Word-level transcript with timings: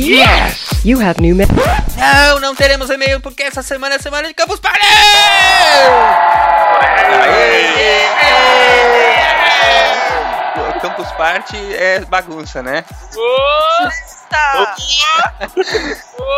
Yes! 0.00 0.82
You 0.82 0.98
have 0.98 1.20
new 1.20 1.36
Não, 1.36 2.40
não 2.40 2.54
teremos 2.54 2.88
e-mail 2.88 3.20
porque 3.20 3.42
essa 3.42 3.62
semana 3.62 3.96
é 3.96 3.98
semana 3.98 4.28
de 4.28 4.34
Campus 4.34 4.58
Party! 4.58 4.80
Campus 10.80 11.12
Party 11.12 11.58
é 11.74 12.00
bagunça, 12.06 12.62
né? 12.62 12.82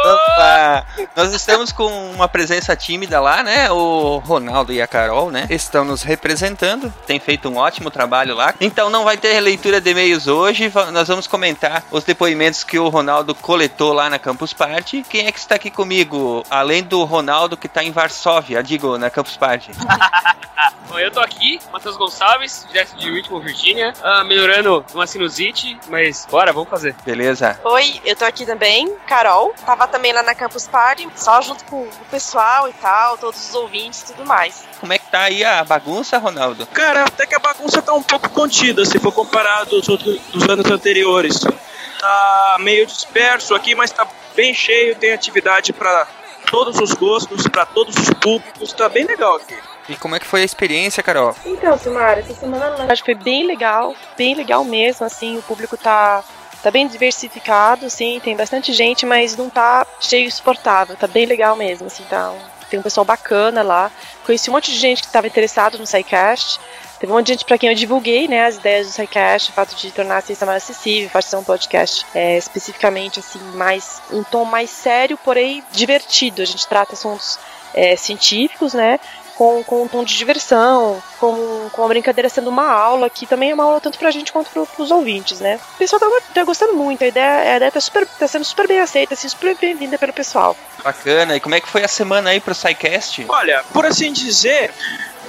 Opa! 0.05 0.87
Nós 1.15 1.33
estamos 1.33 1.73
com 1.73 2.11
uma 2.11 2.29
presença 2.29 2.75
tímida 2.75 3.21
lá, 3.21 3.43
né? 3.43 3.71
O 3.71 4.19
Ronaldo 4.19 4.73
e 4.73 4.81
a 4.81 4.87
Carol, 4.87 5.31
né? 5.31 5.47
Estão 5.51 5.85
nos 5.85 6.03
representando, 6.03 6.93
tem 7.07 7.21
feito 7.21 7.49
um 7.49 7.57
ótimo 7.57 7.91
trabalho 7.91 8.35
lá. 8.35 8.55
Então 8.61 8.89
não 8.89 9.05
vai 9.05 9.17
ter 9.17 9.39
leitura 9.41 9.81
de 9.81 9.91
e-mails 9.91 10.27
hoje. 10.27 10.73
Nós 10.93 11.09
vamos 11.09 11.27
comentar 11.27 11.85
os 11.91 12.05
depoimentos 12.05 12.65
que 12.65 12.79
o 12.79 12.89
Ronaldo 12.89 13.35
coletou 13.35 13.93
lá 13.93 14.09
na 14.09 14.19
Campus 14.19 14.53
Party. 14.53 15.05
Quem 15.09 15.27
é 15.27 15.33
que 15.33 15.39
está 15.39 15.57
aqui 15.57 15.71
comigo? 15.71 16.45
Além 16.51 16.83
do 16.83 17.05
Ronaldo 17.05 17.57
que 17.57 17.67
está 17.67 17.85
em 17.85 17.93
Varsóvia, 17.93 18.63
digo, 18.63 18.97
na 18.99 19.11
Campus 19.11 19.37
Party. 19.37 19.71
Bom, 20.89 20.99
eu 20.99 21.11
tô 21.11 21.21
aqui, 21.21 21.59
Matheus 21.73 21.97
Gonçalves, 21.97 22.67
direto 22.69 22.95
de 22.97 23.11
Richmond, 23.11 23.47
Virgínia, 23.47 23.95
ah, 24.03 24.23
melhorando 24.25 24.85
uma 24.93 25.07
sinusite, 25.07 25.79
mas 25.89 26.29
bora, 26.31 26.53
vamos 26.53 26.69
fazer. 26.69 26.95
Beleza? 27.03 27.59
Oi, 27.65 27.82
eu 28.05 28.17
tô 28.17 28.25
aqui 28.25 28.45
também, 28.45 28.95
Carol. 29.07 29.55
Tava 29.65 29.87
também 29.89 30.13
lá 30.13 30.23
na 30.23 30.35
Campus 30.35 30.67
Party, 30.67 31.09
só 31.17 31.41
junto 31.41 31.65
com 31.65 31.83
o 31.83 31.91
pessoal 32.11 32.69
e 32.69 32.73
tal, 32.75 33.19
todos 33.19 33.49
os 33.49 33.55
ouvintes 33.55 34.03
e 34.03 34.07
tudo 34.07 34.27
mais. 34.27 34.65
Como 34.81 34.93
é 34.93 34.99
que 34.99 35.11
tá 35.11 35.23
aí 35.23 35.45
a 35.45 35.65
bagunça, 35.65 36.19
Ronaldo? 36.19 36.67
Cara, 36.67 37.05
até 37.05 37.27
que 37.27 37.35
a 37.35 37.39
bagunça 37.39 37.81
tá 37.83 37.93
um 37.93 38.03
pouco 38.03 38.29
contida 38.31 38.85
se 38.85 38.99
for 38.99 39.13
comparado 39.13 39.77
aos 39.77 39.89
outros 39.89 40.21
dos 40.33 40.49
anos 40.49 40.71
anteriores. 40.71 41.41
Tá 42.01 42.57
meio 42.61 42.87
disperso 42.87 43.55
aqui, 43.55 43.75
mas 43.75 43.91
tá 43.91 44.07
bem 44.35 44.53
cheio, 44.53 44.97
tem 44.97 45.13
atividade 45.13 45.73
para 45.73 46.07
todos 46.51 46.79
os 46.81 46.93
gostos, 46.93 47.47
para 47.49 47.65
todos 47.65 47.97
os 47.97 48.11
públicos, 48.11 48.73
tá 48.73 48.89
bem 48.89 49.05
legal 49.05 49.37
aqui. 49.37 49.57
E 49.89 49.97
como 49.97 50.15
é 50.15 50.21
que 50.21 50.27
foi 50.27 50.43
a 50.43 50.45
experiência, 50.45 51.03
Carol? 51.03 51.35
Então, 51.45 51.77
Silmara, 51.79 52.21
essa 52.21 52.35
semana 52.35 52.71
na 52.71 52.77
verdade 52.77 53.03
foi 53.03 53.15
bem 53.15 53.47
legal, 53.47 53.95
bem 54.17 54.35
legal 54.35 54.63
mesmo, 54.63 55.07
assim, 55.07 55.39
o 55.39 55.43
público 55.43 55.77
tá, 55.77 56.23
tá 56.63 56.71
bem 56.71 56.87
diversificado, 56.87 57.91
sim, 57.91 58.21
tem 58.23 58.37
bastante 58.37 58.73
gente, 58.73 59.05
mas 59.05 59.37
não 59.37 59.51
tá 59.51 59.87
cheio 60.01 60.31
suportável, 60.31 60.97
tá 60.97 61.07
bem 61.07 61.27
legal 61.27 61.57
mesmo, 61.57 61.89
assim, 61.89 62.05
tá, 62.05 62.33
tem 62.71 62.79
um 62.79 62.83
pessoal 62.83 63.05
bacana 63.05 63.63
lá, 63.63 63.91
conheci 64.25 64.49
um 64.49 64.53
monte 64.53 64.71
de 64.71 64.79
gente 64.79 65.03
que 65.03 65.09
estava 65.09 65.27
interessado 65.27 65.77
no 65.77 65.87
SciCast, 65.87 66.61
teve 67.01 67.13
um 67.13 67.17
monte 67.17 67.27
de 67.27 67.33
gente 67.33 67.45
para 67.45 67.59
quem 67.59 67.69
eu 67.69 67.75
divulguei, 67.75 68.29
né, 68.29 68.47
as 68.47 68.57
ideias 68.57 68.87
do 68.87 68.93
SciCast, 68.93 69.51
o 69.51 69.53
fato 69.55 69.75
de 69.75 69.91
tornar 69.91 70.19
a 70.19 70.21
ciência 70.21 70.47
mais 70.47 70.63
acessível, 70.63 71.09
o 71.09 71.11
fato 71.11 71.25
de 71.25 71.31
ser 71.31 71.37
um 71.37 71.45
podcast 71.45 72.07
é, 72.15 72.39
especificamente, 72.39 73.19
assim, 73.19 73.41
mais, 73.55 74.01
um 74.13 74.23
tom 74.23 74.45
mais 74.45 74.71
sério, 74.71 75.19
porém 75.19 75.65
divertido, 75.73 76.43
a 76.43 76.45
gente 76.45 76.67
trata 76.69 76.95
assuntos 76.95 77.41
é, 77.75 77.97
científicos, 77.97 78.73
né, 78.73 79.01
com, 79.43 79.65
com 79.65 79.83
um 79.83 79.89
tom 79.89 80.05
de 80.05 80.17
diversão, 80.17 81.03
com, 81.19 81.69
com 81.73 81.85
a 81.85 81.89
brincadeira 81.89 82.29
sendo 82.29 82.49
uma 82.49 82.71
aula, 82.71 83.11
que 83.11 83.27
também 83.27 83.51
é 83.51 83.55
uma 83.55 83.65
aula 83.65 83.81
tanto 83.81 83.99
pra 83.99 84.13
gente 84.13 84.33
quanto 84.33 84.51
pro, 84.51 84.65
pros 84.65 84.93
ouvintes, 84.93 85.41
né? 85.41 85.59
O 85.75 85.79
pessoal 85.79 85.99
tá, 85.99 86.09
tá 86.33 86.45
gostando 86.45 86.75
muito, 86.75 87.03
a 87.03 87.09
ideia, 87.09 87.55
a 87.55 87.57
ideia 87.57 87.73
tá, 87.73 87.81
super, 87.81 88.07
tá 88.07 88.29
sendo 88.29 88.45
super 88.45 88.69
bem 88.69 88.79
aceita, 88.79 89.15
assim, 89.15 89.29
super 89.29 89.57
bem-vinda 89.57 89.99
pelo 89.99 90.13
pessoal. 90.13 90.57
Bacana. 90.85 91.35
E 91.35 91.41
como 91.41 91.57
é 91.57 91.61
que 91.61 91.69
foi 91.69 91.83
a 91.83 91.89
semana 91.89 92.31
aí 92.31 92.41
pro 92.41 92.55
SciCast? 92.55 93.25
Olha, 93.29 93.65
por 93.73 93.85
assim 93.85 94.13
dizer, 94.13 94.73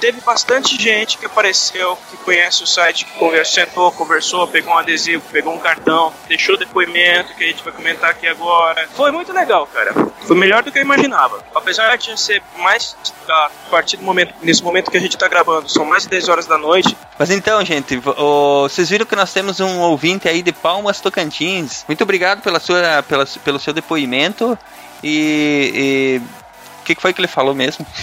teve 0.00 0.20
bastante 0.20 0.80
gente 0.80 1.16
que 1.18 1.26
apareceu, 1.26 1.96
que 2.10 2.16
conhece 2.18 2.62
o 2.62 2.66
site, 2.66 3.04
que 3.04 3.12
conversou, 3.18 3.54
sentou, 3.64 3.92
conversou, 3.92 4.46
pegou 4.48 4.72
um 4.74 4.78
adesivo, 4.78 5.22
pegou 5.30 5.54
um 5.54 5.58
cartão, 5.58 6.12
deixou 6.28 6.56
depoimento, 6.58 7.34
que 7.34 7.44
a 7.44 7.46
gente 7.46 7.62
vai 7.62 7.72
comentar 7.72 8.10
aqui 8.10 8.26
agora. 8.26 8.88
Foi 8.94 9.10
muito 9.10 9.32
legal, 9.32 9.66
cara. 9.66 9.92
Foi 10.26 10.36
melhor 10.36 10.62
do 10.62 10.72
que 10.72 10.78
eu 10.78 10.82
imaginava. 10.82 11.42
Apesar 11.54 11.96
de 11.96 12.18
ser 12.20 12.42
mais 12.58 12.96
a 13.28 13.50
partir 13.70 13.96
do 13.96 14.02
momento, 14.02 14.34
nesse 14.42 14.62
momento 14.62 14.90
que 14.90 14.96
a 14.96 15.00
gente 15.00 15.16
tá 15.16 15.28
gravando, 15.28 15.68
são 15.68 15.84
mais 15.84 16.04
de 16.04 16.08
10 16.10 16.28
horas 16.28 16.46
da 16.46 16.58
noite. 16.58 16.96
Mas 17.18 17.30
então, 17.30 17.64
gente, 17.64 17.96
vocês 17.96 18.88
viram 18.90 19.06
que 19.06 19.14
nós 19.16 19.32
temos 19.32 19.60
um 19.60 19.80
ouvinte 19.80 20.28
aí 20.28 20.42
de 20.42 20.52
Palmas 20.52 21.00
Tocantins. 21.00 21.84
Muito 21.86 22.02
obrigado 22.02 22.42
pela 22.42 22.58
sua, 22.60 23.02
pela, 23.08 23.26
pelo 23.44 23.58
seu 23.58 23.72
depoimento. 23.72 24.58
E. 25.02 26.20
e- 26.22 26.44
O 26.80 26.84
que, 26.84 26.94
que 26.94 27.00
foi 27.00 27.12
que 27.14 27.20
ele 27.20 27.28
falou 27.28 27.54
mesmo? 27.54 27.86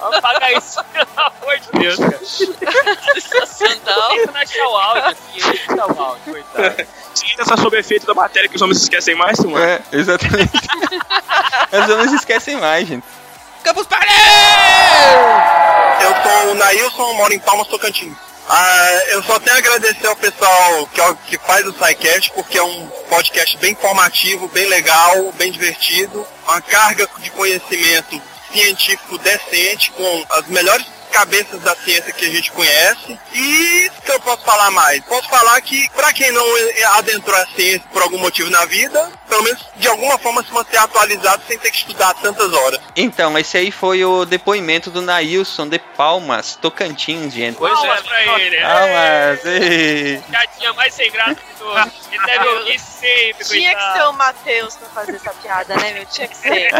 Apaga 0.00 0.52
isso, 0.52 0.82
pelo 0.84 1.08
amor 1.16 1.58
de 1.58 1.70
Deus, 1.78 1.98
cara. 1.98 2.18
Sensacional. 2.24 4.10
Achar 4.34 4.66
o 4.66 4.76
áudio 4.76 5.16
eu 5.34 5.50
achar 5.50 5.92
o 5.92 6.02
áudio, 6.02 6.32
coitado. 6.32 6.86
Ainda 7.28 7.44
tá 7.44 7.56
sob 7.56 7.76
efeito 7.78 8.06
da 8.06 8.14
matéria 8.14 8.48
que 8.48 8.56
os 8.56 8.62
homens 8.62 8.82
esquecem 8.82 9.14
mais, 9.14 9.36
tu, 9.36 9.48
mano. 9.48 9.64
É, 9.64 9.80
exatamente. 9.92 10.52
As 11.72 11.90
homens 11.90 12.12
esquecem 12.12 12.56
mais, 12.56 12.86
gente. 12.88 13.04
Campus 13.64 13.86
Party! 13.86 14.06
Eu 16.00 16.14
sou 16.22 16.52
o 16.52 16.54
Nailson, 16.54 17.12
moro 17.14 17.32
em 17.32 17.38
Palmas, 17.38 17.66
Tocantins. 17.66 18.14
Ah, 18.50 19.00
eu 19.08 19.22
só 19.24 19.38
tenho 19.38 19.56
a 19.56 19.58
agradecer 19.58 20.06
ao 20.06 20.16
pessoal 20.16 20.86
que, 20.86 21.36
que 21.36 21.46
faz 21.46 21.66
o 21.66 21.72
SciCast, 21.72 22.32
porque 22.32 22.56
é 22.56 22.62
um 22.62 22.86
podcast 23.10 23.58
bem 23.58 23.72
informativo, 23.72 24.48
bem 24.48 24.66
legal, 24.68 25.30
bem 25.32 25.52
divertido, 25.52 26.26
uma 26.46 26.60
carga 26.62 27.06
de 27.18 27.30
conhecimento 27.30 28.20
científico 28.50 29.18
decente, 29.18 29.90
com 29.90 30.26
as 30.30 30.46
melhores 30.46 30.86
cabeças 31.08 31.60
da 31.60 31.74
ciência 31.76 32.12
que 32.12 32.24
a 32.26 32.30
gente 32.30 32.50
conhece. 32.52 33.18
E 33.32 33.90
o 33.98 34.02
que 34.02 34.12
eu 34.12 34.20
posso 34.20 34.44
falar 34.44 34.70
mais? 34.70 35.02
Posso 35.04 35.28
falar 35.28 35.60
que, 35.60 35.88
para 35.90 36.12
quem 36.12 36.30
não 36.32 36.44
adentrou 36.94 37.36
a 37.36 37.46
ciência 37.46 37.82
por 37.92 38.02
algum 38.02 38.18
motivo 38.18 38.50
na 38.50 38.64
vida, 38.64 39.10
pelo 39.28 39.42
menos 39.42 39.64
de 39.76 39.88
alguma 39.88 40.18
forma 40.18 40.42
se 40.42 40.52
manter 40.52 40.76
atualizado 40.78 41.42
sem 41.46 41.58
ter 41.58 41.70
que 41.70 41.78
estudar 41.78 42.14
tantas 42.14 42.52
horas. 42.52 42.80
Então, 42.96 43.38
esse 43.38 43.56
aí 43.56 43.70
foi 43.70 44.04
o 44.04 44.24
depoimento 44.24 44.90
do 44.90 45.00
Nailson 45.02 45.68
de 45.68 45.78
Palmas, 45.78 46.56
Tocantins, 46.56 47.32
gente. 47.32 47.56
Pois 47.56 47.78
é, 47.82 48.02
pra 48.02 48.22
ele. 48.40 48.60
Palmas! 48.60 49.44
ei. 49.44 50.22
Piadinha 50.28 50.72
mais 50.74 50.94
sem 50.94 51.10
graça 51.10 51.34
de 51.34 51.58
todos. 51.58 51.92
Ele 52.10 52.24
deve 52.26 52.48
ouvir 52.48 52.78
sempre, 52.78 53.44
Tinha 53.44 53.70
que 53.70 53.74
coitado. 53.76 53.98
ser 53.98 54.08
o 54.08 54.12
Matheus 54.12 54.76
pra 54.76 54.88
fazer 54.88 55.16
essa 55.16 55.30
piada, 55.34 55.76
né, 55.76 55.92
meu? 55.92 56.06
Tinha 56.06 56.28
que 56.28 56.36
ser. 56.36 56.70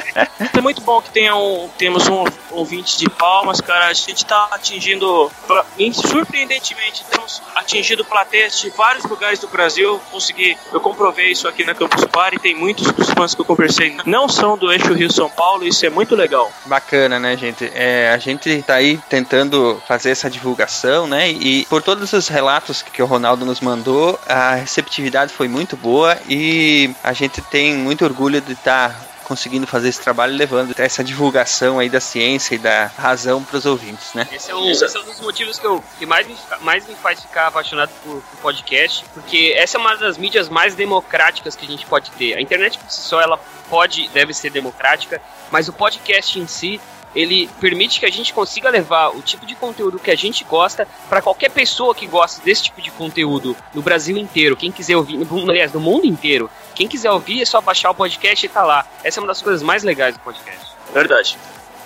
É 0.59 0.61
muito 0.61 0.81
bom 0.81 1.00
que 1.00 1.11
tenha 1.11 1.37
um, 1.37 1.69
temos 1.78 2.09
um 2.09 2.25
ouvinte 2.50 2.99
de 2.99 3.09
palmas, 3.09 3.61
cara. 3.61 3.87
A 3.87 3.93
gente 3.93 4.18
tá 4.25 4.49
atingindo, 4.53 5.31
pra- 5.47 5.65
e 5.79 5.93
surpreendentemente, 5.93 7.05
temos 7.11 7.43
atingido 7.55 8.05
plateias 8.05 8.59
de 8.61 8.71
vários 8.71 9.05
lugares 9.05 9.39
do 9.39 9.49
Brasil. 9.49 10.01
Consegui, 10.11 10.56
eu 10.73 10.81
comprovei 10.81 11.31
isso 11.33 11.47
aqui 11.49 11.65
na 11.65 11.75
Campus 11.75 12.05
Party. 12.05 12.39
Tem 12.39 12.55
muitos 12.55 12.91
dos 12.93 13.11
fãs 13.11 13.34
que 13.34 13.41
eu 13.41 13.45
conversei 13.45 13.97
não 14.05 14.29
são 14.29 14.56
do 14.56 14.73
eixo 14.73 14.93
Rio-São 14.93 15.29
Paulo. 15.31 15.65
Isso 15.67 15.84
é 15.84 15.91
muito 15.91 16.15
legal. 16.15 16.51
Bacana, 16.67 17.19
né, 17.19 17.37
gente? 17.37 17.71
É, 17.75 18.11
a 18.12 18.19
gente 18.19 18.62
tá 18.62 18.75
aí 18.75 18.99
tentando 19.09 19.81
fazer 19.87 20.11
essa 20.11 20.31
divulgação, 20.31 21.06
né? 21.06 21.31
E 21.31 21.67
por 21.67 21.83
todos 21.83 22.12
os 22.12 22.29
relatos 22.29 22.83
que 22.83 23.03
o 23.03 23.06
Ronaldo 23.06 23.45
nos 23.45 23.61
mandou, 23.61 24.19
a 24.27 24.55
receptividade 24.55 25.33
foi 25.33 25.49
muito 25.49 25.77
boa 25.77 26.17
e 26.29 26.91
a 27.03 27.12
gente 27.12 27.41
tem 27.43 27.75
muito 27.75 28.05
orgulho 28.05 28.41
de 28.41 28.53
estar 28.53 29.08
conseguindo 29.28 29.66
fazer 29.66 29.91
esse 29.91 30.00
trabalho, 30.00 30.34
levando 30.34 30.75
essa 30.78 31.05
divulgação 31.05 31.78
aí 31.78 31.91
da 31.91 32.00
ciência 32.00 32.55
e 32.55 32.59
da 32.59 32.87
razão 32.87 33.44
para 33.44 33.59
os 33.59 33.66
ouvintes, 33.66 34.15
né? 34.15 34.27
Esse 34.33 34.50
é, 34.50 34.55
um, 34.55 34.71
esse 34.71 34.84
é 34.84 35.00
um 35.00 35.05
dos 35.05 35.21
motivos 35.21 35.59
que, 35.59 35.66
eu, 35.66 35.84
que 35.99 36.06
mais, 36.06 36.27
me, 36.27 36.37
mais 36.62 36.87
me 36.89 36.94
faz 36.97 37.21
ficar 37.21 37.49
apaixonado 37.49 37.91
por, 38.03 38.22
por 38.22 38.41
podcast, 38.41 39.05
porque 39.12 39.55
essa 39.56 39.77
é 39.77 39.81
uma 39.81 39.94
das 39.97 40.17
mídias 40.17 40.49
mais 40.49 40.75
democráticas 40.75 41.55
que 41.55 41.67
a 41.67 41.69
gente 41.69 41.84
pode 41.84 42.11
ter. 42.12 42.34
A 42.34 42.41
internet 42.41 42.78
por 42.78 42.91
si 42.91 43.03
só, 43.03 43.21
ela 43.21 43.38
pode, 43.69 44.09
deve 44.09 44.33
ser 44.33 44.50
democrática, 44.50 45.21
mas 45.50 45.69
o 45.69 45.72
podcast 45.72 46.38
em 46.41 46.47
si, 46.47 46.81
ele 47.19 47.51
permite 47.61 47.99
que 47.99 48.06
a 48.06 48.11
gente 48.11 48.33
consiga 48.33 48.71
levar 48.71 49.09
o 49.09 49.21
tipo 49.21 49.45
de 49.45 49.56
conteúdo 49.56 49.99
que 49.99 50.09
a 50.11 50.17
gente 50.17 50.45
gosta 50.45 50.87
para 51.09 51.21
qualquer 51.21 51.51
pessoa 51.51 51.93
que 51.93 52.06
gosta 52.06 52.41
desse 52.44 52.62
tipo 52.65 52.81
de 52.81 52.93
conteúdo 52.93 53.56
no 53.75 53.82
Brasil 53.82 54.17
inteiro. 54.17 54.56
Quem 54.56 54.70
quiser 54.70 54.97
ouvir, 54.97 55.17
no, 55.17 55.50
aliás, 55.50 55.73
no 55.73 55.81
mundo 55.81 56.06
inteiro. 56.06 56.49
Quem 56.76 56.87
quiser 56.87 57.11
ouvir 57.11 57.43
é 57.43 57.44
só 57.44 57.61
baixar 57.61 57.91
o 57.91 57.94
podcast 57.94 58.47
e 58.47 58.49
tá 58.49 58.62
lá. 58.62 58.87
Essa 59.03 59.19
é 59.19 59.20
uma 59.20 59.26
das 59.26 59.43
coisas 59.43 59.65
mais 59.65 59.82
legais 59.82 60.15
do 60.15 60.20
podcast 60.20 60.65
Verdade. 60.94 61.37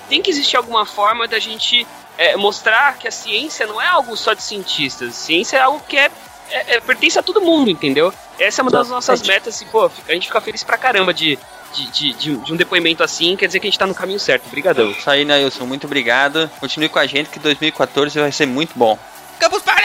tem 0.07 0.21
que 0.21 0.29
existir 0.31 0.59
alguma 0.59 0.85
forma 0.85 1.27
da 1.27 1.39
gente 1.39 1.87
é, 2.19 2.37
mostrar 2.37 2.99
que 2.99 3.09
a 3.09 3.11
ciência 3.11 3.67
não 3.67 3.81
é 3.81 3.87
algo 3.87 4.15
só 4.19 4.35
de 4.35 4.43
cientistas. 4.43 5.15
Ciência 5.15 5.57
é 5.57 5.61
algo 5.61 5.83
que 5.89 5.97
é, 5.97 6.11
é- 6.51 6.75
é- 6.77 6.81
pertence 6.81 7.19
a 7.19 7.23
todo 7.23 7.41
mundo, 7.41 7.71
entendeu? 7.71 8.13
Essa 8.39 8.61
é 8.61 8.63
uma 8.63 8.71
das 8.71 8.91
nossas 8.91 9.23
metas 9.23 9.63
e, 9.63 9.65
pô, 9.65 9.91
a 10.07 10.13
gente 10.13 10.27
fica 10.27 10.43
feliz 10.43 10.63
pra 10.63 10.77
caramba 10.77 11.15
de, 11.15 11.39
de, 11.75 11.87
de, 11.91 12.13
de 12.15 12.31
um- 12.33 12.39
de 12.43 12.53
um 12.53 12.57
depoimento 12.57 13.03
assim, 13.03 13.37
quer 13.37 13.47
dizer 13.47 13.61
que 13.61 13.67
a 13.67 13.71
gente 13.71 13.79
tá 13.79 13.87
no 13.87 13.95
caminho 13.95 14.21
certo. 14.21 14.47
Obrigadão. 14.47 14.91
Isso 14.91 15.09
aí, 15.09 15.25
Nailson, 15.25 15.65
muito 15.67 15.87
obrigado. 15.87 16.51
Continue 16.61 16.89
com 16.89 16.99
a 16.99 17.07
gente 17.07 17.31
que 17.31 17.39
2014 17.39 18.19
vai 18.19 18.31
ser 18.33 18.47
muito 18.47 18.73
bom. 18.77 18.99
Campus 19.39 19.63
Party! 19.63 19.83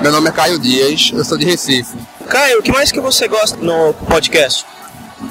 Meu 0.00 0.10
nome 0.10 0.28
é 0.28 0.32
Caio 0.32 0.58
Dias, 0.58 1.10
eu 1.12 1.24
sou 1.24 1.38
de 1.38 1.44
Recife. 1.44 1.96
Caio, 2.28 2.58
o 2.58 2.62
que 2.62 2.72
mais 2.72 2.90
que 2.90 3.00
você 3.00 3.28
gosta 3.28 3.56
no 3.58 3.94
podcast? 4.08 4.66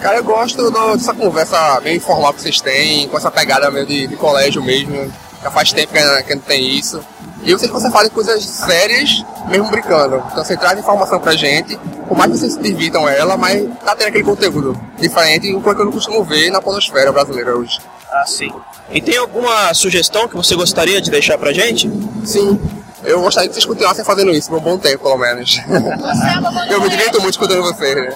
Cara, 0.02 0.18
eu 0.18 0.24
gosto 0.24 0.70
do- 0.72 0.96
dessa 0.96 1.14
conversa 1.14 1.80
bem 1.82 1.98
informal 1.98 2.34
que 2.34 2.42
vocês 2.42 2.62
têm, 2.62 3.08
com 3.10 3.18
essa 3.18 3.30
pegada 3.30 3.70
meio 3.70 3.86
de, 3.86 4.08
de 4.08 4.16
colégio 4.16 4.64
mesmo. 4.64 5.12
Já 5.44 5.52
faz 5.52 5.74
tempo 5.74 5.92
que 5.92 6.00
a 6.00 6.22
gente 6.22 6.40
tem 6.42 6.70
isso. 6.78 7.04
E 7.44 7.52
eu 7.52 7.58
sei 7.58 7.68
que 7.68 7.74
você 7.74 7.90
fala 7.90 8.06
de 8.06 8.12
coisas 8.12 8.44
sérias, 8.44 9.24
mesmo 9.48 9.70
brincando. 9.70 10.24
Então 10.32 10.44
você 10.44 10.56
traz 10.56 10.80
informação 10.80 11.20
pra 11.20 11.34
gente, 11.34 11.78
por 12.08 12.18
mais 12.18 12.32
que 12.32 12.38
vocês 12.38 12.54
se 12.54 12.62
divirtam 12.62 13.08
ela, 13.08 13.36
mas 13.36 13.68
tá 13.84 13.96
tendo 13.96 14.10
aquele 14.10 14.24
conteúdo 14.24 14.80
diferente, 15.00 15.54
o 15.54 15.62
que 15.62 15.70
eu 15.70 15.86
não 15.86 15.92
costumo 15.92 16.24
ver 16.24 16.52
na 16.52 16.62
polosfera 16.62 17.12
brasileira 17.12 17.56
hoje. 17.56 17.80
Ah, 18.12 18.26
sim. 18.26 18.52
E 18.92 19.02
tem 19.02 19.18
alguma 19.18 19.74
sugestão 19.74 20.28
que 20.28 20.36
você 20.36 20.56
gostaria 20.56 21.02
de 21.02 21.10
deixar 21.10 21.38
pra 21.38 21.54
gente? 21.54 21.90
Sim, 22.26 22.60
eu 23.04 23.22
gostaria 23.22 23.50
que 23.50 23.56
vocês 23.56 23.66
continuassem 23.66 24.06
fazendo 24.06 24.32
isso 24.32 24.50
por 24.50 24.60
um 24.60 24.62
bom 24.62 24.78
tempo, 24.78 25.04
pelo 25.04 25.18
menos. 25.18 25.60
eu 26.70 26.82
me 26.82 26.90
divirto 26.90 27.22
muito 27.22 27.34
escutando 27.34 27.64
vocês, 27.64 27.96
né? 27.96 28.16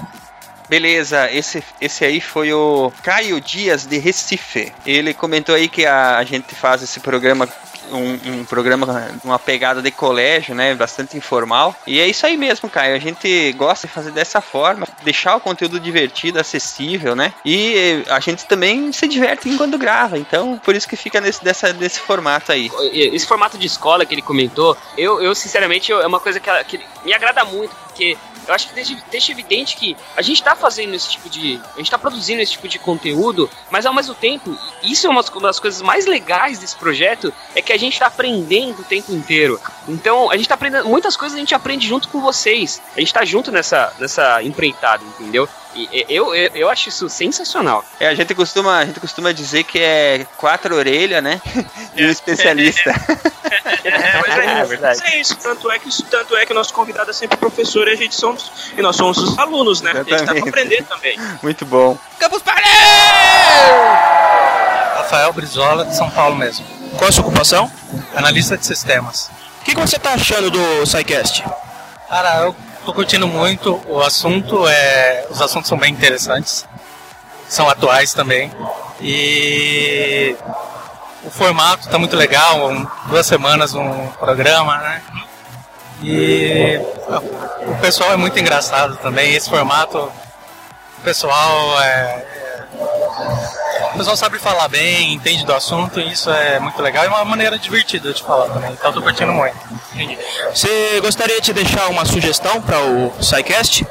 Beleza, 0.67 1.31
esse, 1.31 1.63
esse 1.79 2.03
aí 2.03 2.19
foi 2.19 2.51
o 2.51 2.91
Caio 3.03 3.39
Dias 3.39 3.85
de 3.85 3.99
Recife. 3.99 4.73
Ele 4.85 5.13
comentou 5.13 5.53
aí 5.53 5.69
que 5.69 5.85
a, 5.85 6.17
a 6.17 6.23
gente 6.23 6.55
faz 6.55 6.81
esse 6.81 6.99
programa 6.99 7.47
um, 7.91 8.39
um, 8.39 8.45
programa, 8.45 9.11
uma 9.23 9.39
pegada 9.39 9.81
de 9.81 9.91
colégio, 9.91 10.55
né? 10.55 10.73
Bastante 10.75 11.17
informal. 11.17 11.75
E 11.85 11.99
é 11.99 12.07
isso 12.07 12.25
aí 12.25 12.37
mesmo, 12.37 12.69
Caio. 12.69 12.95
A 12.95 12.99
gente 12.99 13.51
gosta 13.53 13.87
de 13.87 13.93
fazer 13.93 14.11
dessa 14.11 14.41
forma, 14.41 14.87
deixar 15.03 15.35
o 15.35 15.41
conteúdo 15.41 15.79
divertido, 15.79 16.39
acessível, 16.39 17.15
né? 17.15 17.33
E 17.43 18.03
a 18.09 18.19
gente 18.19 18.45
também 18.45 18.91
se 18.91 19.07
diverte 19.07 19.49
enquanto 19.49 19.77
grava. 19.77 20.17
Então, 20.17 20.59
por 20.63 20.75
isso 20.75 20.87
que 20.87 20.95
fica 20.95 21.19
nesse, 21.21 21.43
dessa, 21.43 21.73
desse 21.73 21.99
formato 21.99 22.51
aí. 22.51 22.69
Esse 22.91 23.25
formato 23.25 23.57
de 23.57 23.67
escola 23.67 24.05
que 24.05 24.13
ele 24.13 24.21
comentou, 24.21 24.77
eu, 24.97 25.21
eu 25.21 25.33
sinceramente, 25.35 25.91
é 25.91 26.07
uma 26.07 26.19
coisa 26.19 26.39
que, 26.39 26.51
que 26.65 26.81
me 27.03 27.13
agrada 27.13 27.43
muito, 27.45 27.75
porque 27.85 28.17
eu 28.47 28.53
acho 28.53 28.67
que 28.69 28.75
deixa, 28.75 28.95
deixa 29.09 29.31
evidente 29.31 29.75
que 29.75 29.95
a 30.15 30.21
gente 30.21 30.37
está 30.37 30.55
fazendo 30.55 30.93
esse 30.93 31.09
tipo 31.11 31.29
de. 31.29 31.59
A 31.73 31.77
gente 31.77 31.87
está 31.87 31.97
produzindo 31.97 32.41
esse 32.41 32.53
tipo 32.53 32.67
de 32.67 32.79
conteúdo, 32.79 33.49
mas 33.69 33.85
ao 33.85 33.93
mesmo 33.93 34.13
tempo, 34.13 34.57
isso 34.83 35.07
é 35.07 35.09
uma 35.09 35.23
das 35.41 35.59
coisas 35.59 35.81
mais 35.81 36.05
legais 36.05 36.59
desse 36.59 36.75
projeto, 36.75 37.33
é 37.55 37.61
que 37.61 37.73
a 37.73 37.77
gente 37.77 37.93
está 37.93 38.07
aprendendo 38.07 38.81
o 38.81 38.83
tempo 38.83 39.11
inteiro. 39.11 39.59
Então, 39.87 40.29
a 40.29 40.35
gente 40.35 40.45
está 40.45 40.55
aprendendo. 40.55 40.87
Muitas 40.87 41.15
coisas 41.17 41.35
a 41.35 41.39
gente 41.39 41.55
aprende 41.55 41.87
junto 41.87 42.07
com 42.09 42.21
vocês. 42.21 42.81
A 42.95 42.99
gente 42.99 43.07
está 43.07 43.25
junto 43.25 43.51
nessa, 43.51 43.93
nessa 43.99 44.41
empreitada, 44.43 45.03
entendeu? 45.03 45.47
E, 45.75 46.05
eu, 46.07 46.33
eu, 46.33 46.51
eu 46.55 46.69
acho 46.69 46.87
isso 46.89 47.09
sensacional. 47.09 47.83
É, 47.99 48.07
a 48.07 48.15
gente 48.15 48.33
costuma, 48.33 48.79
a 48.79 48.85
gente 48.85 48.99
costuma 48.99 49.33
dizer 49.33 49.63
que 49.65 49.79
é 49.79 50.25
quatro 50.37 50.75
orelhas, 50.75 51.21
né? 51.21 51.41
E 51.95 52.05
um 52.05 52.09
especialista. 52.09 52.89
É, 53.83 53.89
é, 53.89 54.59
é, 54.59 54.63
verdade. 54.65 55.01
É 55.05 55.19
isso, 55.21 55.37
tanto 55.37 55.71
é 55.71 55.79
que, 55.79 56.03
tanto 56.03 56.35
é 56.35 56.45
que 56.45 56.51
o 56.51 56.55
nosso 56.55 56.73
convidado 56.73 57.09
é 57.09 57.13
sempre 57.13 57.37
professor 57.37 57.87
e 57.87 57.91
a 57.91 57.95
gente 57.95 58.13
somos. 58.13 58.51
E 58.77 58.81
nós 58.81 58.97
somos 58.97 59.17
os 59.17 59.37
alunos, 59.37 59.81
né? 59.81 59.91
Exatamente. 59.91 60.13
A 60.13 60.17
gente 60.17 60.27
tá 60.27 60.33
pra 60.33 60.49
aprender 60.49 60.83
também. 60.83 61.17
Muito 61.41 61.65
bom. 61.65 61.97
Campus 62.19 62.41
Party! 62.41 62.67
Rafael 64.97 65.31
Brizola, 65.31 65.85
de 65.85 65.95
São 65.95 66.09
Paulo 66.09 66.35
mesmo. 66.35 66.65
Qual 66.97 67.07
a 67.07 67.11
sua 67.11 67.23
ocupação? 67.23 67.71
Analista 68.13 68.57
de 68.57 68.65
sistemas. 68.65 69.29
O 69.61 69.65
que, 69.65 69.73
que 69.73 69.79
você 69.79 69.97
tá 69.97 70.13
achando 70.13 70.51
do 70.51 70.85
SciCast? 70.85 71.45
Cara, 72.09 72.41
eu 72.41 72.55
tô 72.85 72.93
curtindo 72.93 73.27
muito. 73.27 73.81
O 73.87 74.01
assunto 74.01 74.67
é. 74.67 75.25
Os 75.29 75.41
assuntos 75.41 75.67
são 75.67 75.77
bem 75.77 75.91
interessantes. 75.91 76.65
São 77.49 77.67
atuais 77.69 78.13
também. 78.13 78.51
E 79.01 80.35
o 81.23 81.29
formato 81.29 81.89
tá 81.89 81.97
muito 81.97 82.15
legal, 82.15 82.69
um, 82.69 82.87
duas 83.07 83.25
semanas 83.25 83.73
um 83.73 84.07
programa, 84.19 84.77
né? 84.77 85.01
E 86.03 86.79
o 87.67 87.75
pessoal 87.81 88.13
é 88.13 88.17
muito 88.17 88.39
engraçado 88.39 88.95
também. 88.97 89.33
Esse 89.33 89.49
formato, 89.49 89.97
o 89.97 91.01
pessoal 91.03 91.81
é, 91.81 92.25
o 93.95 93.97
pessoal 93.97 94.17
sabe 94.17 94.37
falar 94.37 94.67
bem, 94.67 95.13
entende 95.13 95.45
do 95.45 95.53
assunto 95.53 96.01
e 96.01 96.11
isso 96.11 96.29
é 96.29 96.59
muito 96.59 96.81
legal. 96.81 97.05
É 97.05 97.07
uma 97.07 97.23
maneira 97.23 97.57
divertida 97.57 98.13
de 98.13 98.21
falar 98.21 98.49
também. 98.49 98.73
Então 98.73 98.89
eu 98.89 98.93
tô 98.93 99.01
curtindo 99.01 99.31
muito. 99.31 99.55
Você 100.53 100.99
gostaria 100.99 101.39
de 101.39 101.53
deixar 101.53 101.87
uma 101.87 102.05
sugestão 102.05 102.61
para 102.61 102.77
o 102.81 103.13
SciCast? 103.21 103.87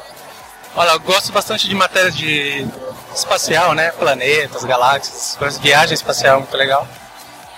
Olha, 0.75 0.91
eu 0.91 0.99
gosto 0.99 1.31
bastante 1.31 1.67
de 1.67 1.73
matérias 1.73 2.15
de 2.15 2.67
espacial, 3.15 3.73
né? 3.73 3.91
Planetas, 3.91 4.63
galáxias, 4.63 5.35
coisas, 5.39 5.59
viagem 5.59 5.95
espacial, 5.95 6.39
muito 6.39 6.55
legal. 6.55 6.87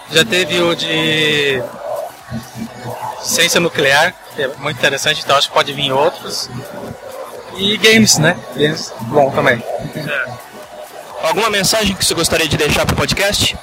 Já 0.09 0.23
teve 0.23 0.61
o 0.61 0.73
de 0.73 1.61
ciência 3.21 3.59
nuclear, 3.59 4.13
que 4.35 4.43
é 4.43 4.47
muito 4.59 4.77
interessante, 4.77 5.21
então 5.21 5.35
acho 5.35 5.49
que 5.49 5.53
pode 5.53 5.73
vir 5.73 5.91
outros. 5.91 6.49
E 7.57 7.75
games, 7.75 8.17
né? 8.17 8.39
Games, 8.55 8.93
bom 9.01 9.31
também. 9.31 9.61
É. 9.95 10.46
Alguma 11.21 11.49
mensagem 11.49 11.95
que 11.95 12.05
você 12.05 12.13
gostaria 12.13 12.47
de 12.47 12.57
deixar 12.57 12.85
para 12.85 12.93
o 12.93 12.97
podcast? 12.97 13.57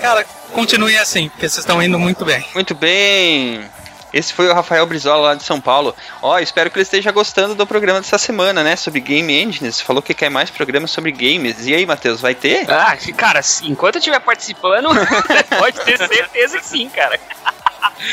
Cara, 0.00 0.24
continue 0.52 0.96
assim, 0.98 1.28
porque 1.28 1.48
vocês 1.48 1.58
estão 1.58 1.82
indo 1.82 1.98
muito 1.98 2.24
bem. 2.24 2.46
Muito 2.54 2.74
bem. 2.74 3.68
Esse 4.12 4.32
foi 4.32 4.48
o 4.48 4.54
Rafael 4.54 4.86
Brizola 4.86 5.28
lá 5.28 5.34
de 5.34 5.42
São 5.42 5.60
Paulo. 5.60 5.94
Ó, 6.22 6.34
oh, 6.34 6.38
espero 6.38 6.70
que 6.70 6.78
ele 6.78 6.84
esteja 6.84 7.10
gostando 7.10 7.54
do 7.54 7.66
programa 7.66 8.00
dessa 8.00 8.18
semana, 8.18 8.62
né? 8.62 8.76
Sobre 8.76 9.00
Game 9.00 9.30
Engines. 9.32 9.80
Falou 9.80 10.00
que 10.00 10.14
quer 10.14 10.30
mais 10.30 10.48
programas 10.48 10.90
sobre 10.90 11.12
games. 11.12 11.66
E 11.66 11.74
aí, 11.74 11.84
Matheus, 11.84 12.20
vai 12.20 12.34
ter? 12.34 12.70
Ah, 12.70 12.96
cara, 13.16 13.40
enquanto 13.62 13.96
eu 13.96 13.98
estiver 13.98 14.20
participando, 14.20 14.88
pode 15.58 15.80
ter 15.80 15.98
certeza 15.98 16.58
que 16.58 16.66
sim, 16.66 16.88
cara. 16.88 17.18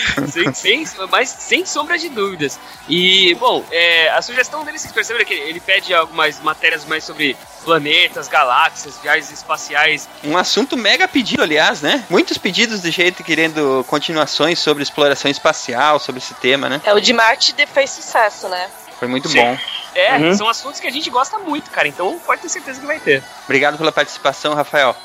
sem, 0.30 0.54
sem, 0.54 0.88
mas 1.10 1.30
sem 1.30 1.66
sombra 1.66 1.98
de 1.98 2.10
dúvidas. 2.10 2.60
E, 2.88 3.36
bom, 3.36 3.64
é, 3.72 4.10
a 4.10 4.22
sugestão 4.22 4.64
dele, 4.64 4.78
vocês 4.78 4.92
perceberam 4.92 5.26
que 5.26 5.34
ele 5.34 5.60
pede 5.60 5.94
algumas 5.94 6.40
matérias 6.42 6.86
mais 6.86 7.04
sobre 7.04 7.38
planetas, 7.64 8.28
galáxias, 8.28 8.98
viagens 9.02 9.32
espaciais. 9.32 10.08
Um 10.24 10.38
assunto 10.38 10.76
mega 10.76 11.08
pedido, 11.08 11.44
aliás, 11.44 11.82
né? 11.82 12.04
Muitos 12.10 12.38
pedidos 12.38 12.82
de 12.82 12.92
jeito 12.92 13.24
querendo 13.24 13.86
continuações 13.88 14.60
sobre 14.60 14.84
exploração 14.84 15.32
espacial, 15.32 16.00
sobre 16.00 16.20
esse 16.20 16.34
tema, 16.36 16.70
né? 16.70 16.82
É, 16.84 16.94
o 16.94 17.00
de 17.00 17.14
Marte 17.14 17.56
fez 17.74 17.90
sucesso, 17.90 18.48
né? 18.50 18.70
Foi 19.00 19.08
muito 19.08 19.28
Sim. 19.28 19.40
bom. 19.40 19.58
É, 19.96 20.18
uhum. 20.18 20.36
são 20.36 20.48
assuntos 20.48 20.80
que 20.80 20.88
a 20.88 20.92
gente 20.92 21.10
gosta 21.10 21.38
muito, 21.40 21.70
cara. 21.70 21.88
Então 21.88 22.20
pode 22.26 22.42
ter 22.42 22.50
certeza 22.50 22.80
que 22.80 22.86
vai 22.86 23.00
ter. 23.00 23.24
Obrigado 23.44 23.78
pela 23.78 23.92
participação, 23.92 24.54
Rafael. 24.54 24.96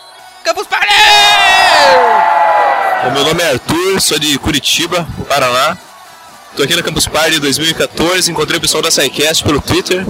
Campus 0.44 0.66
Party! 0.66 0.94
O 3.06 3.10
meu 3.12 3.24
nome 3.24 3.42
é 3.42 3.52
Arthur, 3.52 4.00
sou 4.00 4.18
de 4.18 4.36
Curitiba, 4.38 5.06
Paraná. 5.28 5.78
Estou 6.50 6.64
aqui 6.64 6.74
na 6.74 6.82
Campus 6.82 7.06
Party 7.06 7.38
2014, 7.38 8.30
encontrei 8.30 8.58
o 8.58 8.60
pessoal 8.60 8.82
da 8.82 8.90
SciCast 8.90 9.44
pelo 9.44 9.60
Twitter. 9.60 10.04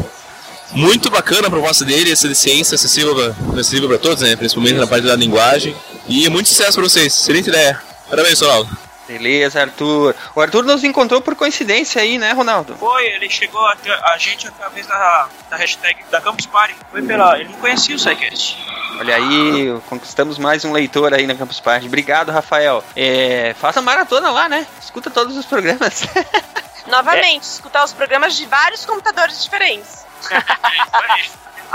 Muito 0.72 1.10
bacana 1.10 1.48
a 1.48 1.50
proposta 1.50 1.84
dele, 1.84 2.10
essa 2.10 2.26
de 2.26 2.34
ciência 2.34 2.76
acessível 2.76 3.14
para 3.14 3.98
todos, 3.98 4.22
né? 4.22 4.36
principalmente 4.36 4.76
na 4.76 4.86
parte 4.86 5.06
da 5.06 5.14
linguagem. 5.14 5.76
E 6.08 6.28
muito 6.30 6.48
sucesso 6.48 6.74
para 6.74 6.84
vocês, 6.84 7.12
excelente 7.12 7.50
ideia. 7.50 7.78
Parabéns, 8.08 8.40
Ronaldo. 8.40 8.87
Beleza, 9.08 9.62
Arthur. 9.62 10.14
O 10.34 10.40
Arthur 10.40 10.64
nos 10.64 10.84
encontrou 10.84 11.22
por 11.22 11.34
coincidência 11.34 12.02
aí, 12.02 12.18
né, 12.18 12.32
Ronaldo? 12.32 12.76
Foi, 12.76 13.06
ele 13.06 13.30
chegou 13.30 13.66
a, 13.66 13.74
a 14.12 14.18
gente 14.18 14.46
através 14.46 14.86
da, 14.86 15.28
da 15.48 15.56
hashtag 15.56 16.04
da 16.10 16.20
Campus 16.20 16.44
Party. 16.44 16.76
Foi 16.90 17.02
pela. 17.02 17.40
Ele 17.40 17.48
não 17.48 17.58
conhecia 17.58 17.96
o 17.96 17.98
SciCast. 17.98 18.58
Olha 18.98 19.16
aí, 19.16 19.80
conquistamos 19.88 20.38
mais 20.38 20.62
um 20.66 20.72
leitor 20.72 21.14
aí 21.14 21.26
na 21.26 21.34
Campus 21.34 21.58
Party. 21.58 21.86
Obrigado, 21.86 22.30
Rafael. 22.30 22.84
É, 22.94 23.54
faça 23.58 23.80
maratona 23.80 24.30
lá, 24.30 24.46
né? 24.46 24.66
Escuta 24.78 25.10
todos 25.10 25.36
os 25.38 25.46
programas. 25.46 26.02
Novamente, 26.86 27.44
é. 27.44 27.52
escutar 27.52 27.84
os 27.84 27.92
programas 27.94 28.36
de 28.36 28.44
vários 28.44 28.84
computadores 28.84 29.42
diferentes. 29.42 30.06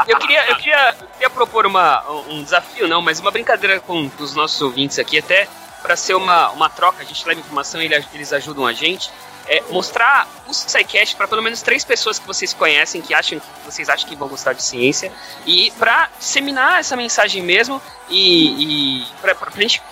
eu 0.08 0.18
queria, 0.20 0.46
eu 0.50 0.56
queria, 0.58 0.96
eu 1.00 1.08
queria 1.08 1.30
propor 1.30 1.66
uma, 1.66 2.04
um 2.28 2.44
desafio, 2.44 2.88
não, 2.88 3.02
mas 3.02 3.20
uma 3.20 3.32
brincadeira 3.32 3.80
com 3.80 4.10
os 4.20 4.36
nossos 4.36 4.62
ouvintes 4.62 5.00
aqui, 5.00 5.20
até 5.20 5.48
para 5.84 5.96
ser 5.96 6.16
uma, 6.16 6.50
uma 6.52 6.70
troca, 6.70 7.04
a 7.04 7.06
gente 7.06 7.28
leva 7.28 7.40
informação 7.40 7.82
e 7.82 7.86
eles 8.14 8.34
ajudam 8.34 8.66
a 8.66 8.74
gente. 8.74 9.12
É, 9.46 9.62
mostrar 9.70 10.26
o 10.48 10.54
SciCast 10.54 11.18
para 11.18 11.28
pelo 11.28 11.44
menos 11.44 11.62
três 11.62 11.84
pessoas 11.84 12.18
que 12.18 12.26
vocês 12.26 12.54
conhecem, 12.54 13.02
que 13.02 13.14
acham 13.14 13.42
que 13.42 13.46
vocês 13.66 13.90
acham 13.90 14.08
que 14.08 14.16
vão 14.16 14.30
gostar 14.30 14.54
de 14.54 14.64
ciência, 14.64 15.12
e 15.46 15.70
para 15.72 16.10
disseminar 16.18 16.80
essa 16.80 16.96
mensagem 16.96 17.44
mesmo 17.44 17.82
e, 18.10 19.02
e 19.02 19.08
para 19.22 19.34
a 19.34 19.60
gente 19.60 19.84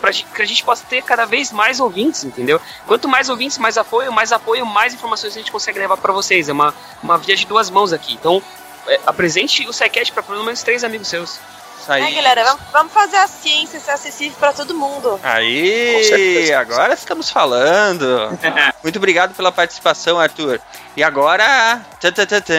para 0.00 0.12
que 0.12 0.42
a 0.42 0.44
gente 0.44 0.62
possa 0.62 0.84
ter 0.86 1.02
cada 1.02 1.24
vez 1.24 1.50
mais 1.50 1.80
ouvintes, 1.80 2.22
entendeu? 2.24 2.60
Quanto 2.86 3.08
mais 3.08 3.28
ouvintes, 3.28 3.56
mais 3.58 3.78
apoio, 3.78 4.12
mais 4.12 4.30
apoio, 4.30 4.66
mais 4.66 4.92
informações 4.92 5.32
a 5.34 5.38
gente 5.38 5.50
consegue 5.50 5.78
levar 5.78 5.96
para 5.96 6.12
vocês. 6.12 6.48
É 6.48 6.52
uma, 6.52 6.74
uma 7.02 7.16
via 7.16 7.34
de 7.34 7.46
duas 7.46 7.70
mãos 7.70 7.92
aqui. 7.92 8.12
Então, 8.12 8.42
é, 8.86 9.00
apresente 9.06 9.66
o 9.66 9.72
SciCast 9.72 10.12
para 10.12 10.22
pelo 10.22 10.44
menos 10.44 10.62
três 10.62 10.84
amigos 10.84 11.08
seus. 11.08 11.40
Aí. 11.88 12.02
É, 12.02 12.14
galera, 12.14 12.44
vamos, 12.44 12.60
vamos 12.72 12.92
fazer 12.92 13.16
a 13.16 13.26
ciência 13.26 13.80
ser 13.80 13.92
acessível 13.92 14.36
para 14.38 14.52
todo 14.52 14.74
mundo. 14.74 15.18
Aí, 15.22 16.52
agora 16.52 16.94
estamos 16.94 17.30
falando. 17.30 18.38
Muito 18.82 18.96
obrigado 18.96 19.34
pela 19.34 19.52
participação, 19.52 20.18
Arthur. 20.18 20.60
E 20.96 21.02
agora, 21.02 21.80
tã, 22.00 22.12
tã, 22.12 22.26
tã, 22.26 22.54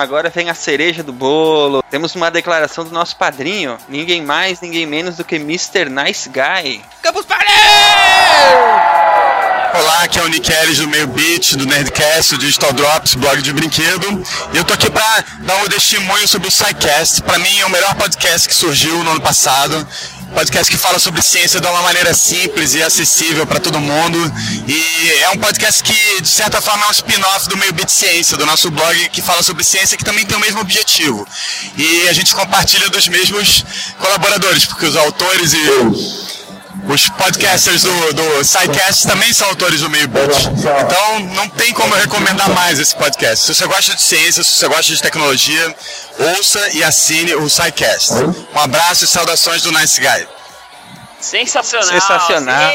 agora 0.00 0.30
vem 0.30 0.50
a 0.50 0.54
cereja 0.54 1.02
do 1.02 1.12
bolo. 1.12 1.82
Temos 1.90 2.14
uma 2.14 2.30
declaração 2.30 2.84
do 2.84 2.90
nosso 2.90 3.16
padrinho, 3.16 3.78
ninguém 3.88 4.22
mais, 4.22 4.60
ninguém 4.60 4.86
menos 4.86 5.16
do 5.16 5.24
que 5.24 5.36
Mr. 5.36 5.88
Nice 5.88 6.28
Guy. 6.28 6.82
Campus 7.02 7.24
Party! 7.24 8.87
Olá, 9.74 10.02
aqui 10.04 10.18
é 10.18 10.22
o 10.22 10.28
Nick 10.28 10.50
Ellis 10.50 10.78
do 10.78 10.88
Meio 10.88 11.06
Beat, 11.08 11.54
do 11.56 11.66
Nerdcast, 11.66 12.34
do 12.34 12.38
Digital 12.38 12.72
Drops, 12.72 13.14
blog 13.14 13.42
de 13.42 13.52
brinquedo. 13.52 14.24
E 14.52 14.56
eu 14.56 14.64
tô 14.64 14.72
aqui 14.72 14.90
pra 14.90 15.24
dar 15.40 15.56
um 15.56 15.68
testemunho 15.68 16.26
sobre 16.26 16.48
o 16.48 16.50
SciCast. 16.50 17.22
Pra 17.22 17.38
mim 17.38 17.58
é 17.58 17.66
o 17.66 17.70
melhor 17.70 17.94
podcast 17.94 18.48
que 18.48 18.54
surgiu 18.54 19.02
no 19.04 19.10
ano 19.10 19.20
passado. 19.20 19.86
podcast 20.34 20.70
que 20.70 20.78
fala 20.78 20.98
sobre 20.98 21.22
ciência 21.22 21.60
de 21.60 21.66
uma 21.66 21.82
maneira 21.82 22.14
simples 22.14 22.74
e 22.74 22.82
acessível 22.82 23.46
para 23.46 23.60
todo 23.60 23.78
mundo. 23.78 24.18
E 24.66 25.10
é 25.22 25.30
um 25.30 25.38
podcast 25.38 25.82
que, 25.82 26.20
de 26.20 26.28
certa 26.28 26.60
forma, 26.60 26.84
é 26.84 26.88
um 26.88 26.92
spin-off 26.92 27.48
do 27.48 27.56
Meio 27.56 27.72
Bit 27.72 27.90
Ciência, 27.90 28.36
do 28.36 28.46
nosso 28.46 28.70
blog 28.70 29.08
que 29.10 29.20
fala 29.20 29.42
sobre 29.42 29.64
ciência, 29.64 29.96
que 29.96 30.04
também 30.04 30.24
tem 30.24 30.36
o 30.36 30.40
mesmo 30.40 30.60
objetivo. 30.60 31.26
E 31.76 32.08
a 32.08 32.12
gente 32.12 32.34
compartilha 32.34 32.88
dos 32.90 33.08
mesmos 33.08 33.64
colaboradores, 33.98 34.64
porque 34.64 34.86
os 34.86 34.96
autores 34.96 35.52
e 35.52 35.58
os 36.88 37.08
podcasters 37.10 37.82
do, 37.82 38.14
do 38.14 38.44
SciCast 38.44 39.06
também 39.06 39.32
são 39.32 39.46
autores 39.48 39.80
do 39.82 39.90
Meio 39.90 40.08
Bit. 40.08 40.48
Então 40.48 41.20
não 41.34 41.48
tem 41.50 41.72
como 41.74 41.94
eu 41.94 42.00
recomendar 42.00 42.48
mais 42.50 42.78
esse 42.78 42.96
podcast. 42.96 43.44
Se 43.44 43.54
você 43.54 43.66
gosta 43.66 43.94
de 43.94 44.00
ciência, 44.00 44.42
se 44.42 44.50
você 44.50 44.68
gosta 44.68 44.94
de 44.94 45.02
tecnologia, 45.02 45.76
ouça 46.36 46.70
e 46.70 46.82
assine 46.82 47.34
o 47.34 47.48
SciCast. 47.48 48.14
Um 48.54 48.58
abraço 48.58 49.04
e 49.04 49.06
saudações 49.06 49.62
do 49.62 49.70
Nice 49.70 50.00
Guy. 50.00 50.26
Sensacional. 51.20 51.88
Sensacional. 51.88 52.72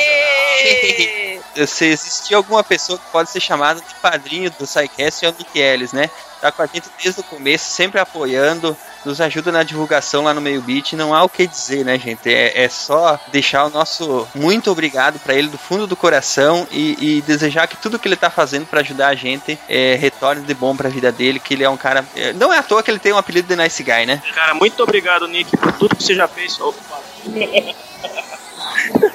Se 1.67 1.85
existir 1.85 2.35
alguma 2.35 2.63
pessoa 2.63 2.99
que 2.99 3.05
pode 3.11 3.31
ser 3.31 3.39
chamada 3.39 3.81
de 3.81 3.95
padrinho 3.95 4.51
do 4.51 4.67
SciCast 4.67 5.25
é 5.25 5.29
o 5.29 5.35
Nick 5.37 5.59
Ellis, 5.59 5.91
né? 5.91 6.09
Tá 6.39 6.51
com 6.51 6.61
a 6.61 6.67
gente 6.67 6.87
desde 7.01 7.21
o 7.21 7.23
começo, 7.23 7.65
sempre 7.65 7.99
apoiando, 7.99 8.77
nos 9.05 9.19
ajuda 9.21 9.51
na 9.51 9.63
divulgação 9.63 10.23
lá 10.23 10.33
no 10.33 10.41
Meio 10.41 10.61
Beat. 10.61 10.93
Não 10.93 11.13
há 11.13 11.23
o 11.23 11.29
que 11.29 11.45
dizer, 11.47 11.83
né, 11.85 11.97
gente? 11.99 12.33
É, 12.33 12.63
é 12.63 12.69
só 12.69 13.19
deixar 13.31 13.65
o 13.65 13.69
nosso 13.69 14.27
muito 14.35 14.71
obrigado 14.71 15.19
para 15.19 15.33
ele 15.33 15.47
do 15.47 15.57
fundo 15.57 15.85
do 15.87 15.95
coração 15.95 16.67
e, 16.71 17.17
e 17.17 17.21
desejar 17.21 17.67
que 17.67 17.77
tudo 17.77 17.99
que 17.99 18.07
ele 18.07 18.15
tá 18.15 18.29
fazendo 18.29 18.65
para 18.65 18.81
ajudar 18.81 19.07
a 19.09 19.15
gente 19.15 19.57
é, 19.67 19.95
retorne 19.95 20.43
de 20.43 20.53
bom 20.53 20.75
pra 20.75 20.89
vida 20.89 21.11
dele, 21.11 21.39
que 21.39 21.53
ele 21.53 21.63
é 21.63 21.69
um 21.69 21.77
cara. 21.77 22.05
é, 22.15 22.33
Não 22.33 22.53
é 22.53 22.57
à 22.57 22.63
toa 22.63 22.83
que 22.83 22.91
ele 22.91 22.99
tem 22.99 23.11
o 23.11 23.17
apelido 23.17 23.47
de 23.47 23.55
Nice 23.55 23.83
Guy, 23.83 24.05
né? 24.05 24.21
Cara, 24.33 24.53
muito 24.53 24.81
obrigado, 24.81 25.27
Nick, 25.27 25.55
por 25.57 25.71
tudo 25.73 25.95
que 25.95 26.03
você 26.03 26.15
já 26.15 26.27
fez. 26.27 26.59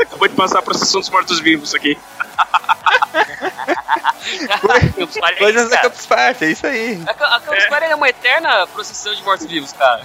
Acabou 0.01 0.29
de 0.29 0.35
passar 0.35 0.61
a 0.61 0.63
procissão 0.63 1.01
dos 1.01 1.11
mortos-vivos 1.11 1.75
aqui. 1.75 1.99
Coisas 5.39 5.71
da 5.71 5.79
Campus 5.79 6.07
Party, 6.07 6.45
é 6.45 6.51
isso 6.51 6.67
aí. 6.67 7.03
A, 7.07 7.11
a 7.37 7.41
Campus 7.41 7.67
Party 7.67 7.87
é 7.87 7.95
uma 7.95 8.09
eterna 8.09 8.67
procissão 8.67 9.15
de 9.15 9.23
mortos-vivos, 9.23 9.73
cara. 9.73 10.03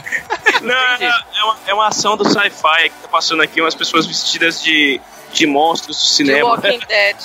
Não, 0.62 0.76
é, 0.76 1.06
é 1.06 1.44
uma, 1.44 1.58
é 1.68 1.74
uma 1.74 1.88
ação 1.88 2.16
do 2.16 2.24
sci-fi 2.26 2.90
que 2.90 3.02
tá 3.02 3.08
passando 3.10 3.42
aqui, 3.42 3.60
umas 3.62 3.76
pessoas 3.76 4.06
vestidas 4.06 4.62
de, 4.62 5.02
de 5.32 5.46
monstros 5.46 5.98
do 5.98 6.02
The 6.02 6.08
cinema. 6.08 6.50
Walking 6.50 6.80
Dead. 6.88 7.18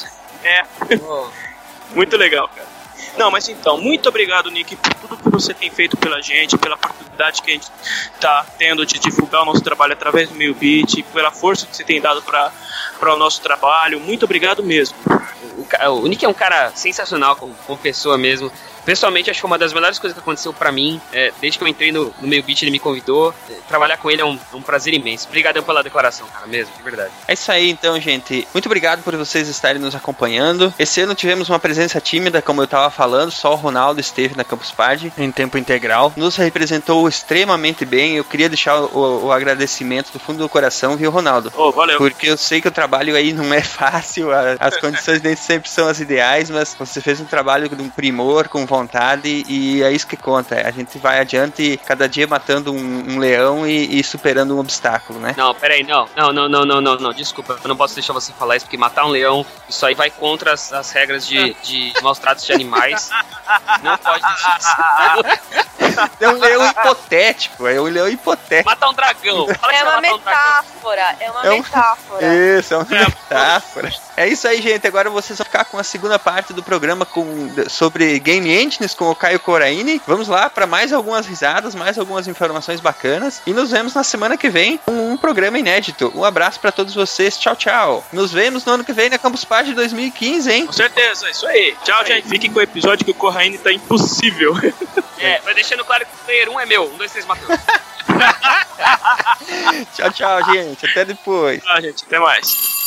É. 0.45 0.65
Muito 1.95 2.17
legal, 2.17 2.49
cara. 2.49 2.78
Não, 3.19 3.33
mas 3.33 3.49
então, 3.49 3.77
muito 3.77 4.09
obrigado, 4.09 4.49
Nick, 4.49 4.77
por 4.77 4.95
tudo 4.95 5.17
que 5.17 5.29
você 5.29 5.53
tem 5.53 5.69
feito 5.71 5.97
pela 5.97 6.23
gente, 6.23 6.57
pela 6.57 6.77
oportunidade 6.77 7.43
que 7.43 7.51
a 7.51 7.55
gente 7.55 7.67
tá 8.21 8.47
tendo 8.57 8.87
de 8.87 8.97
divulgar 8.99 9.43
o 9.43 9.45
nosso 9.45 9.61
trabalho 9.61 9.93
através 9.93 10.29
do 10.29 10.37
Meio 10.37 10.55
Beat, 10.55 11.03
pela 11.13 11.33
força 11.33 11.67
que 11.67 11.77
você 11.77 11.83
tem 11.83 12.01
dado 12.01 12.23
para 12.23 12.53
o 13.03 13.17
nosso 13.17 13.41
trabalho. 13.41 13.99
Muito 13.99 14.25
obrigado 14.25 14.63
mesmo. 14.63 14.97
O, 15.57 15.95
o 16.03 16.07
Nick 16.07 16.25
é 16.25 16.29
um 16.29 16.35
cara 16.35 16.71
sensacional 16.77 17.35
como, 17.35 17.53
como 17.67 17.77
pessoa 17.77 18.17
mesmo. 18.17 18.53
Pessoalmente, 18.89 19.31
acho 19.31 19.41
que 19.41 19.45
uma 19.45 19.59
das 19.59 19.75
melhores 19.75 19.99
coisas 19.99 20.15
que 20.15 20.23
aconteceu 20.23 20.51
pra 20.51 20.73
mim. 20.73 20.99
é, 21.13 21.31
desde 21.43 21.59
que 21.59 21.63
eu 21.63 21.69
entrei 21.69 21.93
no, 21.93 22.07
no 22.23 22.27
meio 22.27 22.43
beat, 22.43 22.63
ele 22.63 22.71
me 22.71 22.79
convidou. 22.79 23.35
É, 23.51 23.53
trabalhar 23.69 23.99
com 23.99 24.11
ele 24.11 24.23
é 24.23 24.25
um, 24.25 24.39
é 24.51 24.57
um 24.57 24.63
prazer 24.63 24.95
imenso. 24.95 25.29
Obrigadão 25.29 25.63
pela 25.63 25.83
declaração, 25.83 26.27
cara, 26.29 26.47
mesmo, 26.47 26.73
de 26.75 26.83
verdade. 26.83 27.11
É 27.29 27.35
isso 27.35 27.53
aí, 27.53 27.69
então, 27.69 28.01
gente. 28.01 28.49
Muito 28.55 28.65
obrigado 28.65 29.03
por 29.03 29.15
vocês 29.15 29.47
estarem 29.47 29.79
nos 29.79 29.95
acompanhando. 29.95 30.73
Esse 30.79 31.03
ano 31.03 31.15
tivemos 31.15 31.51
uma 31.51 31.59
presença 31.59 32.01
tímida, 32.01 32.41
como 32.41 32.63
eu 32.63 32.67
tava 32.67 32.89
falando, 32.89 33.31
só 33.31 33.53
o 33.53 33.57
Ronaldo 33.57 34.01
esteve 34.01 34.35
na 34.35 34.43
Campus 34.43 34.71
Party 34.71 35.13
em 35.19 35.31
tempo 35.31 35.59
integral. 35.59 36.11
Nos 36.17 36.37
representou 36.37 37.07
extremamente 37.07 37.85
bem. 37.85 38.17
Eu 38.17 38.25
queria 38.25 38.49
deixar 38.49 38.81
o, 38.81 39.27
o 39.27 39.33
agradecimento 39.33 40.11
do 40.13 40.19
fundo 40.19 40.39
do 40.39 40.49
coração, 40.49 40.97
viu, 40.97 41.11
Ronaldo? 41.11 41.53
Oh, 41.55 41.71
valeu. 41.73 41.99
Porque 41.99 42.31
eu 42.31 42.39
sei 42.39 42.63
que 42.63 42.69
o 42.69 42.73
trabalho 42.73 43.15
aí 43.15 43.35
não 43.35 43.53
é 43.53 43.61
fácil, 43.61 44.29
as 44.59 44.79
condições 44.79 45.21
nem 45.21 45.37
sempre 45.37 45.69
são 45.69 45.87
as 45.87 46.01
ideais, 46.01 46.49
mas 46.49 46.75
você 46.79 47.03
fez 47.03 47.21
um 47.21 47.27
trabalho 47.27 47.69
com 47.69 47.91
primor, 47.91 48.49
com 48.49 48.65
vontade, 48.65 48.78
e 48.87 49.83
é 49.83 49.91
isso 49.91 50.07
que 50.07 50.17
conta. 50.17 50.67
A 50.67 50.71
gente 50.71 50.99
vai 50.99 51.19
adiante, 51.19 51.79
cada 51.87 52.09
dia 52.09 52.27
matando 52.27 52.73
um, 52.73 53.15
um 53.15 53.19
leão 53.19 53.67
e, 53.67 53.99
e 53.99 54.05
superando 54.05 54.55
um 54.57 54.59
obstáculo, 54.61 55.19
né? 55.19 55.35
Não, 55.37 55.55
peraí, 55.55 55.83
não. 55.83 56.09
Não, 56.17 56.33
não, 56.33 56.49
não, 56.49 56.65
não, 56.65 56.81
não, 56.81 56.97
não. 56.97 57.13
Desculpa, 57.13 57.59
eu 57.63 57.69
não 57.69 57.77
posso 57.77 57.95
deixar 57.95 58.13
você 58.13 58.33
falar 58.33 58.57
isso, 58.57 58.67
porque 58.67 58.77
matar 58.77 59.05
um 59.07 59.11
leão, 59.11 59.45
isso 59.69 59.85
aí 59.87 59.95
vai 59.95 60.11
contra 60.11 60.53
as, 60.53 60.73
as 60.73 60.91
regras 60.93 61.27
de, 61.27 61.55
de 61.63 61.93
maus 62.03 62.19
tratos 62.19 62.45
de 62.45 62.53
animais. 62.53 63.11
Não 63.83 63.97
pode 63.99 64.23
deixar 64.25 64.59
isso. 64.59 65.49
É 66.21 66.29
um 66.29 66.39
leão 66.39 66.65
hipotético, 66.71 67.67
é 67.67 67.81
um 67.81 67.85
leão 67.85 68.09
hipotético. 68.09 68.71
Matar 68.71 68.89
um 68.91 68.95
dragão. 68.95 69.47
Fala 69.55 69.73
que 69.73 69.79
É 69.79 69.83
uma 69.85 69.97
um 69.97 70.01
dragão. 70.01 70.19
metáfora, 70.19 71.17
é 71.19 71.31
uma 71.31 71.43
É 71.45 71.51
um- 71.51 71.57
metáfora. 71.57 72.35
Isso, 72.59 72.75
é 72.75 72.77
uma 72.77 72.87
metáfora. 72.89 73.93
É 74.17 74.29
isso 74.29 74.47
aí, 74.47 74.61
gente. 74.63 74.87
Agora 74.87 75.11
vocês 75.11 75.37
vão 75.39 75.45
ficar 75.45 75.65
com 75.65 75.79
a 75.79 75.83
segunda 75.83 76.19
parte 76.19 76.53
do 76.53 76.63
programa 76.63 77.05
com, 77.05 77.51
sobre 77.69 78.19
Game 78.21 78.49
Engines 78.59 78.95
com 78.95 79.11
o 79.11 79.15
Caio 79.15 79.39
Coraini. 79.41 80.01
Vamos 80.07 80.29
lá 80.29 80.51
para 80.51 80.67
mais 80.67 80.93
algumas 80.93 81.27
risadas, 81.27 81.75
mais 81.75 81.99
algumas 81.99 82.27
informações 82.27 82.81
bacanas. 82.81 83.41
E 83.47 83.53
nos 83.53 83.71
vemos 83.71 83.95
na 83.95 84.03
semana 84.03 84.37
que 84.37 84.49
vem 84.49 84.79
com 84.79 85.13
um 85.13 85.17
programa 85.17 85.59
inédito. 85.59 86.13
Um 86.15 86.25
abraço 86.25 86.59
para 86.61 86.73
todos 86.73 86.95
vocês. 86.95 87.39
Tchau, 87.39 87.57
tchau. 87.57 88.05
Nos 88.13 88.33
vemos 88.33 88.65
no 88.65 88.73
ano 88.73 88.85
que 88.85 88.93
vem 88.93 89.09
na 89.09 89.19
Campus 89.19 89.45
Party 89.45 89.73
2015, 89.73 90.51
hein? 90.51 90.67
Com 90.67 90.73
certeza, 90.73 91.31
isso 91.31 91.47
aí. 91.47 91.77
Tchau, 91.85 92.05
gente. 92.05 92.29
Fiquem 92.29 92.53
com 92.53 92.59
o 92.59 92.63
episódio 92.63 93.05
que 93.05 93.11
o 93.11 93.15
Corraine 93.15 93.59
tá 93.59 93.73
impossível. 93.73 94.55
É, 95.21 95.41
vai 95.41 95.53
deixando 95.53 95.85
claro 95.85 96.07
que 96.07 96.13
o 96.13 96.25
player 96.25 96.49
1 96.49 96.61
é 96.61 96.67
meu. 96.67 96.85
Um, 96.85 96.97
dois, 96.97 97.11
três, 97.11 97.27
Matheus. 97.27 97.59
Tchau, 99.97 100.13
tchau, 100.13 100.53
gente. 100.53 100.87
Até 100.87 101.05
depois. 101.05 101.61
Tchau, 101.63 101.81
gente. 101.81 102.05
Até 102.05 102.21
mais. 102.21 102.79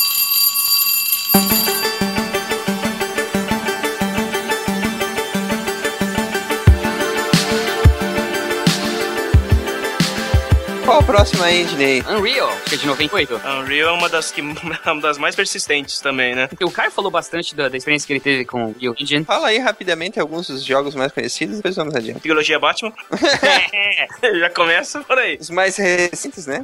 Qual 10.92 11.00
a 11.00 11.04
próxima 11.06 11.50
engine 11.50 11.82
aí? 11.82 12.02
Unreal, 12.06 12.50
que 12.66 12.74
é 12.74 12.76
de 12.76 12.86
98. 12.86 13.40
Unreal 13.62 13.88
é 13.88 13.98
uma 13.98 14.10
das, 14.10 14.30
que, 14.30 14.42
uma 14.84 15.00
das 15.00 15.16
mais 15.16 15.34
persistentes 15.34 16.02
também, 16.02 16.34
né? 16.34 16.50
O 16.62 16.70
Caio 16.70 16.90
falou 16.90 17.10
bastante 17.10 17.56
da, 17.56 17.70
da 17.70 17.78
experiência 17.78 18.06
que 18.06 18.12
ele 18.12 18.20
teve 18.20 18.44
com 18.44 18.66
o 18.66 18.68
Unreal 18.68 18.94
Engine. 19.00 19.24
Fala 19.24 19.48
aí 19.48 19.56
rapidamente 19.56 20.20
alguns 20.20 20.48
dos 20.48 20.62
jogos 20.62 20.94
mais 20.94 21.10
conhecidos, 21.10 21.56
depois 21.56 21.76
vamos 21.76 21.94
adiante. 21.94 22.20
Trilogia 22.20 22.58
Batman. 22.58 22.92
Já 24.38 24.50
começa 24.50 25.00
por 25.00 25.16
aí. 25.16 25.38
Os 25.40 25.48
mais 25.48 25.78
recentes, 25.78 26.46
né? 26.46 26.60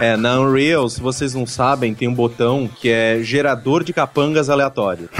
É, 0.00 0.16
na 0.16 0.38
Unreal, 0.38 0.88
se 0.88 1.00
vocês 1.00 1.34
não 1.34 1.44
sabem, 1.44 1.96
tem 1.96 2.06
um 2.06 2.14
botão 2.14 2.68
que 2.68 2.88
é 2.88 3.18
gerador 3.22 3.82
de 3.82 3.92
capangas 3.92 4.48
aleatório. 4.48 5.10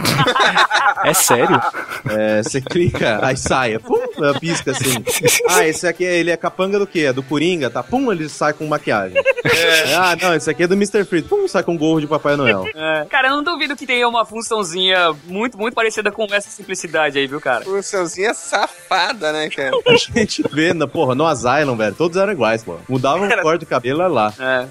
É 1.02 1.12
sério? 1.12 1.60
É, 2.08 2.42
você 2.42 2.60
clica, 2.60 3.18
aí 3.20 3.36
sai, 3.36 3.78
pum, 3.78 3.98
pisca 4.38 4.70
assim. 4.70 5.02
Ah, 5.48 5.66
esse 5.66 5.86
aqui, 5.86 6.04
é- 6.04 6.18
ele 6.18 6.30
é 6.30 6.36
capanga 6.36 6.78
do 6.78 6.86
quê? 6.86 7.00
É 7.00 7.12
do 7.12 7.22
Coringa? 7.22 7.68
Tá, 7.68 7.82
pum, 7.82 8.12
ele 8.12 8.28
sai 8.28 8.43
com 8.52 8.66
maquiagem. 8.66 9.20
É, 9.44 9.94
Ah, 9.94 10.16
não, 10.20 10.34
esse 10.34 10.48
aqui 10.50 10.62
é 10.62 10.66
do 10.66 10.74
Mr. 10.74 11.04
Freeze. 11.04 11.28
Pum, 11.28 11.46
sai 11.46 11.62
com 11.62 11.76
gorro 11.76 12.00
de 12.00 12.06
Papai 12.06 12.34
Noel. 12.34 12.64
É. 12.74 13.04
Cara, 13.08 13.28
eu 13.28 13.36
não 13.36 13.42
duvido 13.44 13.76
que 13.76 13.86
tenha 13.86 14.08
uma 14.08 14.24
funçãozinha 14.24 15.14
muito, 15.26 15.56
muito 15.58 15.74
parecida 15.74 16.10
com 16.10 16.26
essa 16.32 16.50
simplicidade 16.50 17.18
aí, 17.18 17.26
viu, 17.26 17.40
cara? 17.40 17.64
Funçãozinha 17.64 18.34
safada, 18.34 19.32
né, 19.32 19.48
cara? 19.50 19.70
A 19.86 20.18
gente 20.18 20.42
vê, 20.50 20.72
na, 20.72 20.86
porra, 20.86 21.14
no 21.14 21.26
Asylum, 21.26 21.76
velho, 21.76 21.94
todos 21.94 22.16
eram 22.16 22.32
iguais, 22.32 22.62
pô. 22.64 22.76
Mudavam 22.88 23.28
o 23.28 23.42
corte 23.42 23.60
do 23.60 23.66
cabelo, 23.66 24.00
olha 24.00 24.08
lá. 24.08 24.34
É. 24.38 24.66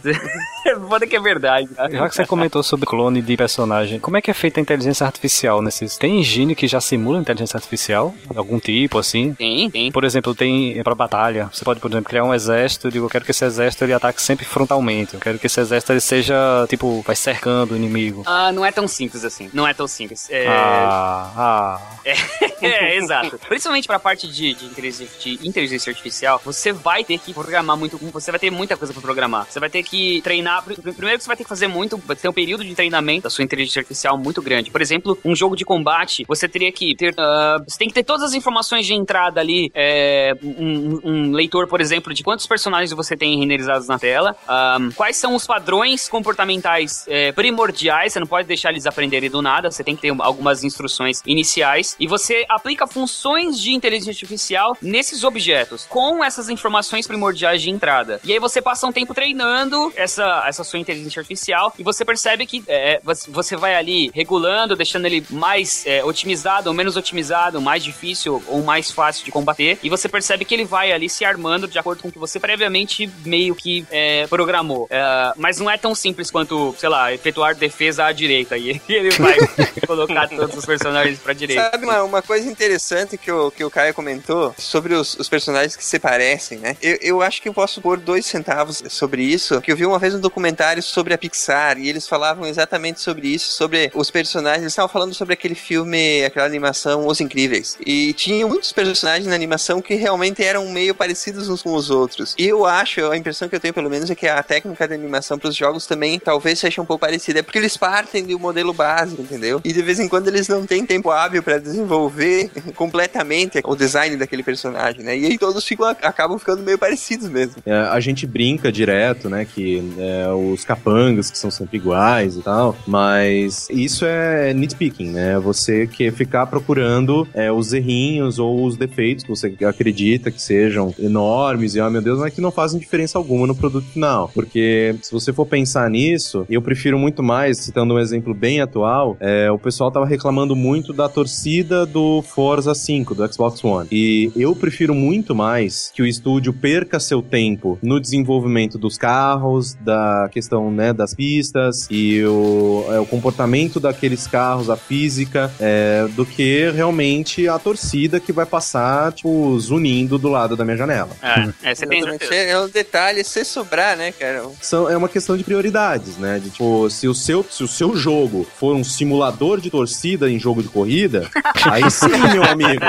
Foda 0.87 1.05
que 1.05 1.15
é 1.15 1.19
verdade, 1.19 1.67
cara. 1.67 1.91
Já 1.91 2.09
que 2.09 2.15
você 2.15 2.25
comentou 2.25 2.63
sobre 2.63 2.85
clone 2.85 3.21
de 3.21 3.35
personagem, 3.35 3.99
como 3.99 4.17
é 4.17 4.21
que 4.21 4.31
é 4.31 4.33
feita 4.33 4.59
a 4.59 4.61
inteligência 4.61 5.05
artificial 5.05 5.61
nesses? 5.61 5.97
Tem 5.97 6.19
engine 6.19 6.55
que 6.55 6.67
já 6.67 6.79
simula 6.79 7.19
inteligência 7.19 7.57
artificial? 7.57 8.13
Algum 8.35 8.59
tipo, 8.59 8.97
assim? 8.97 9.33
Tem, 9.33 9.69
tem. 9.69 9.91
Por 9.91 10.03
exemplo, 10.03 10.33
tem 10.33 10.81
pra 10.83 10.95
batalha. 10.95 11.49
Você 11.51 11.65
pode, 11.65 11.79
por 11.79 11.91
exemplo, 11.91 12.09
criar 12.09 12.23
um 12.23 12.33
exército 12.33 12.87
e 12.87 12.91
digo, 12.91 13.05
eu 13.05 13.09
quero 13.09 13.25
que 13.25 13.31
esse 13.31 13.43
exército 13.43 13.62
ele 13.83 13.93
ataque 13.93 14.21
sempre 14.21 14.45
frontalmente. 14.45 15.13
Eu 15.13 15.19
quero 15.19 15.39
que 15.39 15.47
esse 15.47 15.59
exército 15.59 15.93
ele 15.93 16.01
seja, 16.01 16.35
tipo, 16.69 17.01
vai 17.01 17.15
cercando 17.15 17.73
o 17.73 17.77
inimigo. 17.77 18.23
Ah, 18.25 18.51
não 18.51 18.65
é 18.65 18.71
tão 18.71 18.87
simples 18.87 19.23
assim. 19.23 19.49
Não 19.53 19.67
é 19.67 19.73
tão 19.73 19.87
simples. 19.87 20.27
É, 20.29 20.47
Ah, 20.47 21.31
ah. 21.37 21.81
é, 22.61 22.97
exato. 22.97 23.39
Principalmente 23.47 23.87
pra 23.87 23.97
parte 23.99 24.27
de, 24.27 24.53
de, 24.53 24.65
inteligência, 24.65 25.07
de 25.19 25.47
inteligência 25.47 25.89
artificial, 25.89 26.41
você 26.43 26.71
vai 26.73 27.03
ter 27.03 27.17
que 27.17 27.33
programar 27.33 27.77
muito. 27.77 27.97
Você 28.11 28.31
vai 28.31 28.39
ter 28.39 28.49
muita 28.51 28.75
coisa 28.77 28.93
pra 28.93 29.01
programar. 29.01 29.47
Você 29.49 29.59
vai 29.59 29.69
ter 29.69 29.83
que 29.83 30.21
treinar. 30.21 30.63
pr- 30.63 30.73
Primeiro 30.81 31.17
que 31.17 31.23
você 31.23 31.27
vai 31.27 31.37
ter 31.37 31.43
que 31.43 31.49
fazer 31.49 31.67
muito. 31.67 31.97
Vai 31.97 32.15
ter 32.15 32.27
um 32.27 32.33
período 32.33 32.63
de 32.65 32.75
treinamento 32.75 33.23
da 33.23 33.29
sua 33.29 33.43
inteligência 33.43 33.79
artificial 33.79 34.17
muito 34.17 34.41
grande. 34.41 34.69
Por 34.69 34.81
exemplo, 34.81 35.17
um 35.23 35.35
jogo 35.35 35.55
de 35.55 35.63
combate, 35.65 36.25
você 36.27 36.47
teria 36.47 36.71
que 36.71 36.93
ter. 36.95 37.13
ah, 37.17 37.57
você 37.67 37.77
tem 37.77 37.87
que 37.87 37.93
ter 37.93 38.03
todas 38.03 38.23
as 38.23 38.33
informações 38.33 38.85
de 38.85 38.93
entrada 38.93 39.13
entrada 39.13 39.41
ali, 39.41 39.69
é, 39.75 40.33
um, 40.41 40.99
um 41.03 41.31
leitor, 41.33 41.67
por 41.67 41.79
exemplo, 41.79 42.11
de 42.15 42.23
quantos 42.23 42.47
personagens 42.47 42.91
você 42.93 43.15
tem 43.15 43.43
renderizados 43.53 43.87
na 43.87 43.99
tela, 43.99 44.35
um, 44.79 44.91
quais 44.91 45.15
são 45.17 45.35
os 45.35 45.45
padrões 45.45 46.09
comportamentais 46.09 47.05
é, 47.07 47.31
primordiais, 47.31 48.13
você 48.13 48.19
não 48.19 48.27
pode 48.27 48.47
deixar 48.47 48.71
eles 48.71 48.85
aprenderem 48.85 49.29
do 49.29 49.41
nada, 49.41 49.71
você 49.71 49.83
tem 49.83 49.95
que 49.95 50.01
ter 50.01 50.15
algumas 50.19 50.63
instruções 50.63 51.21
iniciais, 51.25 51.95
e 51.99 52.07
você 52.07 52.45
aplica 52.49 52.87
funções 52.87 53.59
de 53.59 53.71
inteligência 53.73 54.11
artificial 54.11 54.75
nesses 54.81 55.23
objetos, 55.23 55.85
com 55.89 56.23
essas 56.23 56.49
informações 56.49 57.07
primordiais 57.07 57.61
de 57.61 57.69
entrada. 57.69 58.19
E 58.23 58.33
aí 58.33 58.39
você 58.39 58.61
passa 58.61 58.87
um 58.87 58.91
tempo 58.91 59.13
treinando 59.13 59.93
essa, 59.95 60.43
essa 60.47 60.63
sua 60.63 60.79
inteligência 60.79 61.19
artificial, 61.19 61.73
e 61.77 61.83
você 61.83 62.03
percebe 62.03 62.45
que 62.45 62.63
é, 62.67 62.99
você 63.27 63.55
vai 63.55 63.75
ali 63.75 64.11
regulando, 64.13 64.75
deixando 64.75 65.05
ele 65.05 65.25
mais 65.29 65.85
é, 65.85 66.03
otimizado 66.03 66.69
ou 66.69 66.75
menos 66.75 66.97
otimizado, 66.97 67.61
mais 67.61 67.83
difícil 67.83 68.43
ou 68.47 68.63
mais 68.63 68.91
fácil 68.91 69.25
de 69.25 69.31
combater, 69.31 69.77
e 69.83 69.89
você 69.89 70.09
percebe 70.09 70.45
que 70.45 70.53
ele 70.53 70.65
vai 70.65 70.91
ali 70.91 71.09
se 71.09 71.23
armando 71.23 71.67
de 71.67 71.77
acordo 71.77 72.01
com 72.01 72.07
o 72.07 72.11
que 72.11 72.19
você 72.19 72.39
previamente 72.39 73.09
meio 73.25 73.42
que 73.51 73.85
é, 73.91 74.27
programou. 74.27 74.87
É, 74.89 75.33
mas 75.35 75.59
não 75.59 75.69
é 75.69 75.77
tão 75.77 75.95
simples 75.95 76.29
quanto, 76.29 76.75
sei 76.77 76.89
lá, 76.89 77.13
efetuar 77.13 77.55
defesa 77.55 78.05
à 78.05 78.11
direita, 78.11 78.57
e 78.57 78.79
ele 78.87 79.11
vai 79.11 79.37
colocar 79.85 80.27
todos 80.27 80.57
os 80.57 80.65
personagens 80.65 81.19
pra 81.19 81.33
direita. 81.33 81.69
Sabe 81.71 81.85
uma, 81.85 82.03
uma 82.03 82.21
coisa 82.21 82.49
interessante 82.49 83.17
que 83.17 83.31
o, 83.31 83.51
que 83.51 83.63
o 83.63 83.69
Caio 83.69 83.93
comentou 83.93 84.53
sobre 84.57 84.93
os, 84.93 85.15
os 85.15 85.27
personagens 85.27 85.75
que 85.75 85.83
se 85.83 85.99
parecem, 85.99 86.59
né? 86.59 86.77
Eu, 86.81 86.97
eu 87.01 87.21
acho 87.21 87.41
que 87.41 87.49
eu 87.49 87.53
posso 87.53 87.81
pôr 87.81 87.99
dois 87.99 88.25
centavos 88.25 88.83
sobre 88.89 89.23
isso, 89.23 89.61
que 89.61 89.71
eu 89.71 89.75
vi 89.75 89.85
uma 89.85 89.99
vez 89.99 90.13
um 90.13 90.19
documentário 90.19 90.81
sobre 90.83 91.13
a 91.13 91.17
Pixar, 91.17 91.77
e 91.79 91.89
eles 91.89 92.07
falavam 92.07 92.45
exatamente 92.45 93.01
sobre 93.01 93.27
isso, 93.27 93.51
sobre 93.51 93.91
os 93.93 94.11
personagens, 94.11 94.61
eles 94.61 94.73
estavam 94.73 94.89
falando 94.89 95.13
sobre 95.13 95.33
aquele 95.33 95.55
filme, 95.55 96.23
aquela 96.23 96.45
animação 96.45 97.07
Os 97.07 97.19
Incríveis. 97.19 97.77
E 97.85 98.13
tinha 98.13 98.45
muitos 98.47 98.71
personagens 98.71 99.27
na 99.27 99.35
animação 99.35 99.81
que 99.81 99.95
realmente 99.95 100.43
eram 100.43 100.69
meio 100.69 100.93
parecidos 100.93 101.49
uns 101.49 101.61
com 101.61 101.73
os 101.73 101.89
outros. 101.89 102.35
E 102.37 102.47
eu 102.47 102.65
acho, 102.65 103.09
a 103.09 103.17
impressão 103.17 103.32
que 103.33 103.55
eu 103.55 103.59
tenho 103.59 103.73
pelo 103.73 103.89
menos 103.89 104.09
é 104.09 104.15
que 104.15 104.27
a 104.27 104.41
técnica 104.41 104.87
de 104.87 104.93
animação 104.93 105.37
para 105.37 105.49
os 105.49 105.55
jogos 105.55 105.85
também 105.85 106.19
talvez 106.19 106.59
seja 106.59 106.81
um 106.81 106.85
pouco 106.85 107.01
parecida. 107.01 107.39
É 107.39 107.41
porque 107.41 107.57
eles 107.57 107.77
partem 107.77 108.25
do 108.25 108.39
modelo 108.39 108.73
básico, 108.73 109.21
entendeu? 109.21 109.61
E 109.63 109.73
de 109.73 109.81
vez 109.81 109.99
em 109.99 110.07
quando 110.07 110.27
eles 110.27 110.47
não 110.47 110.65
têm 110.65 110.85
tempo 110.85 111.09
hábil 111.11 111.43
para 111.43 111.57
desenvolver 111.57 112.49
completamente 112.75 113.61
o 113.63 113.75
design 113.75 114.15
daquele 114.17 114.43
personagem, 114.43 115.03
né? 115.03 115.17
E 115.17 115.25
aí 115.25 115.37
todos 115.37 115.63
ficam, 115.65 115.87
acabam 115.87 116.37
ficando 116.37 116.63
meio 116.63 116.77
parecidos 116.77 117.29
mesmo. 117.29 117.55
É, 117.65 117.73
a 117.73 117.99
gente 117.99 118.25
brinca 118.25 118.71
direto, 118.71 119.29
né? 119.29 119.45
Que 119.45 119.83
é, 119.97 120.27
os 120.29 120.63
capangas 120.63 121.29
que 121.29 121.37
são 121.37 121.51
sempre 121.51 121.77
iguais 121.77 122.35
e 122.35 122.41
tal, 122.41 122.75
mas 122.87 123.67
isso 123.69 124.05
é 124.05 124.53
nitpicking, 124.53 125.11
né? 125.11 125.39
Você 125.39 125.87
que 125.87 126.11
ficar 126.11 126.45
procurando 126.47 127.27
é, 127.33 127.51
os 127.51 127.73
errinhos 127.73 128.39
ou 128.39 128.65
os 128.65 128.77
defeitos 128.77 129.23
que 129.23 129.29
você 129.29 129.55
acredita 129.67 130.31
que 130.31 130.41
sejam 130.41 130.93
enormes 130.99 131.75
e, 131.75 131.81
oh 131.81 131.89
meu 131.89 132.01
Deus, 132.01 132.19
mas 132.19 132.33
que 132.33 132.41
não 132.41 132.51
fazem 132.51 132.79
diferença 132.79 133.12
alguma 133.17 133.47
no 133.47 133.55
produto 133.55 133.85
final. 133.85 134.29
Porque 134.33 134.95
se 135.01 135.11
você 135.11 135.31
for 135.33 135.45
pensar 135.45 135.89
nisso, 135.89 136.45
eu 136.49 136.61
prefiro 136.61 136.97
muito 136.97 137.21
mais, 137.23 137.57
citando 137.59 137.93
um 137.93 137.99
exemplo 137.99 138.33
bem 138.33 138.61
atual, 138.61 139.17
é, 139.19 139.49
o 139.51 139.57
pessoal 139.57 139.91
tava 139.91 140.05
reclamando 140.05 140.55
muito 140.55 140.93
da 140.93 141.07
torcida 141.09 141.85
do 141.85 142.21
Forza 142.21 142.73
5, 142.73 143.15
do 143.15 143.33
Xbox 143.33 143.63
One. 143.63 143.87
E 143.91 144.31
eu 144.35 144.55
prefiro 144.55 144.93
muito 144.93 145.35
mais 145.35 145.91
que 145.93 146.01
o 146.01 146.05
estúdio 146.05 146.53
perca 146.53 146.99
seu 146.99 147.21
tempo 147.21 147.77
no 147.81 147.99
desenvolvimento 147.99 148.77
dos 148.77 148.97
carros, 148.97 149.75
da 149.75 150.29
questão 150.31 150.71
né, 150.71 150.93
das 150.93 151.13
pistas 151.13 151.87
e 151.89 152.23
o, 152.23 152.85
é, 152.89 152.99
o 152.99 153.05
comportamento 153.05 153.79
daqueles 153.79 154.27
carros, 154.27 154.69
a 154.69 154.77
física, 154.77 155.51
é, 155.59 156.07
do 156.15 156.25
que 156.25 156.69
realmente 156.71 157.47
a 157.47 157.59
torcida 157.59 158.19
que 158.19 158.31
vai 158.31 158.45
passar, 158.45 159.11
tipo, 159.13 159.59
zunindo 159.59 160.17
do 160.17 160.29
lado 160.29 160.55
da 160.55 160.63
minha 160.63 160.77
janela. 160.77 161.11
É, 161.21 161.71
é 161.71 161.75
você 161.75 161.85
tem 161.85 162.03
É 162.31 162.59
um 162.59 162.69
detalhe, 162.69 163.02
se 163.23 163.43
sobrar, 163.43 163.97
né, 163.97 164.11
cara? 164.11 164.43
São, 164.61 164.89
é 164.89 164.95
uma 164.95 165.09
questão 165.09 165.35
de 165.35 165.43
prioridades, 165.43 166.17
né? 166.17 166.39
De, 166.39 166.49
tipo, 166.49 166.89
se 166.89 167.07
o, 167.07 167.13
seu, 167.13 167.45
se 167.49 167.63
o 167.63 167.67
seu 167.67 167.95
jogo 167.95 168.47
for 168.57 168.75
um 168.75 168.83
simulador 168.83 169.59
de 169.59 169.69
torcida 169.69 170.29
em 170.29 170.39
jogo 170.39 170.61
de 170.61 170.69
corrida, 170.69 171.29
aí 171.69 171.89
sim, 171.89 172.07
meu 172.31 172.43
amigo. 172.43 172.83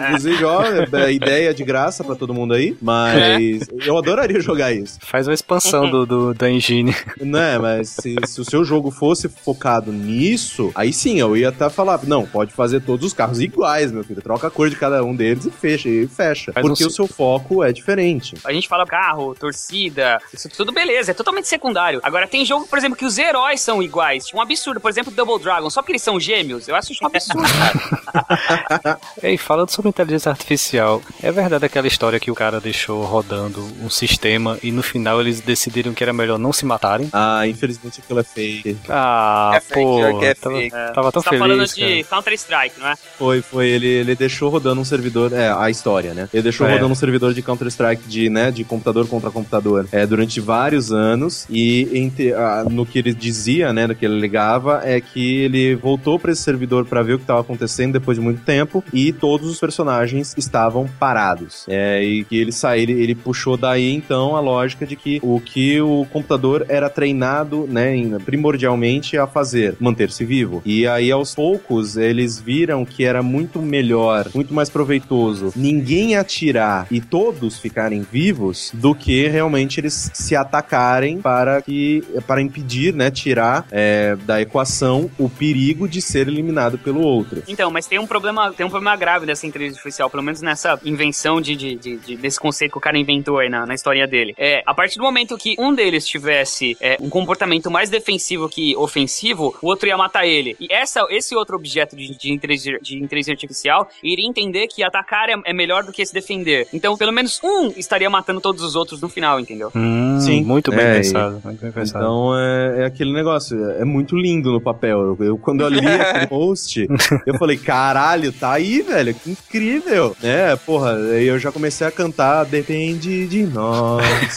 Inclusive, 0.00 0.44
ó, 0.44 0.62
é 0.64 1.12
ideia 1.12 1.52
de 1.52 1.64
graça 1.64 2.02
pra 2.02 2.14
todo 2.14 2.34
mundo 2.34 2.54
aí, 2.54 2.76
mas 2.80 3.66
eu 3.84 3.96
adoraria 3.96 4.40
jogar 4.40 4.72
isso. 4.72 4.98
Faz 5.00 5.28
uma 5.28 5.34
expansão 5.34 5.90
do, 5.90 6.06
do, 6.06 6.34
da 6.34 6.50
engine. 6.50 6.94
Né, 7.20 7.58
mas 7.58 7.90
se, 7.90 8.14
se 8.26 8.40
o 8.40 8.44
seu 8.44 8.64
jogo 8.64 8.90
fosse 8.90 9.28
focado 9.28 9.92
nisso, 9.92 10.70
aí 10.74 10.92
sim, 10.92 11.20
eu 11.20 11.36
ia 11.36 11.48
até 11.48 11.68
falar, 11.68 12.00
não, 12.04 12.26
pode 12.26 12.52
fazer 12.52 12.80
todos 12.80 13.06
os 13.06 13.12
carros 13.12 13.40
iguais, 13.40 13.92
meu 13.92 14.04
filho. 14.04 14.22
Troca 14.22 14.46
a 14.46 14.50
cor 14.50 14.70
de 14.70 14.76
cada 14.76 15.02
um 15.04 15.14
deles 15.14 15.44
e 15.44 15.50
fecha, 15.50 15.88
e 15.88 16.06
fecha. 16.06 16.52
Faz 16.52 16.66
porque 16.66 16.84
um 16.84 16.88
o 16.88 16.90
seu 16.90 17.06
foco 17.06 17.62
é 17.62 17.72
diferente. 17.72 18.34
A 18.44 18.52
gente 18.52 18.68
fala 18.68 18.86
carro, 18.86 19.34
torcida, 19.38 20.20
isso 20.32 20.48
tudo 20.48 20.72
beleza, 20.72 21.10
é 21.10 21.14
totalmente 21.14 21.48
secundário. 21.48 22.00
Agora, 22.02 22.26
tem 22.26 22.44
jogo, 22.44 22.66
por 22.66 22.78
exemplo, 22.78 22.96
que 22.96 23.04
os 23.04 23.18
heróis 23.18 23.60
são 23.60 23.82
iguais. 23.82 24.26
Tipo, 24.26 24.38
um 24.38 24.40
absurdo. 24.40 24.80
Por 24.80 24.90
exemplo, 24.90 25.12
Double 25.12 25.38
Dragon, 25.38 25.68
só 25.70 25.80
porque 25.82 25.92
eles 25.92 26.02
são 26.02 26.18
gêmeos, 26.20 26.68
eu 26.68 26.74
acho 26.76 26.92
isso 26.92 27.02
um 27.04 27.06
absurdo, 27.06 27.42
cara. 27.48 28.98
Ei, 29.22 29.36
falando 29.36 29.70
sobre 29.70 29.88
inteligência 29.88 30.30
artificial, 30.30 31.02
é 31.22 31.30
verdade 31.32 31.64
aquela 31.64 31.86
história 31.86 32.18
que 32.20 32.30
o 32.30 32.34
cara 32.34 32.60
deixou 32.60 33.04
rodando 33.04 33.60
um 33.82 33.90
sistema 33.90 34.58
e 34.62 34.70
no 34.72 34.82
final 34.82 35.20
eles 35.20 35.40
decidiram 35.40 35.92
que 35.94 36.02
era 36.02 36.12
melhor 36.12 36.38
não 36.38 36.52
se 36.52 36.64
matarem? 36.64 37.08
Ah, 37.12 37.46
infelizmente 37.46 38.00
aquilo 38.00 38.20
é 38.20 38.24
fake. 38.24 38.76
Ah, 38.88 39.52
É 39.54 39.60
fake, 39.60 39.74
pô, 39.74 40.22
é 40.22 40.34
tava, 40.34 40.56
fake. 40.56 40.70
tava 40.94 41.12
tão 41.12 41.22
Você 41.22 41.30
tá 41.30 41.30
feliz. 41.30 41.38
falando 41.40 41.66
cara. 41.68 41.86
de 41.96 42.04
Counter-Strike, 42.04 42.80
não 42.80 42.88
é? 42.88 42.96
Foi, 43.18 43.42
foi. 43.42 43.66
Ele, 43.68 43.86
ele 43.88 44.14
deixou 44.14 44.48
rodando 44.50 44.80
um 44.80 44.84
servidor. 44.84 45.32
É, 45.32 45.50
a 45.50 45.68
história, 45.70 46.14
né? 46.14 46.28
Ele 46.32 46.42
deixou 46.42 46.66
É. 46.66 46.72
rodando 46.72 46.92
um 46.92 46.94
servidor 46.94 47.34
de 47.34 47.42
Counter-Strike 47.42 48.02
de, 48.06 48.28
né, 48.30 48.50
de 48.50 48.64
computador 48.64 49.06
contra 49.08 49.25
computador 49.30 49.86
é, 49.92 50.06
durante 50.06 50.40
vários 50.40 50.92
anos. 50.92 51.46
E 51.50 51.88
entre, 51.92 52.32
no 52.70 52.86
que 52.86 52.98
ele 52.98 53.12
dizia, 53.12 53.72
né, 53.72 53.86
no 53.86 53.94
que 53.94 54.04
ele 54.04 54.18
ligava, 54.18 54.82
é 54.84 55.00
que 55.00 55.42
ele 55.42 55.74
voltou 55.74 56.18
pra 56.18 56.32
esse 56.32 56.42
servidor 56.42 56.84
pra 56.86 57.02
ver 57.02 57.14
o 57.14 57.18
que 57.18 57.24
estava 57.24 57.40
acontecendo 57.40 57.94
depois 57.94 58.16
de 58.16 58.24
muito 58.24 58.42
tempo. 58.42 58.82
E 58.92 59.12
todos 59.12 59.48
os 59.48 59.58
personagens 59.58 60.34
estavam 60.36 60.88
parados. 60.98 61.64
É, 61.68 62.02
e 62.02 62.24
que 62.24 62.36
ele 62.36 62.52
saiu, 62.52 62.82
ele, 62.82 62.92
ele 62.92 63.14
puxou 63.14 63.56
daí 63.56 63.92
então 63.92 64.36
a 64.36 64.40
lógica 64.40 64.86
de 64.86 64.96
que 64.96 65.18
o 65.22 65.40
que 65.40 65.80
o 65.80 66.06
computador 66.12 66.66
era 66.68 66.90
treinado, 66.90 67.66
né, 67.66 67.96
primordialmente 68.24 69.16
a 69.16 69.26
fazer, 69.26 69.76
manter-se 69.80 70.24
vivo. 70.24 70.62
E 70.64 70.86
aí 70.86 71.10
aos 71.10 71.34
poucos 71.34 71.96
eles 71.96 72.38
viram 72.38 72.84
que 72.84 73.04
era 73.04 73.22
muito 73.22 73.60
melhor, 73.60 74.28
muito 74.34 74.52
mais 74.52 74.68
proveitoso 74.68 75.52
ninguém 75.56 76.16
atirar 76.16 76.86
e 76.90 77.00
todos 77.00 77.58
ficarem 77.58 78.04
vivos 78.10 78.70
do 78.74 78.94
que 78.94 79.15
realmente 79.28 79.80
eles 79.80 80.10
se 80.14 80.34
atacarem 80.36 81.20
para 81.20 81.60
que 81.62 82.02
para 82.26 82.40
impedir, 82.40 82.92
né, 82.94 83.10
tirar 83.10 83.66
é, 83.70 84.16
da 84.24 84.40
equação 84.40 85.10
o 85.18 85.28
perigo 85.28 85.88
de 85.88 86.00
ser 86.00 86.28
eliminado 86.28 86.78
pelo 86.78 87.00
outro. 87.00 87.42
Então, 87.48 87.70
mas 87.70 87.86
tem 87.86 87.98
um 87.98 88.06
problema, 88.06 88.52
tem 88.52 88.64
um 88.66 88.70
problema 88.70 88.96
grave 88.96 89.26
dessa 89.26 89.46
inteligência 89.46 89.78
artificial, 89.78 90.10
pelo 90.10 90.22
menos 90.22 90.40
nessa 90.40 90.78
invenção 90.84 91.40
de, 91.40 91.54
de, 91.56 91.74
de- 91.76 91.96
de- 91.98 92.16
desse 92.16 92.38
conceito 92.40 92.72
que 92.72 92.78
o 92.78 92.80
cara 92.80 92.98
inventou 92.98 93.38
aí 93.38 93.48
na, 93.48 93.66
na 93.66 93.74
historinha 93.74 94.06
dele. 94.06 94.34
É, 94.38 94.62
a 94.66 94.74
partir 94.74 94.96
do 94.98 95.04
momento 95.04 95.36
que 95.36 95.54
um 95.58 95.74
deles 95.74 96.06
tivesse 96.06 96.76
é, 96.80 96.96
um 97.00 97.08
comportamento 97.08 97.70
mais 97.70 97.90
defensivo 97.90 98.48
que 98.48 98.74
ofensivo, 98.76 99.54
o 99.62 99.66
outro 99.68 99.88
ia 99.88 99.96
matar 99.96 100.26
ele. 100.26 100.56
E 100.60 100.66
essa, 100.72 101.06
esse 101.10 101.34
outro 101.34 101.56
objeto 101.56 101.96
de, 101.96 102.16
de, 102.16 102.32
inteligência, 102.32 102.78
de 102.80 102.96
inteligência 102.96 103.32
artificial 103.32 103.88
iria 104.02 104.26
entender 104.26 104.66
que 104.68 104.82
atacar 104.82 105.28
é, 105.28 105.34
é 105.44 105.52
melhor 105.52 105.84
do 105.84 105.92
que 105.92 106.04
se 106.04 106.12
defender. 106.12 106.66
Então, 106.72 106.96
pelo 106.96 107.12
menos 107.12 107.40
um 107.42 107.68
estaria 107.76 108.08
matando 108.10 108.40
todos 108.40 108.62
os 108.62 108.74
outros 108.74 109.00
no 109.06 109.08
final, 109.08 109.40
entendeu? 109.40 109.70
Hum, 109.74 110.18
Sim. 110.20 110.42
muito 110.44 110.70
bem 110.70 110.80
É, 110.84 110.94
pensado. 110.96 111.40
Muito 111.44 111.60
bem 111.62 111.70
pensado. 111.72 112.04
Então 112.04 112.38
é, 112.38 112.82
é 112.82 112.84
aquele 112.86 113.12
negócio, 113.12 113.58
é 113.72 113.84
muito 113.84 114.16
lindo 114.16 114.50
no 114.52 114.60
papel. 114.60 115.16
Eu, 115.18 115.26
eu- 115.26 115.38
quando 115.38 115.60
eu 115.62 115.68
li 115.68 115.86
aquele 115.86 116.26
post, 116.28 116.86
eu 117.26 117.34
falei, 117.38 117.56
caralho, 117.56 118.32
tá 118.32 118.52
aí, 118.52 118.82
velho, 118.82 119.14
que 119.14 119.30
incrível. 119.30 120.16
É, 120.22 120.54
porra, 120.56 120.94
aí 120.96 121.26
eu 121.26 121.38
já 121.38 121.50
comecei 121.52 121.86
a 121.86 121.90
cantar 121.90 122.44
Depende 122.44 123.26
de 123.26 123.44
nós. 123.46 124.04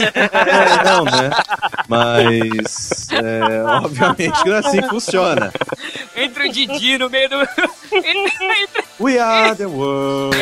É, 0.49 0.84
não, 0.84 1.05
né? 1.05 1.29
Mas, 1.88 3.08
é, 3.12 3.63
obviamente 3.63 4.41
que 4.43 4.49
não 4.49 4.55
é 4.55 4.60
assim 4.60 4.82
que 4.82 4.89
funciona. 4.89 5.51
Entra 6.15 6.47
o 6.47 6.51
Didi 6.51 6.97
no 6.97 7.10
meio 7.10 7.29
do. 7.29 7.36
Entra- 7.93 8.88
We 9.00 9.18
are 9.18 9.56
the 9.56 9.68
world. 9.70 10.36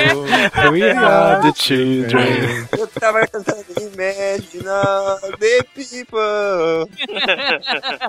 We 0.72 0.82
are 0.89 1.41
the 1.41 1.54
children. 1.56 2.67
Eu 2.78 2.88
Tava 2.88 3.28
cantando 3.28 3.63
Imagine 3.80 4.67
all 4.67 5.20
the 5.39 5.63
people. 5.76 6.89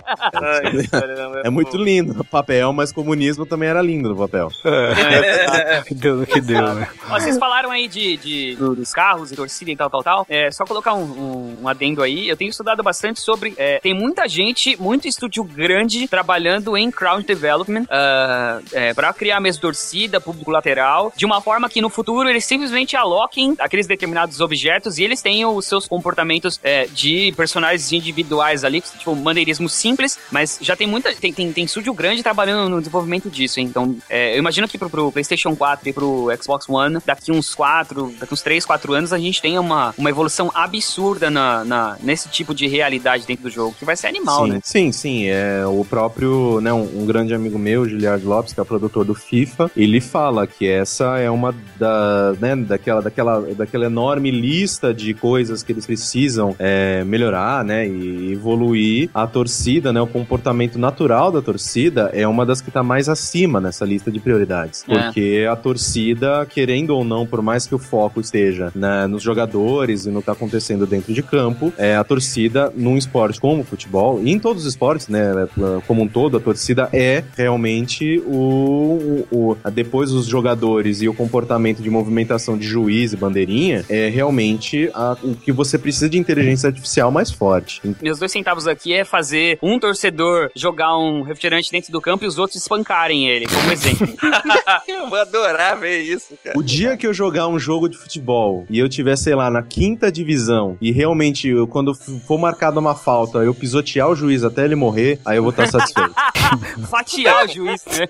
É 1.45 1.51
muito 1.51 1.77
lindo 1.77 2.15
no 2.15 2.25
papel, 2.25 2.73
mas 2.73 2.93
comunismo 2.93 3.45
também 3.47 3.69
era 3.69 3.81
lindo 3.83 4.09
no 4.09 4.17
papel. 4.17 4.49
deu 5.93 6.17
no 6.17 6.27
que 6.27 6.41
deu, 6.41 6.75
né? 6.75 6.89
Ó, 7.11 7.19
vocês 7.21 7.39
falaram 7.39 7.71
aí 7.71 7.89
de, 7.89 8.17
de- 8.17 8.57
do- 8.57 8.75
dos 8.75 8.93
carros 8.93 9.31
e 9.33 9.37
torcida 9.37 9.71
e 9.71 9.77
tal, 9.77 9.91
tal, 9.91 10.03
tal. 10.03 10.27
É, 10.29 10.51
só 10.51 10.65
colocar 10.65 10.95
um, 10.95 11.03
um- 11.03 11.57
um 11.63 11.69
adendo 11.69 12.03
aí. 12.03 12.29
Eu 12.29 12.37
tenho 12.37 12.51
estudado 12.51 12.83
bastante 12.83 13.21
sobre. 13.21 13.55
é, 13.57 13.79
tem 13.81 13.95
muita 13.95 14.29
gente, 14.29 14.81
muito 14.81 15.07
estúdio 15.09 15.45
grande 15.45 16.07
trabalhando 16.09 16.77
em 16.77 16.91
crowd 16.91 17.25
development 17.27 17.87
ah, 17.91 18.61
é, 18.73 18.95
para 18.95 19.13
criar 19.13 19.41
mesmo 19.41 19.61
torcida, 19.63 20.21
público 20.38 20.51
lateral, 20.51 21.12
de 21.16 21.27
uma 21.27 21.40
forma 21.40 21.68
que 21.68 21.81
no 21.81 21.90
futuro 21.90 22.29
eles 22.29 22.44
simplesmente 22.44 22.96
aloquem 22.96 23.55
aqueles 23.59 23.87
determinados 23.87 24.40
objetos 24.40 24.98
e 24.98 25.05
eles 25.05 25.20
tenham 25.20 25.55
os 25.55 25.66
seus 25.66 25.87
comportamentos 25.87 26.59
é, 26.62 26.87
de 26.87 27.33
personagens 27.37 27.92
individuais 27.92 28.64
ali, 28.64 28.81
tipo 28.81 29.14
maneirismo 29.14 29.68
simples, 29.68 30.18
mas 30.31 30.59
já 30.61 30.77
tem 30.77 30.87
muita. 30.87 31.14
Tem, 31.14 31.33
tem, 31.33 31.53
tem 31.53 31.64
estúdio 31.64 31.92
grande 31.92 32.22
trabalhando 32.22 32.68
no 32.68 32.79
desenvolvimento 32.79 33.29
disso, 33.31 33.59
hein? 33.61 33.66
Então, 33.66 33.96
é, 34.09 34.35
eu 34.35 34.38
imagino 34.38 34.68
que 34.68 34.79
pro, 34.79 34.88
pro 34.90 35.11
PlayStation 35.12 35.55
4 35.57 35.88
e 35.88 35.92
pro 35.92 36.29
Xbox 36.40 36.68
One, 36.68 36.98
daqui 37.05 37.33
uns 37.33 37.55
4, 37.55 38.14
daqui 38.18 38.33
uns 38.35 38.42
3, 38.42 38.64
4 38.64 38.92
anos, 38.94 39.12
a 39.12 39.18
gente 39.18 39.40
tenha 39.42 39.61
uma, 39.61 39.94
uma 39.98 40.11
evolução 40.11 40.51
absurda 40.55 41.31
na, 41.31 41.64
na- 41.64 41.96
nesse 42.03 42.29
tipo 42.29 42.55
de 42.55 42.66
realidade 42.68 43.27
dentro 43.27 43.44
do 43.44 43.51
jogo, 43.51 43.74
que 43.79 43.85
vai 43.85 43.96
ser 43.96 44.07
animal, 44.09 44.44
sim, 44.44 44.51
né? 44.53 44.61
sim, 44.62 44.92
sim, 44.92 45.27
é 45.27 45.66
o 45.66 45.85
próprio, 45.85 46.61
né, 46.61 46.72
um, 46.72 47.03
um 47.03 47.07
grande 47.07 47.35
amigo 47.35 47.59
meu, 47.59 47.88
Giliard 47.88 48.24
Lopes, 48.24 48.53
que 48.53 48.61
é 48.61 48.62
o 48.62 48.66
produtor 48.66 49.05
do 49.05 49.14
FIFA, 49.14 49.70
ele 49.77 50.01
fala 50.01 50.28
que 50.47 50.67
essa 50.69 51.19
é 51.19 51.31
uma 51.31 51.55
da, 51.79 52.35
né, 52.41 52.55
daquela, 52.57 53.01
daquela, 53.03 53.41
daquela 53.55 53.87
enorme 53.87 54.31
lista 54.31 54.93
de 54.93 55.14
coisas 55.14 55.62
que 55.62 55.73
eles 55.73 55.87
precisam 55.87 56.55
é, 56.59 57.03
melhorar, 57.05 57.64
né, 57.64 57.87
e 57.88 58.33
evoluir 58.33 59.11
a 59.14 59.27
torcida, 59.27 59.93
né, 59.93 60.01
o 60.01 60.07
comportamento 60.07 60.79
natural 60.79 61.31
da 61.33 61.41
torcida 61.41 62.11
é 62.12 62.27
uma 62.27 62.45
das 62.45 62.61
que 62.61 62.71
tá 62.71 62.83
mais 62.83 63.09
acima 63.09 63.61
nessa 63.61 63.85
lista 63.85 64.11
de 64.11 64.21
prioridades, 64.21 64.85
É. 64.88 64.95
porque 65.05 65.47
a 65.51 65.57
torcida, 65.57 66.47
querendo 66.47 66.91
ou 66.91 67.05
não, 67.05 67.27
por 67.27 67.41
mais 67.43 67.67
que 67.67 67.75
o 67.75 67.79
foco 67.79 68.21
esteja 68.21 68.71
né, 68.75 69.07
nos 69.07 69.23
jogadores 69.23 70.07
e 70.07 70.11
no 70.11 70.21
que 70.21 70.27
tá 70.27 70.33
acontecendo 70.33 70.87
dentro 70.87 71.12
de 71.12 71.23
campo, 71.23 71.73
é 71.79 71.97
a 71.97 72.05
torcida 72.05 72.73
num 72.77 72.97
esporte 72.97 73.41
como 73.41 73.62
o 73.62 73.64
futebol, 73.64 74.21
e 74.23 74.31
em 74.33 74.38
todos 74.38 74.62
os 74.64 74.69
esportes, 74.69 75.09
né, 75.09 75.49
como 75.87 76.03
um 76.03 76.09
todo, 76.09 76.37
a 76.37 76.41
torcida 76.41 76.88
é 76.93 77.23
realmente 77.37 78.19
o, 78.27 79.25
o, 79.31 79.53
o- 79.53 79.71
depois 79.71 80.11
os 80.12 80.17
jogadores 80.26 81.02
e 81.02 81.09
o 81.09 81.14
comportamento 81.14 81.83
de 81.83 81.90
movimentação 81.90 82.57
de 82.57 82.66
juiz 82.66 83.12
e 83.12 83.16
bandeirinha 83.16 83.85
é 83.88 84.09
realmente 84.09 84.90
a- 84.94 85.16
o 85.22 85.35
que 85.35 85.52
você 85.52 85.78
precisa 85.78 86.09
de 86.09 86.18
inteligência 86.18 86.68
artificial 86.68 87.11
mais 87.11 87.31
forte. 87.31 87.81
Meus 88.02 88.18
dois 88.18 88.33
centavos 88.33 88.66
aqui 88.66 88.92
é 88.92 89.04
fazer 89.04 89.59
um 89.62 89.78
torcedor 89.78 90.50
jogar 90.54 90.96
um 90.98 91.22
refrigerante 91.22 91.70
dentro 91.70 91.92
do 91.92 92.00
campo 92.00 92.24
e 92.24 92.26
os 92.26 92.38
outros 92.38 92.61
espancarem 92.61 93.28
ele, 93.28 93.46
como 93.46 93.70
exemplo. 93.72 94.09
Eu 94.88 95.09
vou 95.09 95.18
adorar 95.18 95.78
ver 95.78 96.00
isso, 96.00 96.35
cara. 96.42 96.59
O 96.59 96.62
dia 96.62 96.96
que 96.96 97.07
eu 97.07 97.12
jogar 97.14 97.48
um 97.48 97.59
jogo 97.59 97.88
de 97.88 97.96
futebol 97.96 98.66
e 98.70 98.78
eu 98.78 98.88
tiver, 98.88 99.16
sei 99.16 99.35
lá, 99.35 99.50
na 99.50 99.62
quinta 99.62 100.11
divisão 100.11 100.76
e 100.81 100.90
realmente 100.92 101.48
eu, 101.48 101.66
quando 101.66 101.94
for 101.94 102.38
marcada 102.38 102.78
uma 102.81 102.94
falta 102.94 103.38
eu 103.38 103.54
pisotear 103.54 104.09
o 104.09 104.14
juiz 104.16 104.44
até 104.44 104.64
ele 104.64 104.74
morrer, 104.74 105.18
aí 105.24 105.37
eu 105.37 105.42
vou 105.42 105.50
estar 105.50 105.66
satisfeito. 105.66 106.12
Fatiar 106.91 107.45
o 107.45 107.49
juiz, 107.49 107.85
né? 107.87 108.09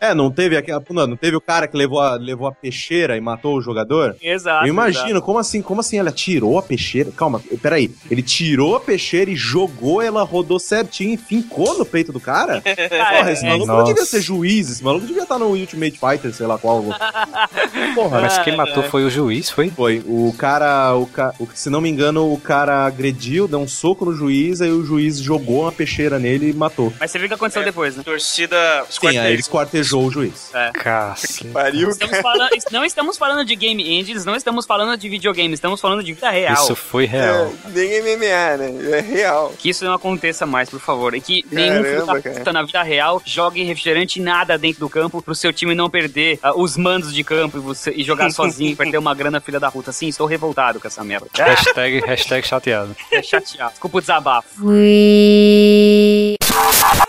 é, 0.00 0.14
não 0.14 0.30
teve 0.30 0.56
aquela, 0.56 0.82
não, 0.90 1.06
não 1.08 1.16
teve 1.16 1.36
o 1.36 1.40
cara 1.40 1.66
que 1.66 1.76
levou 1.76 2.00
a, 2.00 2.14
levou 2.14 2.46
a 2.46 2.52
peixeira 2.52 3.16
e 3.16 3.20
matou 3.20 3.56
o 3.56 3.60
jogador? 3.60 4.16
Exato. 4.22 4.64
Eu 4.66 4.68
imagino, 4.68 5.08
exato. 5.10 5.22
como 5.22 5.38
assim? 5.38 5.62
Como 5.62 5.80
assim 5.80 5.98
ela 5.98 6.10
tirou 6.12 6.58
a 6.58 6.62
peixeira? 6.62 7.10
Calma, 7.16 7.40
peraí. 7.62 7.90
Ele 8.10 8.22
tirou 8.22 8.76
a 8.76 8.80
peixeira 8.80 9.30
e 9.30 9.36
jogou, 9.36 10.00
ela 10.00 10.22
rodou 10.22 10.58
certinho 10.58 11.14
e 11.14 11.16
fincou 11.16 11.78
no 11.78 11.84
peito 11.84 12.12
do 12.12 12.20
cara? 12.20 12.62
Porra, 12.64 13.32
esse 13.32 13.44
é, 13.44 13.48
maluco 13.50 13.66
não 13.66 13.84
devia 13.84 14.04
ser 14.04 14.20
juiz, 14.20 14.70
esse 14.70 14.84
maluco 14.84 15.06
devia 15.06 15.22
estar 15.22 15.38
no 15.38 15.46
Ultimate 15.46 15.98
Fighter, 15.98 16.32
sei 16.32 16.46
lá 16.46 16.58
qual. 16.58 16.84
Porra, 17.94 18.20
Mas 18.20 18.38
quem 18.38 18.56
matou 18.56 18.82
foi 18.84 19.04
o 19.04 19.10
juiz, 19.10 19.50
foi? 19.50 19.70
Foi. 19.70 20.02
O 20.06 20.34
cara, 20.36 20.94
o 20.94 21.06
ca... 21.06 21.34
o- 21.38 21.48
se 21.54 21.70
não 21.70 21.80
me 21.80 21.88
engano, 21.88 22.32
o 22.32 22.38
cara 22.38 22.86
agrediu, 22.86 23.46
deu 23.48 23.60
um 23.60 23.68
soco 23.68 24.04
no 24.04 24.14
juiz, 24.14 24.60
aí 24.60 24.70
o 24.70 24.84
juiz 24.84 25.18
jogou 25.18 25.62
uma 25.62 25.72
peixeira 25.72 26.18
nele 26.18 26.50
e 26.50 26.52
matou. 26.52 26.92
Mas 26.98 27.10
você 27.10 27.18
viu 27.24 27.26
o 27.26 27.28
que 27.28 27.34
aconteceu 27.34 27.64
depois, 27.64 27.96
né? 27.96 28.02
Torcida 28.02 28.84
Sim, 28.90 29.18
aí 29.18 29.32
ele 29.32 29.40
esquartejou 29.40 30.04
o 30.04 30.10
juiz. 30.10 30.50
É. 30.54 30.70
Cacete. 30.72 31.46
Pariu, 31.54 31.90
Estamos 31.90 32.18
falando, 32.18 32.50
não 32.70 32.84
estamos 32.84 33.18
falando 33.18 33.44
de 33.44 33.56
game 33.56 33.82
engines, 33.98 34.24
não 34.24 34.36
estamos 34.36 34.66
falando 34.66 34.96
de 34.96 35.08
videogame, 35.08 35.54
estamos 35.54 35.80
falando 35.80 36.02
de 36.02 36.12
vida 36.12 36.30
real. 36.30 36.54
Isso 36.54 36.76
foi 36.76 37.06
real. 37.06 37.52
É, 37.66 37.70
nem 37.70 38.02
MMA, 38.02 38.56
né? 38.56 38.98
É 38.98 39.00
real. 39.00 39.54
Que 39.58 39.70
isso 39.70 39.84
não 39.84 39.94
aconteça 39.94 40.46
mais, 40.46 40.68
por 40.68 40.80
favor. 40.80 41.14
E 41.14 41.20
que 41.20 41.44
nenhum 41.50 41.82
filho 41.82 42.06
da 42.06 42.20
cara. 42.20 42.36
puta 42.36 42.52
na 42.52 42.62
vida 42.62 42.82
real 42.82 43.22
jogue 43.24 43.62
refrigerante 43.62 44.18
e 44.18 44.22
nada 44.22 44.58
dentro 44.58 44.80
do 44.80 44.88
campo 44.88 45.22
pro 45.22 45.34
seu 45.34 45.52
time 45.52 45.74
não 45.74 45.88
perder 45.88 46.38
ah, 46.42 46.52
os 46.54 46.76
mandos 46.76 47.12
de 47.12 47.24
campo 47.24 47.58
e, 47.58 47.60
você, 47.60 47.92
e 47.92 48.02
jogar 48.02 48.30
sozinho 48.32 48.72
e 48.72 48.76
perder 48.76 48.98
uma 48.98 49.14
grana 49.14 49.40
filha 49.40 49.60
da 49.60 49.70
puta. 49.70 49.92
Sim, 49.92 50.08
estou 50.08 50.26
revoltado 50.26 50.80
com 50.80 50.86
essa 50.86 51.02
merda. 51.04 51.26
Hashtag, 51.34 52.00
hashtag 52.00 52.46
chateado. 52.46 52.96
É 53.10 53.22
chateado. 53.22 53.70
Desculpa 53.72 53.98
o 53.98 54.00
desabafo. 54.00 54.48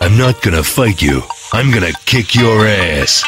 I'm 0.06 0.16
not 0.16 0.40
gonna 0.40 0.62
fight 0.62 1.02
you. 1.02 1.20
I'm 1.52 1.72
gonna 1.72 1.90
kick 2.04 2.36
your 2.36 2.64
ass. 2.64 3.24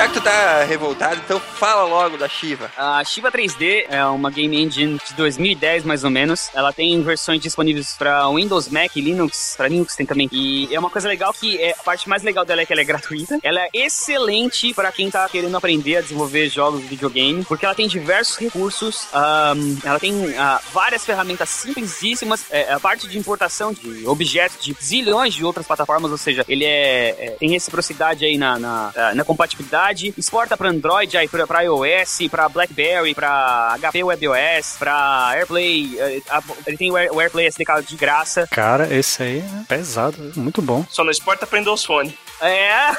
Já 0.00 0.08
que 0.08 0.14
tu 0.14 0.20
tá 0.22 0.64
revoltado, 0.64 1.20
então 1.22 1.38
fala 1.38 1.84
logo 1.84 2.16
da 2.16 2.26
Shiva. 2.26 2.72
A 2.74 3.04
Shiva 3.04 3.30
3D 3.30 3.84
é 3.90 4.02
uma 4.06 4.30
game 4.30 4.56
engine 4.56 4.98
de 5.06 5.12
2010 5.12 5.84
mais 5.84 6.04
ou 6.04 6.08
menos. 6.08 6.48
Ela 6.54 6.72
tem 6.72 7.02
versões 7.02 7.42
disponíveis 7.42 7.96
para 7.98 8.26
Windows, 8.30 8.70
Mac, 8.70 8.96
Linux, 8.96 9.52
para 9.58 9.68
Linux 9.68 9.94
tem 9.94 10.06
também. 10.06 10.26
E 10.32 10.74
é 10.74 10.78
uma 10.78 10.88
coisa 10.88 11.06
legal 11.06 11.34
que 11.34 11.60
é, 11.60 11.72
a 11.72 11.82
parte 11.82 12.08
mais 12.08 12.22
legal 12.22 12.46
dela 12.46 12.62
é 12.62 12.64
que 12.64 12.72
ela 12.72 12.80
é 12.80 12.84
gratuita. 12.84 13.38
Ela 13.42 13.60
é 13.60 13.68
excelente 13.74 14.72
para 14.72 14.90
quem 14.90 15.10
tá 15.10 15.28
querendo 15.28 15.54
aprender 15.54 15.98
a 15.98 16.00
desenvolver 16.00 16.48
jogos 16.48 16.80
de 16.80 16.86
videogame, 16.86 17.44
porque 17.44 17.66
ela 17.66 17.74
tem 17.74 17.86
diversos 17.86 18.38
recursos. 18.38 19.06
ahm, 19.12 19.76
ela 19.84 20.00
tem 20.00 20.34
ah, 20.38 20.62
várias 20.72 21.04
ferramentas 21.04 21.50
simplesíssimas. 21.50 22.46
É, 22.50 22.72
a 22.72 22.80
parte 22.80 23.06
de 23.06 23.18
importação 23.18 23.70
de 23.70 24.06
objetos 24.06 24.64
de 24.64 24.74
zilhões 24.82 25.34
de 25.34 25.44
outras 25.44 25.66
plataformas, 25.66 26.10
ou 26.10 26.16
seja, 26.16 26.42
ele 26.48 26.64
é, 26.64 27.10
é- 27.18 27.36
tem 27.38 27.50
reciprocidade 27.50 28.24
aí 28.24 28.38
na, 28.38 28.58
na, 28.58 28.92
ah, 28.96 29.14
na 29.14 29.24
compatibilidade. 29.24 29.89
Exporta 30.16 30.56
para 30.56 30.68
Android, 30.68 31.16
aí 31.16 31.28
pra, 31.28 31.46
pra 31.46 31.62
iOS, 31.62 32.18
para 32.30 32.48
BlackBerry, 32.48 33.14
para 33.14 33.76
HP 33.80 34.04
WebOS, 34.04 34.76
para 34.78 35.30
AirPlay. 35.34 35.98
eh, 35.98 36.20
ele 36.66 36.76
tem 36.76 36.90
o, 36.90 36.96
Air- 36.96 37.12
o 37.12 37.20
AirPlay 37.20 37.46
SDK 37.46 37.82
de 37.86 37.96
graça. 37.96 38.46
Cara, 38.50 38.92
esse 38.94 39.22
aí 39.22 39.38
é 39.38 39.64
pesado, 39.68 40.32
muito 40.36 40.60
bom. 40.62 40.84
Só 40.88 41.02
não 41.04 41.10
exporta 41.10 41.46
pra 41.46 41.58
os 41.72 41.84
fones. 41.84 42.14
É. 42.40 42.70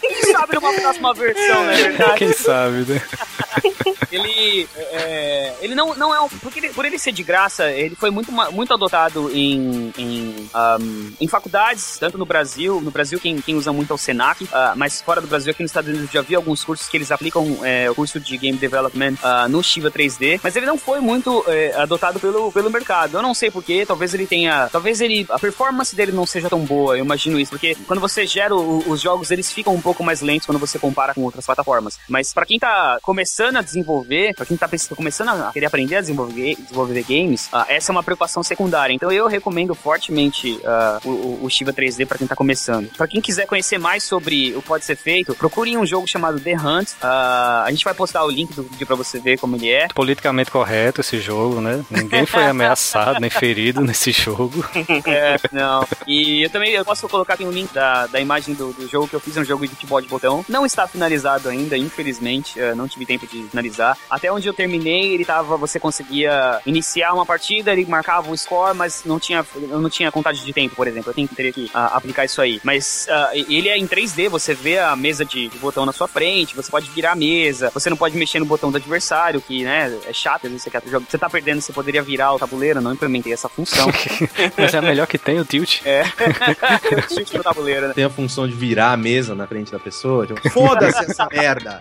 Quem 0.00 0.32
sabe 0.32 0.54
numa 0.54 0.72
próxima 0.74 1.14
versão, 1.14 1.64
né? 1.64 1.74
Quem 2.16 2.32
sabe, 2.32 2.76
né? 2.92 3.02
ele 4.12 4.68
é, 4.76 5.54
ele 5.60 5.74
não, 5.74 5.94
não 5.94 6.14
é 6.14 6.20
um 6.20 6.28
porque 6.28 6.58
ele- 6.58 6.68
por 6.70 6.84
ele 6.84 6.98
ser 6.98 7.12
de 7.12 7.22
graça 7.22 7.70
ele 7.70 7.94
foi 7.94 8.10
muito 8.10 8.30
muito 8.32 8.72
adotado 8.72 9.30
em 9.32 9.92
em, 9.96 10.50
ahm, 10.54 11.12
em 11.20 11.28
faculdades 11.28 11.96
tanto 11.98 12.18
no 12.18 12.26
Brasil 12.26 12.80
no 12.80 12.90
Brasil 12.90 13.18
quem, 13.20 13.40
quem 13.40 13.54
usa 13.56 13.72
muito 13.72 13.90
é 13.92 13.94
o 13.94 13.98
Senac 13.98 14.46
ah, 14.52 14.74
mas 14.76 15.00
fora 15.00 15.20
do 15.20 15.26
Brasil 15.26 15.50
aqui 15.50 15.62
nos 15.62 15.70
Estados 15.70 15.90
Unidos 15.90 16.10
já 16.10 16.22
vi 16.22 16.34
alguns 16.34 16.64
cursos 16.64 16.88
que 16.88 16.96
eles 16.96 17.10
aplicam 17.10 17.58
é, 17.62 17.90
o 17.90 17.94
curso 17.94 18.18
de 18.20 18.36
game 18.36 18.58
development 18.58 19.14
ah, 19.22 19.48
no 19.48 19.62
Shiva 19.62 19.90
3D 19.90 20.40
mas 20.42 20.54
ele 20.56 20.66
não 20.66 20.78
foi 20.78 21.00
muito 21.00 21.44
é, 21.48 21.74
adotado 21.76 22.18
pelo, 22.20 22.50
pelo 22.52 22.70
mercado. 22.70 23.16
Eu 23.16 23.22
não 23.22 23.34
sei 23.34 23.50
porquê 23.50 23.84
talvez 23.86 24.14
ele 24.14 24.26
tenha 24.26 24.68
talvez 24.70 25.00
ele 25.00 25.26
a 25.30 25.38
performance 25.38 25.94
dele 25.94 26.12
não 26.12 26.26
seja 26.26 26.48
tão 26.48 26.60
boa 26.64 26.96
eu 26.98 27.04
imagino 27.04 27.38
isso 27.38 27.50
porque 27.50 27.74
quando 27.86 28.00
você 28.00 28.26
gera 28.26 28.54
o- 28.54 28.82
os 28.88 29.00
jogos 29.00 29.30
eles 29.30 29.52
ficam 29.52 29.74
um 29.74 29.80
pouco 29.80 30.02
mais 30.04 30.20
lentos 30.20 30.46
quando 30.46 30.58
você 30.58 30.78
compara 30.78 31.14
com 31.14 31.22
outras 31.22 31.44
plataformas. 31.46 31.98
Mas 32.08 32.32
para 32.32 32.46
quem 32.46 32.58
tá 32.58 32.98
começando 33.02 33.56
a 33.56 33.62
desenvolver 33.62 33.95
para 34.34 34.46
quem 34.46 34.56
tá 34.56 34.68
começando 34.94 35.28
a 35.30 35.50
querer 35.52 35.66
aprender 35.66 35.96
a 35.96 36.00
desenvolver, 36.00 36.56
desenvolver 36.56 37.02
games 37.08 37.48
ah, 37.52 37.64
essa 37.68 37.90
é 37.90 37.92
uma 37.92 38.02
preocupação 38.02 38.42
secundária 38.42 38.92
então 38.92 39.10
eu 39.12 39.26
recomendo 39.26 39.74
fortemente 39.74 40.60
ah, 40.64 41.00
o, 41.04 41.44
o- 41.44 41.50
Shiva 41.50 41.72
3D 41.72 42.06
para 42.06 42.18
quem 42.18 42.26
tá 42.26 42.34
começando 42.36 42.88
para 42.96 43.06
quem 43.06 43.20
quiser 43.20 43.46
conhecer 43.46 43.78
mais 43.78 44.02
sobre 44.04 44.52
o 44.56 44.60
que 44.62 44.68
pode 44.68 44.84
ser 44.84 44.96
feito 44.96 45.34
procure 45.34 45.76
um 45.76 45.86
jogo 45.86 46.06
chamado 46.06 46.38
The 46.40 46.54
Hunt 46.56 46.88
Ah, 47.00 47.64
a 47.66 47.70
gente 47.70 47.84
vai 47.84 47.94
postar 47.94 48.24
o 48.24 48.30
link 48.30 48.52
do 48.54 48.64
vídeo 48.64 48.86
para 48.86 48.96
você 48.96 49.18
ver 49.18 49.38
como 49.38 49.56
ele 49.56 49.70
é 49.70 49.88
Politicamente 49.94 50.50
correto 50.50 51.00
esse 51.00 51.20
jogo, 51.20 51.60
né? 51.60 51.84
Ninguém 51.90 52.26
foi 52.26 52.44
ameaçado 52.46 53.20
nem 53.20 53.30
ferido 53.30 53.80
nesse 53.80 54.12
jogo. 54.12 54.64
É, 55.06 55.36
não. 55.52 55.86
E 56.06 56.42
eu 56.42 56.50
também 56.50 56.72
eu 56.72 56.84
posso 56.84 57.08
colocar 57.08 57.34
aqui 57.34 57.44
um 57.44 57.50
link 57.50 57.72
da, 57.72 58.06
da 58.06 58.20
imagem 58.20 58.54
do, 58.54 58.72
do 58.72 58.88
jogo 58.88 59.06
que 59.08 59.14
eu 59.14 59.20
fiz, 59.20 59.36
um 59.36 59.44
jogo 59.44 59.64
de 59.66 59.74
futebol 59.74 60.00
de 60.00 60.08
botão. 60.08 60.44
Não 60.48 60.64
está 60.66 60.86
finalizado 60.86 61.48
ainda, 61.48 61.76
infelizmente. 61.76 62.58
eh, 62.58 62.74
não 62.74 62.88
tive 62.88 63.06
tempo 63.06 63.26
de 63.26 63.42
finalizar. 63.44 63.85
Tá? 63.86 63.96
Até 64.10 64.32
onde 64.32 64.48
eu 64.48 64.54
terminei, 64.54 65.14
ele 65.14 65.24
tava, 65.24 65.56
você 65.56 65.78
conseguia 65.78 66.60
iniciar 66.66 67.12
uma 67.12 67.24
partida, 67.24 67.72
ele 67.72 67.86
marcava 67.86 68.30
o 68.30 68.36
score, 68.36 68.76
mas 68.76 69.04
não 69.04 69.20
tinha, 69.20 69.44
eu 69.54 69.80
não 69.80 69.90
tinha 69.90 70.10
contagem 70.10 70.44
de 70.44 70.52
tempo, 70.52 70.74
por 70.74 70.88
exemplo. 70.88 71.10
Eu 71.10 71.14
tenho 71.14 71.28
que 71.28 71.34
teria 71.34 71.52
que 71.52 71.70
ah, 71.72 71.96
aplicar 71.96 72.24
isso 72.24 72.40
aí. 72.40 72.60
Mas 72.64 73.06
ah, 73.10 73.30
ele 73.34 73.68
é 73.68 73.78
em 73.78 73.86
3D, 73.86 74.28
você 74.28 74.54
vê 74.54 74.78
a 74.78 74.96
mesa 74.96 75.24
de, 75.24 75.48
de 75.48 75.58
botão 75.58 75.86
na 75.86 75.92
sua 75.92 76.08
frente, 76.08 76.56
você 76.56 76.70
pode 76.70 76.90
virar 76.90 77.12
a 77.12 77.16
mesa, 77.16 77.70
você 77.72 77.88
não 77.88 77.96
pode 77.96 78.16
mexer 78.16 78.38
no 78.38 78.46
botão 78.46 78.70
do 78.70 78.76
adversário, 78.76 79.40
que, 79.40 79.64
né, 79.64 79.96
é 80.06 80.12
chato, 80.12 80.46
às 80.46 80.50
vezes 80.50 80.62
você 80.62 80.70
quer 80.70 80.82
jogo. 80.86 81.06
Você 81.08 81.18
tá 81.18 81.28
perdendo, 81.28 81.60
você 81.60 81.72
poderia 81.72 82.02
virar 82.02 82.32
o 82.32 82.38
tabuleiro, 82.38 82.78
eu 82.78 82.82
não 82.82 82.92
implementei 82.92 83.32
essa 83.32 83.48
função. 83.48 83.88
Mas 84.56 84.74
é 84.74 84.78
a 84.78 84.82
melhor 84.82 85.06
que 85.06 85.18
tem 85.18 85.38
o 85.38 85.44
tilt. 85.44 85.82
É. 85.84 86.02
o 86.02 87.02
tilt 87.14 87.32
no 87.34 87.42
tabuleiro, 87.42 87.88
né? 87.88 87.94
Tem 87.94 88.04
a 88.04 88.10
função 88.10 88.48
de 88.48 88.54
virar 88.54 88.92
a 88.92 88.96
mesa 88.96 89.34
na 89.34 89.46
frente 89.46 89.70
da 89.70 89.78
pessoa. 89.78 90.26
Tipo, 90.26 90.50
Foda-se 90.50 91.10
essa 91.10 91.28
merda. 91.32 91.80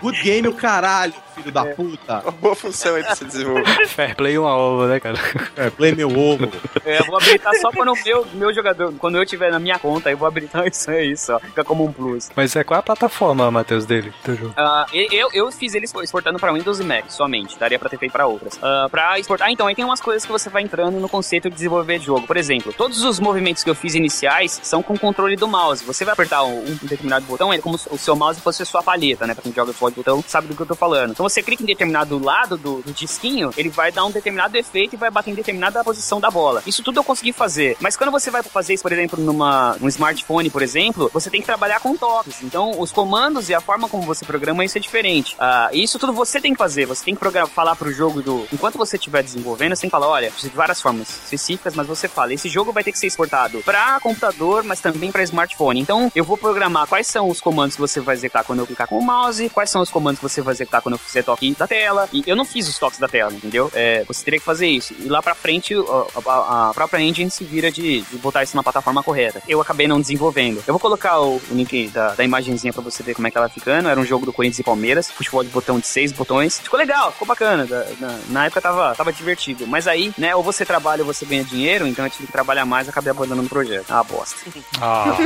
Good 0.00 0.22
game 0.22 0.48
o 0.48 0.52
caralho, 0.76 1.14
filho 1.34 1.52
da 1.52 1.64
puta. 1.64 2.20
Uma 2.20 2.32
boa 2.32 2.54
função 2.54 2.94
aí 2.94 3.02
pra 3.02 3.14
você 3.14 3.24
desenvolver. 3.24 3.64
Fair 3.88 4.14
play 4.14 4.36
uma 4.36 4.54
ovo, 4.56 4.86
né, 4.86 5.00
cara? 5.00 5.16
Fair 5.16 5.70
play 5.72 5.94
meu 5.94 6.08
ovo. 6.08 6.50
É, 6.84 7.00
eu 7.00 7.06
vou 7.06 7.16
habilitar 7.16 7.54
só 7.56 7.70
quando 7.70 7.92
o 7.92 8.04
meu, 8.04 8.26
meu 8.34 8.54
jogador, 8.54 8.92
quando 8.98 9.16
eu 9.16 9.24
tiver 9.24 9.50
na 9.50 9.58
minha 9.58 9.78
conta, 9.78 10.10
eu 10.10 10.16
vou 10.16 10.28
habilitar 10.28 10.66
isso 10.68 10.90
aí, 10.90 11.16
só. 11.16 11.38
Fica 11.38 11.64
como 11.64 11.84
um 11.84 11.92
plus. 11.92 12.30
Mas 12.36 12.54
é 12.54 12.62
qual 12.62 12.80
a 12.80 12.82
plataforma, 12.82 13.50
Matheus, 13.50 13.86
dele, 13.86 14.12
teu 14.22 14.36
jogo? 14.36 14.54
Ah, 14.56 14.86
eu, 14.92 15.30
eu 15.32 15.50
fiz 15.50 15.74
ele 15.74 15.86
exportando 16.02 16.38
pra 16.38 16.52
Windows 16.52 16.80
e 16.80 16.84
Mac 16.84 17.10
somente, 17.10 17.58
daria 17.58 17.78
pra 17.78 17.88
ter 17.88 17.98
feito 17.98 18.12
pra 18.12 18.26
outras. 18.26 18.58
Ah, 18.62 18.88
pra 18.90 19.18
exportar, 19.18 19.50
então, 19.50 19.66
aí 19.66 19.74
tem 19.74 19.84
umas 19.84 20.00
coisas 20.00 20.26
que 20.26 20.32
você 20.32 20.50
vai 20.50 20.62
entrando 20.62 21.00
no 21.00 21.08
conceito 21.08 21.48
de 21.48 21.54
desenvolver 21.54 21.98
jogo. 22.00 22.26
Por 22.26 22.36
exemplo, 22.36 22.72
todos 22.72 23.02
os 23.02 23.18
movimentos 23.18 23.64
que 23.64 23.70
eu 23.70 23.74
fiz 23.74 23.94
iniciais 23.94 24.60
são 24.62 24.82
com 24.82 24.98
controle 24.98 25.36
do 25.36 25.48
mouse. 25.48 25.84
Você 25.84 26.04
vai 26.04 26.12
apertar 26.12 26.44
um, 26.44 26.58
um 26.58 26.78
determinado 26.82 27.24
botão, 27.24 27.52
é 27.52 27.58
como 27.58 27.78
se 27.78 27.88
o 27.90 27.96
seu 27.96 28.14
mouse 28.14 28.40
fosse 28.40 28.62
a 28.62 28.66
sua 28.66 28.82
palheta, 28.82 29.26
né? 29.26 29.34
Pra 29.34 29.42
quem 29.42 29.52
joga 29.52 29.72
de 29.72 29.96
botão 29.96 30.22
sabe 30.26 30.48
do 30.48 30.56
que 30.56 30.65
eu 30.66 30.68
tô 30.68 30.74
falando. 30.74 31.12
Então 31.12 31.28
você 31.28 31.42
clica 31.42 31.62
em 31.62 31.66
determinado 31.66 32.18
lado 32.18 32.56
do, 32.56 32.82
do 32.82 32.92
disquinho, 32.92 33.52
ele 33.56 33.68
vai 33.68 33.90
dar 33.90 34.04
um 34.04 34.10
determinado 34.10 34.56
efeito 34.56 34.94
e 34.94 34.96
vai 34.98 35.10
bater 35.10 35.30
em 35.30 35.34
determinada 35.34 35.82
posição 35.82 36.20
da 36.20 36.30
bola. 36.30 36.62
Isso 36.66 36.82
tudo 36.82 37.00
eu 37.00 37.04
consegui 37.04 37.32
fazer. 37.32 37.76
Mas 37.80 37.96
quando 37.96 38.10
você 38.10 38.30
vai 38.30 38.42
fazer 38.42 38.74
isso, 38.74 38.82
por 38.82 38.92
exemplo, 38.92 39.22
numa, 39.22 39.76
num 39.80 39.88
smartphone, 39.88 40.50
por 40.50 40.62
exemplo, 40.62 41.10
você 41.12 41.30
tem 41.30 41.40
que 41.40 41.46
trabalhar 41.46 41.80
com 41.80 41.96
toques. 41.96 42.42
Então, 42.42 42.78
os 42.78 42.92
comandos 42.92 43.48
e 43.48 43.54
a 43.54 43.60
forma 43.60 43.88
como 43.88 44.02
você 44.02 44.24
programa 44.24 44.64
isso 44.64 44.76
é 44.76 44.80
diferente. 44.80 45.36
Ah, 45.38 45.70
isso 45.72 45.98
tudo 45.98 46.12
você 46.12 46.40
tem 46.40 46.52
que 46.52 46.58
fazer. 46.58 46.86
Você 46.86 47.04
tem 47.04 47.14
que 47.14 47.20
programar, 47.20 47.48
falar 47.48 47.76
pro 47.76 47.92
jogo 47.92 48.22
do. 48.22 48.46
Enquanto 48.52 48.76
você 48.76 48.96
estiver 48.96 49.22
desenvolvendo, 49.22 49.74
você 49.74 49.82
tem 49.82 49.90
que 49.90 49.92
falar: 49.92 50.08
olha, 50.08 50.30
de 50.30 50.48
várias 50.50 50.80
formas 50.80 51.08
específicas, 51.08 51.74
mas 51.74 51.86
você 51.86 52.08
fala: 52.08 52.34
esse 52.34 52.48
jogo 52.48 52.72
vai 52.72 52.82
ter 52.82 52.92
que 52.92 52.98
ser 52.98 53.06
exportado 53.06 53.60
para 53.60 54.00
computador, 54.00 54.62
mas 54.62 54.80
também 54.80 55.12
para 55.12 55.22
smartphone. 55.22 55.80
Então, 55.80 56.10
eu 56.14 56.24
vou 56.24 56.36
programar 56.36 56.86
quais 56.86 57.06
são 57.06 57.28
os 57.28 57.40
comandos 57.40 57.76
que 57.76 57.80
você 57.80 58.00
vai 58.00 58.14
executar 58.14 58.44
quando 58.44 58.60
eu 58.60 58.66
clicar 58.66 58.88
com 58.88 58.98
o 58.98 59.02
mouse, 59.02 59.48
quais 59.50 59.70
são 59.70 59.82
os 59.82 59.90
comandos 59.90 60.18
que 60.18 60.28
você 60.28 60.40
vai 60.40 60.52
executar 60.56 60.80
quando 60.82 60.94
eu 60.94 60.98
fizer 60.98 61.22
toque 61.22 61.54
da 61.54 61.66
tela. 61.66 62.08
E 62.12 62.22
eu 62.26 62.34
não 62.36 62.44
fiz 62.44 62.68
os 62.68 62.78
toques 62.78 62.98
da 62.98 63.08
tela, 63.08 63.32
entendeu? 63.32 63.70
É, 63.74 64.04
você 64.04 64.24
teria 64.24 64.38
que 64.40 64.44
fazer 64.46 64.66
isso. 64.66 64.94
E 64.98 65.08
lá 65.08 65.22
pra 65.22 65.34
frente, 65.34 65.74
a, 65.74 66.30
a- 66.30 66.70
a 66.70 66.74
própria 66.74 67.00
engine 67.00 67.30
se 67.30 67.44
vira 67.44 67.70
de, 67.70 68.00
de 68.02 68.16
botar 68.18 68.42
isso 68.42 68.56
na 68.56 68.62
plataforma 68.62 69.02
correta. 69.02 69.42
Eu 69.48 69.60
acabei 69.60 69.86
não 69.86 70.00
desenvolvendo. 70.00 70.58
Eu 70.66 70.72
vou 70.74 70.80
colocar 70.80 71.20
o, 71.20 71.36
o 71.36 71.42
link 71.54 71.88
da, 71.88 72.14
da 72.14 72.24
imagenzinha 72.24 72.72
pra 72.72 72.82
você 72.82 73.02
ver 73.02 73.14
como 73.14 73.26
é 73.26 73.30
que 73.30 73.38
ela 73.38 73.48
ficando. 73.48 73.88
Era 73.88 73.98
um 74.00 74.04
jogo 74.04 74.24
do 74.26 74.32
Corinthians 74.32 74.58
e 74.60 74.62
Palmeiras, 74.64 75.10
futebol 75.10 75.42
de 75.44 75.50
botão 75.50 75.78
de 75.78 75.86
seis 75.86 76.12
botões. 76.12 76.58
Ficou 76.60 76.78
legal, 76.78 77.12
ficou 77.12 77.26
bacana. 77.26 77.66
Da- 77.66 77.86
na, 78.00 78.18
na 78.28 78.46
época 78.46 78.60
tava, 78.60 78.94
tava 78.94 79.12
divertido. 79.12 79.66
Mas 79.66 79.86
aí, 79.86 80.12
né, 80.18 80.34
ou 80.34 80.42
você 80.42 80.64
trabalha 80.64 81.02
ou 81.02 81.06
você 81.06 81.24
ganha 81.24 81.44
dinheiro, 81.44 81.86
então 81.86 82.04
eu 82.04 82.10
tive 82.10 82.26
que 82.26 82.32
trabalhar 82.32 82.64
mais 82.64 82.86
e 82.86 82.90
acabei 82.90 83.10
abandonando 83.10 83.46
o 83.46 83.50
projeto. 83.50 83.86
Ah, 83.90 84.02
bosta. 84.02 84.36
Ah. 84.80 85.16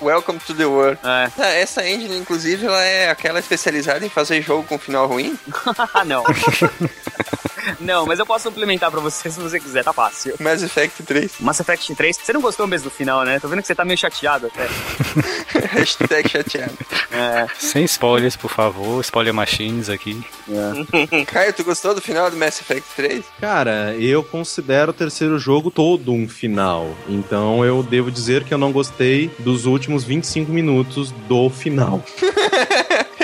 Welcome 0.00 0.38
to 0.46 0.54
the 0.54 0.66
world. 0.66 0.98
É. 1.02 1.30
Ah, 1.38 1.48
Essa 1.54 1.86
engine, 1.88 2.16
inclusive, 2.18 2.66
ela 2.66 2.82
é 2.82 3.08
aquela 3.10 3.38
especializada 3.38 4.04
em 4.04 4.08
fazer 4.08 4.19
jogo 4.42 4.64
com 4.64 4.78
final 4.78 5.06
ruim? 5.06 5.38
Não. 6.06 6.24
não, 7.80 8.06
mas 8.06 8.18
eu 8.18 8.26
posso 8.26 8.48
implementar 8.48 8.90
pra 8.90 9.00
você 9.00 9.30
se 9.30 9.38
você 9.38 9.60
quiser, 9.60 9.84
tá 9.84 9.92
fácil. 9.92 10.34
Mass 10.40 10.62
Effect 10.62 11.02
3. 11.02 11.32
Mass 11.40 11.60
Effect 11.60 11.94
3, 11.94 12.16
você 12.16 12.32
não 12.32 12.40
gostou 12.40 12.66
mesmo 12.66 12.90
do 12.90 12.94
final, 12.94 13.24
né? 13.24 13.38
Tô 13.38 13.48
vendo 13.48 13.60
que 13.60 13.66
você 13.66 13.74
tá 13.74 13.84
meio 13.84 13.98
chateado 13.98 14.46
até. 14.46 14.68
Hashtag 15.70 16.28
chateado. 16.28 16.76
É. 17.12 17.46
Sem 17.58 17.84
spoilers, 17.84 18.36
por 18.36 18.50
favor. 18.50 19.00
Spoiler 19.00 19.34
machines 19.34 19.88
aqui. 19.88 20.22
Caio, 21.26 21.52
tu 21.52 21.64
gostou 21.64 21.94
do 21.94 22.00
final 22.00 22.30
do 22.30 22.36
Mass 22.36 22.60
Effect 22.60 22.88
3? 22.96 23.24
Cara, 23.40 23.94
eu 23.96 24.22
considero 24.22 24.90
o 24.90 24.94
terceiro 24.94 25.38
jogo 25.38 25.70
todo 25.70 26.12
um 26.12 26.28
final. 26.28 26.94
Então 27.08 27.64
eu 27.64 27.82
devo 27.82 28.10
dizer 28.10 28.44
que 28.44 28.54
eu 28.54 28.58
não 28.58 28.72
gostei 28.72 29.30
dos 29.38 29.66
últimos 29.66 30.04
25 30.04 30.50
minutos 30.50 31.12
do 31.28 31.50
final. 31.50 32.02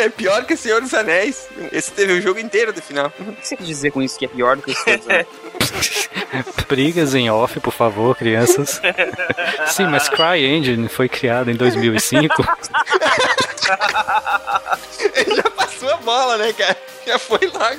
É 0.07 0.09
pior 0.09 0.45
que 0.45 0.55
o 0.55 0.57
Senhor 0.57 0.81
dos 0.81 0.95
Anéis. 0.95 1.49
Esse 1.73 1.91
teve 1.91 2.13
o 2.13 2.23
jogo 2.23 2.39
inteiro 2.39 2.73
do 2.73 2.81
final. 2.81 3.13
O 3.19 3.33
que 3.33 3.45
você 3.45 3.57
quer 3.57 3.65
dizer 3.65 3.91
com 3.91 4.01
isso 4.01 4.17
que 4.17 4.25
é 4.25 4.29
pior 4.29 4.55
do 4.55 4.63
que 4.63 4.71
isso? 4.71 4.85
Né? 5.07 6.45
Brigas 6.69 7.15
em 7.15 7.29
off, 7.31 7.59
por 7.61 7.73
favor, 7.73 8.17
crianças. 8.17 8.81
Sim, 9.67 9.87
mas 9.87 10.09
CryEngine 10.09 10.89
foi 10.89 11.09
criado 11.09 11.51
em 11.51 11.57
2005. 11.57 12.35
Ele 15.15 15.37
já 15.37 15.51
passou 15.51 15.91
a 15.91 15.97
bola, 15.97 16.37
né, 16.37 16.53
cara? 16.53 16.77
Já 17.07 17.19
foi 17.19 17.51
lá. 17.53 17.73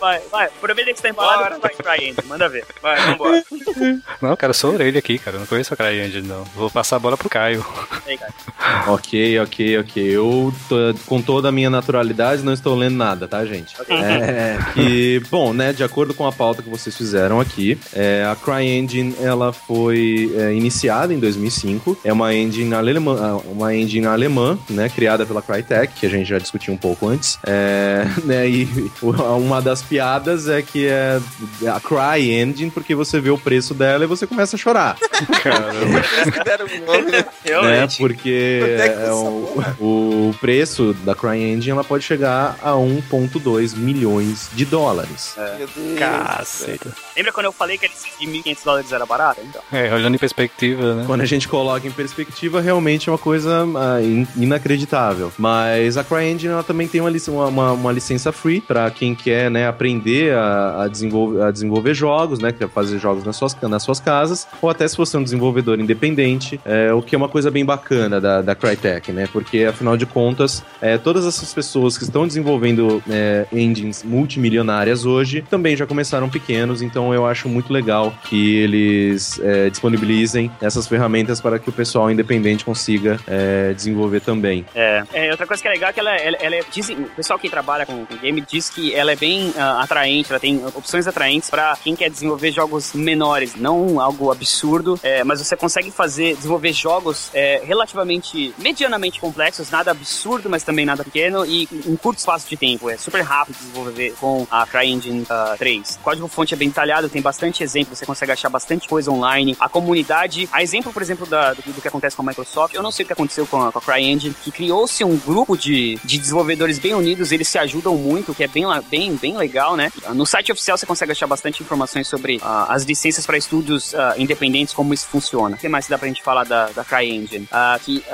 Vai, 0.00 0.20
vai. 0.30 0.46
Aproveita 0.46 0.92
que 0.92 0.96
você 0.98 1.02
tá 1.02 1.08
embalado, 1.10 1.60
vai 1.60 1.74
pra 1.74 1.94
Andy. 1.94 2.14
Manda 2.26 2.48
ver. 2.48 2.64
Vai, 2.80 3.00
vambora. 3.06 3.44
Não, 4.22 4.36
cara, 4.36 4.50
eu 4.50 4.54
sou 4.54 4.72
orelha 4.74 4.98
aqui, 4.98 5.18
cara. 5.18 5.36
Eu 5.36 5.40
não 5.40 5.46
conheço 5.46 5.72
a 5.72 5.76
CryEngine, 5.76 6.26
não. 6.26 6.44
Vou 6.54 6.70
passar 6.70 6.96
a 6.96 6.98
bola 6.98 7.16
pro 7.16 7.28
Caio. 7.28 7.64
Aí, 8.06 8.16
cara. 8.18 8.32
ok, 8.92 9.38
ok, 9.40 9.78
ok. 9.78 10.02
Eu, 10.04 10.52
tô- 10.68 10.94
com 11.06 11.20
toda 11.22 11.48
a 11.48 11.52
minha 11.52 11.70
naturalidade, 11.70 12.42
não 12.42 12.52
estou 12.52 12.74
lendo 12.74 12.96
nada, 12.96 13.26
tá, 13.28 13.44
gente? 13.44 13.74
É, 13.88 14.58
que, 14.74 15.22
bom, 15.30 15.52
né, 15.52 15.72
de 15.72 15.82
acordo 15.84 16.14
com 16.14 16.26
a 16.26 16.32
pauta 16.32 16.62
que 16.62 16.68
vocês 16.68 16.96
fizeram 16.96 17.40
aqui, 17.40 17.78
é, 17.94 18.26
a 18.30 18.34
CryEngine, 18.36 19.14
ela 19.20 19.52
foi 19.52 20.32
é, 20.36 20.52
iniciada 20.54 21.12
em 21.14 21.18
2005. 21.18 21.98
É 22.04 22.12
uma 22.12 22.34
engine 22.34 22.74
alemã, 22.74 23.40
uma 23.46 23.74
engine 23.74 24.06
alemã, 24.06 24.58
né, 24.68 24.88
criada 24.88 25.24
pela 25.24 25.40
Crytek, 25.42 25.94
que 25.94 26.06
a 26.06 26.10
gente 26.10 26.28
já 26.28 26.38
discutiu 26.38 26.72
um 26.74 26.78
pouco 26.78 27.08
antes. 27.08 27.38
É, 27.46 28.04
né, 28.24 28.48
e 28.48 28.68
uma 29.02 29.60
das 29.62 29.82
piadas 29.88 30.48
é 30.48 30.62
que 30.62 30.86
é 30.86 31.18
a 31.66 31.80
CryEngine, 31.80 32.70
porque 32.70 32.94
você 32.94 33.20
vê 33.20 33.30
o 33.30 33.38
preço 33.38 33.74
dela 33.74 34.04
e 34.04 34.06
você 34.06 34.26
começa 34.26 34.56
a 34.56 34.58
chorar. 34.58 34.96
Parece 35.00 36.32
que 36.32 36.44
deram 36.44 36.66
um 36.66 36.84
nome, 36.84 37.10
né? 37.10 37.24
né? 37.62 37.88
Porque 37.98 38.60
é 38.62 39.06
é, 39.08 39.12
o, 39.12 39.62
o 39.80 40.34
preço 40.40 40.94
da 41.04 41.14
CryEngine 41.14 41.70
ela 41.70 41.84
pode 41.84 42.04
chegar 42.04 42.56
a 42.62 42.72
1.2 42.72 43.76
milhões 43.76 44.48
de 44.52 44.64
dólares. 44.64 45.34
Meu 45.58 45.68
Deus. 45.74 45.98
Caceta. 45.98 46.94
Lembra 47.16 47.32
quando 47.32 47.46
eu 47.46 47.52
falei 47.52 47.78
que 47.78 47.86
a 47.86 47.88
licença 47.88 48.16
de 48.20 48.26
1.500 48.26 48.64
dólares 48.64 48.92
era 48.92 49.06
barata? 49.06 49.40
Então. 49.44 49.60
É, 49.72 49.92
olhando 49.92 50.14
em 50.14 50.18
perspectiva, 50.18 50.94
né? 50.94 51.04
Quando 51.06 51.20
a 51.22 51.26
gente 51.26 51.48
coloca 51.48 51.86
em 51.86 51.90
perspectiva, 51.90 52.60
realmente 52.60 53.08
é 53.08 53.12
uma 53.12 53.18
coisa 53.18 53.64
ah, 53.76 54.02
in- 54.02 54.26
inacreditável. 54.36 55.32
Mas 55.38 55.96
a 55.96 56.04
CryEngine 56.04 56.52
ela 56.52 56.62
também 56.62 56.86
tem 56.88 57.00
uma, 57.00 57.10
lic- 57.10 57.28
uma, 57.28 57.46
uma- 57.46 57.72
uma 57.72 57.92
licença 57.92 58.30
free 58.32 58.60
para 58.60 58.90
quem 58.90 59.14
quer 59.14 59.50
né, 59.50 59.66
aprender 59.78 60.34
a, 60.34 60.82
a 60.82 60.88
desenvolver, 60.88 61.42
a 61.42 61.50
desenvolver 61.52 61.94
jogos, 61.94 62.40
né, 62.40 62.50
quer 62.50 62.68
fazer 62.68 62.98
jogos 62.98 63.24
nas 63.24 63.36
suas, 63.36 63.56
nas 63.62 63.82
suas 63.82 64.00
casas, 64.00 64.46
ou 64.60 64.68
até 64.68 64.86
se 64.88 64.96
você 64.96 65.16
é 65.16 65.20
um 65.20 65.22
desenvolvedor 65.22 65.78
independente, 65.78 66.60
é, 66.64 66.92
o 66.92 67.00
que 67.00 67.14
é 67.14 67.18
uma 67.18 67.28
coisa 67.28 67.50
bem 67.50 67.64
bacana 67.64 68.20
da, 68.20 68.42
da 68.42 68.54
Crytek, 68.54 69.12
né? 69.12 69.28
Porque 69.32 69.64
afinal 69.64 69.96
de 69.96 70.04
contas, 70.04 70.64
é, 70.80 70.98
todas 70.98 71.24
essas 71.24 71.54
pessoas 71.54 71.96
que 71.96 72.04
estão 72.04 72.26
desenvolvendo 72.26 73.02
é, 73.08 73.46
engines 73.52 74.02
multimilionárias 74.02 75.06
hoje 75.06 75.44
também 75.48 75.76
já 75.76 75.86
começaram 75.86 76.28
pequenos, 76.28 76.82
então 76.82 77.14
eu 77.14 77.24
acho 77.24 77.48
muito 77.48 77.72
legal 77.72 78.12
que 78.24 78.56
eles 78.56 79.38
é, 79.40 79.70
disponibilizem 79.70 80.50
essas 80.60 80.88
ferramentas 80.88 81.40
para 81.40 81.58
que 81.58 81.68
o 81.68 81.72
pessoal 81.72 82.10
independente 82.10 82.64
consiga 82.64 83.20
é, 83.26 83.72
desenvolver 83.74 84.20
também. 84.20 84.64
É. 84.74 85.04
é. 85.12 85.30
Outra 85.30 85.46
coisa 85.46 85.62
que 85.62 85.68
é 85.68 85.72
legal 85.72 85.90
é 85.90 85.92
que 85.92 86.00
ela, 86.00 86.16
ela, 86.16 86.36
ela 86.40 86.56
é. 86.56 86.60
Dizem, 86.72 86.96
o 86.96 87.04
pessoal 87.10 87.38
que 87.38 87.48
trabalha 87.48 87.86
com, 87.86 88.04
com 88.04 88.16
game 88.16 88.40
diz 88.40 88.68
que 88.68 88.94
ela 88.94 89.12
é 89.12 89.16
bem 89.16 89.52
ah, 89.68 89.82
atraente, 89.82 90.30
ela 90.30 90.40
tem 90.40 90.64
opções 90.74 91.06
atraentes 91.06 91.50
pra 91.50 91.76
quem 91.82 91.94
quer 91.94 92.10
desenvolver 92.10 92.52
jogos 92.52 92.92
menores, 92.92 93.54
não 93.54 94.00
algo 94.00 94.30
absurdo, 94.30 94.98
é, 95.02 95.22
mas 95.24 95.40
você 95.40 95.56
consegue 95.56 95.90
fazer, 95.90 96.36
desenvolver 96.36 96.72
jogos 96.72 97.30
é, 97.34 97.62
relativamente, 97.64 98.54
medianamente 98.58 99.20
complexos, 99.20 99.70
nada 99.70 99.90
absurdo, 99.90 100.48
mas 100.48 100.62
também 100.62 100.86
nada 100.86 101.04
pequeno, 101.04 101.44
e 101.44 101.68
em 101.86 101.96
curto 101.96 102.18
espaço 102.18 102.48
de 102.48 102.56
tempo. 102.56 102.88
É 102.90 102.96
super 102.96 103.22
rápido 103.22 103.56
desenvolver 103.56 104.14
com 104.20 104.46
a 104.50 104.66
CryEngine 104.66 105.26
ah, 105.28 105.54
3. 105.58 105.98
O 106.00 106.04
código-fonte 106.04 106.54
é 106.54 106.56
bem 106.56 106.68
detalhado, 106.68 107.08
tem 107.08 107.22
bastante 107.22 107.62
exemplo, 107.62 107.94
você 107.94 108.06
consegue 108.06 108.32
achar 108.32 108.48
bastante 108.48 108.88
coisa 108.88 109.10
online. 109.10 109.56
A 109.60 109.68
comunidade, 109.68 110.48
a 110.52 110.62
exemplo, 110.62 110.92
por 110.92 111.02
exemplo, 111.02 111.26
da, 111.26 111.52
do, 111.52 111.62
do 111.62 111.80
que 111.80 111.88
acontece 111.88 112.16
com 112.16 112.22
a 112.22 112.26
Microsoft, 112.26 112.74
eu 112.74 112.82
não 112.82 112.90
sei 112.90 113.04
o 113.04 113.06
que 113.06 113.12
aconteceu 113.12 113.46
com 113.46 113.62
a, 113.62 113.72
com 113.72 113.78
a 113.78 113.82
CryEngine, 113.82 114.34
que 114.42 114.50
criou-se 114.50 115.02
um 115.04 115.16
grupo 115.16 115.56
de, 115.56 115.98
de 116.04 116.18
desenvolvedores 116.18 116.78
bem 116.78 116.94
unidos, 116.94 117.32
eles 117.32 117.48
se 117.48 117.58
ajudam 117.58 117.96
muito, 117.96 118.34
que 118.34 118.44
é 118.44 118.48
bem, 118.48 118.64
bem, 118.90 119.16
bem 119.16 119.36
legal 119.36 119.57
legal, 119.58 119.76
né? 119.76 119.90
No 120.14 120.24
site 120.24 120.52
oficial 120.52 120.78
você 120.78 120.86
consegue 120.86 121.10
achar 121.12 121.26
bastante 121.26 121.62
informações 121.62 122.06
sobre 122.06 122.38
ah, 122.42 122.66
as 122.70 122.84
licenças 122.84 123.26
para 123.26 123.36
estúdios 123.36 123.92
ah, 123.94 124.14
independentes, 124.16 124.72
como 124.72 124.94
isso 124.94 125.06
funciona. 125.08 125.56
O 125.56 125.58
que 125.58 125.68
mais 125.68 125.88
dá 125.88 125.98
pra 125.98 126.06
gente 126.06 126.22
falar 126.22 126.44
da, 126.44 126.66
da 126.68 126.84
CryEngine? 126.84 127.48
Ah, 127.50 127.78
que, 127.82 128.04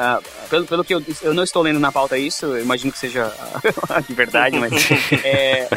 pelo, 0.48 0.64
pelo 0.64 0.84
que 0.84 0.94
eu, 0.94 1.02
eu 1.22 1.34
não 1.34 1.44
estou 1.44 1.62
lendo 1.62 1.78
na 1.78 1.92
pauta 1.92 2.16
isso, 2.16 2.46
eu 2.46 2.62
imagino 2.62 2.90
que 2.90 2.98
seja 2.98 3.30
de 4.08 4.14
verdade, 4.14 4.58
mas 4.58 4.72
é, 5.22 5.68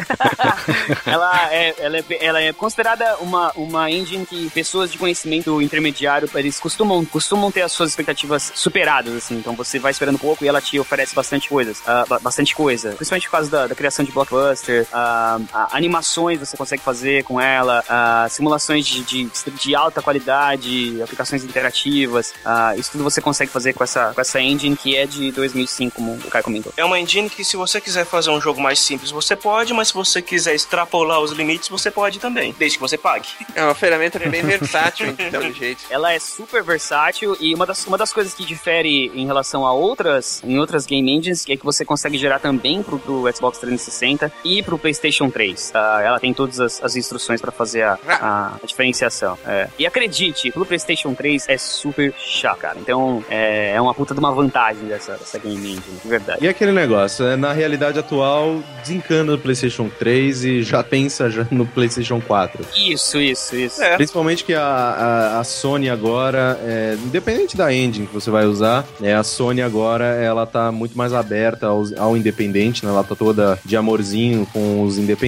ela, 1.04 1.52
é, 1.52 1.74
ela, 1.78 1.98
é, 1.98 2.04
ela 2.20 2.40
é 2.42 2.52
considerada 2.52 3.16
uma, 3.18 3.52
uma 3.54 3.90
engine 3.90 4.24
que 4.24 4.48
pessoas 4.50 4.90
de 4.90 4.96
conhecimento 4.98 5.60
intermediário, 5.60 6.28
eles 6.34 6.58
costumam, 6.58 7.04
costumam 7.04 7.52
ter 7.52 7.62
as 7.62 7.72
suas 7.72 7.90
expectativas 7.90 8.52
superadas, 8.54 9.14
assim. 9.14 9.36
Então 9.36 9.54
você 9.54 9.78
vai 9.78 9.90
esperando 9.92 10.18
pouco 10.18 10.44
e 10.44 10.48
ela 10.48 10.60
te 10.60 10.78
oferece 10.78 11.14
bastante 11.14 11.48
coisas, 11.48 11.82
ba- 12.08 12.18
bastante 12.18 12.54
coisa. 12.54 12.92
Principalmente 12.92 13.26
por 13.26 13.32
causa 13.32 13.50
da, 13.50 13.66
da 13.66 13.74
criação 13.74 14.04
de 14.04 14.12
blockbuster, 14.12 14.86
ah, 14.92 15.38
animações 15.72 16.38
você 16.38 16.56
consegue 16.56 16.82
fazer 16.82 17.24
com 17.24 17.40
ela, 17.40 17.84
simulações 18.30 18.86
de, 18.86 19.02
de, 19.02 19.30
de 19.50 19.74
alta 19.74 20.02
qualidade, 20.02 21.00
aplicações 21.02 21.44
interativas, 21.44 22.34
isso 22.76 22.92
tudo 22.92 23.04
você 23.04 23.20
consegue 23.20 23.50
fazer 23.50 23.72
com 23.72 23.84
essa, 23.84 24.12
com 24.14 24.20
essa 24.20 24.40
engine 24.40 24.76
que 24.76 24.96
é 24.96 25.06
de 25.06 25.32
2005, 25.32 25.96
como 25.96 26.14
o 26.14 26.30
Kai 26.30 26.42
comentou. 26.42 26.72
É 26.76 26.84
uma 26.84 26.98
engine 26.98 27.28
que 27.28 27.44
se 27.44 27.56
você 27.56 27.80
quiser 27.80 28.04
fazer 28.04 28.30
um 28.30 28.40
jogo 28.40 28.60
mais 28.60 28.78
simples, 28.78 29.10
você 29.10 29.34
pode, 29.36 29.72
mas 29.72 29.88
se 29.88 29.94
você 29.94 30.20
quiser 30.20 30.54
extrapolar 30.54 31.20
os 31.20 31.32
limites, 31.32 31.68
você 31.68 31.90
pode 31.90 32.18
também, 32.18 32.54
desde 32.58 32.78
que 32.78 32.80
você 32.80 32.96
pague. 32.96 33.28
É 33.54 33.64
uma 33.64 33.74
ferramenta 33.74 34.18
bem 34.18 34.42
versátil, 34.42 35.14
então, 35.18 35.40
de 35.40 35.52
jeito. 35.52 35.84
Ela 35.90 36.12
é 36.12 36.18
super 36.18 36.62
versátil 36.62 37.36
e 37.40 37.54
uma 37.54 37.66
das, 37.66 37.86
uma 37.86 37.98
das 37.98 38.12
coisas 38.12 38.34
que 38.34 38.44
difere 38.44 39.10
em 39.14 39.26
relação 39.26 39.66
a 39.66 39.72
outras, 39.72 40.42
em 40.44 40.58
outras 40.58 40.86
game 40.86 41.10
engines, 41.10 41.44
é 41.48 41.56
que 41.56 41.64
você 41.64 41.84
consegue 41.84 42.18
gerar 42.18 42.38
também 42.38 42.82
pro, 42.82 42.98
pro 42.98 43.24
Xbox 43.34 43.58
360 43.58 44.32
e 44.44 44.62
pro 44.62 44.78
PlayStation 44.78 45.30
3. 45.30 45.47
Tá? 45.72 46.00
ela 46.02 46.18
tem 46.20 46.32
todas 46.34 46.60
as, 46.60 46.82
as 46.82 46.96
instruções 46.96 47.40
pra 47.40 47.50
fazer 47.52 47.82
a, 47.82 47.98
a- 48.06 48.52
a 48.62 48.66
diferenciação. 48.66 49.38
é. 49.46 49.68
E 49.78 49.86
acredite, 49.86 50.50
pro 50.52 50.64
PlayStation 50.66 51.14
3 51.14 51.44
é 51.48 51.56
super 51.58 52.12
chato, 52.18 52.58
cara. 52.58 52.76
Então 52.80 53.24
é, 53.28 53.72
é 53.74 53.80
uma 53.80 53.94
puta 53.94 54.14
de 54.14 54.20
uma 54.20 54.32
vantagem 54.32 54.84
dessa, 54.84 55.12
dessa 55.12 55.38
game 55.38 55.56
engine, 55.56 55.82
de 56.02 56.08
verdade. 56.08 56.44
E 56.44 56.48
aquele 56.48 56.72
negócio, 56.72 57.24
é, 57.26 57.36
na 57.36 57.52
realidade 57.52 57.98
atual, 57.98 58.62
desencana 58.82 59.32
do 59.32 59.38
PlayStation 59.38 59.88
3 59.98 60.44
e 60.44 60.62
já 60.62 60.82
pensa 60.82 61.30
já 61.30 61.46
no 61.50 61.66
PlayStation 61.66 62.20
4. 62.20 62.64
Isso, 62.76 63.18
isso, 63.18 63.54
isso. 63.56 63.80
Principalmente 63.96 64.44
que 64.44 64.54
a, 64.54 64.62
a, 64.62 65.40
a 65.40 65.44
Sony 65.44 65.88
agora, 65.90 66.58
é, 66.62 66.96
independente 67.04 67.56
da 67.56 67.72
engine 67.72 68.06
que 68.06 68.14
você 68.14 68.30
vai 68.30 68.46
usar, 68.46 68.84
é, 69.02 69.14
a 69.14 69.22
Sony 69.22 69.62
agora 69.62 70.04
ela 70.04 70.46
tá 70.46 70.70
muito 70.72 70.96
mais 70.96 71.12
aberta 71.12 71.66
aos- 71.66 71.92
ao, 71.96 72.16
independente, 72.16 72.84
né? 72.84 72.90
Ela 72.90 73.04
tá 73.04 73.14
toda 73.14 73.58
de 73.64 73.76
amorzinho 73.76 74.46
com 74.52 74.82
os 74.82 74.98
independentes. 74.98 75.27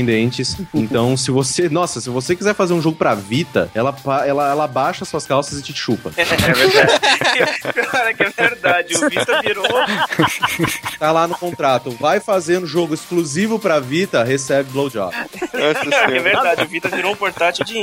Então, 0.72 1.16
se 1.16 1.30
você, 1.30 1.68
nossa, 1.68 2.00
se 2.00 2.08
você 2.08 2.34
quiser 2.34 2.54
fazer 2.54 2.72
um 2.72 2.80
jogo 2.80 2.96
pra 2.96 3.14
Vita, 3.14 3.70
ela, 3.74 3.94
ela, 4.26 4.50
ela 4.50 4.66
baixa 4.66 5.04
suas 5.04 5.26
calças 5.26 5.58
e 5.58 5.62
te 5.62 5.72
chupa. 5.72 6.10
É 6.20 6.24
verdade. 6.24 7.90
Cara, 7.90 8.14
que 8.14 8.22
é 8.22 8.30
verdade. 8.30 8.96
O 8.96 9.08
Vita 9.08 9.40
virou. 9.42 9.66
Tá 10.98 11.12
lá 11.12 11.28
no 11.28 11.36
contrato, 11.36 11.90
vai 11.90 12.18
fazer 12.18 12.58
um 12.58 12.66
jogo 12.66 12.94
exclusivo 12.94 13.58
pra 13.58 13.78
Vita, 13.78 14.24
recebe 14.24 14.70
blowjob. 14.70 15.14
é 15.14 16.20
verdade, 16.20 16.62
o 16.64 16.68
Vita 16.68 16.88
virou 16.88 17.12
um 17.12 17.16
portátil 17.16 17.64
de 17.64 17.80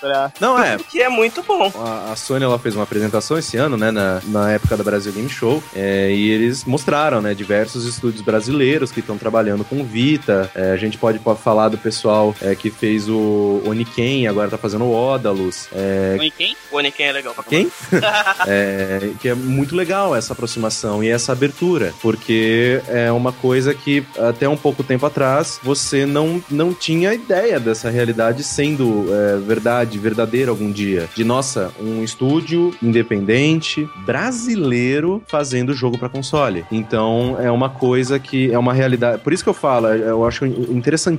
cara. 0.00 0.32
Não, 0.40 0.58
é. 0.58 0.76
Que 0.78 1.02
é 1.02 1.08
muito 1.08 1.42
bom. 1.42 1.70
A, 1.76 2.12
a 2.12 2.16
Sony 2.16 2.44
ela 2.44 2.58
fez 2.58 2.74
uma 2.74 2.84
apresentação 2.84 3.38
esse 3.38 3.56
ano, 3.56 3.76
né, 3.76 3.90
na, 3.90 4.20
na 4.26 4.52
época 4.52 4.76
da 4.76 4.84
Brasil 4.84 5.12
Game 5.12 5.28
Show, 5.28 5.62
é, 5.74 6.10
e 6.10 6.30
eles 6.30 6.64
mostraram, 6.64 7.20
né, 7.20 7.34
diversos 7.34 7.84
estúdios 7.84 8.22
brasileiros 8.22 8.90
que 8.90 9.00
estão 9.00 9.18
trabalhando 9.18 9.64
com 9.64 9.84
Vita. 9.84 10.50
É, 10.54 10.72
a 10.72 10.76
gente 10.76 10.98
pode, 10.98 11.18
pode 11.28 11.42
falar 11.42 11.68
do 11.68 11.76
pessoal 11.76 12.34
é, 12.40 12.54
que 12.54 12.70
fez 12.70 13.06
o 13.06 13.60
Oniken, 13.66 14.26
agora 14.28 14.48
tá 14.48 14.56
fazendo 14.56 14.84
o 14.84 14.94
Odalus. 14.94 15.68
É, 15.74 16.16
Oniken? 16.18 16.56
O 16.72 16.76
Oniken 16.78 17.06
é 17.06 17.12
legal 17.12 17.34
pra 17.34 17.44
quem? 17.44 17.70
É, 18.46 19.10
que 19.20 19.28
é 19.28 19.34
muito 19.34 19.76
legal 19.76 20.16
essa 20.16 20.32
aproximação 20.32 21.04
e 21.04 21.08
essa 21.08 21.32
abertura, 21.32 21.92
porque 22.00 22.80
é 22.88 23.12
uma 23.12 23.30
coisa 23.30 23.74
que 23.74 24.02
até 24.18 24.48
um 24.48 24.56
pouco 24.56 24.82
tempo 24.82 25.04
atrás 25.04 25.60
você 25.62 26.06
não, 26.06 26.42
não 26.50 26.72
tinha 26.72 27.12
ideia 27.12 27.60
dessa 27.60 27.90
realidade 27.90 28.42
sendo 28.42 29.06
é, 29.12 29.36
verdade, 29.38 29.98
verdadeira 29.98 30.50
algum 30.50 30.70
dia. 30.70 31.08
De 31.14 31.24
nossa, 31.24 31.70
um 31.78 32.02
estúdio 32.02 32.74
independente 32.82 33.86
brasileiro 34.06 35.22
fazendo 35.26 35.74
jogo 35.74 35.98
para 35.98 36.08
console. 36.08 36.64
Então 36.72 37.36
é 37.38 37.50
uma 37.50 37.68
coisa 37.68 38.18
que 38.18 38.50
é 38.50 38.58
uma 38.58 38.72
realidade. 38.72 39.20
Por 39.22 39.32
isso 39.32 39.42
que 39.42 39.50
eu 39.50 39.54
falo, 39.54 39.88
eu 39.88 40.24
acho 40.24 40.46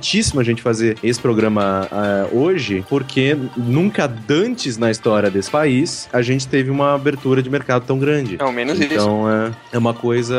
interessantíssimo 0.00 0.40
a 0.40 0.44
gente 0.44 0.62
fazer 0.62 0.96
esse 1.02 1.20
programa 1.20 1.86
ah, 1.92 2.26
hoje, 2.32 2.84
porque 2.88 3.36
nunca 3.56 4.08
dantes 4.08 4.76
na 4.78 4.90
história 4.90 5.30
desse 5.30 5.50
país 5.50 6.08
a 6.12 6.22
gente 6.22 6.48
teve 6.48 6.70
uma 6.70 6.94
abertura 6.94 7.42
de 7.42 7.50
mercado 7.50 7.84
tão 7.86 7.98
grande. 7.98 8.36
Ao 8.40 8.50
menos 8.50 8.80
isso. 8.80 8.92
então, 8.92 9.30
é, 9.30 9.50
é 9.72 9.78
uma 9.78 9.94
coisa 9.94 10.36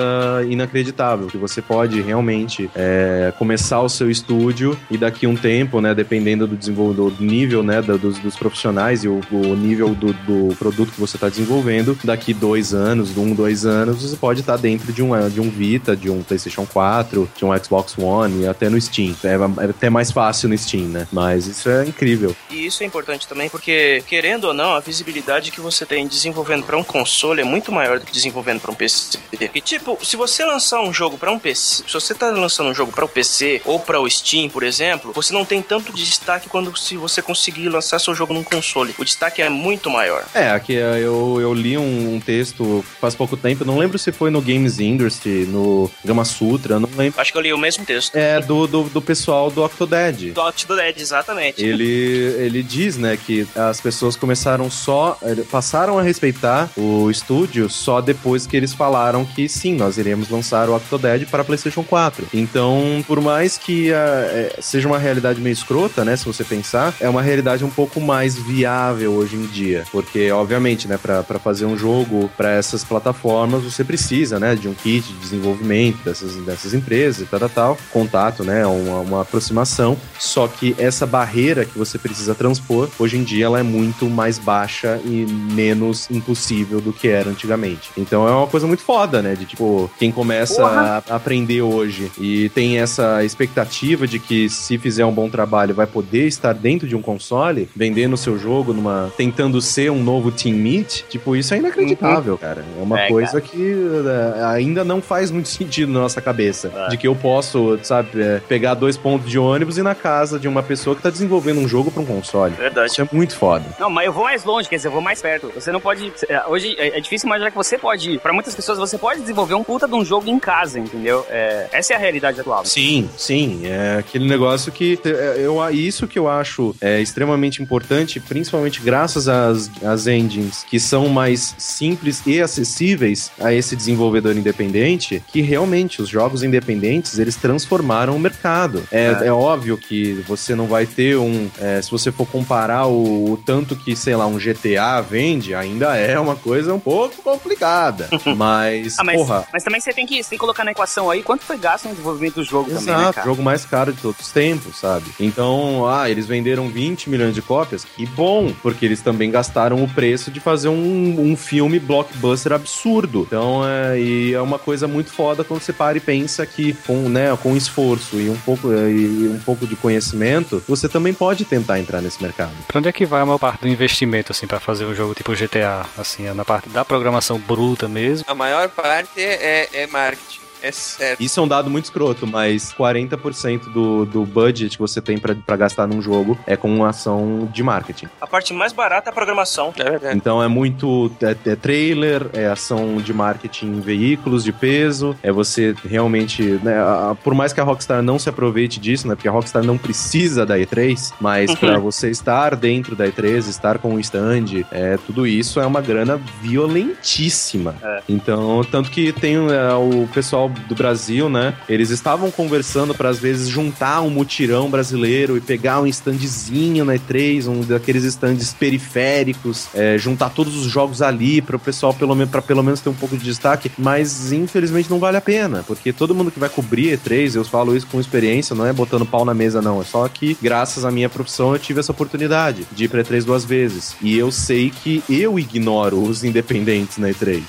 inacreditável, 0.50 1.28
que 1.28 1.38
você 1.38 1.62
pode 1.62 2.02
realmente 2.02 2.70
é, 2.76 3.32
começar 3.38 3.82
o 3.82 3.90
seu 3.90 4.10
estúdio 4.10 4.78
e 4.90 4.98
daqui 4.98 5.28
um 5.28 5.36
tempo, 5.36 5.80
né, 5.80 5.94
dependendo 5.94 6.48
do 6.48 6.58
desenvolvedor, 6.58 7.12
do 7.12 7.24
nível, 7.24 7.62
né, 7.62 7.82
da- 7.82 7.98
dos, 7.98 8.18
dos 8.18 8.36
profissionais 8.36 9.04
e 9.04 9.08
o, 9.08 9.22
o 9.32 9.56
nível 9.56 9.90
do, 9.90 10.14
do 10.14 10.56
produto 10.56 10.92
que 10.92 11.00
você 11.00 11.18
está 11.18 11.30
desenvolvendo, 11.30 11.98
daqui 12.04 12.34
dois 12.34 12.74
anos, 12.74 13.16
um, 13.18 13.34
dois 13.34 13.66
anos, 13.66 14.02
você 14.02 14.16
pode 14.16 14.40
estar 14.40 14.58
dentro 14.58 14.92
de 14.92 15.04
um, 15.04 15.30
de 15.30 15.40
um 15.40 15.50
Vita, 15.50 15.96
de 15.96 16.10
um 16.10 16.24
PlayStation 16.24 16.66
4, 16.66 17.30
de 17.38 17.46
um 17.46 17.58
Xbox 17.64 17.98
One 17.98 18.44
e 18.44 18.48
até 18.48 18.70
no 18.70 18.80
Steam. 18.80 19.14
É, 19.24 19.38
é 19.60 19.66
até 19.66 19.90
mais 19.90 20.12
fácil 20.12 20.50
no 20.50 20.58
Steam, 20.58 20.88
né? 20.88 21.08
Mas 21.12 21.48
isso 21.48 21.70
é 21.70 21.86
incrível. 21.86 22.36
E 22.50 22.66
isso 22.66 22.84
é 22.84 22.86
importante 22.86 23.28
também 23.28 23.50
porque, 23.50 24.04
querendo 24.08 24.46
ou 24.46 24.54
não, 24.54 24.74
a 24.74 24.80
visibilidade 24.80 25.52
que 25.52 25.62
você 25.62 25.86
tem 25.86 26.08
desenvolvendo 26.08 26.64
para 26.64 26.78
um 26.78 26.84
console 26.84 27.42
é 27.42 27.44
muito 27.44 27.72
maior 27.72 28.00
do 28.00 28.06
que 28.06 28.12
desenvolvendo 28.12 28.60
para 28.60 28.72
um 28.72 28.76
PC. 28.76 29.20
E 29.54 29.62
tipo, 29.62 29.98
se 30.04 30.16
você 30.16 30.46
lançar 30.46 30.82
um 30.82 30.94
jogo 30.94 31.18
para 31.18 31.32
um 31.32 31.40
PC, 31.40 31.84
se 31.88 31.94
você 31.94 32.14
tá 32.14 32.30
lançando 32.30 32.70
um 32.70 32.74
jogo 32.74 32.92
para 32.92 33.06
o 33.06 33.08
PC 33.08 33.62
ou 33.66 33.80
para 33.80 34.00
o 34.00 34.10
Steam, 34.10 34.50
por 34.50 34.64
exemplo, 34.64 35.12
você 35.14 35.34
não 35.34 35.46
tem 35.46 35.62
tanto 35.62 35.94
destaque 35.94 36.50
quando 36.50 36.76
se 36.78 36.98
você 36.98 37.22
conseguir 37.22 37.70
lançar 37.70 38.00
seu 38.00 38.14
jogo 38.14 38.34
num 38.34 38.44
console. 38.44 38.94
O 38.98 39.06
destaque 39.06 39.42
é 39.42 39.50
muito 39.50 39.90
maior. 39.90 40.26
É, 40.34 40.50
aqui 40.52 40.76
é, 40.76 41.00
eu, 41.00 41.40
eu 41.42 41.54
li 41.54 41.78
um, 41.78 42.16
um 42.16 42.20
texto 42.20 42.84
faz 43.00 43.16
pouco 43.16 43.38
tempo, 43.38 43.66
não 43.66 43.78
lembro 43.78 43.98
se 43.98 44.12
foi 44.12 44.30
no 44.30 44.42
Games 44.42 44.80
Industry, 44.80 45.46
no 45.46 45.90
Gama 46.04 46.26
Sutra, 46.26 46.80
não 46.80 46.90
lembro. 46.96 47.20
Acho 47.20 47.32
que 47.32 47.38
eu 47.38 47.42
li 47.42 47.54
o 47.54 47.58
mesmo 47.58 47.86
texto. 47.86 48.16
É 48.16 48.40
do, 48.40 48.68
do, 48.68 48.84
do 48.84 49.02
pessoal 49.02 49.41
do 49.50 49.64
Octodad. 49.64 50.32
Do 50.32 50.76
Dead, 50.76 51.00
exatamente. 51.00 51.64
Ele, 51.64 51.84
ele 51.84 52.64
diz, 52.64 52.98
né, 52.98 53.18
que 53.18 53.48
as 53.56 53.82
pessoas 53.82 54.16
começaram 54.16 54.70
só, 54.70 55.18
passaram 55.50 55.98
a 55.98 56.02
respeitar 56.02 56.70
o 56.78 57.10
estúdio 57.10 57.70
só 57.70 58.02
depois 58.02 58.46
que 58.46 58.56
eles 58.56 58.74
falaram 58.74 59.26
que 59.26 59.48
sim, 59.50 59.76
nós 59.76 59.98
iremos 59.98 60.30
lançar 60.30 60.70
o 60.70 60.76
Octodad 60.76 61.26
para 61.26 61.44
PlayStation 61.44 61.84
4. 61.84 62.28
Então, 62.34 63.04
por 63.08 63.22
mais 63.22 63.58
que 63.58 63.94
ah, 63.94 63.98
eh, 64.32 64.56
seja 64.60 64.88
uma 64.88 64.98
realidade 64.98 65.40
meio 65.42 65.54
escrota, 65.54 66.04
né, 66.06 66.16
se 66.16 66.26
você 66.26 66.44
pensar, 66.44 66.94
é 67.00 67.10
uma 67.10 67.22
realidade 67.22 67.64
um 67.64 67.70
pouco 67.70 68.00
mais 68.00 68.38
viável 68.38 69.14
hoje 69.14 69.36
em 69.36 69.46
dia, 69.46 69.84
porque 69.92 70.32
obviamente, 70.32 70.88
né, 70.88 70.98
para 70.98 71.24
fazer 71.40 71.66
um 71.66 71.78
jogo 71.78 72.30
para 72.38 72.52
essas 72.52 72.84
plataformas 72.84 73.64
você 73.64 73.84
precisa, 73.84 74.40
né, 74.40 74.56
de 74.56 74.68
um 74.68 74.74
kit 74.74 75.08
de 75.08 75.20
desenvolvimento 75.20 76.04
dessas, 76.04 76.36
dessas 76.38 76.74
empresas 76.74 77.22
e 77.22 77.26
tal, 77.26 77.40
tal, 77.40 77.50
tal, 77.50 77.78
contato, 77.92 78.44
né, 78.44 78.66
uma, 78.66 79.00
uma 79.00 79.26
aproximação. 79.32 79.98
Só 80.20 80.48
que 80.48 80.76
essa 80.78 81.06
barreira 81.06 81.66
que 81.66 81.78
você 81.78 81.98
precisa 81.98 82.36
transpor, 82.36 82.90
hoje 83.00 83.18
em 83.18 83.24
dia 83.24 83.46
ela 83.46 83.60
é 83.60 83.64
muito 83.64 84.10
mais 84.10 84.38
baixa 84.38 85.00
e 85.06 85.26
menos 85.54 86.10
impossível 86.12 86.82
do 86.82 86.92
que 86.92 87.08
era 87.08 87.30
antigamente. 87.30 87.90
Então 87.98 88.28
é 88.28 88.32
uma 88.32 88.48
coisa 88.48 88.68
muito 88.68 88.84
foda, 88.84 89.22
né, 89.22 89.36
de 89.36 89.46
tipo, 89.46 89.90
quem 89.98 90.12
começa 90.12 90.62
Porra. 90.62 91.04
a 91.10 91.16
aprender 91.16 91.62
hoje 91.62 92.12
e 92.20 92.50
tem 92.50 92.78
essa 92.80 93.24
expectativa 93.24 94.06
de 94.06 94.20
que 94.20 94.50
se 94.50 94.78
fizer 94.78 95.06
um 95.06 95.12
bom 95.12 95.30
trabalho 95.30 95.74
vai 95.74 95.88
poder 95.88 96.28
estar 96.28 96.54
dentro 96.54 96.88
de 96.88 96.96
um 96.96 97.02
console, 97.02 97.70
vendendo 97.76 98.14
o 98.14 98.18
seu 98.18 98.38
jogo 98.38 98.74
numa 98.74 99.12
tentando 99.18 99.62
ser 99.62 99.92
um 99.92 100.04
novo 100.04 100.32
Team 100.32 100.56
Meat, 100.58 101.06
tipo, 101.10 101.36
isso 101.36 101.54
é 101.54 101.58
inacreditável, 101.58 102.38
cara. 102.38 102.66
É 102.80 102.84
uma 102.84 103.00
É, 103.02 103.08
coisa 103.08 103.40
cara. 103.40 103.42
que 103.42 103.72
eh, 103.72 104.44
ainda 104.46 104.84
não 104.84 105.02
faz 105.02 105.32
muito 105.32 105.48
sentido 105.50 105.92
na 105.92 106.00
nossa 106.02 106.22
cabeça. 106.22 106.72
De 106.90 106.98
que 106.98 107.08
eu 107.08 107.16
posso, 107.16 107.80
sabe, 107.84 108.10
eh, 108.16 108.42
pegar 108.48 108.74
dois 108.74 108.98
pontos 108.98 109.21
de 109.28 109.40
ônibus 109.40 109.78
e 109.78 109.84
na 109.84 109.96
casa 109.96 110.40
de 110.40 110.48
uma 110.48 110.64
pessoa 110.64 110.96
que 110.96 111.02
tá 111.02 111.10
desenvolvendo 111.10 111.60
um 111.60 111.68
jogo 111.68 111.92
pra 111.92 112.02
um 112.02 112.06
console. 112.06 112.54
Verdade. 112.56 112.92
Isso 112.92 113.02
é 113.02 113.08
muito 113.12 113.36
foda. 113.36 113.66
Não, 113.80 113.90
mas 113.90 114.06
eu 114.06 114.14
vou 114.14 114.24
mais 114.24 114.44
longe, 114.44 114.70
quer 114.70 114.76
dizer, 114.76 114.88
eu 114.88 114.92
vou 114.92 115.02
mais 115.02 115.22
perto. 115.22 115.52
Você 115.54 115.72
não 115.72 115.82
pode. 115.82 116.12
é, 116.30 116.44
Hoje 116.48 116.76
é 116.78 116.92
é 116.92 117.00
difícil 117.02 117.28
imaginar 117.28 117.52
que 117.52 117.58
você 117.58 117.78
pode. 117.78 118.20
Pra 118.20 118.34
muitas 118.34 118.56
pessoas, 118.56 118.78
você 118.78 118.98
pode 118.98 119.22
desenvolver 119.22 119.56
um 119.56 119.64
puta 119.64 119.88
de 119.88 119.94
um 119.94 120.04
jogo 120.04 120.30
em 120.30 120.40
casa, 120.40 120.80
entendeu? 120.80 121.26
É, 121.30 121.68
essa 121.72 121.94
é 121.94 121.96
a 121.96 122.00
realidade 122.00 122.40
atual. 122.40 122.66
Sim, 122.66 123.10
sim. 123.18 123.62
É 123.66 123.98
aquele 124.00 124.28
negócio 124.28 124.72
que 124.72 125.00
é, 125.04 125.36
eu, 125.40 125.58
isso 125.72 126.08
que 126.08 126.20
eu 126.20 126.30
acho 126.30 126.76
é 126.82 127.02
extremamente 127.02 127.62
importante, 127.62 128.20
principalmente 128.20 128.82
graças 128.82 129.28
às, 129.28 129.70
às 129.84 130.08
engines 130.08 130.66
que 130.70 130.80
são 130.80 131.08
mais 131.08 131.56
simples 131.58 132.22
e 132.26 132.42
acessíveis 132.42 133.32
a 133.40 133.54
esse 133.54 133.76
desenvolvedor 133.76 134.36
independente, 134.36 135.24
que 135.28 135.42
realmente 135.42 136.02
os 136.02 136.10
jogos 136.10 136.44
independentes 136.44 137.20
eles 137.20 137.36
transformaram 137.36 138.16
o 138.16 138.20
mercado. 138.20 138.84
É, 138.92 139.11
é, 139.22 139.28
é 139.28 139.32
óbvio 139.34 139.78
que 139.78 140.14
você 140.28 140.56
não 140.56 140.68
vai 140.68 140.86
ter 140.86 141.18
um. 141.18 141.50
é, 141.60 141.82
se 141.82 141.90
você 141.92 142.12
for 142.12 142.26
comparar 142.28 142.88
o, 142.88 143.34
o 143.34 143.38
tanto 143.38 143.76
que, 143.76 143.96
sei 143.96 144.16
lá, 144.16 144.26
um 144.28 144.38
GTA 144.38 145.02
vende, 145.02 145.54
ainda 145.56 145.96
é 145.98 146.20
uma 146.20 146.36
coisa 146.36 146.74
um 146.74 146.80
pouco 146.80 147.22
complicada. 147.22 148.10
Mas, 148.36 148.98
Ah, 149.00 149.04
mas, 149.04 149.16
porra. 149.18 149.46
mas 149.52 149.64
também 149.64 149.80
você 149.82 149.94
tem, 149.94 150.06
que, 150.06 150.22
você 150.24 150.30
tem 150.30 150.38
que 150.38 150.42
colocar 150.42 150.64
na 150.64 150.72
equação 150.72 151.10
aí 151.10 151.22
quanto 151.22 151.44
foi 151.44 151.58
gasto 151.58 151.86
no 151.86 151.92
desenvolvimento 151.92 152.36
do 152.36 152.44
jogo 152.44 152.70
também, 152.70 152.86
né, 152.86 152.94
Exato, 152.94 153.14
cara? 153.14 153.28
jogo 153.28 153.42
mais 153.44 153.66
caro 153.66 153.94
de 153.94 154.02
todos 154.02 154.20
os 154.22 154.32
tempos, 154.32 154.78
sabe? 154.78 155.06
Então, 155.20 155.88
ah, 155.88 156.10
eles 156.10 156.26
venderam 156.26 156.68
20 156.70 157.10
milhões 157.10 157.34
de 157.36 157.42
cópias, 157.42 157.84
que 157.84 158.06
bom, 158.06 158.52
porque 158.62 158.86
eles 158.86 159.02
também 159.02 159.30
gastaram 159.32 159.84
o 159.84 159.88
preço 159.90 160.32
de 160.32 160.40
fazer 160.40 160.70
um, 160.70 161.32
um 161.32 161.36
filme 161.36 161.80
blockbuster 161.80 162.54
absurdo. 162.54 163.24
Então, 163.28 163.62
é, 163.68 164.00
e 164.00 164.34
é 164.34 164.42
uma 164.42 164.58
coisa 164.60 164.88
muito 164.88 165.12
foda 165.12 165.44
quando 165.44 165.62
você 165.62 165.74
para 165.74 165.98
e 165.98 166.02
pensa 166.02 166.46
que 166.46 166.74
com, 166.86 167.10
né, 167.10 167.36
com 167.42 167.56
esforço 167.56 168.18
e 168.20 168.30
um 168.30 168.38
pouco 168.38 168.72
é, 168.72 168.91
e 168.92 169.28
um 169.28 169.40
pouco 169.40 169.66
de 169.66 169.76
conhecimento, 169.76 170.64
você 170.68 170.88
também 170.88 171.14
pode 171.14 171.46
tentar 171.46 171.80
entrar 171.80 172.02
nesse 172.02 172.22
mercado. 172.22 172.52
Pra 172.68 172.80
onde 172.80 172.90
é 172.90 172.92
que 172.92 173.06
vai 173.06 173.22
a 173.22 173.26
maior 173.26 173.38
parte 173.38 173.62
do 173.62 173.68
investimento, 173.68 174.32
assim, 174.32 174.48
pra 174.48 174.60
fazer 174.60 174.86
um 174.86 174.94
jogo 174.94 175.14
tipo 175.14 175.34
GTA? 175.34 175.86
Assim, 175.98 176.28
é 176.28 176.34
na 176.34 176.46
parte 176.46 176.70
da 176.70 176.84
programação 176.86 177.40
bruta 177.40 177.88
mesmo? 177.88 178.26
A 178.28 178.36
maior 178.36 178.70
parte 178.70 179.20
é, 179.20 179.70
é 179.74 179.88
marketing. 179.88 180.42
É 180.62 180.72
certo. 180.72 181.22
Isso 181.22 181.40
é 181.40 181.44
um 181.44 181.48
dado 181.48 181.70
muito 181.70 181.86
escroto, 181.86 182.26
mas 182.28 182.72
40% 182.74 183.72
do, 183.74 184.06
do 184.06 184.26
budget 184.26 184.76
que 184.76 184.80
você 184.82 185.02
tem 185.02 185.18
pra 185.18 185.36
pra 185.36 185.56
gastar 185.56 185.88
num 185.88 186.02
jogo 186.02 186.38
é 186.46 186.56
com 186.56 186.84
ação 186.86 187.50
de 187.52 187.64
marketing. 187.64 188.08
A 188.20 188.28
parte 188.28 188.54
mais 188.54 188.72
barata 188.74 189.10
é 189.10 189.12
a 189.12 189.14
programação. 189.14 189.74
É 189.78 189.84
verdade. 189.84 190.16
Então 190.18 190.42
é 190.44 190.48
muito 190.48 191.12
é, 191.22 191.36
é 191.50 191.56
trailer, 191.56 192.28
é 192.34 192.48
ação 192.48 192.98
de 192.98 193.14
marketing 193.14 193.68
em 193.68 193.80
veículos 193.82 194.44
de 194.44 194.52
peso, 194.52 195.16
é 195.24 195.32
você 195.32 195.74
realmente, 195.86 196.44
né, 196.64 196.78
a- 196.80 197.16
por 197.24 197.34
mais 197.34 197.54
que 197.54 197.60
a 197.60 197.64
Rockstar 197.64 198.02
não 198.02 198.20
se 198.20 198.30
aproveite 198.30 198.80
disso, 198.80 199.08
né, 199.08 199.16
porque 199.16 199.28
a 199.28 199.32
Rockstar 199.32 199.64
não 199.64 199.78
precisa 199.78 200.46
da 200.46 200.58
E3, 200.60 201.14
mas 201.20 201.54
pra 201.56 201.78
você 201.80 202.10
estar 202.10 202.56
dentro 202.56 202.96
da 202.96 203.08
E3, 203.08 203.48
estar 203.48 203.78
com 203.80 203.96
o 203.96 204.00
stand, 204.00 204.64
é, 204.72 204.98
tudo 205.06 205.26
isso 205.26 205.60
é 205.60 205.66
uma 205.66 205.82
grana 205.82 206.20
violentíssima. 206.42 207.76
Então, 208.08 208.64
tanto 208.70 208.90
que 208.92 209.12
tem 209.14 209.36
é, 209.36 209.74
o 209.74 210.08
pessoal 210.14 210.51
do 210.68 210.76
Brasil, 210.76 211.30
né, 211.30 211.56
eles 211.68 211.90
estavam 211.90 212.32
conversando 212.32 212.94
pra 212.94 213.10
às 213.10 213.20
vezes 213.20 213.50
juntar 213.50 214.02
um 214.02 214.10
mutirão 214.10 214.70
brasileiro 214.70 215.38
e 215.38 215.42
pegar 215.42 215.82
um 215.82 215.88
standzinho 215.88 216.86
na 216.86 216.96
E3, 216.96 217.48
um 217.48 217.62
daqueles 217.62 218.04
stands 218.04 218.54
periféricos, 218.54 219.68
é, 219.74 219.98
juntar 219.98 220.30
todos 220.30 220.56
os 220.56 220.72
jogos 220.72 221.02
ali 221.02 221.42
para 221.42 221.56
o 221.56 221.60
pessoal 221.60 221.94
pelo 221.94 222.16
menos 222.16 222.32
para 222.32 222.42
pelo 222.42 222.64
menos 222.64 222.80
ter 222.80 222.90
um 222.90 222.94
pouco 222.94 223.18
de 223.18 223.24
destaque, 223.24 223.72
mas 223.78 224.32
infelizmente 224.32 224.90
não 224.90 225.00
vale 225.00 225.18
a 225.18 225.22
pena, 225.22 225.64
porque 225.66 225.92
todo 225.94 226.16
mundo 226.16 226.32
que 226.32 226.40
vai 226.40 226.50
cobrir 226.50 226.98
E3, 226.98 227.36
eu 227.36 227.44
falo 227.46 227.76
isso 227.76 227.88
com 227.88 228.00
experiência, 228.00 228.56
não 228.56 228.66
é 228.66 228.74
botando 228.74 229.06
pau 229.06 229.26
na 229.26 229.34
mesa 229.34 229.62
não, 229.62 229.82
é 229.82 229.84
só 229.84 230.08
que 230.08 230.38
graças 230.42 230.86
à 230.86 230.92
minha 230.92 231.10
profissão 231.10 231.54
eu 231.54 231.60
tive 231.60 231.80
essa 231.80 231.92
oportunidade 231.92 232.66
de 232.72 232.86
ir 232.86 232.88
pra 232.88 233.04
E3 233.04 233.24
duas 233.24 233.46
vezes. 233.46 233.96
E 234.02 234.18
eu 234.18 234.32
sei 234.32 234.70
que 234.70 235.04
eu 235.10 235.38
ignoro 235.38 236.02
os 236.02 236.24
independentes 236.24 236.98
na 236.98 237.10
E3. 237.10 237.42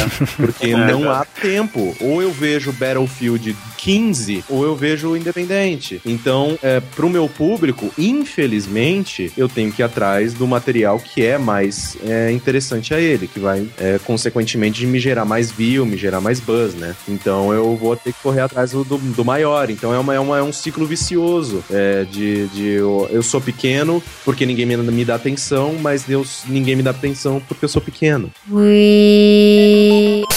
Porque 0.36 0.70
É, 0.70 0.76
não 0.76 1.10
há 1.10 1.24
tempo. 1.24 1.96
Ou 2.00 2.22
eu 2.22 2.32
vejo 2.32 2.49
Battlefield 2.72 3.56
15, 3.78 4.44
ou 4.48 4.64
eu 4.64 4.74
vejo 4.74 5.16
Independente. 5.16 6.00
Então, 6.04 6.58
é, 6.62 6.80
pro 6.80 7.08
meu 7.08 7.28
público, 7.28 7.92
infelizmente, 7.98 9.32
eu 9.36 9.48
tenho 9.48 9.70
que 9.72 9.82
ir 9.82 9.84
atrás 9.84 10.34
do 10.34 10.46
material 10.46 10.98
que 10.98 11.24
é 11.24 11.38
mais 11.38 11.96
é, 12.04 12.30
interessante 12.32 12.92
a 12.94 13.00
ele, 13.00 13.26
que 13.28 13.38
vai, 13.38 13.66
é, 13.78 13.98
consequentemente, 14.04 14.86
me 14.86 14.98
gerar 14.98 15.24
mais 15.24 15.50
view, 15.50 15.84
me 15.86 15.96
gerar 15.96 16.20
mais 16.20 16.40
buzz, 16.40 16.74
né? 16.74 16.94
Então 17.08 17.52
eu 17.52 17.76
vou 17.76 17.94
ter 17.96 18.12
que 18.12 18.20
correr 18.22 18.40
atrás 18.40 18.72
do, 18.72 18.84
do, 18.84 19.24
maior. 19.24 19.70
Então 19.70 19.94
é, 19.94 19.98
uma, 19.98 20.14
é, 20.14 20.20
uma- 20.20 20.38
é 20.38 20.42
um 20.42 20.52
ciclo 20.52 20.86
vicioso 20.86 21.62
é, 21.70 22.04
de, 22.04 22.46
de 22.48 22.66
eu, 22.66 23.08
eu 23.12 23.22
sou 23.22 23.40
pequeno 23.40 24.02
porque 24.24 24.44
ninguém 24.46 24.66
me, 24.66 24.76
me 24.76 25.04
dá 25.04 25.14
atenção, 25.14 25.74
mas 25.80 26.02
Deus, 26.04 26.42
ninguém 26.48 26.76
me 26.76 26.82
dá 26.82 26.90
atenção 26.90 27.40
porque 27.46 27.64
eu 27.64 27.68
sou 27.68 27.82
pequeno. 27.82 28.30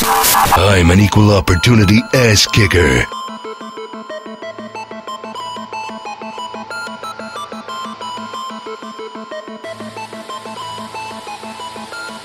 I'm 0.03 0.22
an 0.89 0.99
equal 0.99 1.31
opportunity 1.31 2.01
ass 2.13 2.47
kicker. 2.47 3.22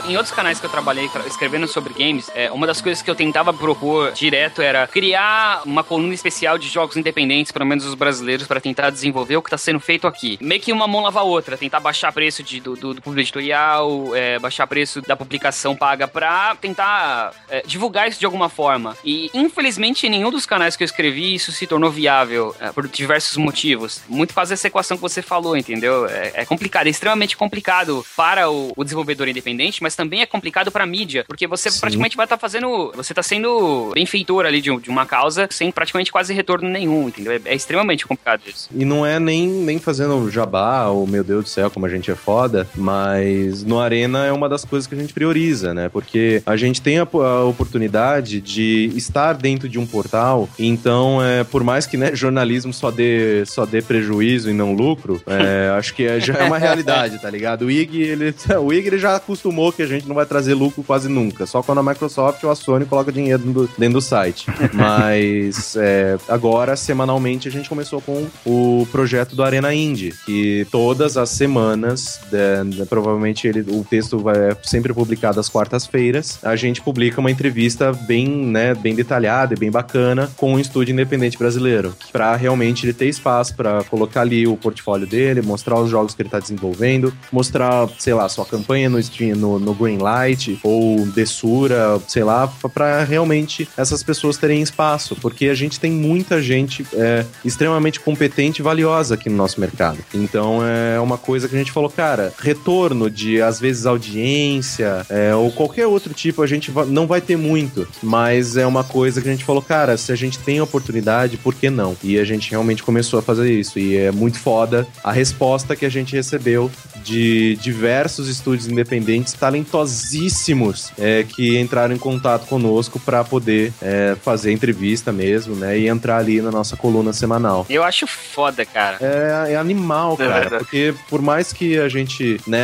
Em 0.08 0.16
outros 0.16 0.34
canais 0.34 0.58
que 0.58 0.64
eu 0.64 0.70
trabalhei 0.70 1.06
tra- 1.10 1.26
escrevendo 1.26 1.68
sobre 1.68 1.92
games, 1.92 2.30
é, 2.34 2.50
uma 2.50 2.66
das 2.66 2.80
coisas 2.80 3.02
que 3.02 3.10
eu 3.10 3.14
tentava 3.14 3.52
propor 3.52 4.10
direto 4.12 4.62
era 4.62 4.86
criar 4.86 5.60
uma 5.66 5.84
coluna 5.84 6.14
especial 6.14 6.56
de 6.56 6.66
jogos 6.66 6.96
independentes, 6.96 7.52
pelo 7.52 7.66
menos 7.66 7.84
os 7.84 7.94
brasileiros, 7.94 8.46
para 8.46 8.58
tentar 8.58 8.88
desenvolver 8.88 9.36
o 9.36 9.42
que 9.42 9.50
tá 9.50 9.58
sendo 9.58 9.78
feito 9.78 10.06
aqui. 10.06 10.38
Meio 10.40 10.62
que 10.62 10.72
uma 10.72 10.88
mão 10.88 11.02
lava 11.02 11.20
a 11.20 11.22
outra, 11.22 11.58
tentar 11.58 11.78
baixar 11.80 12.10
preço 12.10 12.42
de, 12.42 12.58
do, 12.58 12.74
do, 12.74 12.94
do 12.94 13.02
público 13.02 13.20
editorial, 13.20 14.16
é, 14.16 14.38
baixar 14.38 14.66
preço 14.66 15.02
da 15.02 15.14
publicação 15.14 15.76
paga 15.76 16.08
pra 16.08 16.56
tentar 16.56 17.32
é, 17.50 17.62
divulgar 17.66 18.08
isso 18.08 18.18
de 18.18 18.24
alguma 18.24 18.48
forma. 18.48 18.96
E 19.04 19.30
infelizmente 19.34 20.06
em 20.06 20.10
nenhum 20.10 20.30
dos 20.30 20.46
canais 20.46 20.74
que 20.74 20.82
eu 20.82 20.86
escrevi 20.86 21.34
isso 21.34 21.52
se 21.52 21.66
tornou 21.66 21.90
viável 21.90 22.56
é, 22.58 22.72
por 22.72 22.88
diversos 22.88 23.36
motivos. 23.36 24.00
Muito 24.08 24.32
causa 24.32 24.54
dessa 24.54 24.68
equação 24.68 24.96
que 24.96 25.02
você 25.02 25.20
falou, 25.20 25.54
entendeu? 25.54 26.06
É, 26.06 26.32
é 26.34 26.44
complicado, 26.46 26.86
é 26.86 26.90
extremamente 26.90 27.36
complicado 27.36 28.06
para 28.16 28.50
o, 28.50 28.72
o 28.74 28.82
desenvolvedor 28.82 29.28
independente, 29.28 29.82
mas 29.82 29.97
também 29.98 30.22
é 30.22 30.26
complicado 30.26 30.70
para 30.70 30.84
a 30.84 30.86
mídia, 30.86 31.24
porque 31.26 31.44
você 31.48 31.68
praticamente 31.72 32.16
vai 32.16 32.24
estar 32.24 32.38
fazendo, 32.38 32.92
você 32.94 33.12
tá 33.12 33.20
sendo 33.20 33.90
benfeitor 33.92 34.46
ali 34.46 34.60
de, 34.60 34.74
de 34.78 34.88
uma 34.88 35.04
causa 35.04 35.48
sem 35.50 35.72
praticamente 35.72 36.12
quase 36.12 36.32
retorno 36.32 36.68
nenhum, 36.68 37.08
entendeu? 37.08 37.32
É, 37.32 37.40
é 37.46 37.54
extremamente 37.56 38.06
complicado 38.06 38.42
isso. 38.46 38.70
E 38.72 38.84
não 38.84 39.04
é 39.04 39.18
nem, 39.18 39.48
nem 39.48 39.80
fazendo 39.80 40.30
jabá, 40.30 40.86
ou 40.86 41.04
meu 41.04 41.24
Deus 41.24 41.44
do 41.44 41.50
céu, 41.50 41.68
como 41.68 41.84
a 41.84 41.88
gente 41.88 42.08
é 42.12 42.14
foda, 42.14 42.68
mas 42.76 43.64
no 43.64 43.80
Arena 43.80 44.24
é 44.24 44.30
uma 44.30 44.48
das 44.48 44.64
coisas 44.64 44.86
que 44.86 44.94
a 44.94 44.98
gente 44.98 45.12
prioriza, 45.12 45.74
né? 45.74 45.88
Porque 45.88 46.40
a 46.46 46.56
gente 46.56 46.80
tem 46.80 47.00
a, 47.00 47.02
a 47.02 47.44
oportunidade 47.44 48.40
de 48.40 48.92
estar 48.94 49.32
dentro 49.32 49.68
de 49.68 49.80
um 49.80 49.86
portal, 49.86 50.48
então, 50.56 51.20
é, 51.20 51.42
por 51.42 51.64
mais 51.64 51.88
que 51.88 51.96
né, 51.96 52.14
jornalismo 52.14 52.72
só 52.72 52.92
dê, 52.92 53.44
só 53.46 53.66
dê 53.66 53.82
prejuízo 53.82 54.48
e 54.48 54.52
não 54.52 54.74
lucro, 54.74 55.20
é, 55.26 55.70
acho 55.76 55.92
que 55.92 56.04
é- 56.04 56.20
já 56.20 56.34
é 56.34 56.44
uma 56.44 56.58
realidade, 56.58 57.18
tá 57.20 57.28
ligado? 57.28 57.62
O 57.62 57.70
IG, 57.70 58.00
ele, 58.00 58.32
o 58.62 58.72
IG 58.72 58.86
ele 58.86 58.98
já 58.98 59.16
acostumou 59.16 59.72
que 59.72 59.82
a 59.82 59.87
gente 59.88 60.08
não 60.08 60.14
vai 60.14 60.26
trazer 60.26 60.54
lucro 60.54 60.82
quase 60.82 61.08
nunca, 61.08 61.46
só 61.46 61.62
quando 61.62 61.78
a 61.78 61.82
Microsoft 61.82 62.42
ou 62.44 62.50
a 62.50 62.54
Sony 62.54 62.84
coloca 62.84 63.12
dinheiro 63.12 63.42
dentro 63.42 63.66
do, 63.66 63.70
dentro 63.78 63.94
do 63.94 64.00
site. 64.00 64.46
Mas 64.72 65.76
é, 65.76 66.16
agora, 66.28 66.76
semanalmente, 66.76 67.48
a 67.48 67.50
gente 67.50 67.68
começou 67.68 68.00
com 68.00 68.26
o 68.46 68.86
projeto 68.90 69.36
do 69.36 69.42
Arena 69.42 69.74
Indie, 69.74 70.14
que 70.24 70.66
todas 70.70 71.16
as 71.16 71.30
semanas, 71.30 72.20
né, 72.32 72.84
provavelmente 72.88 73.46
ele, 73.46 73.60
o 73.60 73.84
texto 73.84 74.18
vai 74.18 74.38
é 74.38 74.56
sempre 74.62 74.94
publicado 74.94 75.40
às 75.40 75.48
quartas-feiras, 75.48 76.38
a 76.44 76.54
gente 76.54 76.80
publica 76.80 77.20
uma 77.20 77.30
entrevista 77.30 77.92
bem, 77.92 78.28
né, 78.28 78.74
bem 78.74 78.94
detalhada 78.94 79.54
e 79.54 79.58
bem 79.58 79.70
bacana 79.70 80.30
com 80.36 80.54
um 80.54 80.58
estúdio 80.58 80.92
independente 80.92 81.36
brasileiro, 81.36 81.94
para 82.12 82.34
realmente 82.36 82.86
ele 82.86 82.92
ter 82.92 83.06
espaço 83.06 83.54
para 83.54 83.82
colocar 83.84 84.20
ali 84.20 84.46
o 84.46 84.56
portfólio 84.56 85.06
dele, 85.06 85.42
mostrar 85.42 85.80
os 85.80 85.90
jogos 85.90 86.14
que 86.14 86.22
ele 86.22 86.28
tá 86.28 86.38
desenvolvendo, 86.38 87.12
mostrar, 87.32 87.88
sei 87.98 88.14
lá, 88.14 88.28
sua 88.28 88.46
campanha 88.46 88.88
no, 88.88 88.98
stream, 88.98 89.36
no, 89.36 89.58
no 89.58 89.74
Greenlight 89.78 90.58
ou 90.62 91.06
Dessura, 91.06 92.00
sei 92.06 92.24
lá, 92.24 92.48
para 92.72 93.04
realmente 93.04 93.68
essas 93.76 94.02
pessoas 94.02 94.36
terem 94.36 94.60
espaço, 94.60 95.16
porque 95.16 95.46
a 95.46 95.54
gente 95.54 95.78
tem 95.78 95.90
muita 95.90 96.42
gente 96.42 96.86
é, 96.92 97.24
extremamente 97.44 98.00
competente 98.00 98.60
e 98.60 98.62
valiosa 98.62 99.14
aqui 99.14 99.28
no 99.28 99.36
nosso 99.36 99.60
mercado. 99.60 99.98
Então 100.14 100.60
é 100.64 101.00
uma 101.00 101.18
coisa 101.18 101.48
que 101.48 101.54
a 101.54 101.58
gente 101.58 101.72
falou, 101.72 101.90
cara, 101.90 102.32
retorno 102.38 103.10
de 103.10 103.40
às 103.40 103.60
vezes 103.60 103.86
audiência 103.86 105.06
é, 105.08 105.34
ou 105.34 105.50
qualquer 105.50 105.86
outro 105.86 106.12
tipo, 106.12 106.42
a 106.42 106.46
gente 106.46 106.72
não 106.88 107.06
vai 107.06 107.20
ter 107.20 107.36
muito, 107.36 107.86
mas 108.02 108.56
é 108.56 108.66
uma 108.66 108.84
coisa 108.84 109.20
que 109.20 109.28
a 109.28 109.30
gente 109.30 109.44
falou, 109.44 109.62
cara, 109.62 109.96
se 109.96 110.12
a 110.12 110.16
gente 110.16 110.38
tem 110.38 110.60
oportunidade, 110.60 111.36
por 111.36 111.54
que 111.54 111.70
não? 111.70 111.96
E 112.02 112.18
a 112.18 112.24
gente 112.24 112.50
realmente 112.50 112.82
começou 112.82 113.18
a 113.18 113.22
fazer 113.22 113.52
isso 113.52 113.78
e 113.78 113.96
é 113.96 114.10
muito 114.10 114.38
foda 114.38 114.86
a 115.02 115.12
resposta 115.12 115.76
que 115.76 115.86
a 115.86 115.88
gente 115.88 116.14
recebeu 116.14 116.70
de 117.04 117.56
diversos 117.56 118.28
estúdios 118.28 118.68
independentes 118.68 119.32
talentosíssimos 119.34 120.92
é, 120.98 121.24
que 121.24 121.58
entraram 121.58 121.94
em 121.94 121.98
contato 121.98 122.46
conosco 122.46 122.98
para 123.00 123.24
poder 123.24 123.72
é, 123.82 124.16
fazer 124.22 124.52
entrevista 124.52 125.12
mesmo, 125.12 125.54
né? 125.56 125.78
E 125.78 125.88
entrar 125.88 126.18
ali 126.18 126.40
na 126.40 126.50
nossa 126.50 126.76
coluna 126.76 127.12
semanal. 127.12 127.66
Eu 127.68 127.82
acho 127.82 128.06
foda, 128.06 128.64
cara. 128.64 128.98
É, 129.00 129.52
é 129.52 129.56
animal, 129.56 130.16
É 130.20 130.26
cara. 130.26 130.58
porque 130.58 130.94
por 131.08 131.20
mais 131.22 131.52
que 131.52 131.78
a 131.78 131.88
gente, 131.88 132.40
né, 132.46 132.60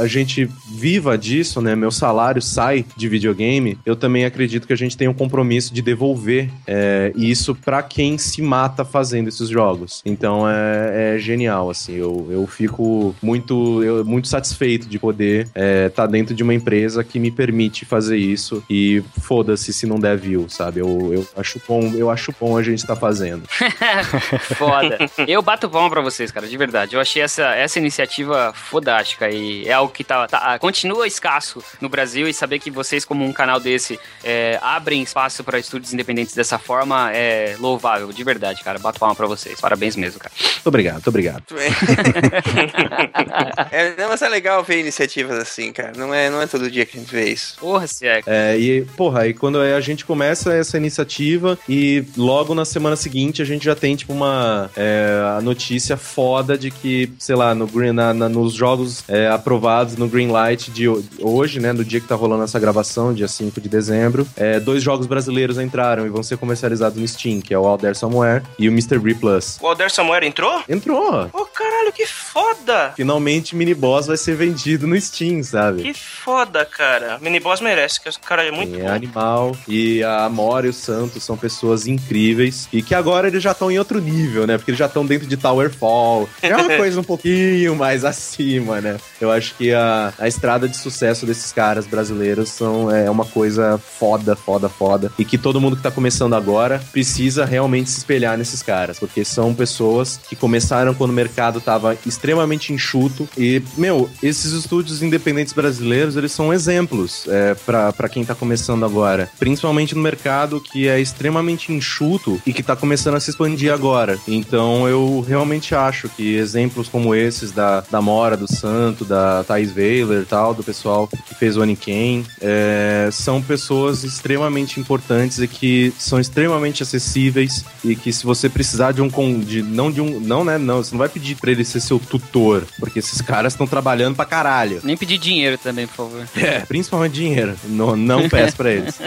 a 0.00 0.06
gente 0.06 0.48
viva 0.70 1.16
disso, 1.16 1.60
né? 1.60 1.74
Meu 1.74 1.90
salário 1.90 2.40
sai 2.42 2.84
de 2.96 3.08
videogame, 3.08 3.78
eu 3.84 3.96
também 3.96 4.24
acredito 4.24 4.66
que 4.66 4.72
a 4.72 4.76
gente 4.76 4.96
tem 4.96 5.08
um 5.08 5.14
compromisso 5.14 5.72
de 5.72 5.82
devolver 5.82 6.50
é, 6.66 7.12
isso 7.16 7.54
pra 7.54 7.82
quem 7.82 8.18
se 8.18 8.42
mata 8.42 8.84
fazendo 8.84 9.28
esses 9.28 9.48
jogos. 9.48 10.02
Então 10.04 10.48
é, 10.48 11.14
é 11.16 11.18
genial, 11.18 11.70
assim. 11.70 11.94
Eu, 11.94 12.28
eu 12.30 12.46
fico 12.46 13.14
muito 13.22 13.47
muito, 13.48 13.82
eu, 13.82 14.04
muito 14.04 14.28
satisfeito 14.28 14.86
de 14.88 14.98
poder 14.98 15.48
estar 15.86 16.06
dentro 16.06 16.34
de 16.34 16.42
uma 16.42 16.54
empresa 16.54 17.02
que 17.02 17.18
me 17.18 17.30
permite 17.30 17.84
fazer 17.84 18.16
isso 18.16 18.62
e 18.68 19.02
foda-se 19.22 19.72
se 19.72 19.86
não 19.86 19.98
der 19.98 20.16
view, 20.16 20.48
sabe? 20.48 20.80
Eu, 20.80 21.10
eu 21.12 21.26
acho 21.36 21.60
bom, 21.66 21.92
eu 21.94 22.10
acho 22.10 22.34
bom 22.38 22.56
a 22.56 22.62
gente 22.62 22.78
estar 22.80 22.96
fazendo. 22.96 23.42
Foda. 24.56 24.98
Eu 25.26 25.40
bato 25.42 25.68
palma 25.68 25.88
pra 25.90 26.00
vocês, 26.00 26.30
cara, 26.30 26.46
de 26.46 26.56
verdade. 26.56 26.94
Eu 26.94 27.00
achei 27.00 27.22
essa, 27.22 27.54
essa 27.54 27.78
iniciativa 27.78 28.52
fodástica 28.54 29.30
e 29.30 29.66
é 29.66 29.72
algo 29.72 29.92
que 29.92 30.04
tá, 30.04 30.26
tá- 30.26 30.58
continua 30.58 31.06
escasso 31.06 31.62
no 31.80 31.88
Brasil 31.88 32.28
e 32.28 32.34
saber 32.34 32.58
que 32.58 32.70
vocês, 32.70 33.04
como 33.04 33.24
um 33.24 33.32
canal 33.32 33.60
desse, 33.60 33.98
é, 34.24 34.58
abrem 34.62 35.02
espaço 35.02 35.42
pra 35.44 35.58
estúdios 35.58 35.92
independentes 35.92 36.34
dessa 36.34 36.58
forma 36.58 37.10
é 37.12 37.56
louvável, 37.58 38.12
de 38.12 38.24
verdade, 38.24 38.62
cara. 38.62 38.78
Bato 38.78 38.98
palma 38.98 39.14
pra 39.14 39.26
vocês. 39.26 39.60
Parabéns 39.60 39.96
mesmo, 39.96 40.18
cara. 40.20 40.32
Muito 40.38 40.66
obrigado, 40.66 40.94
muito 40.94 41.08
obrigado. 41.08 41.42
É, 43.70 43.94
não, 44.00 44.08
mas 44.08 44.22
é 44.22 44.28
legal 44.28 44.62
ver 44.62 44.80
iniciativas 44.80 45.38
assim, 45.38 45.72
cara. 45.72 45.92
Não 45.96 46.12
é, 46.12 46.30
não 46.30 46.40
é 46.42 46.46
todo 46.46 46.70
dia 46.70 46.84
que 46.86 46.96
a 46.96 47.00
gente 47.00 47.10
vê 47.12 47.30
isso. 47.30 47.56
Porra, 47.58 47.86
se 47.86 48.06
é. 48.06 48.22
É, 48.26 48.58
e, 48.58 48.82
porra, 48.96 49.22
aí 49.22 49.34
quando 49.34 49.58
a 49.60 49.80
gente 49.80 50.04
começa 50.04 50.52
essa 50.54 50.76
iniciativa 50.76 51.58
e 51.68 52.04
logo 52.16 52.54
na 52.54 52.64
semana 52.64 52.96
seguinte 52.96 53.40
a 53.42 53.44
gente 53.44 53.64
já 53.64 53.74
tem, 53.74 53.94
tipo, 53.96 54.12
uma 54.12 54.70
é, 54.76 55.36
a 55.36 55.40
notícia 55.40 55.96
foda 55.96 56.56
de 56.58 56.70
que, 56.70 57.10
sei 57.18 57.34
lá, 57.36 57.54
no 57.54 57.66
Green, 57.66 57.92
na- 57.92 58.14
na- 58.14 58.28
nos 58.28 58.52
jogos 58.54 59.04
é, 59.08 59.28
aprovados 59.28 59.96
no 59.96 60.08
Greenlight 60.08 60.70
de 60.70 60.88
ho- 60.88 61.04
hoje, 61.20 61.60
né, 61.60 61.72
no 61.72 61.84
dia 61.84 62.00
que 62.00 62.06
tá 62.08 62.14
rolando 62.14 62.44
essa 62.44 62.58
gravação, 62.58 63.12
dia 63.14 63.28
5 63.28 63.60
de 63.60 63.68
dezembro, 63.68 64.26
é, 64.36 64.58
dois 64.60 64.82
jogos 64.82 65.06
brasileiros 65.06 65.58
entraram 65.58 66.06
e 66.06 66.08
vão 66.08 66.22
ser 66.22 66.36
comercializados 66.38 66.98
no 66.98 67.06
Steam, 67.06 67.40
que 67.40 67.52
é 67.54 67.58
o 67.58 67.76
There 67.78 67.94
Somewhere 67.94 68.42
e 68.58 68.68
o 68.68 68.72
Mr. 68.72 68.98
Plus. 69.18 69.58
O 69.60 69.66
Alder 69.66 69.90
Samuel 69.90 70.24
entrou? 70.24 70.62
Entrou! 70.68 71.28
Ô, 71.32 71.44
caralho, 71.46 71.92
que 71.92 72.06
foda! 72.06 72.92
Finalmente 72.96 73.27
Mini 73.54 73.74
Boss 73.74 74.06
vai 74.06 74.16
ser 74.16 74.34
vendido 74.36 74.86
no 74.86 74.98
Steam, 75.00 75.42
sabe? 75.42 75.82
Que 75.82 75.94
foda, 75.94 76.64
cara. 76.64 77.18
Miniboss 77.20 77.60
merece, 77.60 78.00
que 78.00 78.08
esse 78.08 78.18
cara 78.18 78.42
é 78.44 78.50
muito 78.50 78.72
Sim, 78.74 78.80
bom. 78.80 78.86
é 78.86 78.90
animal. 78.90 79.56
E 79.66 80.02
a 80.02 80.24
Amora 80.24 80.66
e 80.66 80.70
o 80.70 80.72
Santos 80.72 81.22
são 81.22 81.36
pessoas 81.36 81.86
incríveis. 81.86 82.68
E 82.72 82.82
que 82.82 82.94
agora 82.94 83.28
eles 83.28 83.42
já 83.42 83.52
estão 83.52 83.70
em 83.70 83.78
outro 83.78 84.00
nível, 84.00 84.46
né? 84.46 84.56
Porque 84.56 84.70
eles 84.70 84.78
já 84.78 84.86
estão 84.86 85.04
dentro 85.04 85.26
de 85.26 85.36
Towerfall. 85.36 86.28
É 86.42 86.54
uma 86.54 86.68
coisa 86.76 87.00
um 87.00 87.04
pouquinho 87.04 87.74
mais 87.74 88.04
acima, 88.04 88.80
né? 88.80 88.98
Eu 89.20 89.30
acho 89.30 89.54
que 89.54 89.72
a, 89.72 90.12
a 90.18 90.28
estrada 90.28 90.68
de 90.68 90.76
sucesso 90.76 91.26
desses 91.26 91.52
caras 91.52 91.86
brasileiros 91.86 92.50
são, 92.50 92.90
é 92.94 93.10
uma 93.10 93.24
coisa 93.24 93.78
foda, 93.78 94.36
foda, 94.36 94.68
foda. 94.68 95.12
E 95.18 95.24
que 95.24 95.38
todo 95.38 95.60
mundo 95.60 95.76
que 95.76 95.82
tá 95.82 95.90
começando 95.90 96.34
agora 96.34 96.80
precisa 96.92 97.44
realmente 97.44 97.90
se 97.90 97.98
espelhar 97.98 98.36
nesses 98.36 98.62
caras. 98.62 98.98
Porque 98.98 99.24
são 99.24 99.54
pessoas 99.54 100.20
que 100.28 100.36
começaram 100.36 100.94
quando 100.94 101.10
o 101.10 101.14
mercado 101.14 101.60
tava 101.60 101.96
extremamente 102.06 102.72
enxuto. 102.72 103.17
E, 103.36 103.62
meu, 103.76 104.10
esses 104.22 104.52
estúdios 104.52 105.02
independentes 105.02 105.52
brasileiros, 105.52 106.16
eles 106.16 106.32
são 106.32 106.52
exemplos 106.52 107.26
é, 107.28 107.54
para 107.54 108.08
quem 108.08 108.24
tá 108.24 108.34
começando 108.34 108.84
agora. 108.84 109.30
Principalmente 109.38 109.94
no 109.94 110.02
mercado 110.02 110.60
que 110.60 110.88
é 110.88 111.00
extremamente 111.00 111.72
enxuto 111.72 112.40
e 112.46 112.52
que 112.52 112.62
tá 112.62 112.76
começando 112.76 113.14
a 113.14 113.20
se 113.20 113.30
expandir 113.30 113.72
agora. 113.72 114.18
Então 114.26 114.88
eu 114.88 115.24
realmente 115.26 115.74
acho 115.74 116.08
que 116.08 116.36
exemplos 116.36 116.88
como 116.88 117.14
esses 117.14 117.52
da, 117.52 117.82
da 117.90 118.00
Mora, 118.00 118.36
do 118.36 118.52
Santo, 118.52 119.04
da 119.04 119.44
Thais 119.44 119.74
Weiler 119.74 120.22
e 120.22 120.26
tal, 120.26 120.54
do 120.54 120.62
pessoal 120.62 121.08
que 121.08 121.34
fez 121.34 121.56
o 121.56 121.62
Aniken, 121.62 122.24
é, 122.40 123.08
são 123.12 123.40
pessoas 123.40 124.04
extremamente 124.04 124.80
importantes 124.80 125.38
e 125.38 125.48
que 125.48 125.92
são 125.98 126.20
extremamente 126.20 126.82
acessíveis 126.82 127.64
e 127.84 127.94
que 127.94 128.12
se 128.12 128.24
você 128.24 128.48
precisar 128.48 128.92
de 128.92 129.02
um 129.02 129.08
de 129.40 129.62
não 129.62 129.90
de 129.90 130.00
um 130.00 130.20
não 130.20 130.44
né 130.44 130.58
não 130.58 130.82
você 130.82 130.92
não 130.92 130.98
vai 130.98 131.08
pedir 131.08 131.36
pra 131.36 131.50
ele 131.50 131.64
ser 131.64 131.80
seu 131.80 131.98
tutor 131.98 132.64
porque 132.78 133.00
esses 133.08 133.20
caras 133.20 133.52
estão 133.52 133.66
trabalhando 133.66 134.14
pra 134.16 134.24
caralho 134.24 134.80
Nem 134.84 134.96
pedir 134.96 135.18
dinheiro 135.18 135.58
também, 135.58 135.86
por 135.86 135.94
favor. 135.96 136.28
é, 136.36 136.60
principalmente 136.60 137.12
dinheiro. 137.14 137.54
Não, 137.64 137.96
não 137.96 138.28
peço 138.30 138.56
pra 138.56 138.70
eles. 138.72 138.98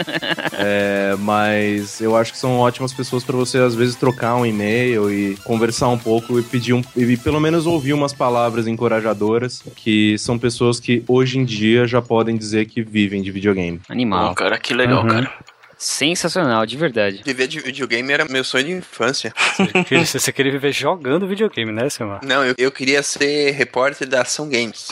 É, 0.52 1.14
mas 1.18 2.00
eu 2.00 2.16
acho 2.16 2.32
que 2.32 2.38
são 2.38 2.58
ótimas 2.58 2.92
pessoas 2.92 3.24
pra 3.24 3.36
você, 3.36 3.58
às 3.58 3.74
vezes, 3.74 3.94
trocar 3.96 4.36
um 4.36 4.44
e-mail 4.46 5.10
e 5.10 5.36
conversar 5.44 5.88
um 5.88 5.98
pouco 5.98 6.38
e 6.38 6.42
pedir 6.42 6.72
um. 6.74 6.82
E 6.96 7.16
pelo 7.16 7.40
menos 7.40 7.66
ouvir 7.66 7.92
umas 7.92 8.12
palavras 8.12 8.66
encorajadoras, 8.66 9.62
que 9.76 10.16
são 10.18 10.38
pessoas 10.38 10.78
que 10.80 11.02
hoje 11.08 11.38
em 11.38 11.44
dia 11.44 11.86
já 11.86 12.00
podem 12.02 12.36
dizer 12.36 12.66
que 12.66 12.82
vivem 12.82 13.22
de 13.22 13.30
videogame. 13.30 13.80
Animal. 13.88 14.28
Bom, 14.28 14.34
cara, 14.34 14.58
que 14.58 14.74
legal, 14.74 15.02
Uhum. 15.02 15.08
cara. 15.08 15.30
Sensacional, 15.82 16.64
de 16.64 16.76
verdade. 16.76 17.22
Viver 17.24 17.48
de 17.48 17.58
videogame 17.58 18.12
era 18.12 18.24
meu 18.24 18.44
sonho 18.44 18.64
de 18.66 18.70
infância. 18.70 19.34
Você, 20.04 20.20
você 20.20 20.32
queria 20.32 20.52
viver 20.52 20.70
jogando 20.70 21.26
videogame, 21.26 21.72
né, 21.72 21.90
Silmar? 21.90 22.20
Não, 22.22 22.44
eu, 22.44 22.54
eu 22.56 22.70
queria 22.70 23.02
ser 23.02 23.50
repórter 23.50 24.08
da 24.08 24.22
Ação 24.22 24.48
Games. 24.48 24.86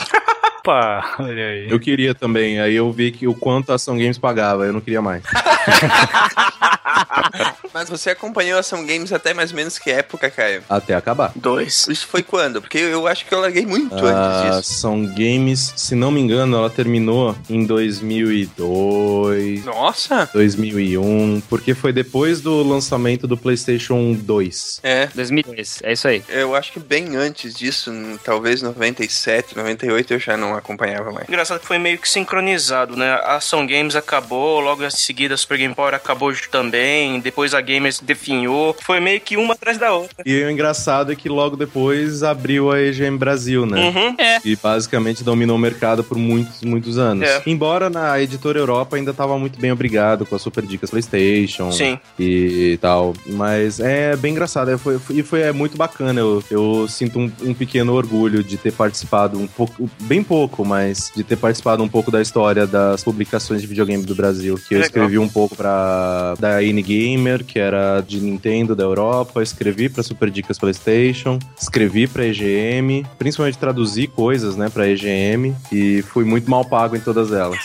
Opa, 0.59 1.15
olha 1.17 1.47
aí. 1.47 1.71
Eu 1.71 1.79
queria 1.79 2.13
também, 2.13 2.59
aí 2.59 2.75
eu 2.75 2.91
vi 2.91 3.09
que 3.09 3.25
o 3.25 3.33
quanto 3.33 3.71
a 3.71 3.75
Ação 3.75 3.97
Games 3.97 4.17
pagava, 4.17 4.65
eu 4.65 4.73
não 4.73 4.81
queria 4.81 5.01
mais. 5.01 5.23
Mas 7.73 7.89
você 7.89 8.09
acompanhou 8.09 8.57
a 8.57 8.61
Ação 8.61 8.85
Games 8.85 9.11
até 9.13 9.33
mais 9.33 9.51
ou 9.51 9.55
menos 9.55 9.77
que 9.79 9.89
época, 9.89 10.29
Caio? 10.29 10.63
Até 10.69 10.93
acabar. 10.93 11.31
Dois. 11.35 11.87
Isso 11.87 12.07
foi 12.07 12.21
quando? 12.23 12.61
Porque 12.61 12.77
eu 12.77 13.07
acho 13.07 13.25
que 13.25 13.33
eu 13.33 13.39
larguei 13.39 13.65
muito 13.65 13.95
A 13.95 13.99
antes 13.99 14.57
disso. 14.57 14.73
Ação 14.73 15.05
Games, 15.05 15.73
se 15.77 15.95
não 15.95 16.11
me 16.11 16.19
engano, 16.19 16.57
ela 16.57 16.69
terminou 16.69 17.35
em 17.49 17.65
2002. 17.65 19.65
Nossa! 19.65 20.29
2001, 20.33 21.41
porque 21.49 21.73
foi 21.73 21.93
depois 21.93 22.41
do 22.41 22.61
lançamento 22.63 23.27
do 23.27 23.37
PlayStation 23.37 24.13
2. 24.13 24.79
É. 24.83 25.07
2002, 25.13 25.79
é 25.83 25.93
isso 25.93 26.07
aí. 26.07 26.23
Eu 26.29 26.55
acho 26.55 26.71
que 26.73 26.79
bem 26.79 27.15
antes 27.15 27.53
disso, 27.53 27.91
n- 27.91 28.17
talvez 28.23 28.61
97, 28.61 29.55
98, 29.57 30.13
eu 30.13 30.19
já 30.19 30.35
não 30.37 30.55
acompanhava 30.55 31.11
mais. 31.11 31.27
Engraçado 31.27 31.59
que 31.59 31.67
foi 31.67 31.77
meio 31.79 31.97
que 31.97 32.09
sincronizado, 32.09 32.95
né? 32.95 33.11
A 33.23 33.35
Ação 33.35 33.65
Games 33.65 33.95
acabou, 33.95 34.59
logo 34.59 34.83
em 34.83 34.89
seguida 34.89 35.35
a 35.35 35.37
Super 35.37 35.57
Game 35.57 35.73
Power 35.75 35.93
acabou 35.93 36.31
também, 36.49 36.80
depois 37.23 37.53
a 37.53 37.61
Gamers 37.61 37.99
definhou. 37.99 38.75
Foi 38.81 38.99
meio 38.99 39.19
que 39.21 39.37
uma 39.37 39.53
atrás 39.53 39.77
da 39.77 39.93
outra. 39.93 40.23
E 40.25 40.43
o 40.43 40.49
engraçado 40.49 41.11
é 41.11 41.15
que 41.15 41.29
logo 41.29 41.55
depois 41.55 42.23
abriu 42.23 42.71
a 42.71 42.81
EGM 42.81 43.17
Brasil, 43.17 43.65
né? 43.65 43.89
Uhum. 43.89 44.15
É. 44.17 44.39
E 44.45 44.55
basicamente 44.55 45.23
dominou 45.23 45.55
o 45.55 45.59
mercado 45.59 46.03
por 46.03 46.17
muitos, 46.17 46.61
muitos 46.61 46.97
anos. 46.97 47.27
É. 47.27 47.41
Embora 47.45 47.89
na 47.89 48.19
editora 48.21 48.59
Europa 48.59 48.95
ainda 48.95 49.13
tava 49.13 49.37
muito 49.37 49.59
bem 49.59 49.71
obrigado 49.71 50.25
com 50.25 50.35
as 50.35 50.41
Super 50.41 50.65
Dicas 50.65 50.89
PlayStation 50.89 51.71
Sim. 51.71 51.99
e 52.19 52.77
tal. 52.81 53.13
Mas 53.27 53.79
é 53.79 54.15
bem 54.15 54.31
engraçado. 54.31 54.71
é, 54.71 54.77
Foi, 54.77 54.97
foi- 54.99 55.15
e 55.17 55.23
foi 55.23 55.41
é 55.41 55.51
muito 55.51 55.77
bacana. 55.77 56.19
Eu, 56.19 56.43
eu 56.49 56.87
sinto 56.87 57.19
um, 57.19 57.31
um 57.43 57.53
pequeno 57.53 57.93
orgulho 57.93 58.43
de 58.43 58.57
ter 58.57 58.71
participado 58.71 59.37
um 59.39 59.47
pouco, 59.47 59.89
bem 60.01 60.23
pouco, 60.23 60.63
mas 60.65 61.11
de 61.15 61.23
ter 61.23 61.35
participado 61.35 61.83
um 61.83 61.87
pouco 61.89 62.11
da 62.11 62.21
história 62.21 62.65
das 62.67 63.03
publicações 63.03 63.61
de 63.61 63.67
videogame 63.67 64.03
do 64.03 64.15
Brasil. 64.15 64.55
Que 64.55 64.75
eu 64.75 64.79
Legal. 64.79 64.85
escrevi 64.87 65.17
um 65.19 65.27
pouco 65.29 65.55
pra 65.55 66.35
da 66.39 66.61
N-Gamer, 66.71 67.43
que 67.43 67.59
era 67.59 68.01
de 68.01 68.19
Nintendo 68.19 68.75
da 68.75 68.83
Europa, 68.83 69.41
escrevi 69.41 69.89
pra 69.89 70.03
Super 70.03 70.29
Dicas 70.29 70.57
PlayStation, 70.57 71.39
escrevi 71.59 72.07
pra 72.07 72.25
EGM, 72.25 73.05
principalmente 73.17 73.57
traduzi 73.57 74.07
coisas, 74.07 74.55
né, 74.55 74.69
pra 74.69 74.87
EGM, 74.87 75.55
e 75.71 76.01
fui 76.01 76.23
muito 76.23 76.49
mal 76.49 76.65
pago 76.65 76.95
em 76.95 76.99
todas 76.99 77.31
elas. 77.31 77.59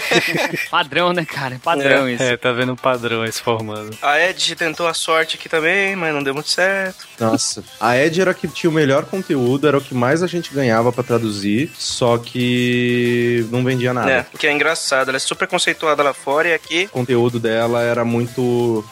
Padrão, 0.70 1.12
né, 1.12 1.24
cara? 1.24 1.60
Padrão 1.62 2.08
isso. 2.08 2.22
É, 2.22 2.36
tá 2.36 2.52
vendo 2.52 2.72
um 2.72 2.76
padrão 2.76 3.22
aí 3.22 3.32
se 3.32 3.42
formando. 3.42 3.96
A 4.02 4.20
Edge 4.20 4.54
tentou 4.54 4.86
a 4.86 4.94
sorte 4.94 5.36
aqui 5.36 5.48
também, 5.48 5.96
mas 5.96 6.14
não 6.14 6.22
deu 6.22 6.34
muito 6.34 6.48
certo. 6.48 7.06
Nossa, 7.18 7.64
a 7.80 7.96
Ed 7.96 8.20
era 8.20 8.30
a 8.30 8.34
que 8.34 8.48
tinha 8.48 8.70
o 8.70 8.72
melhor 8.72 9.04
conteúdo, 9.04 9.66
era 9.66 9.78
o 9.78 9.80
que 9.80 9.94
mais 9.94 10.22
a 10.22 10.26
gente 10.26 10.52
ganhava 10.52 10.92
pra 10.92 11.02
traduzir, 11.02 11.70
só 11.78 12.18
que 12.18 13.46
não 13.50 13.64
vendia 13.64 13.92
nada. 13.92 14.10
É, 14.10 14.26
o 14.32 14.38
que 14.38 14.46
é 14.46 14.52
engraçado, 14.52 15.08
ela 15.08 15.16
é 15.16 15.20
super 15.20 15.48
conceituada 15.48 16.02
lá 16.02 16.12
fora 16.12 16.48
e 16.48 16.54
aqui. 16.54 16.84
O 16.86 16.90
conteúdo 16.90 17.38
dela 17.38 17.82
era 17.82 18.04
muito. 18.04 18.35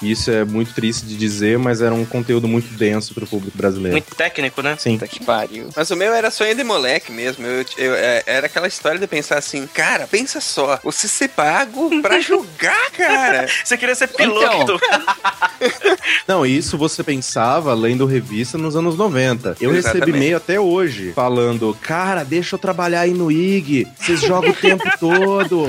Isso 0.03 0.31
é 0.31 0.45
muito 0.45 0.73
triste 0.75 1.07
de 1.07 1.17
dizer, 1.17 1.59
mas 1.59 1.81
era 1.83 1.95
um 1.95 2.05
conteúdo 2.05 2.47
muito 2.49 2.69
denso 2.77 3.15
pro 3.15 3.27
público 3.27 3.57
brasileiro. 3.57 3.93
Muito 3.95 4.15
técnico, 4.15 4.63
né? 4.63 4.77
Sim. 4.79 4.99
Que 4.99 5.25
pariu. 5.25 5.69
Mas 5.77 5.91
o 5.91 5.97
meu 5.97 6.13
era 6.13 6.31
sonho 6.31 6.55
de 6.55 6.65
moleque 6.65 7.13
mesmo. 7.13 7.47
Eu, 7.47 7.65
eu- 7.79 7.95
é, 7.95 8.23
era 8.27 8.47
aquela 8.47 8.67
história 8.69 8.99
de 8.99 9.07
pensar 9.07 9.39
assim, 9.39 9.67
cara, 9.73 10.07
pensa 10.07 10.41
só, 10.41 10.79
você 10.83 11.07
ser 11.09 11.29
pago 11.29 12.01
pra 12.03 12.19
jogar, 12.21 12.91
cara. 12.93 13.47
Você 13.65 13.77
queria 13.77 13.95
ser 13.95 14.09
piloto. 14.09 14.79
Não, 16.27 16.45
isso 16.45 16.77
você 16.79 17.03
pensava 17.03 17.73
lendo 17.75 18.07
revista 18.07 18.57
nos 18.59 18.77
anos 18.77 18.97
90. 18.97 19.57
Eu 19.61 19.71
recebi 19.71 19.79
Exatamente. 19.99 20.17
e-mail 20.17 20.37
até 20.37 20.59
hoje 20.61 21.13
falando: 21.15 21.77
Cara, 21.81 22.25
deixa 22.25 22.55
eu 22.55 22.59
trabalhar 22.59 23.01
aí 23.03 23.13
no 23.13 23.31
IG. 23.31 23.87
Vocês 23.99 24.21
jogam 24.21 24.51
o 24.51 24.55
tempo 24.55 24.85
todo. 24.99 25.69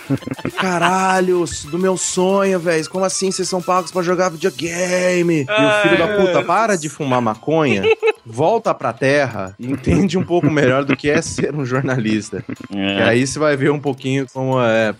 Caralho, 0.58 1.44
do 1.70 1.78
meu 1.78 1.96
sonho, 1.96 2.58
velho. 2.58 2.88
Como 2.90 3.04
assim 3.10 3.30
vocês 3.30 3.48
são 3.48 3.60
pagos 3.60 3.90
pra 3.90 4.02
jogar 4.02 4.28
videogame? 4.30 5.40
E 5.40 5.42
o 5.44 5.82
filho 5.82 5.98
da 5.98 6.08
puta, 6.16 6.42
para 6.42 6.76
de 6.76 6.88
fumar 6.88 7.20
maconha 7.20 7.82
volta 8.24 8.72
pra 8.74 8.92
terra 8.92 9.54
e 9.58 9.66
entende 9.70 10.16
um 10.16 10.22
pouco 10.24 10.48
melhor 10.50 10.84
do 10.84 10.96
que 10.96 11.10
é 11.10 11.20
ser 11.20 11.54
um 11.54 11.64
jornalista. 11.64 12.44
E 12.70 13.02
aí 13.02 13.26
você 13.26 13.38
vai 13.38 13.56
ver 13.56 13.70
um 13.72 13.80
pouquinho 13.80 14.26
como 14.32 14.60
é. 14.60 14.94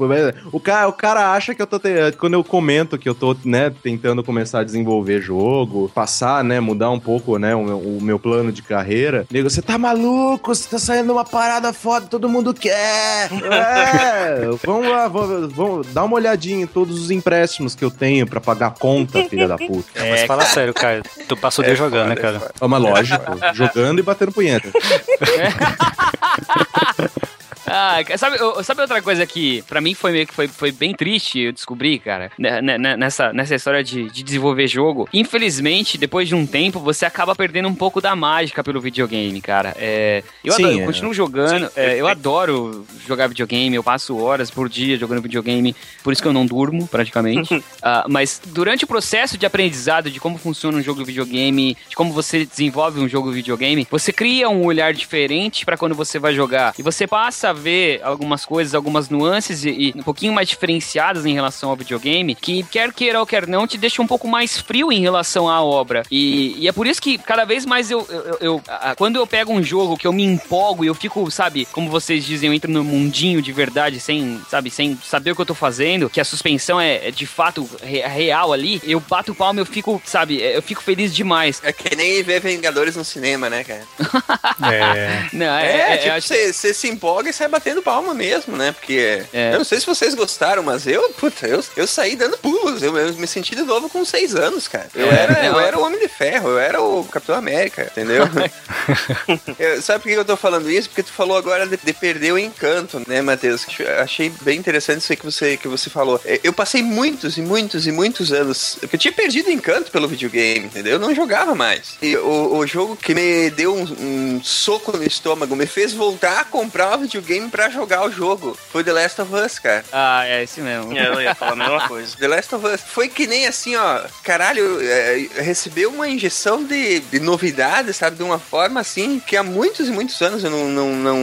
O 0.53 0.59
cara, 0.59 0.89
o 0.89 0.93
cara 0.93 1.33
acha 1.33 1.55
que 1.55 1.63
eu 1.63 1.67
tô. 1.67 1.79
te- 1.79 2.13
Quando 2.19 2.35
eu 2.35 2.43
comento 2.43 2.99
que 2.99 3.09
eu 3.09 3.15
tô, 3.15 3.37
né, 3.45 3.71
tentando 3.83 4.25
começar 4.25 4.61
a 4.61 4.65
desenvolver 4.65 5.21
jogo, 5.21 5.91
passar, 5.95 6.43
né, 6.43 6.59
mudar 6.61 6.91
um 6.91 6.99
pouco, 6.99 7.39
né, 7.39 7.55
o 7.55 7.63
meu, 7.65 7.79
o 7.79 7.99
meu 8.03 8.19
plano 8.19 8.51
de 8.51 8.63
carreira, 8.63 9.27
nego, 9.31 9.49
você 9.49 9.63
tá 9.63 9.79
maluco? 9.79 10.53
Você 10.55 10.69
tá 10.69 10.79
saindo 10.79 11.13
uma 11.13 11.25
parada 11.25 11.73
foda, 11.73 12.07
todo 12.07 12.29
mundo 12.29 12.53
quer! 12.55 13.29
É, 13.51 14.49
vamos 14.65 14.89
lá, 14.89 15.09
vamos, 15.09 15.53
vamos 15.53 15.87
dar 15.89 16.05
uma 16.05 16.17
olhadinha 16.17 16.63
em 16.63 16.67
todos 16.67 17.01
os 17.01 17.11
empréstimos 17.11 17.75
que 17.75 17.85
eu 17.85 17.91
tenho 18.01 18.27
pra 18.27 18.41
pagar 18.41 18.69
a 18.69 18.71
conta, 18.71 19.23
filha 19.29 19.47
da 19.47 19.59
puta. 19.59 19.87
É, 19.95 20.11
mas 20.11 20.23
fala 20.23 20.43
sério, 20.47 20.73
cara. 20.73 21.03
Tu 21.29 21.37
passa 21.37 21.61
o 21.61 21.65
dia 21.65 21.77
jogando, 21.77 22.09
né, 22.09 22.17
cara? 22.17 22.51
É 22.59 22.65
uma 22.65 22.79
lógico, 22.79 23.23
jogando 23.53 23.99
e 23.99 24.03
batendo 24.03 24.33
punheta. 24.33 24.71
Ah, 27.67 27.99
sabe, 28.17 28.37
eu- 28.39 28.63
sabe 28.65 28.81
outra 28.81 29.01
coisa 29.03 29.27
que 29.27 29.63
pra 29.63 29.81
mim 29.81 29.95
foi 29.95 30.13
meio 30.13 30.27
que 30.27 30.35
foi, 30.35 30.49
foi 30.49 30.73
bem 30.73 30.95
triste 30.95 31.39
eu 31.41 31.53
descobri, 31.53 31.99
cara, 31.99 32.31
né, 32.39 32.61
né, 32.61 32.79
né, 32.79 32.97
nessa, 32.97 33.33
nessa 33.33 33.55
história 33.55 33.83
de, 33.85 34.11
de 34.11 34.23
desenvolver 34.23 34.67
jogo. 34.67 35.09
Infelizmente, 35.13 35.97
depois 35.99 36.29
de 36.29 36.35
um 36.35 36.47
tempo, 36.47 36.81
você 36.81 37.05
acaba 37.07 37.35
perdendo 37.35 37.69
um 37.69 37.75
pouco 37.75 38.01
da 38.01 38.15
mágica 38.17 38.63
pelo 38.65 38.81
videogame, 38.81 39.41
cara. 39.41 39.75
É, 39.79 40.23
eu, 40.45 40.53
Sim, 40.53 40.65
adoro, 40.65 40.79
eu 40.79 40.83
é. 40.83 40.87
continuo 40.87 41.15
jogando, 41.15 41.71
é, 41.77 42.01
eu 42.01 42.07
adoro 42.09 42.85
jogar 43.07 43.27
videogame, 43.29 43.77
eu 43.77 43.83
passo 43.85 44.17
horas 44.19 44.51
por 44.51 44.69
dia 44.69 44.97
jogando 44.97 45.23
videogame, 45.23 45.75
por 46.03 46.13
isso 46.13 46.21
que 46.23 46.29
eu 46.29 46.33
não 46.33 46.47
durmo, 46.47 46.87
praticamente. 46.89 47.63
Ah, 47.83 48.05
mas 48.09 48.41
durante 48.45 48.85
o 48.85 48.87
processo 48.87 49.39
de 49.39 49.47
aprendizado 49.47 50.11
de 50.11 50.21
como 50.21 50.37
funciona 50.37 50.77
um 50.77 50.83
jogo 50.83 51.01
de 51.01 51.07
videogame, 51.07 51.77
de 51.89 51.97
como 51.97 52.13
você 52.13 52.45
desenvolve 52.45 53.01
um 53.01 53.09
jogo 53.09 53.31
de 53.31 53.37
videogame, 53.37 53.87
você 53.91 54.13
cria 54.13 54.51
um 54.51 54.65
olhar 54.65 54.93
diferente 54.93 55.65
pra 55.65 55.79
quando 55.79 55.95
você 55.95 56.19
vai 56.19 56.35
jogar. 56.35 56.75
E 56.79 56.83
você 56.83 57.07
passa 57.07 57.50
a 57.51 57.53
ver 57.53 58.01
algumas 58.03 58.45
coisas, 58.45 58.75
algumas 58.75 59.09
nuances 59.09 59.65
e, 59.65 59.71
e 59.71 59.93
um 59.97 60.03
pouquinho 60.03 60.33
mais 60.33 60.49
diferenciadas 60.49 61.27
em 61.27 61.35
relação 61.35 61.71
ao 61.71 61.77
videogame, 61.77 62.35
que 62.35 62.63
quer 62.65 62.93
queira 62.93 63.21
ou 63.21 63.27
quer 63.27 63.47
não, 63.47 63.67
te 63.67 63.77
deixa 63.79 64.01
um 64.03 64.07
pouco 64.07 64.27
mais 64.29 64.59
frio 64.59 64.93
em 64.93 65.01
relação 65.01 65.49
à 65.49 65.63
obra. 65.63 66.03
E, 66.11 66.55
e 66.59 66.69
é 66.69 66.73
por 66.73 66.87
isso 66.87 67.01
que 67.01 67.19
cada 67.19 67.45
vez 67.45 67.65
mais 67.67 67.91
eu, 67.91 68.07
eu, 68.09 68.39
eu- 68.41 68.63
a- 68.69 68.95
quando 68.97 69.17
eu 69.17 69.27
pego 69.27 69.53
um 69.53 69.63
jogo 69.63 69.97
que 69.97 70.07
eu 70.07 70.13
me 70.13 70.25
empolgo 70.25 70.85
e 70.85 70.87
eu 70.89 70.95
fico, 70.95 71.31
sabe, 71.31 71.67
como 71.73 71.91
vocês 71.91 72.25
dizem, 72.25 72.49
eu 72.49 72.55
entro 72.55 72.71
no 72.71 72.83
mundinho 72.85 73.41
de 73.43 73.53
verdade, 73.53 74.01
sem, 74.01 74.41
sabe, 74.49 74.71
sem 74.71 74.99
saber 75.05 75.33
o 75.33 75.35
que 75.37 75.43
eu 75.43 75.47
tô 75.47 75.55
fazendo, 75.55 76.09
que 76.11 76.21
a 76.21 76.25
suspensão 76.25 76.81
é, 76.81 77.09
é 77.09 77.11
de 77.11 77.27
fato 77.27 77.69
re- 77.83 78.01
real 78.07 78.53
ali, 78.53 78.81
eu 78.85 79.01
bato 79.01 79.35
palma 79.35 79.61
e 79.61 79.63
eu 79.63 79.67
fico, 79.67 80.01
sabe, 80.05 80.41
eu 80.41 80.63
fico 80.63 80.83
feliz 80.83 81.15
demais. 81.15 81.61
É 81.65 81.73
que 81.73 81.95
nem 81.97 82.23
ver 82.23 82.41
Vingadores 82.41 82.97
no 82.97 83.05
cinema, 83.05 83.49
né, 83.51 83.65
cara? 83.65 83.83
É. 84.73 85.29
Não, 85.33 85.47
É, 85.47 85.67
é, 85.67 85.77
é, 85.81 85.95
eu 85.95 85.99
tipo, 85.99 86.13
acho- 86.15 86.29
você 86.29 86.53
você 86.53 86.75
se 86.75 86.89
empolga 86.89 87.29
e 87.31 87.33
sai 87.41 87.49
batendo 87.49 87.81
palma 87.83 88.13
mesmo, 88.13 88.55
né? 88.57 88.73
Porque 88.73 89.23
eu 89.33 89.59
não 89.59 89.65
sei 89.65 89.81
se 89.81 89.87
vocês 89.87 90.15
gostaram, 90.15 90.63
mas 90.63 90.87
eu, 90.87 91.09
puta, 91.15 91.47
eu, 91.47 91.65
eu 91.77 91.87
saí 91.87 92.15
dando 92.17 92.37
pulos. 92.39 92.83
Eu, 92.83 92.97
eu 92.99 93.15
me 93.15 93.27
senti 93.27 93.55
de 93.57 93.63
novo 93.63 93.89
com 93.89 94.05
seis 94.05 94.35
anos, 94.35 94.69
cara. 94.69 94.89
Eu, 94.95 95.07
É, 95.11 95.23
era, 95.23 95.47
eu 95.47 95.53
não. 95.53 95.61
era 95.61 95.79
o 95.79 95.83
Homem 95.83 95.99
de 95.99 96.09
Ferro, 96.09 96.51
eu 96.51 96.59
era 96.59 96.83
o 96.83 97.03
Capitão 97.05 97.35
América, 97.35 97.85
entendeu? 97.91 98.25
Eu- 99.59 99.81
sabe 99.83 100.03
por 100.03 100.09
que 100.11 100.15
eu 100.19 100.25
tô 100.25 100.37
falando 100.37 100.71
isso? 100.71 100.89
Porque 100.89 101.03
tu 101.03 101.13
falou 101.13 101.37
agora 101.37 101.67
de, 101.67 101.77
de 101.77 101.93
perder 101.93 102.33
o 102.33 102.39
encanto, 102.39 103.01
né, 103.07 103.23
Matheus? 103.23 103.67
Achei 104.03 104.31
bem 104.43 104.59
interessante 104.59 105.01
isso 105.03 105.13
aí 105.13 105.17
que 105.17 105.25
você, 105.25 105.57
que 105.57 105.69
você 105.69 105.89
falou. 105.91 106.21
É, 106.25 106.41
Eu 106.43 106.53
passei 106.53 106.83
muitos 106.83 107.37
e 107.39 107.43
muitos 107.43 107.87
e 107.87 107.93
muitos 107.93 108.33
anos. 108.33 108.77
Eu 108.91 108.99
tinha 108.99 109.13
perdido 109.13 109.49
o 109.49 109.53
encanto 109.53 109.91
pelo 109.91 110.09
videogame, 110.09 110.67
entendeu? 110.67 110.95
Eu 110.95 110.99
não 110.99 111.15
jogava 111.15 111.55
mais. 111.55 111.97
E 112.03 112.17
o, 112.17 112.57
o 112.59 112.67
jogo 112.67 112.97
que 112.97 113.15
me 113.15 113.51
deu 113.51 113.75
um, 113.75 113.83
um 113.83 114.41
soco 114.45 114.97
no 114.97 115.03
estômago, 115.05 115.55
me 115.57 115.67
fez 115.67 115.93
voltar 115.93 116.41
a 116.41 116.45
comprar 116.45 116.97
o 116.97 117.01
videogame 117.03 117.30
pra 117.51 117.69
jogar 117.69 118.05
o 118.07 118.11
jogo. 118.11 118.57
Foi 118.73 118.83
The 118.83 118.93
Last 118.93 119.21
of 119.21 119.35
Us, 119.35 119.59
cara. 119.59 119.85
Ah, 119.93 120.27
é 120.27 120.43
esse 120.43 120.61
mesmo. 120.61 120.97
É, 120.97 121.07
eu 121.07 121.21
ia 121.21 121.35
falar 121.35 121.53
a 121.53 121.57
mesma 121.57 121.87
coisa. 121.89 122.17
The 122.17 122.27
Last 122.29 122.55
of 122.55 122.67
Us 122.67 122.81
foi 122.81 123.09
que 123.09 123.27
nem 123.27 123.47
assim, 123.47 123.77
ó. 123.77 124.01
Caralho, 124.25 124.79
é, 124.83 125.29
recebeu 125.43 125.91
uma 125.91 126.09
injeção 126.09 126.65
de, 126.65 127.01
de 127.01 127.21
novidades, 127.21 127.97
sabe? 127.97 128.17
De 128.17 128.23
uma 128.23 128.39
forma 128.39 128.81
assim 128.81 129.21
que 129.21 129.37
há 129.37 129.43
muitos 129.43 129.89
e 129.89 129.93
muitos 129.93 130.21
anos 130.23 130.43
eu 130.43 130.51
não, 130.51 130.69
não, 130.69 130.89
não, 130.97 131.17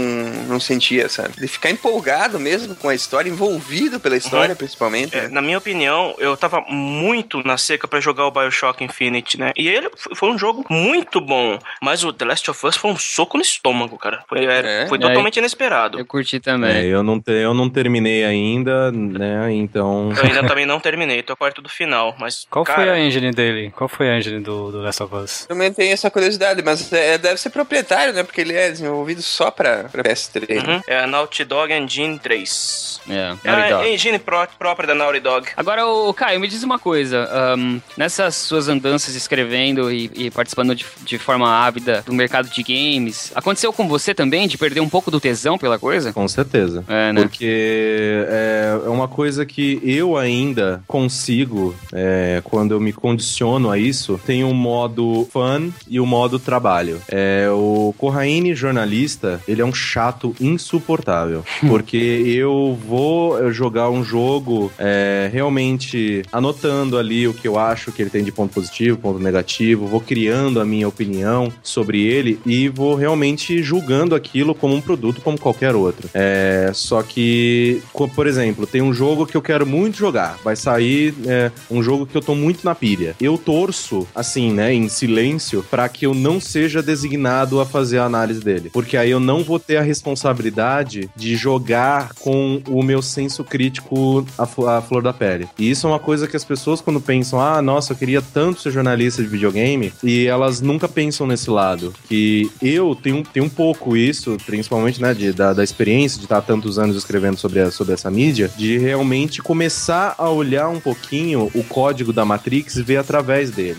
não 0.48 0.60
sentia, 0.60 1.10
sabe? 1.10 1.34
De 1.40 1.48
ficar 1.48 1.70
empolgado 1.70 2.40
mesmo 2.40 2.76
com 2.76 2.90
a 2.90 2.96
história, 2.96 3.30
envolvido 3.30 4.00
pela 4.00 4.16
história, 4.16 4.52
Uhum. 4.52 4.56
principalmente. 4.58 5.16
É, 5.18 5.24
né? 5.24 5.28
na 5.30 5.42
minha 5.42 5.58
opinião, 5.58 6.16
eu 6.20 6.36
tava 6.38 6.62
muito 6.70 7.42
na 7.46 7.58
seca 7.58 7.88
pra 7.88 8.00
jogar 8.00 8.26
o 8.28 8.32
Bioshock 8.32 8.84
Infinite, 8.84 9.40
né? 9.40 9.52
E 9.58 9.68
ele 9.68 9.90
foi 10.16 10.30
um 10.30 10.38
jogo 10.38 10.66
muito 10.70 11.20
bom, 11.20 11.58
mas 11.82 12.04
o 12.04 12.14
The 12.14 12.26
Last 12.26 12.52
of 12.52 12.66
Us 12.66 12.78
foi 12.78 12.92
um 12.92 12.98
soco 12.98 13.38
no 13.38 13.44
estômago, 13.44 13.98
cara. 13.98 14.24
Foi, 14.28 14.46
é, 14.46 14.84
É? 14.84 14.88
foi 14.88 14.98
É, 14.98 15.02
totalmente 15.02 15.38
inesperado. 15.38 15.97
Eu 15.98 16.06
curti 16.06 16.38
É, 16.38 16.40
também. 16.40 16.86
eu, 16.86 17.04
não 17.04 17.20
te- 17.20 17.32
eu 17.32 17.54
não 17.54 17.70
terminei 17.70 18.24
ainda, 18.26 18.92
né? 18.92 19.52
Então. 19.54 20.12
Eu 20.16 20.24
ainda 20.24 20.44
também 20.48 20.66
não 20.66 20.80
terminei, 20.80 21.22
tô 21.24 21.36
perto 21.36 21.62
do 21.62 21.70
final, 21.70 22.16
mas. 22.20 22.46
Qual 22.50 22.66
foi 22.66 22.76
cara, 22.76 22.94
a 22.94 23.00
engine 23.00 23.32
dele? 23.32 23.72
Qual 23.76 23.88
foi 23.88 24.10
a 24.10 24.18
engine 24.18 24.40
do, 24.40 24.72
do 24.72 24.82
Last 24.82 25.04
of 25.04 25.16
Us? 25.16 25.46
Também 25.48 25.72
tem 25.74 25.92
essa 25.92 26.10
curiosidade, 26.12 26.62
mas 26.64 26.92
é, 26.94 27.18
deve 27.18 27.40
ser 27.40 27.50
proprietário, 27.50 28.14
né? 28.14 28.24
Porque 28.24 28.42
ele 28.42 28.54
é 28.54 28.70
desenvolvido 28.72 29.22
só 29.22 29.50
pra, 29.52 29.86
pra 29.86 30.04
PS3. 30.04 30.68
Uhum. 30.68 30.82
É 30.88 31.00
a 31.00 31.08
Naughty 31.08 31.44
Dog 31.44 31.72
Engine 31.74 32.20
3. 32.20 33.02
É, 33.10 33.36
É 33.44 33.52
Naughty 33.52 33.74
a 33.74 33.90
engine 33.94 34.20
pró- 34.20 34.48
própria 34.58 34.88
da 34.88 34.96
Naughty 34.96 35.20
Dog. 35.20 35.48
Agora, 35.58 35.86
o 35.88 36.14
Caio, 36.14 36.40
me 36.40 36.48
diz 36.48 36.64
uma 36.64 36.80
coisa. 36.80 37.28
ahn, 37.32 37.80
nessas 37.96 38.36
suas 38.36 38.68
andanças 38.68 39.16
escrevendo 39.16 39.92
e, 39.92 40.10
e 40.16 40.32
participando 40.32 40.76
de, 40.76 40.86
de 41.04 41.18
forma 41.18 41.50
ávida 41.50 42.04
do 42.06 42.14
mercado 42.14 42.50
de 42.50 42.64
games, 42.64 43.32
aconteceu 43.36 43.72
com 43.74 43.88
você 43.88 44.14
também 44.14 44.48
de 44.48 44.58
perder 44.58 44.82
um 44.82 44.90
pouco 44.90 45.10
do 45.12 45.20
tesão 45.20 45.58
pela 45.58 45.78
coisa? 45.80 45.87
Com 46.14 46.28
certeza. 46.28 46.84
É, 46.88 47.14
né? 47.14 47.22
Porque 47.22 48.26
é, 48.28 48.80
é 48.86 48.90
uma 48.90 49.08
coisa 49.08 49.46
que 49.46 49.80
eu 49.84 50.18
ainda 50.18 50.82
consigo, 50.88 51.74
é, 51.94 52.42
quando 52.44 52.74
eu 52.74 52.80
me 52.80 52.92
condiciono 52.92 53.70
a 53.70 53.78
isso, 53.78 54.20
tem 54.26 54.44
um 54.44 54.54
modo 54.54 55.28
fun 55.32 55.72
e 55.88 56.00
o 56.00 56.06
modo 56.06 56.40
trabalho. 56.40 57.02
É, 57.10 57.48
o 57.52 57.94
Corraine 57.98 58.56
jornalista, 58.56 59.42
ele 59.48 59.62
é 59.62 59.66
um 59.66 59.74
chato 59.74 60.36
insuportável. 60.40 61.44
porque 61.68 61.98
eu 61.98 62.78
vou 62.88 63.52
jogar 63.52 63.90
um 63.90 64.04
jogo 64.04 64.72
é, 64.78 65.30
realmente 65.32 66.24
anotando 66.32 66.98
ali 66.98 67.28
o 67.28 67.34
que 67.34 67.48
eu 67.48 67.58
acho 67.58 67.92
que 67.92 68.02
ele 68.02 68.10
tem 68.10 68.24
de 68.24 68.32
ponto 68.32 68.54
positivo, 68.54 68.98
ponto 68.98 69.20
negativo, 69.20 69.88
vou 69.88 70.02
criando 70.02 70.60
a 70.60 70.66
minha 70.66 70.88
opinião 70.88 71.52
sobre 71.62 72.02
ele 72.06 72.40
e 72.46 72.68
vou 72.70 72.96
realmente 72.96 73.62
julgando 73.62 74.16
aquilo 74.16 74.56
como 74.56 74.76
um 74.76 74.82
produto 74.82 75.22
como 75.22 75.40
qualquer 75.40 75.76
outro. 75.80 76.10
É, 76.14 76.72
só 76.74 77.02
que, 77.02 77.82
por 78.16 78.28
exemplo, 78.28 78.66
tem 78.68 78.82
um 78.82 78.94
jogo 78.94 79.26
que 79.26 79.36
eu 79.36 79.42
quero 79.42 79.66
muito 79.66 79.98
jogar, 79.98 80.38
vai 80.44 80.56
sair 80.56 81.14
é, 81.26 81.52
um 81.70 81.82
jogo 81.82 82.06
que 82.06 82.16
eu 82.16 82.22
tô 82.22 82.36
muito 82.36 82.64
na 82.64 82.76
pilha. 82.76 83.16
Eu 83.20 83.38
torço, 83.38 84.08
assim, 84.14 84.52
né, 84.52 84.74
em 84.74 84.90
silêncio, 84.90 85.66
pra 85.70 85.90
que 85.90 86.06
eu 86.06 86.14
não 86.14 86.40
seja 86.40 86.82
designado 86.82 87.60
a 87.60 87.66
fazer 87.66 88.00
a 88.00 88.06
análise 88.06 88.40
dele, 88.42 88.70
porque 88.72 88.98
aí 88.98 89.12
eu 89.12 89.20
não 89.20 89.44
vou 89.44 89.60
ter 89.60 89.78
a 89.78 89.82
responsabilidade 89.82 91.10
de 91.16 91.36
jogar 91.36 92.14
com 92.20 92.62
o 92.68 92.84
meu 92.84 93.02
senso 93.02 93.44
crítico 93.44 94.26
à 94.38 94.82
flor 94.82 95.02
da 95.02 95.14
pele. 95.14 95.48
E 95.58 95.70
isso 95.70 95.88
é 95.88 95.90
uma 95.90 96.00
coisa 96.00 96.28
que 96.28 96.36
as 96.36 96.44
pessoas, 96.44 96.82
quando 96.82 97.02
pensam, 97.02 97.40
ah, 97.40 97.62
nossa, 97.62 97.94
eu 97.94 97.98
queria 97.98 98.22
tanto 98.22 98.62
ser 98.62 98.72
jornalista 98.72 99.22
de 99.22 99.28
videogame, 99.28 99.94
e 100.04 100.28
elas 100.28 100.62
nunca 100.62 100.88
pensam 100.88 101.28
nesse 101.28 101.50
lado. 101.50 101.94
Que 102.08 102.50
eu 102.62 102.96
tenho, 102.96 103.24
tenho 103.24 103.46
um 103.46 103.50
pouco 103.50 103.96
isso, 103.96 104.38
principalmente, 104.46 105.02
né, 105.02 105.14
de, 105.14 105.32
da, 105.32 105.54
da 105.54 105.64
experiência 105.68 106.18
de 106.18 106.26
estar 106.26 106.42
tantos 106.42 106.78
anos 106.80 106.96
escrevendo 106.96 107.38
sobre, 107.38 107.60
a- 107.62 107.72
sobre 107.72 107.94
essa 107.94 108.10
mídia, 108.10 108.50
de 108.58 108.78
realmente 108.78 109.42
começar 109.42 110.16
a 110.18 110.30
olhar 110.30 110.68
um 110.70 110.80
pouquinho 110.80 111.52
o 111.54 111.64
código 111.64 112.12
da 112.14 112.26
Matrix 112.26 112.76
e 112.78 112.82
ver 112.84 112.98
através 112.98 113.52
dele. 113.52 113.78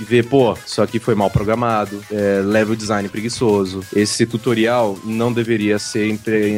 E 0.00 0.04
ver, 0.04 0.26
pô, 0.26 0.56
isso 0.66 0.80
aqui 0.82 0.98
foi 0.98 1.14
mal 1.14 1.30
programado, 1.30 2.02
é, 2.10 2.40
level 2.44 2.74
design 2.76 3.08
preguiçoso, 3.08 3.80
esse 3.94 4.26
tutorial 4.26 4.98
não 5.04 5.32
deveria 5.32 5.78
ser 5.78 6.08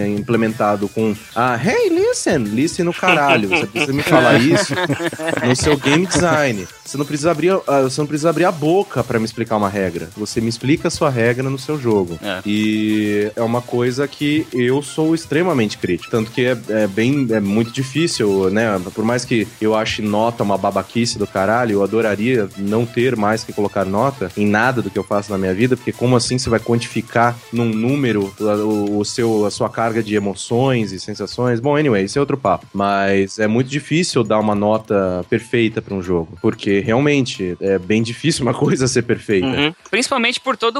implementado 0.09 0.89
com, 0.89 1.15
ah, 1.35 1.59
hey, 1.63 1.89
listen, 1.89 2.39
listen 2.39 2.85
no 2.85 2.93
caralho, 2.95 3.49
você 3.49 3.67
precisa 3.67 3.93
me 3.93 4.03
falar 4.03 4.39
isso 4.41 4.75
no 5.47 5.57
seu 5.57 5.77
game 5.77 6.07
design. 6.07 6.67
Você 6.85 6.97
não 6.97 7.05
precisa 7.05 7.31
abrir, 7.31 7.51
ah, 7.67 7.83
você 7.83 8.01
não 8.01 8.07
precisa 8.07 8.31
abrir 8.31 8.45
a 8.45 8.53
boca 8.53 9.03
pra 9.03 9.19
me 9.19 9.25
explicar 9.25 9.57
uma 9.57 9.69
regra. 9.69 10.11
Você 10.17 10.41
me 10.41 10.49
explica 10.49 10.89
a 10.89 10.91
sua 10.91 11.09
regra 11.11 11.49
no 11.49 11.59
seu 11.59 11.79
jogo. 11.81 12.19
E 12.45 13.31
é 13.35 13.43
uma 13.43 13.63
coisa 13.63 14.07
que 14.07 14.47
eu 14.53 14.72
sou 14.81 15.15
extremamente 15.15 15.77
crítico. 15.77 16.11
Tanto 16.11 16.31
que 16.31 16.47
é, 16.47 16.57
é 16.69 16.87
bem, 16.87 17.27
é 17.31 17.41
muito 17.41 17.73
difícil, 17.73 18.49
né? 18.51 18.81
Por 18.95 19.05
mais 19.05 19.25
que 19.25 19.47
eu 19.61 19.75
ache 19.75 20.01
nota 20.01 20.43
uma 20.43 20.57
babaquice 20.57 21.19
do 21.19 21.27
caralho, 21.27 21.73
eu 21.73 21.83
adoraria 21.83 22.49
não 22.57 22.87
ter 22.87 23.17
mais 23.17 23.43
que 23.43 23.53
colocar 23.53 23.85
nota 23.85 24.31
em 24.37 24.47
nada 24.47 24.81
do 24.81 24.91
que 24.91 24.99
eu 24.99 25.05
faço 25.05 25.33
na 25.33 25.39
minha 25.39 25.53
vida, 25.53 25.77
porque 25.77 25.93
como 25.93 26.17
assim 26.17 26.39
você 26.39 26.49
vai 26.49 26.61
quantificar 26.61 27.37
num 27.53 27.67
número 27.67 28.33
o, 28.39 28.99
o 28.99 29.05
seu, 29.05 29.45
a 29.45 29.51
sua 29.51 29.69
carga 29.69 30.03
de 30.03 30.15
emoções 30.15 30.93
e 30.93 31.01
sensações? 31.01 31.61
Bom, 31.61 31.77
anyway, 31.77 32.05
esse 32.05 32.17
é 32.17 32.21
outro 32.21 32.37
papo. 32.37 32.67
Mas 32.73 33.39
é 33.39 33.47
muito 33.47 33.69
difícil 33.69 34.23
dar 34.23 34.39
uma 34.39 34.55
nota 34.55 35.25
perfeita 35.29 35.83
para 35.83 35.95
um 35.95 36.03
jogo, 36.03 36.39
porque 36.41 36.81
realmente 36.81 37.57
é 37.61 37.79
bem 37.79 38.03
difícil 38.03 38.43
uma 38.43 38.55
coisa 38.55 38.87
ser 38.87 39.03
perfeita. 39.03 39.47
Uhum. 39.47 39.75
Principalmente 39.91 40.41
por 40.41 40.57
toda 40.57 40.79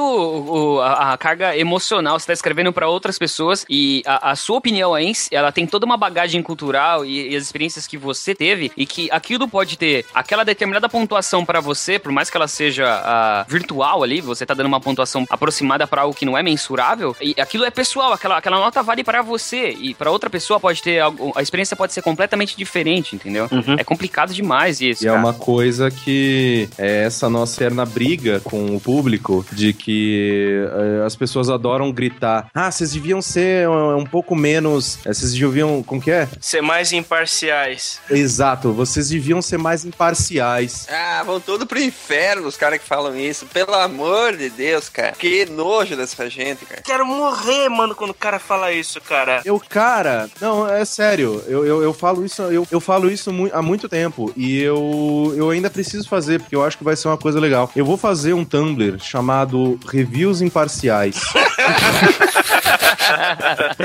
a, 0.81 1.13
a, 1.13 1.17
carga 1.17 1.57
emocional. 1.57 2.19
Você 2.19 2.23
está 2.23 2.33
escrevendo 2.33 2.71
para 2.71 2.87
outras 2.87 3.17
pessoas 3.17 3.65
e 3.73 4.03
a, 4.05 4.31
a, 4.31 4.35
sua 4.35 4.57
opinião 4.57 4.93
aí, 4.93 5.11
ela 5.31 5.51
tem 5.51 5.65
toda 5.65 5.83
uma 5.85 5.97
bagagem 5.97 6.43
cultural 6.43 7.03
e, 7.03 7.31
e, 7.31 7.35
as 7.35 7.43
experiências 7.43 7.87
que 7.87 7.97
você 7.97 8.35
teve 8.35 8.71
e 8.77 8.85
que 8.85 9.09
aquilo 9.11 9.47
pode 9.47 9.77
ter 9.77 10.05
aquela 10.13 10.43
determinada 10.43 10.87
pontuação 10.87 11.43
para 11.43 11.59
você, 11.59 11.97
por 11.97 12.11
mais 12.11 12.29
que 12.29 12.37
ela 12.37 12.47
seja 12.47 12.85
uh, 12.85 13.51
virtual 13.51 14.03
ali, 14.03 14.21
você 14.21 14.45
tá 14.45 14.53
dando 14.53 14.67
uma 14.67 14.79
pontuação 14.79 15.25
aproximada 15.29 15.87
para 15.87 16.03
algo 16.03 16.15
que 16.15 16.25
não 16.25 16.37
é 16.37 16.43
mensurável, 16.43 17.15
e 17.19 17.33
aquilo 17.39 17.65
é 17.65 17.71
pessoal, 17.71 18.13
aquela, 18.13 18.37
aquela 18.37 18.59
nota 18.59 18.83
vale 18.83 19.03
para 19.03 19.23
você 19.23 19.71
e 19.71 19.95
para 19.95 20.11
outra 20.11 20.29
pessoa 20.29 20.59
pode 20.59 20.81
ter 20.81 20.99
algo, 20.99 21.33
a 21.35 21.41
experiência 21.41 21.75
pode 21.75 21.93
ser 21.93 22.03
completamente 22.03 22.55
diferente, 22.55 23.15
entendeu? 23.15 23.47
Uhum. 23.51 23.75
É 23.77 23.83
complicado 23.83 24.33
demais 24.33 24.81
isso. 24.81 25.03
E 25.03 25.07
cara. 25.07 25.17
é 25.17 25.19
uma 25.19 25.33
coisa 25.33 25.89
que 25.89 26.69
é 26.77 27.05
essa 27.05 27.27
nossa 27.29 27.63
eterna 27.63 27.85
briga 27.85 28.39
com 28.41 28.75
o 28.75 28.79
público 28.79 29.45
de 29.51 29.73
que 29.73 30.65
uh, 30.67 31.05
as 31.05 31.15
pessoas 31.15 31.49
adoram 31.49 31.91
gritar: 31.91 32.47
ah, 32.53 32.69
vocês 32.69 32.93
deviam 32.93 33.21
ser 33.21 33.62
um, 33.67 33.97
um 33.97 34.05
pouco 34.05 34.35
menos. 34.35 34.99
Eh, 35.05 35.13
vocês 35.13 35.33
deviam. 35.33 35.83
Como 35.83 36.01
que 36.01 36.11
é? 36.11 36.27
Ser 36.39 36.61
mais 36.61 36.91
imparciais. 36.91 37.99
Exato, 38.09 38.71
vocês 38.71 39.09
deviam 39.09 39.41
ser 39.41 39.57
mais 39.57 39.85
imparciais. 39.85 40.87
Ah, 40.89 41.23
vão 41.25 41.39
todo 41.39 41.65
pro 41.65 41.79
inferno 41.79 42.47
os 42.47 42.57
caras 42.57 42.79
que 42.79 42.87
falam 42.87 43.17
isso. 43.17 43.45
Pelo 43.47 43.73
amor 43.73 44.35
de 44.35 44.49
Deus, 44.49 44.89
cara. 44.89 45.13
Que 45.13 45.45
nojo 45.45 45.95
dessa 45.95 46.29
gente, 46.29 46.65
cara. 46.65 46.81
Quero 46.81 47.05
morrer, 47.05 47.69
mano, 47.69 47.95
quando 47.95 48.11
o 48.11 48.15
cara 48.15 48.39
fala 48.39 48.71
isso, 48.71 48.99
cara. 49.01 49.41
Eu, 49.45 49.59
cara, 49.59 50.29
não, 50.39 50.67
é 50.67 50.85
sério. 50.85 51.43
Eu, 51.47 51.65
eu, 51.65 51.83
eu 51.83 51.93
falo 51.93 52.25
isso, 52.25 52.41
eu, 52.43 52.67
eu 52.71 52.79
falo 52.79 53.09
isso 53.09 53.31
há 53.51 53.61
muito 53.61 53.87
tempo. 53.87 54.31
E 54.35 54.61
eu, 54.61 55.33
eu 55.35 55.49
ainda 55.49 55.69
preciso 55.69 56.07
fazer, 56.07 56.39
porque 56.39 56.55
eu 56.55 56.63
acho 56.63 56.77
que 56.77 56.83
vai 56.83 56.95
ser 56.95 57.07
uma 57.07 57.17
coisa 57.17 57.39
legal. 57.39 57.71
Eu 57.75 57.85
vou 57.85 57.97
fazer 57.97 58.33
um 58.33 58.45
Tumblr 58.45 58.99
chamado 58.99 59.79
Reviews 59.87 60.41
Imparciais. 60.41 61.15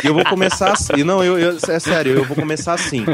eu 0.03 0.14
vou 0.14 0.24
começar 0.24 0.72
assim. 0.72 1.05
Não, 1.05 1.22
eu, 1.22 1.39
eu, 1.39 1.59
é 1.68 1.79
sério, 1.79 2.14
eu 2.14 2.24
vou 2.24 2.37
começar 2.37 2.74
assim. 2.74 3.05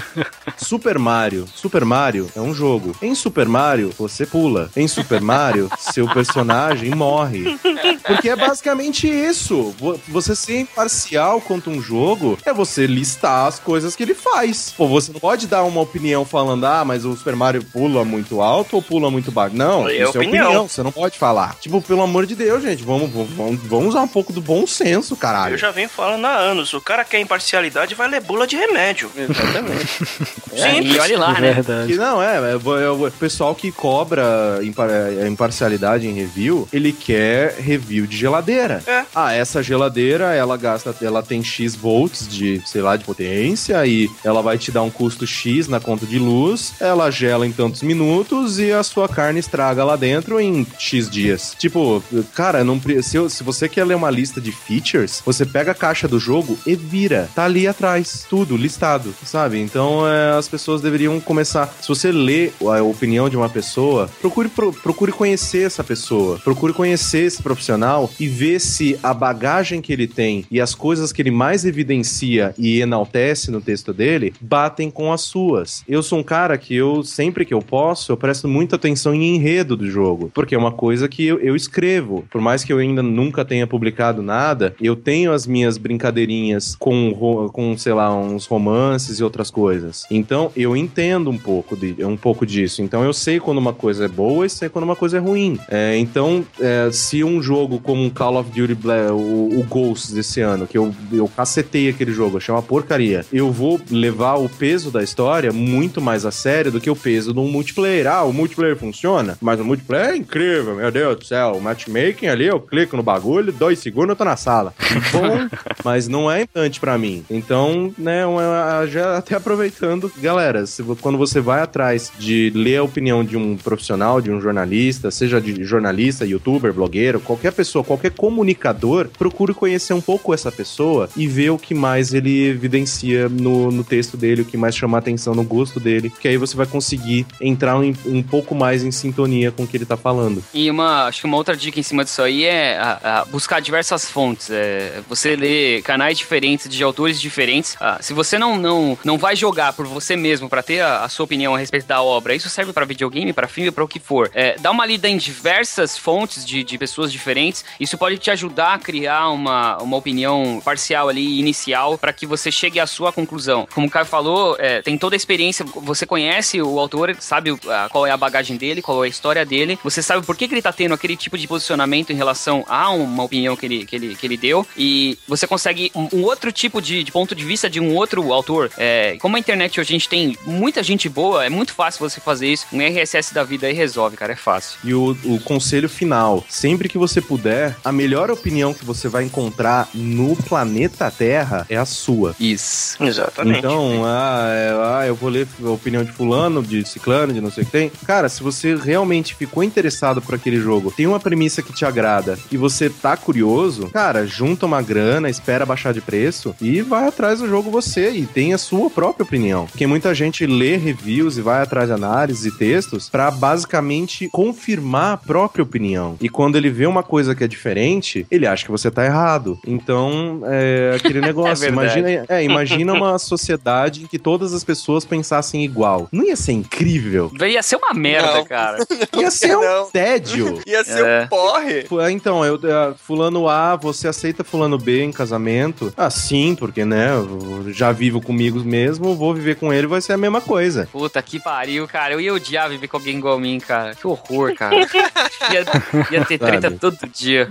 Super 0.57 0.99
Mario. 0.99 1.47
Super 1.55 1.85
Mario 1.85 2.31
é 2.35 2.41
um 2.41 2.55
jogo. 2.55 2.95
Em 3.03 3.15
Super 3.15 3.47
Mario, 3.47 3.93
você 3.99 4.27
pula. 4.27 4.71
Em 4.77 4.87
Super 4.89 5.21
Mario, 5.21 5.71
seu 5.79 6.09
personagem 6.09 6.95
morre. 6.95 7.59
Porque 8.07 8.29
é 8.29 8.37
basicamente 8.37 9.09
isso. 9.09 9.75
Você 10.09 10.35
ser 10.35 10.61
imparcial 10.61 11.41
quanto 11.41 11.71
um 11.71 11.81
jogo 11.81 12.39
é 12.45 12.53
você 12.53 12.87
listar 12.87 13.47
as 13.47 13.59
coisas 13.59 13.97
que 13.97 14.03
ele 14.03 14.15
faz. 14.15 14.73
Pô, 14.77 14.87
você 14.87 15.13
não 15.13 15.21
pode 15.21 15.47
dar 15.47 15.65
uma 15.65 15.81
opinião 15.81 16.25
falando, 16.25 16.65
ah, 16.65 16.85
mas 16.85 17.05
o 17.05 17.17
Super 17.17 17.37
Mario 17.37 17.65
pula 17.65 18.05
muito 18.05 18.41
alto 18.41 18.77
ou 18.77 18.83
pula 18.83 19.11
muito 19.11 19.31
baixo. 19.31 19.57
Não, 19.57 19.89
é 19.89 19.97
isso 19.97 20.11
opinião. 20.11 20.45
é 20.45 20.47
opinião. 20.47 20.69
Você 20.69 20.83
não 20.83 20.93
pode 20.93 21.19
falar. 21.19 21.57
Tipo, 21.61 21.81
pelo 21.81 22.03
amor 22.03 22.27
de 22.27 22.35
Deus, 22.35 22.63
gente, 22.63 22.83
vamos, 22.83 23.11
vamos, 23.11 23.61
vamos 23.63 23.89
usar 23.89 24.03
um 24.03 24.09
pouco 24.09 24.33
do 24.33 24.41
bom 24.41 24.67
senso, 24.67 25.17
caralho. 25.17 25.54
Eu 25.55 25.59
já 25.59 25.71
venho 25.71 25.89
falando 25.89 26.25
há 26.25 26.37
anos. 26.37 26.75
O 26.75 26.81
cara 26.81 27.05
quer 27.05 27.21
imparcialidade 27.21 27.95
vai 27.95 28.09
ler 28.09 28.21
bula 28.21 28.45
de 28.45 28.57
remédio. 28.57 29.09
Exatamente. 29.17 30.03
é, 30.53 30.83
e 30.83 30.99
olha 30.99 31.19
lá, 31.19 31.41
né? 31.41 31.53
Verdade. 31.53 31.95
não, 31.95 32.21
é, 32.21 32.39
é, 32.39 32.53
é, 32.55 32.91
o 32.91 33.11
pessoal 33.13 33.55
que 33.55 33.71
cobra 33.71 34.59
impar, 34.65 34.91
é, 34.91 35.29
imparcialidade 35.29 36.09
em 36.09 36.13
review, 36.13 36.69
ele 36.73 36.93
quer 36.93 37.55
review 37.61 38.05
de 38.05 38.17
geladeira. 38.17 38.83
É. 38.85 39.05
Ah, 39.15 39.33
essa 39.33 39.63
geladeira, 39.63 40.35
ela 40.35 40.57
gasta, 40.57 40.93
ela 41.01 41.23
tem 41.23 41.43
X 41.45 41.77
volts 41.77 42.27
de, 42.29 42.61
sei 42.67 42.83
lá, 42.83 42.97
de 42.97 43.05
potência 43.05 43.87
e 43.87 44.11
ela 44.25 44.43
vai 44.43 44.59
te 44.59 44.73
dar 44.73 44.83
um 44.83 44.91
custo 44.91 45.25
X 45.25 45.69
na 45.69 45.79
conta 45.79 46.05
de 46.05 46.19
luz, 46.19 46.75
ela 46.81 47.13
gela 47.13 47.47
em 47.47 47.53
tantos 47.53 47.83
minutos 47.83 48.59
e 48.59 48.73
a 48.73 48.83
sua 48.83 49.09
carne 49.09 49.39
estraga 49.39 49.85
lá 49.85 49.95
dentro 49.95 50.41
em 50.41 50.67
X 50.81 51.09
dias. 51.09 51.55
Tipo, 51.57 52.03
cara, 52.35 52.65
não, 52.65 52.81
se, 53.03 53.31
se 53.31 53.45
você 53.45 53.69
quer 53.69 53.85
ler 53.85 53.95
uma 53.95 54.11
lista 54.11 54.41
de 54.41 54.51
features, 54.51 55.23
você 55.25 55.44
pega 55.47 55.73
a 55.73 55.75
caixa 55.75 56.09
do 56.09 56.19
jogo 56.19 56.59
e 56.67 56.75
vira. 56.75 57.29
Tá 57.35 57.45
ali 57.45 57.67
atrás, 57.67 58.27
tudo 58.29 58.57
listado, 58.57 59.15
sabe? 59.25 59.61
Então 59.61 60.07
é, 60.07 60.37
as 60.37 60.49
pessoas 60.49 60.81
deveriam 60.81 61.19
começar. 61.21 61.73
Se 61.81 61.89
você 61.89 62.11
lê 62.11 62.51
a 62.61 62.83
opinião 62.83 63.29
de 63.29 63.37
uma 63.37 63.49
pessoa, 63.49 64.09
procure, 64.21 64.49
pro, 64.49 64.73
procure 64.73 65.13
conhecer 65.13 65.67
essa 65.67 65.85
pessoa, 65.85 66.39
procure 66.39 66.73
conhecer 66.73 67.25
esse 67.25 67.43
profissional 67.43 68.11
e 68.19 68.27
ver 68.27 68.61
se 68.61 68.99
a 69.03 69.13
bagagem 69.13 69.81
que 69.81 69.93
ele 69.93 70.07
tem 70.07 70.45
e 70.51 70.61
as 70.61 70.75
coisas 70.75 71.13
que 71.13 71.23
ele 71.23 71.31
mais 71.31 71.65
evidencia 71.65 72.55
e 72.59 72.81
enaltece 72.81 73.51
no 73.51 73.61
texto 73.61 73.93
dele 73.93 74.35
batem 74.41 74.91
com 74.91 75.13
as 75.13 75.23
suas. 75.23 75.83
Eu 75.89 76.03
sou 76.03 76.19
um 76.19 76.23
cara 76.23 76.57
que 76.59 76.75
eu, 76.75 77.03
sempre 77.03 77.45
que 77.45 77.55
eu 77.55 77.61
posso, 77.61 78.13
eu 78.13 78.17
presto 78.17 78.49
muita 78.49 78.77
atenção 78.77 79.15
em 79.15 79.35
enredo 79.35 79.77
do 79.77 79.91
jogo, 79.91 80.31
porque 80.35 80.55
é 80.55 80.59
uma 80.59 80.73
coisa 80.73 81.09
que 81.09 81.25
eu, 81.25 81.39
eu 81.41 81.57
escrevo. 81.57 82.25
Por 82.31 82.41
mais 82.41 82.65
que 82.65 82.73
eu 82.73 82.79
ainda 82.79 83.03
nunca 83.03 83.45
tenha 83.45 83.67
publicado 83.67 84.23
nada, 84.23 84.75
eu 84.81 84.97
tenho 84.97 85.33
as 85.35 85.47
minhas 85.47 85.77
brincadeirinhas 85.77 86.75
com, 86.77 87.51
com 87.53 87.77
sei 87.77 87.93
lá, 87.93 88.15
uns 88.15 88.47
romances 88.47 89.19
e 89.19 89.25
outras 89.25 89.51
coisas. 89.51 90.05
Então, 90.11 90.51
eu 90.57 90.77
entendo 90.77 91.31
um 91.31 91.39
pouco, 91.39 91.77
de, 91.77 92.05
um 92.05 92.17
pouco 92.17 92.47
disso. 92.47 92.83
Então, 92.83 93.05
eu 93.05 93.13
sei 93.13 93.41
quando 93.41 93.59
uma 93.59 93.73
coisa 93.73 94.05
é 94.05 94.09
boa 94.09 94.47
e 94.47 94.51
sei 94.51 94.69
quando 94.69 94.85
uma 94.85 94.97
coisa 94.97 95.19
é 95.19 95.21
ruim. 95.21 95.59
É, 95.69 95.97
então, 95.99 96.45
é, 96.61 96.89
se 96.93 97.23
um 97.25 97.43
jogo 97.43 97.79
como 97.81 98.11
Call 98.11 98.39
of 98.39 98.51
Duty 98.51 98.77
o, 99.13 99.61
o 99.61 99.67
Ghosts 99.69 100.13
desse 100.13 100.41
ano, 100.41 100.67
que 100.67 100.79
eu, 100.79 100.95
eu 101.13 101.29
cacetei 101.29 101.89
aquele 101.89 102.13
jogo, 102.13 102.37
achei 102.37 102.55
uma 102.55 102.63
porcaria, 102.63 103.25
eu 103.33 103.51
vou 103.51 103.81
levar 103.91 104.35
o 104.35 104.49
peso 104.49 104.91
da 104.91 105.03
história 105.03 105.53
muito 105.53 106.01
mais 106.01 106.25
a 106.25 106.31
sério 106.31 106.71
do 106.71 106.81
que 106.81 106.91
o 106.91 106.97
peso 106.97 107.33
de 107.33 107.41
um 107.41 107.49
multiplayer. 107.49 108.07
Ah, 108.07 108.25
o 108.25 108.33
multiplayer 108.33 108.77
funciona, 108.77 109.37
mas 109.41 109.61
o 109.61 109.65
multiplayer 109.65 110.11
é 110.11 110.17
incrível, 110.17 110.77
meu 110.77 110.91
Deus 110.91 111.19
do 111.19 111.25
céu. 111.25 111.53
O 111.53 111.61
matchmaking 111.61 112.27
ali, 112.27 112.47
eu 112.47 112.61
clico 112.61 112.97
no 112.97 113.03
bagulho, 113.03 113.53
dois 113.53 113.79
segundos 113.79 114.11
eu 114.11 114.17
tô 114.17 114.25
na 114.25 114.37
sala. 114.37 114.75
Bom, 115.13 115.24
mas 115.85 116.09
não 116.09 116.31
é 116.31 116.43
importante 116.43 116.81
para 116.81 116.97
mim. 116.99 117.25
Então, 117.31 117.93
né, 117.97 118.27
uma, 118.27 118.87
já 118.87 119.19
até 119.19 119.37
aproveitando, 119.37 120.11
galera, 120.19 120.67
se, 120.67 120.83
quando 121.01 121.19
você 121.19 121.41
vai 121.41 121.61
atrás 121.61 122.13
de 122.19 122.53
ler 122.55 122.79
a 122.79 122.83
opinião 122.83 123.25
de 123.25 123.37
um 123.37 123.57
profissional, 123.57 124.21
de 124.21 124.31
um 124.31 124.41
jornalista, 124.41 125.11
seja 125.11 125.41
de 125.41 125.65
jornalista, 125.65 126.25
youtuber, 126.25 126.73
blogueiro, 126.73 127.21
qualquer 127.21 127.53
pessoa, 127.53 127.85
qualquer 127.85 128.13
comunicador, 128.13 129.09
procure 129.19 129.55
conhecer 129.55 129.93
um 129.93 130.01
pouco 130.01 130.33
essa 130.33 130.51
pessoa 130.51 131.09
e 131.17 131.27
ver 131.27 131.51
o 131.51 131.59
que 131.59 131.75
mais 131.75 132.15
ele 132.15 132.49
evidencia 132.49 133.29
no, 133.29 133.71
no 133.71 133.85
texto 133.85 134.17
dele, 134.17 134.43
o 134.43 134.45
que 134.45 134.57
mais 134.57 134.77
chama 134.77 134.99
atenção 134.99 135.35
no 135.35 135.45
gosto 135.45 135.79
dele, 135.79 136.11
que 136.21 136.29
aí 136.29 136.37
você 136.37 136.57
vai 136.57 136.67
conseguir 136.67 137.27
entrar 137.41 137.79
um, 137.79 137.93
um 138.07 138.23
pouco 138.23 138.55
mais 138.55 138.83
em 138.83 138.91
sintonia 138.91 139.51
com 139.51 139.65
o 139.65 139.67
que 139.67 139.77
ele 139.77 139.87
tá 139.87 139.97
falando. 139.97 140.43
E 140.53 140.71
uma, 140.71 141.07
acho 141.07 141.21
que 141.21 141.27
uma 141.27 141.37
outra 141.37 141.57
dica 141.57 141.79
em 141.79 141.83
cima 141.83 142.05
disso 142.05 142.23
aí 142.23 142.45
é 142.45 142.79
a, 142.79 143.21
a 143.21 143.25
buscar 143.25 143.61
diversas 143.61 144.11
fontes. 144.11 144.51
É, 144.51 145.01
você 145.15 145.37
lê 145.37 145.81
canais 145.83 146.19
diferentes, 146.19 146.69
de 146.69 146.83
autores 146.83 147.21
diferentes. 147.21 147.77
Ah, 147.81 147.99
se 148.01 148.13
você 148.13 148.39
não, 148.39 148.57
não, 148.57 148.99
não 149.05 149.17
vai 149.17 149.37
jogar 149.37 149.73
por 149.73 149.87
você 149.87 150.17
mesmo 150.17 150.49
para 150.49 150.63
ter 150.63 150.81
a, 150.81 151.05
a, 151.05 151.09
sua 151.09 151.25
opinião 151.25 151.55
a 151.55 151.59
respeito 151.59 151.87
da 151.87 152.03
obra, 152.03 152.35
isso 152.35 152.49
serve 152.49 152.73
para 152.73 152.85
videogame, 152.85 153.33
para 153.33 153.47
filme, 153.47 153.71
para 153.71 153.85
o 153.85 153.89
que 153.89 154.01
for. 154.01 154.31
É, 154.35 154.57
dá 154.59 154.71
uma 154.71 154.85
lida 154.85 155.09
em 155.09 155.17
diversas 155.17 155.97
fontes 155.97 156.45
de, 156.45 156.65
de 156.65 156.77
pessoas 156.77 157.13
diferentes. 157.13 157.65
Isso 157.79 157.97
pode 157.97 158.19
te 158.19 158.31
ajudar 158.31 158.75
a 158.75 158.79
criar 158.79 159.31
uma, 159.31 159.79
uma 159.79 159.97
opinião 159.97 160.61
parcial 160.65 161.09
ali, 161.09 161.39
inicial, 161.39 161.97
para 161.97 162.13
que 162.13 162.27
você 162.27 162.51
chegue 162.51 162.81
à 162.81 162.87
sua 162.87 163.13
conclusão. 163.13 163.69
Como 163.73 163.87
o 163.87 163.91
Caio 163.91 164.07
falou, 164.07 164.57
é, 164.59 164.83
tem 164.83 164.99
toda 164.99 165.15
a 165.15 165.19
experiência, 165.19 165.65
você 165.65 166.05
conhece 166.05 166.61
o 166.61 166.79
autor, 166.81 167.17
sabe 167.21 167.51
qual 167.91 168.07
é 168.07 168.11
a 168.11 168.17
bagagem 168.17 168.57
dele, 168.57 168.83
qual 168.83 169.05
é 169.05 169.07
a 169.07 169.11
história 169.11 169.45
dele, 169.45 169.79
você 169.83 170.03
sabe 170.03 170.25
por 170.27 170.37
que, 170.37 170.49
que 170.49 170.55
ele 170.55 170.63
tá 170.63 170.73
tendo 170.73 170.95
aquele 170.95 171.17
tipo 171.17 171.39
de 171.39 171.47
posicionamento 171.47 172.11
em 172.11 172.17
relação 172.17 172.65
a 172.69 172.91
uma 172.91 173.23
opinião 173.23 173.57
que 173.57 173.67
ele, 173.67 173.87
que 173.87 173.97
ele, 173.97 174.17
que 174.17 174.27
ele 174.27 174.37
deu, 174.37 174.67
e 174.77 175.04
você 175.27 175.47
consegue 175.47 175.91
um, 175.95 176.09
um 176.19 176.23
outro 176.23 176.53
tipo 176.53 176.81
de, 176.81 177.05
de, 177.05 177.13
ponto 177.13 177.35
de 177.35 177.45
vista 177.45 177.69
de 177.69 177.81
um 177.81 177.95
outro 177.95 178.33
autor. 178.33 178.71
É, 178.77 179.17
como 179.21 179.37
a 179.37 179.39
internet 179.39 179.81
hoje 179.81 179.91
a 179.91 179.97
gente 179.97 180.09
tem 180.09 180.37
muita 180.45 180.83
gente 180.83 181.09
boa, 181.09 181.45
é 181.45 181.49
muito 181.49 181.75
fácil 181.75 182.09
você 182.09 182.21
fazer 182.21 182.49
isso. 182.49 182.67
Um 182.73 182.81
RSS 182.81 183.33
da 183.35 183.43
vida 183.43 183.67
aí 183.67 183.73
resolve, 183.73 184.17
cara, 184.17 184.33
é 184.33 184.37
fácil. 184.37 184.79
E 184.85 184.95
o, 184.95 185.17
o 185.25 185.41
conselho 185.41 185.89
final: 185.89 186.45
sempre 186.49 186.89
que 186.89 186.99
você 186.99 187.21
puder, 187.21 187.77
a 187.85 187.93
melhor 187.93 188.31
opinião 188.31 188.75
que 188.75 188.85
você 188.85 189.09
vai 189.09 189.25
encontrar 189.25 189.89
no 189.95 190.37
planeta 190.37 191.11
Terra 191.11 191.67
é 191.69 191.77
a 191.77 191.85
sua. 191.85 192.35
Isso. 192.39 193.03
Exatamente. 193.03 193.59
Então, 193.59 194.03
ah, 194.05 194.49
é, 194.51 194.71
ah, 194.73 195.07
eu 195.07 195.15
vou 195.15 195.31
ler 195.31 195.47
a 195.63 195.71
opinião 195.71 196.05
de 196.05 196.13
fulano, 196.13 196.63
de 196.63 196.85
ciclano, 196.85 197.33
de 197.33 197.41
não 197.41 197.51
sei 197.51 197.63
o 197.63 197.67
que 197.67 197.73
tem. 197.73 197.91
Cara, 198.07 198.29
se 198.29 198.43
você 198.43 198.75
realmente 198.75 199.35
ficou 199.35 199.63
interessado 199.63 200.21
por 200.21 200.35
aquele 200.35 200.59
jogo, 200.59 200.91
tem 200.91 201.07
uma 201.07 201.21
premissa 201.21 201.63
que 201.63 201.73
te 201.73 201.85
agrada 201.85 202.39
e 202.51 202.57
você 202.57 202.89
tá 202.89 203.17
curioso, 203.17 203.89
cara, 203.91 204.27
junta 204.27 204.67
uma 204.67 204.83
grana, 204.83 204.94
espera 205.29 205.67
baixar 205.67 205.93
de 205.93 206.01
preço 206.01 206.55
e 206.61 206.81
vai 206.83 207.07
atrás 207.09 207.41
do 207.41 207.49
jogo 207.49 207.71
você 207.71 208.11
e 208.11 208.27
tem 208.27 208.53
a 208.55 208.59
sua 208.59 208.89
própria 208.91 209.25
opinião. 209.25 209.67
Porque 209.67 209.87
muita 209.87 210.15
gente 210.15 210.47
lê 210.47 210.77
reviews 210.77 211.37
e 211.37 211.41
vai 211.43 211.63
atrás 211.63 211.89
de 211.89 211.95
análises 211.95 212.45
e 212.47 212.57
textos 212.59 213.09
pra 213.09 213.31
basicamente 213.31 214.29
confirmar 214.31 215.15
a 215.15 215.17
própria 215.17 215.63
opinião. 215.63 216.17
E 216.21 216.29
quando 216.29 216.57
ele 216.57 216.71
vê 216.71 216.87
uma 216.87 217.03
coisa 217.03 217.35
que 217.35 217.43
é 217.45 217.49
diferente, 217.49 218.27
ele 218.31 218.47
acha 218.47 218.65
que 218.65 218.71
você 218.71 218.91
tá 218.91 219.05
errado. 219.05 219.59
Então, 219.67 220.41
é 220.45 220.93
aquele 220.97 221.21
negócio. 221.23 221.57
verdade. 221.71 221.99
imagina, 221.99 222.27
é, 222.29 222.45
imagina 222.45 222.93
uma 222.93 223.19
sociedade 223.19 224.03
em 224.03 224.07
que 224.07 224.19
todas 224.19 224.53
as 224.55 224.63
pessoas 224.65 225.05
pensassem 225.05 225.65
igual. 225.65 226.09
Não 226.13 226.25
ia 226.25 226.37
ser 226.37 226.53
incrível? 226.53 227.31
Ia 227.41 227.63
ser 227.63 227.77
uma 227.77 227.93
merda, 227.95 228.35
Não. 228.35 228.45
cara. 228.45 228.79
Ia 229.17 229.31
ser 229.31 229.57
um 229.57 229.61
Não. 229.61 229.91
tédio. 229.91 230.61
Ia 230.67 230.85
ser 230.85 231.05
É. 231.05 231.23
um 231.25 231.29
porre. 231.29 231.87
Então, 232.13 232.45
eu, 232.45 232.57
eh, 232.63 232.95
fulano 232.99 233.49
A, 233.49 233.77
você 233.77 234.09
aceita 234.09 234.43
fulano 234.45 234.79
B 234.85 235.03
em 235.03 235.13
casamento? 235.13 235.93
Ah, 235.97 236.11
sim, 236.11 236.55
porque, 236.55 236.85
né, 236.85 237.11
eu 237.15 237.73
já 237.73 237.91
vivo 237.91 238.21
comigo 238.21 238.61
mesmo, 238.61 239.17
vou 239.17 239.35
viver 239.35 239.57
com 239.57 239.73
ele, 239.73 239.87
vai 239.87 240.01
ser 240.01 240.13
a 240.13 240.19
mesma 240.19 240.41
coisa. 240.41 240.89
Puta 240.93 241.21
que 241.23 241.41
pariu, 241.41 241.89
cara. 241.89 242.15
Eu 242.15 242.21
ia 242.21 242.35
odiar 242.35 242.69
viver 242.69 242.89
com 242.89 242.97
alguém 242.97 243.17
igual 243.17 243.37
a 243.37 243.41
mim, 243.41 243.59
cara. 243.59 243.95
Que 243.95 244.07
horror, 244.07 244.55
cara. 244.55 244.77
ia, 245.51 245.65
ia 246.11 246.25
ter 246.25 246.39
treta 246.39 246.69
Sabe? 246.69 246.79
todo 246.79 246.99
dia. 247.13 247.49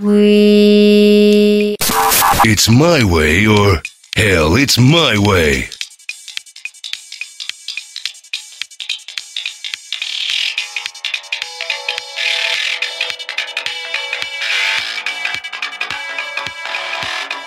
It's 2.46 2.68
my 2.68 3.02
way 3.04 3.46
or 3.48 3.82
hell, 4.16 4.56
it's 4.56 4.78
my 4.78 5.18
way. 5.18 5.68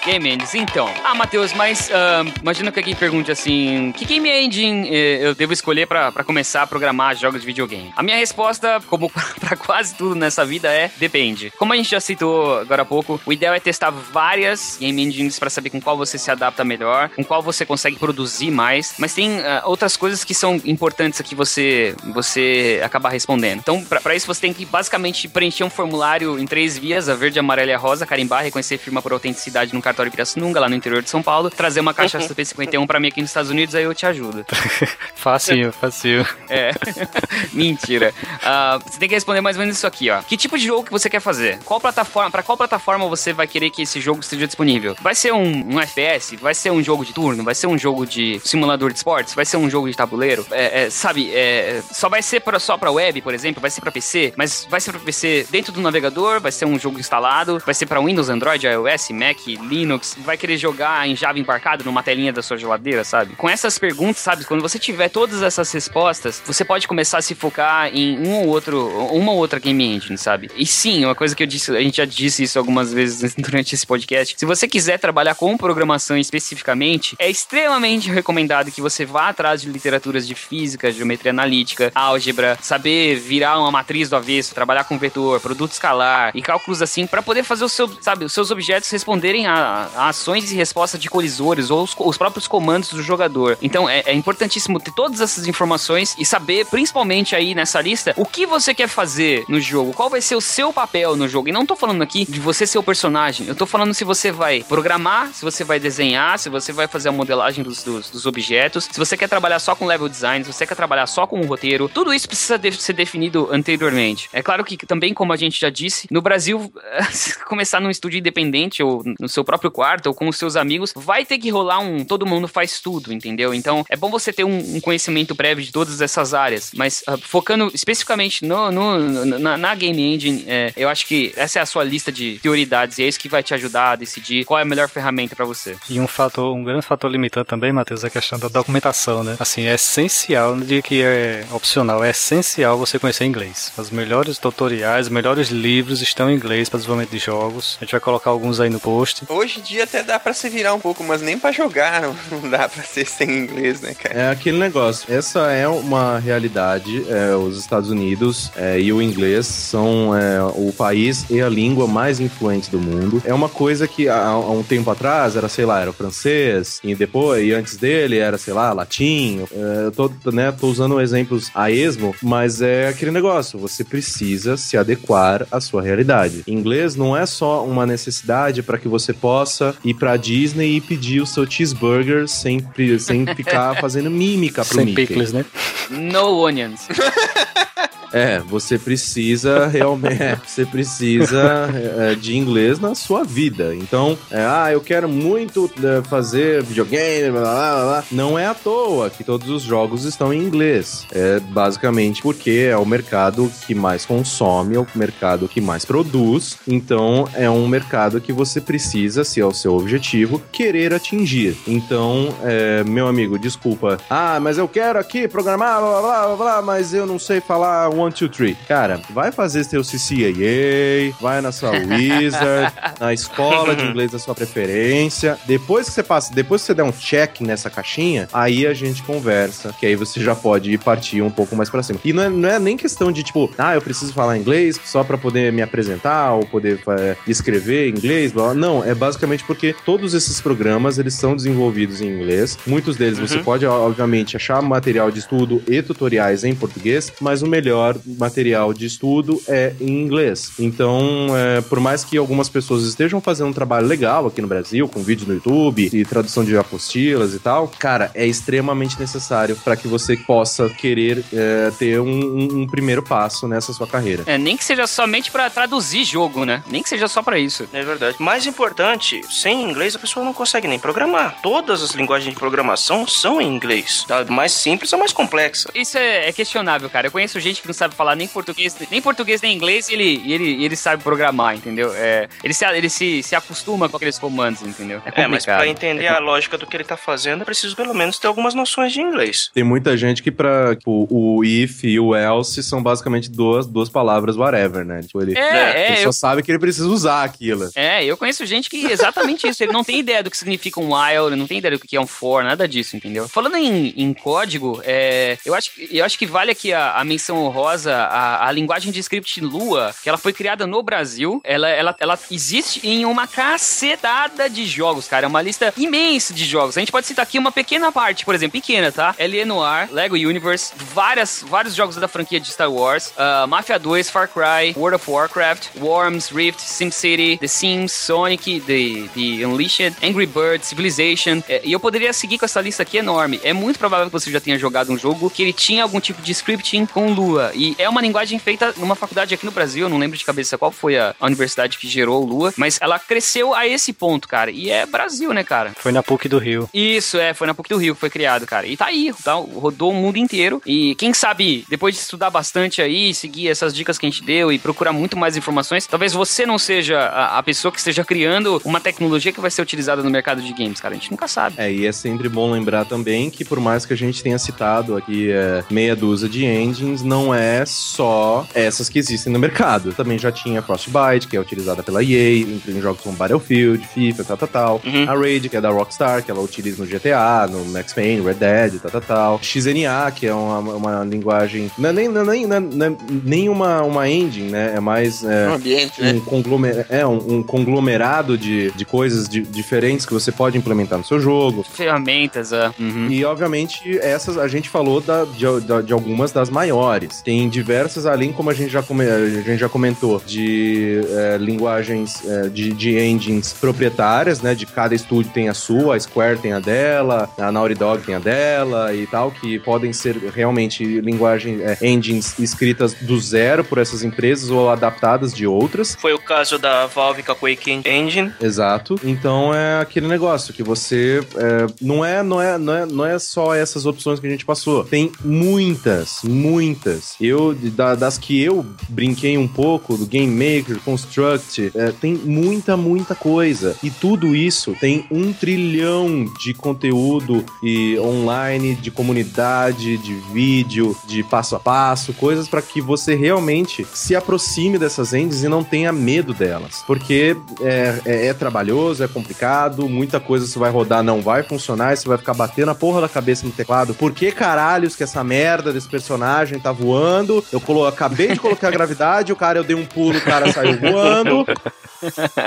Game 0.07 0.25
Engines, 0.29 0.55
então. 0.55 0.89
Ah, 1.03 1.13
Matheus, 1.13 1.51
mas 1.51 1.91
ah, 1.93 2.23
imagina 2.41 2.71
que 2.71 2.79
alguém 2.79 2.95
pergunte 2.95 3.29
assim: 3.29 3.91
que 3.91 4.05
Game 4.05 4.29
Engine 4.29 4.87
eh, 4.89 5.19
eu 5.21 5.35
devo 5.35 5.51
escolher 5.51 5.85
pra 5.85 6.23
começar 6.23 6.61
a 6.61 6.67
programar 6.67 7.13
jogos 7.17 7.41
de 7.41 7.45
videogame? 7.45 7.91
A 7.93 8.01
minha 8.01 8.15
resposta, 8.15 8.81
como 8.87 9.11
pra 9.41 9.57
quase 9.57 9.95
tudo 9.95 10.15
nessa 10.15 10.45
vida, 10.45 10.71
é 10.71 10.89
depende. 10.95 11.51
Como 11.57 11.73
a 11.73 11.75
gente 11.75 11.91
já 11.91 11.99
citou 11.99 12.57
agora 12.57 12.83
há 12.83 12.85
pouco, 12.85 13.19
o 13.25 13.33
ideal 13.33 13.53
é 13.53 13.59
testar 13.59 13.89
várias 13.89 14.77
Game 14.79 15.03
Engines 15.03 15.37
pra 15.37 15.49
saber 15.49 15.71
com 15.71 15.81
qual 15.81 15.97
você 15.97 16.17
se 16.17 16.31
adapta 16.31 16.63
melhor, 16.63 17.09
com 17.09 17.23
qual 17.23 17.41
você 17.41 17.65
consegue 17.65 17.97
produzir 17.97 18.49
mais. 18.49 18.95
Mas 18.97 19.13
tem 19.13 19.41
ah, 19.41 19.63
outras 19.65 19.97
coisas 19.97 20.23
que 20.23 20.33
são 20.33 20.61
importantes 20.63 21.19
aqui 21.19 21.35
você 21.35 21.93
você 22.13 22.79
acabar 22.81 23.09
respondendo. 23.09 23.59
Então, 23.59 23.83
pra 23.83 24.15
isso 24.15 24.25
você 24.25 24.39
tem 24.39 24.53
que 24.53 24.63
basicamente 24.63 25.27
preencher 25.27 25.65
um 25.65 25.69
formulário 25.69 26.39
em 26.39 26.45
três 26.45 26.77
vias: 26.77 27.09
a 27.09 27.13
verde, 27.13 27.39
a 27.39 27.41
amarela 27.41 27.71
e 27.71 27.73
a 27.73 27.77
rosa, 27.77 28.05
carimbar, 28.05 28.43
reconhecer 28.43 28.77
firma 28.77 29.01
por 29.01 29.11
autenticidade 29.11 29.73
no 29.73 29.81
cartório 29.97 30.11
Pirassununga, 30.11 30.59
lá 30.59 30.69
no 30.69 30.75
interior 30.75 31.01
de 31.01 31.09
São 31.09 31.23
Paulo, 31.23 31.49
trazer 31.49 31.79
uma 31.79 31.93
caixa 31.93 32.19
CP51 32.19 32.85
pra 32.85 32.99
mim 32.99 33.07
aqui 33.07 33.19
nos 33.19 33.31
Estados 33.31 33.49
Unidos, 33.49 33.73
aí 33.73 33.83
eu 33.83 33.95
te 33.95 34.05
ajudo. 34.05 34.45
Facinho, 35.15 35.71
facinho. 35.73 36.25
É. 36.47 36.71
Mentira. 37.51 38.13
Ah, 38.43 38.79
você 38.85 38.99
tem 38.99 39.09
que 39.09 39.15
responder 39.15 39.41
mais 39.41 39.57
ou 39.57 39.61
menos 39.61 39.75
isso 39.75 39.87
aqui, 39.87 40.09
ó. 40.09 40.21
Que 40.21 40.37
tipo 40.37 40.57
de 40.57 40.65
jogo 40.65 40.83
que 40.83 40.91
você 40.91 41.09
quer 41.09 41.19
fazer? 41.19 41.59
Qual 41.65 41.81
plataforma, 41.81 42.29
para 42.29 42.43
qual 42.43 42.57
plataforma 42.57 43.07
você 43.07 43.33
vai 43.33 43.47
querer 43.47 43.69
que 43.71 43.81
esse 43.81 43.99
jogo 43.99 44.21
esteja 44.21 44.45
disponível? 44.45 44.95
Vai 45.01 45.15
ser 45.15 45.33
um, 45.33 45.75
um 45.75 45.81
FPS? 45.81 46.37
Vai 46.37 46.53
ser 46.53 46.71
um 46.71 46.81
jogo 46.81 47.03
de 47.03 47.13
turno? 47.13 47.43
Vai 47.43 47.55
ser 47.55 47.67
um 47.67 47.77
jogo 47.77 48.05
de 48.05 48.39
simulador 48.43 48.91
de 48.91 48.97
esportes? 48.97 49.33
Vai 49.33 49.45
ser 49.45 49.57
um 49.57 49.69
jogo 49.69 49.89
de 49.89 49.97
tabuleiro? 49.97 50.45
É, 50.51 50.83
é, 50.83 50.89
sabe, 50.89 51.31
é, 51.33 51.81
só 51.91 52.07
vai 52.07 52.21
ser 52.21 52.41
pra, 52.41 52.59
só 52.59 52.77
pra 52.77 52.91
web, 52.91 53.21
por 53.21 53.33
exemplo? 53.33 53.59
Vai 53.59 53.71
ser 53.71 53.81
pra 53.81 53.91
PC? 53.91 54.33
Mas 54.37 54.67
vai 54.69 54.79
ser 54.79 54.91
pra 54.91 55.01
PC 55.01 55.47
dentro 55.49 55.73
do 55.73 55.81
navegador? 55.81 56.39
Vai 56.39 56.51
ser 56.51 56.65
um 56.65 56.79
jogo 56.79 56.99
instalado? 56.99 57.61
Vai 57.65 57.73
ser 57.73 57.87
pra 57.87 57.99
Windows, 57.99 58.29
Android, 58.29 58.65
iOS, 58.65 59.09
Mac, 59.09 59.47
Linux? 59.47 59.86
Vai 60.19 60.37
querer 60.37 60.57
jogar 60.57 61.07
em 61.07 61.15
Java 61.15 61.39
embarcado 61.39 61.83
numa 61.83 62.03
telinha 62.03 62.33
da 62.33 62.41
sua 62.41 62.57
geladeira, 62.57 63.03
sabe? 63.03 63.35
Com 63.35 63.49
essas 63.49 63.77
perguntas, 63.77 64.17
sabe? 64.17 64.45
Quando 64.45 64.61
você 64.61 64.77
tiver 64.77 65.09
todas 65.09 65.41
essas 65.41 65.71
respostas, 65.71 66.41
você 66.45 66.63
pode 66.63 66.87
começar 66.87 67.19
a 67.19 67.21
se 67.21 67.35
focar 67.35 67.89
em 67.93 68.19
um 68.27 68.35
ou 68.41 68.47
outro, 68.47 68.87
uma 69.11 69.31
ou 69.31 69.37
outra 69.37 69.59
game 69.59 69.83
engine, 69.83 70.17
sabe? 70.17 70.49
E 70.55 70.65
sim, 70.65 71.05
uma 71.05 71.15
coisa 71.15 71.35
que 71.35 71.43
eu 71.43 71.47
disse, 71.47 71.75
a 71.75 71.81
gente 71.81 71.97
já 71.97 72.05
disse 72.05 72.43
isso 72.43 72.59
algumas 72.59 72.93
vezes 72.93 73.33
durante 73.37 73.75
esse 73.75 73.85
podcast. 73.85 74.35
Se 74.37 74.45
você 74.45 74.67
quiser 74.67 74.99
trabalhar 74.99 75.35
com 75.35 75.57
programação 75.57 76.17
especificamente, 76.17 77.15
é 77.19 77.29
extremamente 77.29 78.09
recomendado 78.09 78.71
que 78.71 78.81
você 78.81 79.05
vá 79.05 79.29
atrás 79.29 79.61
de 79.61 79.69
literaturas 79.69 80.27
de 80.27 80.35
física, 80.35 80.91
geometria 80.91 81.31
analítica, 81.31 81.91
álgebra, 81.93 82.57
saber 82.61 83.15
virar 83.15 83.59
uma 83.59 83.71
matriz 83.71 84.09
do 84.09 84.15
avesso, 84.15 84.53
trabalhar 84.53 84.83
com 84.83 84.97
vetor, 84.97 85.39
produto 85.39 85.71
escalar 85.71 86.31
e 86.33 86.41
cálculos 86.41 86.81
assim 86.81 87.05
para 87.05 87.21
poder 87.21 87.43
fazer 87.43 87.63
o 87.63 87.69
seu, 87.69 87.89
sabe, 88.01 88.25
os 88.25 88.33
seus 88.33 88.51
objetos 88.51 88.89
responderem 88.89 89.47
a, 89.47 89.76
ações 89.95 90.51
e 90.51 90.55
respostas 90.55 90.99
de 90.99 91.09
colisores 91.09 91.69
ou 91.69 91.83
os, 91.83 91.95
os 91.97 92.17
próprios 92.17 92.47
comandos 92.47 92.89
do 92.89 93.01
jogador. 93.01 93.57
Então 93.61 93.89
é, 93.89 94.03
é 94.05 94.13
importantíssimo 94.13 94.79
ter 94.79 94.91
todas 94.93 95.21
essas 95.21 95.47
informações 95.47 96.15
e 96.17 96.25
saber, 96.25 96.65
principalmente 96.65 97.35
aí 97.35 97.53
nessa 97.55 97.81
lista, 97.81 98.13
o 98.17 98.25
que 98.25 98.45
você 98.45 98.73
quer 98.73 98.87
fazer 98.87 99.45
no 99.47 99.59
jogo, 99.59 99.93
qual 99.93 100.09
vai 100.09 100.21
ser 100.21 100.35
o 100.35 100.41
seu 100.41 100.71
papel 100.73 101.15
no 101.15 101.27
jogo. 101.27 101.49
E 101.49 101.51
não 101.51 101.65
tô 101.65 101.75
falando 101.75 102.01
aqui 102.01 102.25
de 102.25 102.39
você 102.39 102.65
ser 102.65 102.77
o 102.77 102.83
personagem, 102.83 103.47
eu 103.47 103.55
tô 103.55 103.65
falando 103.65 103.93
se 103.93 104.03
você 104.03 104.31
vai 104.31 104.63
programar, 104.63 105.33
se 105.33 105.43
você 105.43 105.63
vai 105.63 105.79
desenhar, 105.79 106.39
se 106.39 106.49
você 106.49 106.71
vai 106.71 106.87
fazer 106.87 107.09
a 107.09 107.11
modelagem 107.11 107.63
dos, 107.63 107.83
dos, 107.83 108.09
dos 108.09 108.25
objetos, 108.25 108.87
se 108.91 108.97
você 108.97 109.15
quer 109.17 109.27
trabalhar 109.29 109.59
só 109.59 109.75
com 109.75 109.85
level 109.85 110.09
design, 110.09 110.43
se 110.45 110.51
você 110.53 110.65
quer 110.65 110.75
trabalhar 110.75 111.07
só 111.07 111.25
com 111.27 111.39
o 111.41 111.45
roteiro, 111.45 111.89
tudo 111.89 112.13
isso 112.13 112.27
precisa 112.27 112.57
de- 112.57 112.71
ser 112.71 112.93
definido 112.93 113.49
anteriormente. 113.51 114.29
É 114.33 114.41
claro 114.41 114.63
que 114.63 114.77
também, 114.85 115.13
como 115.13 115.33
a 115.33 115.37
gente 115.37 115.59
já 115.59 115.69
disse, 115.69 116.07
no 116.11 116.21
Brasil, 116.21 116.71
começar 117.47 117.79
num 117.79 117.89
estúdio 117.89 118.19
independente 118.19 118.81
ou 118.83 119.03
no 119.19 119.27
seu 119.29 119.43
próprio 119.43 119.66
quarto 119.71 120.07
ou 120.07 120.13
com 120.13 120.27
os 120.27 120.37
seus 120.37 120.55
amigos, 120.55 120.93
vai 120.95 121.25
ter 121.25 121.37
que 121.37 121.49
rolar 121.49 121.79
um 121.79 122.03
todo 122.05 122.25
mundo 122.25 122.47
faz 122.47 122.79
tudo, 122.79 123.11
entendeu? 123.13 123.53
Então 123.53 123.85
é 123.89 123.95
bom 123.95 124.09
você 124.09 124.31
ter 124.33 124.43
um, 124.43 124.75
um 124.75 124.81
conhecimento 124.81 125.35
prévio 125.35 125.63
de 125.63 125.71
todas 125.71 126.01
essas 126.01 126.33
áreas, 126.33 126.71
mas 126.75 127.03
ah, 127.07 127.17
focando 127.17 127.69
especificamente 127.73 128.45
no, 128.45 128.71
no- 128.71 129.25
na, 129.39 129.57
na 129.57 129.75
Game 129.75 130.01
Engine, 130.01 130.43
é, 130.47 130.71
eu 130.75 130.89
acho 130.89 131.05
que 131.05 131.33
essa 131.35 131.59
é 131.59 131.61
a 131.61 131.65
sua 131.65 131.83
lista 131.83 132.11
de 132.11 132.39
prioridades 132.41 132.97
e 132.97 133.03
é 133.03 133.07
isso 133.07 133.19
que 133.19 133.29
vai 133.29 133.43
te 133.43 133.53
ajudar 133.53 133.91
a 133.91 133.95
decidir 133.95 134.45
qual 134.45 134.59
é 134.59 134.61
a 134.63 134.65
melhor 134.65 134.89
ferramenta 134.89 135.35
pra 135.35 135.45
você. 135.45 135.75
E 135.89 135.99
um 135.99 136.07
fator, 136.07 136.53
um 136.55 136.63
grande 136.63 136.85
fator 136.85 137.09
limitante 137.09 137.47
também, 137.47 137.71
Matheus, 137.71 138.03
é 138.03 138.07
a 138.07 138.09
questão 138.09 138.37
da 138.39 138.47
documentação, 138.47 139.23
né? 139.23 139.35
Assim, 139.39 139.63
é 139.65 139.73
essencial, 139.75 140.55
não 140.55 140.65
digo 140.65 140.83
que 140.83 141.01
é 141.01 141.45
opcional, 141.51 142.03
é 142.03 142.09
essencial 142.11 142.77
você 142.77 142.99
conhecer 142.99 143.25
inglês. 143.25 143.71
Os 143.77 143.89
melhores 143.89 144.37
tutoriais, 144.37 145.07
os 145.07 145.11
melhores 145.11 145.49
livros 145.49 146.01
estão 146.01 146.29
em 146.29 146.35
inglês 146.35 146.69
para 146.69 146.77
desenvolvimento 146.77 147.11
de 147.11 147.19
jogos. 147.19 147.77
A 147.81 147.83
gente 147.85 147.91
vai 147.91 147.99
colocar 148.01 148.29
alguns 148.29 148.59
aí 148.59 148.69
no 148.69 148.79
post. 148.79 149.23
Hoje 149.29 149.46
em 149.55 149.61
dia 149.61 149.83
até 149.83 150.03
dá 150.03 150.19
pra 150.19 150.33
se 150.33 150.49
virar 150.49 150.73
um 150.73 150.79
pouco, 150.79 151.03
mas 151.03 151.21
nem 151.21 151.37
pra 151.37 151.51
jogar 151.51 152.01
não, 152.31 152.49
dá 152.49 152.67
pra 152.67 152.83
ser 152.83 153.05
sem 153.05 153.29
inglês, 153.29 153.81
né, 153.81 153.93
cara? 153.93 154.17
É 154.17 154.29
aquele 154.29 154.57
negócio. 154.57 155.13
Essa 155.13 155.51
é 155.51 155.67
uma 155.67 156.19
realidade. 156.19 157.05
é, 157.09 157.35
os 157.35 157.57
Estados 157.57 157.89
Unidos 157.89 158.51
é, 158.55 158.79
e 158.79 158.91
o 158.91 159.01
inglês 159.01 159.45
são 159.45 160.15
é, 160.15 160.41
o 160.43 160.73
país 160.75 161.25
e 161.29 161.41
a 161.41 161.49
língua 161.49 161.87
mais 161.87 162.19
influente 162.19 162.69
do 162.69 162.79
mundo. 162.79 163.21
É 163.25 163.33
uma 163.33 163.49
coisa 163.49 163.87
que 163.87 164.09
há, 164.09 164.27
há 164.27 164.51
um 164.51 164.63
tempo 164.63 164.89
atrás 164.89 165.35
era, 165.35 165.47
sei 165.47 165.65
lá, 165.65 165.81
era 165.81 165.93
francês, 165.93 166.79
e 166.83 166.95
depois, 166.95 167.45
e 167.45 167.53
antes 167.53 167.77
dele 167.77 168.17
era, 168.17 168.37
sei 168.37 168.53
lá, 168.53 168.73
latim. 168.73 169.45
É, 169.51 169.85
eu 169.85 169.91
tô, 169.91 170.11
né, 170.31 170.51
tô 170.51 170.67
usando 170.67 170.99
exemplos 170.99 171.49
a 171.53 171.69
esmo, 171.71 172.15
mas 172.21 172.61
é 172.61 172.89
aquele 172.89 173.11
negócio. 173.11 173.59
Você 173.59 173.83
precisa 173.83 174.57
se 174.57 174.77
adequar 174.77 175.45
à 175.51 175.59
sua 175.59 175.81
realidade. 175.81 176.43
Inglês 176.47 176.95
não 176.95 177.15
é 177.15 177.25
só 177.25 177.65
uma 177.65 177.85
necessidade 177.85 178.63
para 178.63 178.77
que 178.77 178.87
você 178.87 179.13
possa 179.13 179.36
ir 179.83 179.93
pra 179.93 180.17
Disney 180.17 180.77
e 180.77 180.81
pedir 180.81 181.21
o 181.21 181.25
seu 181.27 181.49
cheeseburger 181.49 182.27
sem, 182.27 182.59
sem 182.99 183.25
ficar 183.35 183.75
fazendo 183.79 184.09
mímica 184.09 184.63
pro 184.65 184.75
Sem 184.75 184.85
Mickey. 184.85 185.07
pickles, 185.07 185.31
né? 185.33 185.45
No 185.89 186.39
onions. 186.43 186.81
É, 188.11 188.39
você 188.39 188.77
precisa 188.77 189.67
realmente. 189.67 190.41
você 190.45 190.65
precisa 190.65 191.69
é, 191.97 192.15
de 192.15 192.35
inglês 192.35 192.79
na 192.79 192.95
sua 192.95 193.23
vida. 193.23 193.75
Então, 193.75 194.17
é, 194.31 194.45
ah, 194.45 194.69
eu 194.71 194.81
quero 194.81 195.09
muito 195.09 195.69
é, 195.83 196.01
fazer 196.03 196.63
videogame, 196.63 197.31
blá, 197.31 197.41
blá, 197.41 197.75
blá, 197.75 197.83
blá. 197.85 198.03
Não 198.11 198.37
é 198.37 198.47
à 198.47 198.53
toa 198.53 199.09
que 199.09 199.23
todos 199.23 199.49
os 199.49 199.63
jogos 199.63 200.05
estão 200.05 200.33
em 200.33 200.41
inglês. 200.41 201.05
É 201.11 201.39
basicamente 201.39 202.21
porque 202.21 202.67
é 202.71 202.77
o 202.77 202.85
mercado 202.85 203.51
que 203.65 203.75
mais 203.75 204.05
consome, 204.05 204.75
é 204.75 204.79
o 204.79 204.87
mercado 204.95 205.47
que 205.47 205.61
mais 205.61 205.85
produz. 205.85 206.57
Então, 206.67 207.27
é 207.33 207.49
um 207.49 207.67
mercado 207.67 208.21
que 208.21 208.31
você 208.31 208.61
precisa, 208.61 209.23
se 209.23 209.39
é 209.39 209.45
o 209.45 209.53
seu 209.53 209.75
objetivo, 209.75 210.41
querer 210.51 210.93
atingir. 210.93 211.57
Então, 211.67 212.33
é, 212.43 212.83
meu 212.83 213.07
amigo, 213.07 213.37
desculpa. 213.37 213.97
Ah, 214.09 214.39
mas 214.39 214.57
eu 214.57 214.67
quero 214.67 214.99
aqui 214.99 215.27
programar, 215.27 215.79
blá, 215.79 216.01
blá, 216.01 216.25
blá, 216.27 216.35
blá, 216.35 216.61
mas 216.61 216.93
eu 216.93 217.05
não 217.05 217.19
sei 217.19 217.41
falar 217.41 217.89
one, 217.97 218.13
two, 218.13 218.29
three. 218.29 218.55
Cara, 218.67 219.01
vai 219.09 219.31
fazer 219.31 219.63
seu 219.63 219.81
CCAA, 219.81 221.13
vai 221.21 221.41
na 221.41 221.51
sua 221.51 221.71
Wizard, 221.87 222.73
na 222.99 223.13
escola 223.13 223.75
de 223.75 223.85
inglês 223.85 224.11
da 224.11 224.19
sua 224.19 224.35
preferência. 224.35 225.37
Depois 225.45 225.87
que 225.87 225.93
você 225.93 226.03
passa, 226.03 226.33
depois 226.33 226.61
que 226.61 226.67
você 226.67 226.73
der 226.73 226.83
um 226.83 226.91
check 226.91 227.41
nessa 227.41 227.69
caixinha, 227.69 228.27
aí 228.33 228.65
a 228.67 228.73
gente 228.73 229.03
conversa, 229.03 229.73
que 229.79 229.85
aí 229.85 229.95
você 229.95 230.19
já 230.19 230.35
pode 230.35 230.71
ir 230.71 230.77
partir 230.79 231.21
um 231.21 231.29
pouco 231.29 231.55
mais 231.55 231.69
pra 231.69 231.81
cima. 231.83 231.99
E 232.03 232.11
não 232.13 232.23
é, 232.23 232.29
não 232.29 232.49
é 232.49 232.59
nem 232.59 232.77
questão 232.77 233.11
de 233.11 233.23
tipo, 233.23 233.51
ah, 233.57 233.75
eu 233.75 233.81
preciso 233.81 234.13
falar 234.13 234.37
inglês 234.37 234.79
só 234.85 235.03
pra 235.03 235.17
poder 235.17 235.51
me 235.51 235.61
apresentar 235.61 236.33
ou 236.33 236.45
poder 236.45 236.79
é, 236.99 237.15
escrever 237.27 237.89
inglês, 237.89 238.31
blá, 238.31 238.45
blá. 238.45 238.53
não, 238.53 238.83
é 238.83 238.93
basicamente 238.93 239.43
porque 239.43 239.75
todos 239.85 240.13
esses 240.13 240.41
programas 240.41 240.97
eles 240.97 241.13
são 241.13 241.35
desenvolvidos 241.35 242.01
em 242.01 242.07
inglês. 242.07 242.57
Muitos 242.65 242.95
deles 242.97 243.17
você 243.19 243.37
Uhum. 243.37 243.43
pode 243.43 243.65
obviamente 243.67 244.35
achar 244.35 244.61
material 244.63 245.11
de 245.11 245.19
estudo 245.19 245.61
e 245.67 245.81
tutoriais 245.81 246.43
em 246.43 246.55
português, 246.55 247.13
mas 247.21 247.41
o 247.43 247.47
melhor 247.47 247.86
material 248.05 248.73
de 248.73 248.85
estudo 248.85 249.41
é 249.47 249.73
em 249.79 250.01
inglês. 250.03 250.51
Então, 250.59 251.27
é, 251.35 251.61
por 251.61 251.79
mais 251.79 252.03
que 252.03 252.17
algumas 252.17 252.49
pessoas 252.49 252.83
estejam 252.83 253.19
fazendo 253.21 253.47
um 253.49 253.53
trabalho 253.53 253.87
legal 253.87 254.27
aqui 254.27 254.41
no 254.41 254.47
Brasil, 254.47 254.87
com 254.87 255.01
vídeos 255.01 255.27
no 255.27 255.33
YouTube 255.35 255.89
e 255.93 256.05
tradução 256.05 256.43
de 256.43 256.57
apostilas 256.57 257.33
e 257.33 257.39
tal, 257.39 257.67
cara, 257.79 258.11
é 258.13 258.25
extremamente 258.25 258.99
necessário 258.99 259.55
para 259.63 259.75
que 259.75 259.87
você 259.87 260.15
possa 260.17 260.69
querer 260.69 261.23
é, 261.33 261.71
ter 261.77 261.99
um, 261.99 262.07
um- 262.09 262.61
um 262.61 262.67
primeiro 262.67 263.01
passo 263.03 263.47
nessa 263.47 263.71
sua 263.73 263.87
carreira. 263.87 264.23
É, 264.25 264.37
nem 264.37 264.55
que 264.57 264.63
seja 264.63 264.87
somente 264.87 265.31
pra 265.31 265.49
traduzir 265.49 266.03
jogo, 266.05 266.45
né? 266.45 266.63
Nem 266.69 266.81
que 266.83 266.89
seja 266.89 267.07
só 267.07 267.21
pra 267.21 267.37
isso. 267.39 267.67
É 267.73 267.83
verdade. 267.83 268.17
Mais 268.19 268.45
importante, 268.45 269.21
sem 269.29 269.63
inglês 269.69 269.95
a 269.95 269.99
pessoa 269.99 270.25
não 270.25 270.33
consegue 270.33 270.67
nem 270.67 270.79
programar. 270.79 271.39
Todas 271.41 271.81
as 271.83 271.91
linguagens 271.91 272.33
de 272.33 272.39
programação 272.39 273.07
são 273.07 273.41
em 273.41 273.47
inglês. 273.47 274.05
A 274.09 274.25
mais 274.31 274.51
simples 274.51 274.93
a 274.93 274.97
mais 274.97 275.11
complexa. 275.13 275.69
Isso 275.75 275.97
é, 275.97 276.29
é 276.29 276.33
questionável, 276.33 276.89
cara. 276.89 277.07
Eu 277.07 277.11
conheço 277.11 277.39
gente 277.39 277.61
que 277.61 277.67
não 277.67 277.73
sabe 277.77 277.95
falar 277.95 278.15
nem 278.15 278.27
português, 278.27 278.75
nem 278.91 279.01
português 279.01 279.41
nem 279.41 279.55
inglês 279.55 279.87
e 279.89 279.93
ele, 279.93 280.21
e 280.25 280.33
ele, 280.33 280.65
ele 280.65 280.75
sabe 280.75 281.01
programar, 281.03 281.55
entendeu? 281.55 281.93
É, 281.95 282.27
ele 282.43 282.53
se, 282.53 282.65
ele 282.65 282.89
se, 282.89 283.23
se 283.23 283.35
acostuma 283.35 283.87
com 283.87 283.95
aqueles 283.97 284.19
comandos, 284.19 284.61
entendeu? 284.61 285.01
É, 285.05 285.21
É, 285.21 285.27
mas 285.27 285.43
complicado. 285.45 285.57
pra 285.59 285.67
entender 285.67 286.03
É 286.05 286.09
a 286.09 286.19
lógica 286.19 286.57
do 286.57 286.65
que 286.67 286.75
ele 286.75 286.83
tá 286.83 286.97
fazendo, 286.97 287.41
é 287.41 287.45
preciso 287.45 287.75
pelo 287.75 287.93
menos 287.93 288.17
ter 288.19 288.27
algumas 288.27 288.53
noções 288.53 288.91
de 288.93 289.01
inglês. 289.01 289.49
Tem 289.53 289.63
muita 289.63 289.95
gente 289.95 290.21
que 290.23 290.31
pra 290.31 290.75
tipo, 290.75 291.07
o 291.09 291.43
if 291.43 291.83
e 291.83 291.99
o 291.99 292.15
else 292.15 292.61
são 292.63 292.81
basicamente 292.81 293.29
duas, 293.29 293.67
duas 293.67 293.89
palavras 293.89 294.35
whatever, 294.35 294.83
né? 294.85 295.01
Tipo, 295.01 295.21
ele, 295.21 295.37
É, 295.37 295.41
é, 295.41 295.87
ele 295.91 295.97
só 295.97 296.03
eu- 296.09 296.13
sabe 296.13 296.41
que 296.43 296.51
ele 296.51 296.59
precisa 296.59 296.87
usar 296.87 297.23
aquilo. 297.23 297.69
É, 297.75 298.03
eu 298.03 298.17
conheço 298.17 298.45
gente 298.45 298.69
que 298.69 298.85
exatamente 298.85 299.47
isso. 299.47 299.63
Ele 299.63 299.71
não 299.71 299.83
tem 299.83 299.99
ideia 299.99 300.23
do 300.23 300.31
que 300.31 300.37
significa 300.37 300.79
um 300.79 300.93
while, 300.95 301.27
ele 301.27 301.35
não 301.35 301.47
tem 301.47 301.57
ideia 301.59 301.77
do 301.77 301.79
que 301.79 301.95
é 301.95 302.01
um 302.01 302.07
for, 302.07 302.43
nada 302.43 302.67
disso, 302.67 302.95
entendeu? 302.95 303.27
Falando 303.27 303.55
em, 303.57 303.93
em 303.95 304.13
código, 304.13 304.81
é, 304.83 305.37
eu, 305.45 305.53
acho, 305.53 305.71
que- 305.73 305.87
eu 305.91 306.03
acho 306.05 306.17
que 306.17 306.25
vale 306.25 306.51
aqui 306.51 306.73
a, 306.73 306.93
a 306.93 307.03
menção 307.03 307.37
honrosa 307.43 307.66
a, 307.75 308.47
a 308.47 308.51
linguagem 308.51 308.91
de 308.91 308.99
script 308.99 309.41
Lua, 309.41 309.93
que 310.01 310.07
ela 310.07 310.17
foi 310.17 310.31
criada 310.31 310.65
no 310.65 310.81
Brasil. 310.81 311.41
Ela, 311.43 311.69
ela, 311.69 311.95
ela 311.99 312.19
existe 312.31 312.87
em 312.87 313.05
uma 313.05 313.27
cacetada 313.27 314.49
de 314.49 314.65
jogos, 314.65 315.07
cara. 315.07 315.25
É 315.25 315.27
uma 315.27 315.41
lista 315.41 315.73
imensa 315.77 316.33
de 316.33 316.45
jogos. 316.45 316.77
A 316.77 316.79
gente 316.79 316.91
pode 316.91 317.07
citar 317.07 317.23
aqui 317.23 317.37
uma 317.37 317.51
pequena 317.51 317.91
parte, 317.91 318.23
por 318.23 318.35
exemplo, 318.35 318.59
pequena, 318.59 318.91
tá? 318.91 319.15
LE 319.19 319.45
Noir, 319.45 319.89
Lego 319.91 320.15
Universe, 320.15 320.73
várias, 320.93 321.43
vários 321.47 321.75
jogos 321.75 321.95
da 321.95 322.07
franquia 322.07 322.39
de 322.39 322.49
Star 322.51 322.71
Wars, 322.71 323.13
ah, 323.17 323.45
Mafia 323.47 323.77
2, 323.77 324.09
Far 324.09 324.27
Cry, 324.27 324.73
World 324.75 324.95
of 324.95 325.09
Warcraft, 325.09 325.69
Worms, 325.79 326.29
Rift, 326.29 326.61
SimCity, 326.61 327.37
The 327.37 327.47
Sims, 327.47 327.91
Sonic, 327.91 328.61
The, 328.61 329.09
The 329.13 329.45
Unleashed, 329.45 329.97
Angry 330.03 330.25
Birds, 330.25 330.67
Civilization. 330.67 331.41
É, 331.47 331.61
e 331.63 331.71
eu 331.71 331.79
poderia 331.79 332.13
seguir 332.13 332.37
com 332.37 332.45
essa 332.45 332.61
lista 332.61 332.83
aqui 332.83 332.97
enorme. 332.97 333.39
É 333.43 333.53
muito 333.53 333.79
provável 333.79 334.07
que 334.07 334.11
você 334.11 334.31
já 334.31 334.39
tenha 334.39 334.57
jogado 334.57 334.91
um 334.91 334.97
jogo 334.97 335.29
que 335.29 335.41
ele 335.41 335.53
tinha 335.53 335.83
algum 335.83 335.99
tipo 335.99 336.21
de 336.21 336.31
scripting 336.31 336.85
com 336.85 337.11
Lua. 337.11 337.51
E 337.57 337.75
é 337.79 337.89
uma 337.89 338.01
linguagem 338.01 338.37
feita 338.37 338.73
numa 338.77 338.95
faculdade 338.95 339.33
aqui 339.33 339.45
no 339.45 339.51
Brasil, 339.51 339.85
eu 339.85 339.89
não 339.89 339.97
lembro 339.97 340.17
de 340.17 340.23
cabeça 340.23 340.57
qual 340.57 340.71
foi 340.71 340.97
a, 340.97 341.15
a 341.19 341.25
universidade 341.25 341.77
que 341.77 341.87
gerou 341.87 342.23
o 342.23 342.25
Lua, 342.25 342.53
mas 342.55 342.77
ela 342.79 342.99
cresceu 342.99 343.53
a 343.53 343.67
esse 343.67 343.91
ponto, 343.91 344.27
cara. 344.27 344.51
E 344.51 344.69
é 344.69 344.85
Brasil, 344.85 345.33
né, 345.33 345.43
cara? 345.43 345.73
Foi 345.75 345.91
na 345.91 346.03
PUC 346.03 346.29
do 346.29 346.37
Rio. 346.37 346.69
Isso, 346.73 347.17
é, 347.17 347.33
foi 347.33 347.47
na 347.47 347.53
PUC 347.53 347.69
do 347.69 347.77
Rio 347.77 347.95
que 347.95 347.99
foi 347.99 348.09
criado, 348.09 348.45
cara. 348.45 348.67
E 348.67 348.77
tá 348.77 348.85
aí, 348.85 349.11
tá, 349.23 349.33
rodou 349.33 349.91
o 349.91 349.95
mundo 349.95 350.17
inteiro. 350.17 350.61
E 350.65 350.93
quem 350.95 351.13
sabe, 351.13 351.65
depois 351.67 351.95
de 351.95 352.01
estudar 352.01 352.29
bastante 352.29 352.81
aí, 352.81 353.13
seguir 353.13 353.47
essas 353.47 353.73
dicas 353.73 353.97
que 353.97 354.05
a 354.05 354.09
gente 354.09 354.23
deu 354.23 354.51
e 354.51 354.59
procurar 354.59 354.93
muito 354.93 355.17
mais 355.17 355.35
informações, 355.35 355.87
talvez 355.87 356.13
você 356.13 356.45
não 356.45 356.59
seja 356.59 356.99
a, 356.99 357.39
a 357.39 357.43
pessoa 357.43 357.71
que 357.71 357.79
esteja 357.79 358.05
criando 358.05 358.61
uma 358.63 358.79
tecnologia 358.79 359.31
que 359.31 359.41
vai 359.41 359.49
ser 359.49 359.61
utilizada 359.61 360.03
no 360.03 360.09
mercado 360.09 360.41
de 360.41 360.53
games, 360.53 360.79
cara. 360.79 360.93
A 360.93 360.97
gente 360.97 361.09
nunca 361.09 361.27
sabe. 361.27 361.55
É, 361.57 361.71
e 361.71 361.87
é 361.87 361.91
sempre 361.91 362.29
bom 362.29 362.51
lembrar 362.51 362.85
também 362.85 363.29
que 363.29 363.43
por 363.43 363.59
mais 363.59 363.85
que 363.85 363.93
a 363.93 363.97
gente 363.97 364.21
tenha 364.21 364.37
citado 364.37 364.95
aqui 364.95 365.31
é, 365.31 365.63
meia 365.69 365.95
dúzia 365.95 366.29
de 366.29 366.45
engines, 366.45 367.01
não 367.01 367.33
é 367.33 367.46
só 367.65 368.45
essas 368.53 368.89
que 368.89 368.99
existem 368.99 369.31
no 369.31 369.39
mercado. 369.39 369.93
Também 369.93 370.17
já 370.17 370.31
tinha 370.31 370.61
Frostbite, 370.61 371.27
que 371.27 371.35
é 371.37 371.39
utilizada 371.39 371.81
pela 371.83 372.03
EA, 372.03 372.37
em, 372.39 372.61
em 372.67 372.81
jogos 372.81 373.01
como 373.01 373.15
Battlefield, 373.15 373.85
FIFA, 373.87 374.23
tal, 374.23 374.37
tal, 374.37 374.47
tal. 374.47 374.81
A 375.07 375.13
Raid, 375.13 375.49
que 375.49 375.57
é 375.57 375.61
da 375.61 375.69
Rockstar, 375.69 376.23
que 376.23 376.31
ela 376.31 376.41
utiliza 376.41 376.83
no 376.83 376.89
GTA, 376.89 377.47
no 377.49 377.63
Max 377.65 377.93
Payne, 377.93 378.21
Red 378.21 378.35
Dead, 378.35 378.79
tal, 378.81 378.91
tal, 378.91 379.01
tal. 379.01 379.39
XNA, 379.41 380.11
que 380.15 380.27
é 380.27 380.33
uma, 380.33 380.59
uma 380.59 381.03
linguagem... 381.03 381.71
Não 381.77 381.89
é 381.89 381.93
nem, 381.93 382.07
não 382.09 382.21
é 382.21 382.25
nem, 382.25 382.45
não 382.47 382.85
é- 382.85 382.89
é 382.89 382.95
nem 383.23 383.49
uma, 383.49 383.81
uma 383.83 384.09
engine, 384.09 384.49
né? 384.51 384.73
É 384.75 384.79
mais... 384.79 385.23
É, 385.23 385.49
Um 385.49 385.53
ambiente, 385.53 386.01
né? 386.01 386.13
um 386.13 386.19
conglomer- 386.21 386.85
é, 386.89 387.05
um, 387.05 387.37
um 387.37 387.43
conglomerado 387.43 388.37
de, 388.37 388.71
de 388.71 388.85
coisas 388.85 389.27
di- 389.29 389.41
diferentes 389.41 390.05
que 390.05 390.13
você 390.13 390.31
pode 390.31 390.57
implementar 390.57 390.97
no 390.97 391.05
seu 391.05 391.19
jogo. 391.19 391.63
Ferramentas, 391.63 392.53
ah. 392.53 392.73
uhum. 392.79 393.07
E, 393.09 393.23
obviamente, 393.25 393.97
essas 393.99 394.37
a 394.37 394.47
gente 394.47 394.69
falou 394.69 395.01
da- 395.01 395.25
de, 395.25 395.45
da- 395.65 395.81
de 395.81 395.93
algumas 395.93 396.31
das 396.31 396.49
maiores. 396.49 397.21
Tem 397.21 397.36
diversas, 397.49 398.05
além 398.05 398.31
como 398.31 398.49
a 398.49 398.53
gente 398.53 398.71
já, 398.71 398.81
come- 398.81 399.05
a 399.05 399.27
gente 399.41 399.57
já 399.57 399.67
comentou, 399.67 400.21
de 400.25 401.01
é, 401.09 401.37
linguagens, 401.37 402.25
é, 402.25 402.47
de, 402.47 402.71
de 402.71 402.97
engines 402.97 403.51
proprietárias, 403.51 404.41
né? 404.41 404.55
De 404.55 404.65
cada 404.65 404.95
estúdio 404.95 405.31
tem 405.33 405.49
a 405.49 405.53
sua, 405.53 405.95
a 405.95 405.99
Square 405.99 406.39
tem 406.39 406.53
a 406.53 406.59
dela, 406.61 407.29
a 407.37 407.51
Naughty 407.51 407.75
Dog 407.75 408.03
tem 408.03 408.15
a 408.15 408.19
dela 408.19 408.93
e 408.95 409.05
tal, 409.07 409.31
que 409.31 409.59
podem 409.59 409.91
ser 409.91 410.15
realmente 410.33 411.01
linguagens, 411.01 411.59
é, 411.61 411.77
engines 411.85 412.39
escritas 412.39 412.93
do 412.93 413.19
zero 413.19 413.63
por 413.63 413.77
essas 413.77 414.03
empresas 414.03 414.49
ou 414.49 414.69
adaptadas 414.69 415.33
de 415.33 415.45
outras. 415.45 415.95
Foi 415.99 416.13
o 416.13 416.19
caso 416.19 416.57
da 416.57 416.85
Valve 416.85 417.23
com 417.23 417.31
a 417.33 417.35
Quake 417.35 417.81
Engine. 417.85 418.31
Exato. 418.41 418.95
Então 419.03 419.53
é 419.53 419.81
aquele 419.81 420.07
negócio 420.07 420.53
que 420.53 420.63
você 420.63 421.21
é, 421.35 421.67
não 421.81 422.05
é 422.05 422.23
não 422.23 422.41
é 422.41 422.57
não 422.57 422.73
é 422.75 422.85
não 422.85 423.05
é 423.05 423.19
só 423.19 423.53
essas 423.53 423.85
opções 423.85 424.19
que 424.19 424.27
a 424.27 424.29
gente 424.29 424.45
passou. 424.45 424.83
Tem 424.85 425.11
muitas, 425.23 426.19
muitas. 426.23 427.15
Eu 427.19 427.53
da- 427.53 427.95
das 427.95 428.17
que 428.17 428.41
eu 428.41 428.65
brinquei 428.89 429.37
um 429.37 429.47
pouco 429.47 429.97
do 429.97 430.05
Game 430.05 430.31
Maker, 430.31 430.79
Construct, 430.83 431.71
é, 431.75 431.91
tem 431.91 432.13
muita 432.13 432.77
muita 432.77 433.15
coisa. 433.15 433.75
E 433.81 433.89
tudo 433.89 434.35
isso 434.35 434.75
tem 434.79 435.05
um 435.09 435.33
trilhão 435.33 436.25
de 436.39 436.53
conteúdo 436.53 437.43
e 437.63 437.97
online, 437.99 438.75
de 438.75 438.91
comunidade, 438.91 439.97
de 439.97 440.13
vídeo, 440.31 440.95
de 441.07 441.23
passo 441.23 441.55
a 441.55 441.59
passo, 441.59 442.13
coisas 442.13 442.47
para 442.47 442.61
que 442.61 442.79
você 442.81 443.15
realmente 443.15 443.85
se 443.93 444.15
aproxime 444.15 444.77
dessas 444.77 445.13
engines 445.13 445.43
e 445.43 445.47
não 445.49 445.63
tenha 445.63 445.91
medo 445.91 446.33
delas. 446.33 446.83
Porque 446.85 447.35
é, 447.61 447.99
é- 448.05 448.27
é 448.27 448.33
trabalhoso, 448.33 449.03
é 449.03 449.07
complicado, 449.07 449.87
muita 449.89 450.19
coisa 450.19 450.45
você 450.45 450.59
vai 450.59 450.69
rodar 450.71 451.01
não 451.03 451.21
vai 451.21 451.41
funcionar, 451.43 451.95
você 451.97 452.07
vai 452.07 452.17
ficar 452.17 452.33
batendo 452.33 452.69
a 452.71 452.75
porra 452.75 453.01
da 453.01 453.09
cabeça 453.09 453.45
no 453.45 453.51
teclado. 453.51 453.93
Por 453.93 454.11
que 454.11 454.31
caralhos 454.31 454.95
que 454.95 455.03
essa 455.03 455.23
merda 455.23 455.73
desse 455.73 455.87
personagem 455.87 456.59
tá 456.59 456.71
voando? 456.71 457.06
Eu 457.51 457.59
colo 457.61 457.85
acabei 457.85 458.33
de 458.33 458.39
colocar 458.39 458.67
a 458.67 458.71
gravidade, 458.71 459.31
o 459.31 459.35
cara 459.35 459.59
eu 459.59 459.63
dei 459.63 459.75
um 459.75 459.85
pulo, 459.85 460.17
o 460.17 460.21
cara 460.21 460.51
saiu 460.51 460.79
voando. 460.79 461.45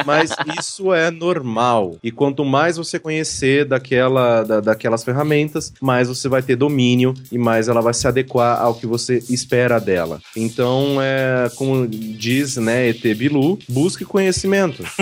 Mas 0.06 0.30
isso 0.58 0.92
é 0.94 1.10
normal. 1.10 1.96
E 2.02 2.10
quanto 2.12 2.44
mais 2.44 2.76
você 2.76 2.98
conhecer 2.98 3.64
daquela, 3.64 4.42
da- 4.44 4.60
daquelas 4.60 5.02
ferramentas, 5.02 5.72
mais 5.80 6.08
você 6.08 6.28
vai 6.28 6.42
ter 6.42 6.56
domínio 6.56 7.14
e 7.32 7.38
mais 7.38 7.68
ela 7.68 7.80
vai 7.80 7.94
se 7.94 8.06
adequar 8.06 8.60
ao 8.60 8.74
que 8.74 8.86
você 8.86 9.22
espera 9.28 9.80
dela. 9.80 10.20
Então, 10.36 10.98
é, 11.00 11.50
como 11.56 11.86
diz 11.88 12.56
né, 12.56 12.88
ET 12.90 13.02
Bilu, 13.16 13.58
busque 13.68 14.04
conhecimento. 14.04 14.84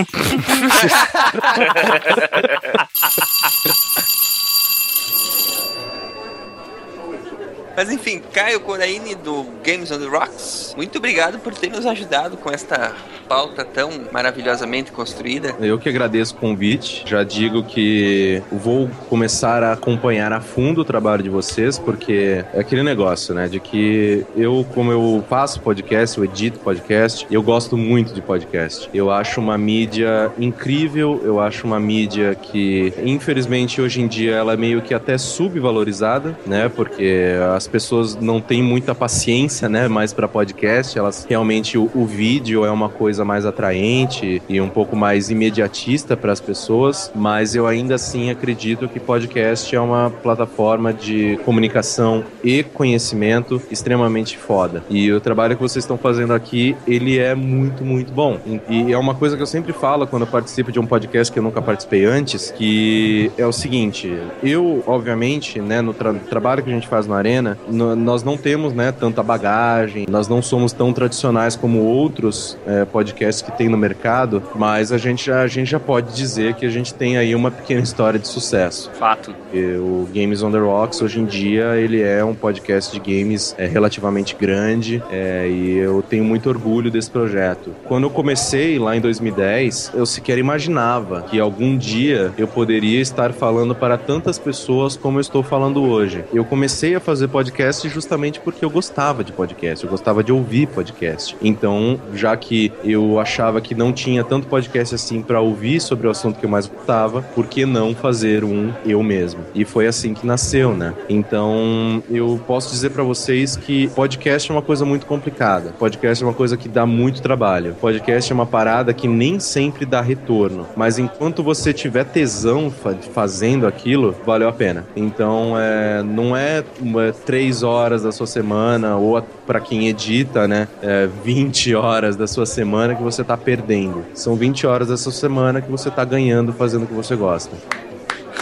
Mas 7.79 7.89
enfim, 7.89 8.21
Caio 8.33 8.59
Coraine 8.59 9.15
do 9.15 9.45
Games 9.63 9.89
on 9.89 9.99
the 9.99 10.05
Rocks, 10.05 10.73
muito 10.75 10.97
obrigado 10.97 11.39
por 11.39 11.53
ter 11.53 11.69
nos 11.69 11.85
ajudado 11.85 12.35
com 12.35 12.51
esta 12.51 12.93
pauta 13.29 13.63
tão 13.63 13.91
maravilhosamente 14.11 14.91
construída. 14.91 15.55
Eu 15.61 15.77
que 15.77 15.87
agradeço 15.87 16.35
o 16.35 16.37
convite. 16.39 17.03
Já 17.05 17.23
digo 17.23 17.63
que 17.63 18.41
vou 18.51 18.89
começar 19.07 19.63
a 19.63 19.73
acompanhar 19.73 20.33
a 20.33 20.41
fundo 20.41 20.81
o 20.81 20.83
trabalho 20.83 21.23
de 21.23 21.29
vocês, 21.29 21.77
porque 21.79 22.43
é 22.53 22.59
aquele 22.59 22.83
negócio, 22.83 23.33
né? 23.33 23.47
De 23.47 23.61
que 23.61 24.25
eu, 24.35 24.65
como 24.73 24.91
eu 24.91 25.23
faço 25.29 25.61
podcast, 25.61 26.17
eu 26.17 26.25
edito 26.25 26.59
podcast, 26.59 27.25
eu 27.31 27.41
gosto 27.41 27.77
muito 27.77 28.13
de 28.13 28.21
podcast. 28.21 28.89
Eu 28.93 29.09
acho 29.09 29.39
uma 29.39 29.57
mídia 29.57 30.29
incrível, 30.37 31.21
eu 31.23 31.39
acho 31.39 31.65
uma 31.65 31.79
mídia 31.79 32.35
que, 32.35 32.91
infelizmente, 33.05 33.79
hoje 33.79 34.01
em 34.01 34.07
dia 34.07 34.33
ela 34.33 34.53
é 34.53 34.57
meio 34.57 34.81
que 34.81 34.93
até 34.93 35.17
subvalorizada, 35.17 36.37
né? 36.45 36.67
Porque 36.67 37.35
as 37.55 37.68
pessoas 37.69 38.15
não 38.15 38.41
têm 38.41 38.61
muita 38.61 38.93
paciência, 38.93 39.69
né? 39.69 39.87
Mais 39.87 40.13
para 40.13 40.27
podcast, 40.27 40.97
elas 40.97 41.25
realmente 41.29 41.77
o, 41.77 41.89
o 41.93 42.05
vídeo 42.05 42.65
é 42.65 42.71
uma 42.71 42.89
coisa 42.89 43.23
mais 43.23 43.45
atraente 43.45 44.41
e 44.49 44.59
um 44.59 44.69
pouco 44.69 44.95
mais 44.95 45.29
imediatista 45.29 46.17
para 46.17 46.31
as 46.31 46.39
pessoas, 46.39 47.11
mas 47.15 47.55
eu 47.55 47.67
ainda 47.67 47.95
assim 47.95 48.29
acredito 48.29 48.87
que 48.87 48.99
podcast 48.99 49.75
é 49.75 49.79
uma 49.79 50.09
plataforma 50.09 50.93
de 50.93 51.37
comunicação 51.45 52.23
e 52.43 52.63
conhecimento 52.63 53.61
extremamente 53.71 54.37
foda. 54.37 54.83
E 54.89 55.11
o 55.11 55.19
trabalho 55.19 55.55
que 55.55 55.61
vocês 55.61 55.83
estão 55.83 55.97
fazendo 55.97 56.33
aqui, 56.33 56.75
ele 56.87 57.17
é 57.17 57.35
muito, 57.35 57.83
muito 57.83 58.11
bom. 58.11 58.37
E 58.67 58.91
é 58.91 58.97
uma 58.97 59.15
coisa 59.15 59.35
que 59.35 59.41
eu 59.43 59.47
sempre 59.47 59.73
falo 59.73 60.07
quando 60.07 60.23
eu 60.23 60.27
participo 60.27 60.71
de 60.71 60.79
um 60.79 60.85
podcast 60.85 61.31
que 61.31 61.39
eu 61.39 61.43
nunca 61.43 61.61
participei 61.61 62.05
antes, 62.05 62.51
que 62.51 63.31
é 63.37 63.45
o 63.45 63.51
seguinte, 63.51 64.11
eu, 64.41 64.83
obviamente, 64.87 65.59
né, 65.59 65.81
no 65.81 65.93
tra 65.93 66.13
trabalho 66.13 66.63
que 66.63 66.69
a 66.69 66.73
gente 66.73 66.87
faz 66.87 67.05
na 67.05 67.15
Arena, 67.15 67.57
no, 67.67 67.95
nós 67.95 68.23
não 68.23 68.37
temos, 68.37 68.73
né, 68.73 68.91
tanta 68.91 69.21
bagagem, 69.21 70.05
nós 70.09 70.27
não 70.27 70.41
somos 70.41 70.71
tão 70.71 70.93
tradicionais 70.93 71.55
como 71.55 71.79
outros 71.79 72.57
é, 72.65 72.85
podcasts 72.85 73.41
que 73.41 73.51
tem 73.51 73.69
no 73.69 73.77
mercado, 73.77 74.41
mas 74.55 74.91
a 74.91 74.97
gente, 74.97 75.25
já, 75.25 75.41
a 75.41 75.47
gente 75.47 75.69
já 75.69 75.79
pode 75.79 76.15
dizer 76.15 76.53
que 76.55 76.65
a 76.65 76.69
gente 76.69 76.93
tem 76.93 77.17
aí 77.17 77.35
uma 77.35 77.51
pequena 77.51 77.81
história 77.81 78.19
de 78.19 78.27
sucesso. 78.27 78.91
Fato. 78.93 79.33
E 79.53 79.75
o 79.75 80.07
Games 80.13 80.41
on 80.43 80.51
the 80.51 80.59
Rocks, 80.59 81.01
hoje 81.01 81.19
em 81.19 81.25
dia, 81.25 81.75
ele 81.75 82.01
é 82.01 82.23
um 82.23 82.35
podcast 82.35 82.91
de 82.91 82.99
games 82.99 83.55
é, 83.57 83.65
relativamente 83.65 84.35
grande 84.35 85.01
é, 85.11 85.47
e 85.47 85.77
eu 85.77 86.01
tenho 86.01 86.23
muito 86.23 86.49
orgulho 86.49 86.91
desse 86.91 87.09
projeto. 87.09 87.73
Quando 87.87 88.03
eu 88.03 88.09
comecei 88.09 88.77
lá 88.79 88.95
em 88.95 89.01
2010, 89.01 89.91
eu 89.95 90.05
sequer 90.05 90.37
imaginava 90.37 91.21
que 91.23 91.39
algum 91.39 91.77
dia 91.77 92.31
eu 92.37 92.47
poderia 92.47 93.01
estar 93.01 93.33
falando 93.33 93.75
para 93.75 93.97
tantas 93.97 94.37
pessoas 94.37 94.95
como 94.95 95.17
eu 95.17 95.21
estou 95.21 95.43
falando 95.43 95.83
hoje. 95.83 96.23
Eu 96.33 96.45
comecei 96.45 96.95
a 96.95 96.99
fazer 96.99 97.27
podcast 97.27 97.48
justamente 97.89 98.39
porque 98.39 98.63
eu 98.63 98.69
gostava 98.69 99.23
de 99.23 99.31
podcast, 99.31 99.83
eu 99.83 99.89
gostava 99.89 100.23
de 100.23 100.31
ouvir 100.31 100.67
podcast. 100.67 101.35
Então, 101.41 101.99
já 102.13 102.35
que 102.35 102.71
eu 102.83 103.19
achava 103.19 103.61
que 103.61 103.75
não 103.75 103.91
tinha 103.91 104.23
tanto 104.23 104.47
podcast 104.47 104.95
assim 104.95 105.21
para 105.21 105.41
ouvir 105.41 105.79
sobre 105.79 106.07
o 106.07 106.09
assunto 106.09 106.39
que 106.39 106.45
eu 106.45 106.49
mais 106.49 106.67
gostava, 106.67 107.21
por 107.21 107.47
que 107.47 107.65
não 107.65 107.93
fazer 107.95 108.43
um 108.43 108.73
eu 108.85 109.01
mesmo? 109.03 109.41
E 109.53 109.65
foi 109.65 109.87
assim 109.87 110.13
que 110.13 110.25
nasceu, 110.25 110.73
né? 110.73 110.93
Então, 111.07 112.03
eu 112.09 112.39
posso 112.47 112.71
dizer 112.71 112.91
para 112.91 113.03
vocês 113.03 113.55
que 113.55 113.87
podcast 113.89 114.49
é 114.49 114.53
uma 114.53 114.61
coisa 114.61 114.85
muito 114.85 115.05
complicada. 115.05 115.73
Podcast 115.77 116.23
é 116.23 116.27
uma 116.27 116.33
coisa 116.33 116.57
que 116.57 116.67
dá 116.67 116.85
muito 116.85 117.21
trabalho. 117.21 117.75
Podcast 117.79 118.31
é 118.31 118.35
uma 118.35 118.45
parada 118.45 118.93
que 118.93 119.07
nem 119.07 119.39
sempre 119.39 119.85
dá 119.85 120.01
retorno, 120.01 120.67
mas 120.75 120.99
enquanto 120.99 121.43
você 121.43 121.73
tiver 121.73 122.05
tesão 122.05 122.69
fa 122.71 122.95
fazendo 123.13 123.67
aquilo, 123.67 124.15
valeu 124.25 124.47
a 124.49 124.51
pena. 124.51 124.85
Então, 124.95 125.53
é, 125.57 126.01
não 126.03 126.35
é, 126.35 126.63
é 126.99 127.11
três 127.29 127.61
horas 127.61 128.01
da 128.01 128.11
sua 128.11 128.25
semana 128.25 128.95
ou 128.95 129.21
para 129.45 129.59
quem 129.59 129.87
edita, 129.87 130.47
né, 130.47 130.67
é, 130.81 131.07
20 131.23 131.75
horas 131.75 132.15
da 132.15 132.25
sua 132.25 132.43
semana 132.43 132.95
que 132.95 133.03
você 133.03 133.23
tá 133.23 133.37
perdendo. 133.37 134.03
São 134.15 134.35
20 134.35 134.65
horas 134.65 134.87
da 134.87 134.97
sua 134.97 135.11
semana 135.11 135.61
que 135.61 135.69
você 135.69 135.91
tá 135.91 136.03
ganhando 136.03 136.51
fazendo 136.51 136.85
o 136.85 136.87
que 136.87 136.93
você 136.95 137.15
gosta. 137.15 137.55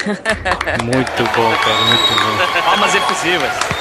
Muito 0.85 1.23
bom, 1.35 1.51
cara, 1.65 1.85
muito 1.85 2.13
bom. 2.13 2.61
Palmas 2.63 2.95
efusivas. 2.95 3.76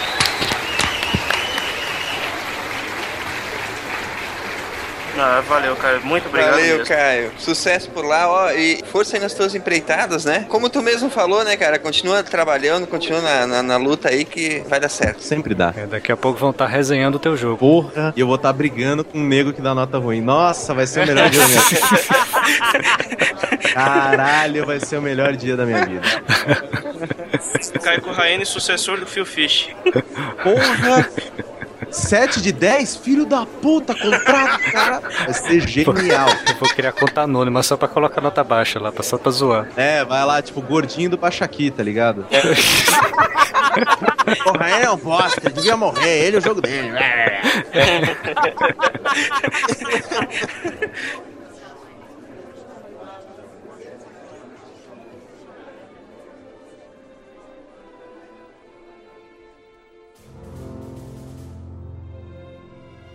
Ah, 5.18 5.42
valeu, 5.46 5.74
cara. 5.76 6.00
Muito 6.00 6.28
obrigado. 6.28 6.52
Valeu, 6.52 6.78
mesmo. 6.78 6.86
Caio. 6.86 7.32
Sucesso 7.38 7.90
por 7.90 8.04
lá, 8.04 8.28
ó. 8.28 8.50
E 8.50 8.82
força 8.90 9.16
aí 9.16 9.22
nas 9.22 9.34
tuas 9.34 9.54
empreitadas, 9.54 10.24
né? 10.24 10.46
Como 10.48 10.68
tu 10.68 10.82
mesmo 10.82 11.08
falou, 11.08 11.42
né, 11.44 11.56
cara? 11.56 11.78
Continua 11.78 12.22
trabalhando, 12.22 12.86
continua 12.86 13.20
na, 13.20 13.46
na, 13.46 13.62
na 13.62 13.76
luta 13.76 14.08
aí 14.10 14.24
que 14.24 14.62
vai 14.68 14.78
dar 14.78 14.88
certo. 14.88 15.22
Sempre 15.22 15.54
dá. 15.54 15.72
É, 15.76 15.86
daqui 15.86 16.12
a 16.12 16.16
pouco 16.16 16.38
vão 16.38 16.50
estar 16.50 16.66
resenhando 16.66 17.16
o 17.16 17.18
teu 17.18 17.36
jogo. 17.36 17.56
Porra, 17.58 18.12
e 18.16 18.20
eu 18.20 18.26
vou 18.26 18.36
estar 18.36 18.52
brigando 18.52 19.04
com 19.04 19.18
um 19.18 19.24
nego 19.26 19.52
que 19.52 19.62
dá 19.62 19.74
nota 19.74 19.98
ruim. 19.98 20.20
Nossa, 20.20 20.74
vai 20.74 20.86
ser 20.86 21.04
o 21.04 21.06
melhor 21.06 21.30
dia 21.30 21.40
da 21.40 21.48
minha 21.48 21.60
vida. 21.62 21.86
Caralho, 23.72 24.66
vai 24.66 24.80
ser 24.80 24.98
o 24.98 25.02
melhor 25.02 25.34
dia 25.34 25.56
da 25.56 25.64
minha 25.64 25.84
vida. 25.84 26.02
Caio 27.82 28.02
Corraine, 28.02 28.44
sucessor 28.44 28.98
do 28.98 29.06
Phil 29.06 29.26
Fish. 29.26 29.68
Porra! 30.42 31.08
7 31.90 32.40
de 32.42 32.52
10? 32.52 32.96
Filho 32.96 33.26
da 33.26 33.46
puta, 33.46 33.94
comprado, 33.94 34.58
cara. 34.70 35.00
Vai 35.00 35.32
ser 35.32 35.66
genial. 35.66 36.28
Eu 36.48 36.54
vou 36.60 36.68
criar 36.68 36.92
conta 36.92 37.22
anônima 37.22 37.62
só 37.62 37.76
pra 37.76 37.88
colocar 37.88 38.20
nota 38.20 38.44
baixa 38.44 38.80
lá, 38.80 38.92
só 39.00 39.18
pra 39.18 39.30
zoar. 39.30 39.68
É, 39.76 40.04
vai 40.04 40.24
lá, 40.24 40.42
tipo, 40.42 40.60
gordinho 40.60 41.10
do 41.10 41.18
Pachaqui, 41.18 41.70
tá 41.70 41.82
ligado? 41.82 42.26
Porra, 44.42 44.70
ele 44.70 44.86
é 44.86 44.90
um 44.90 44.96
bosta, 44.96 45.50
devia 45.50 45.76
morrer, 45.76 46.26
ele 46.26 46.36
é 46.36 46.38
o 46.38 46.42
jogo 46.42 46.60
dele. 46.60 46.92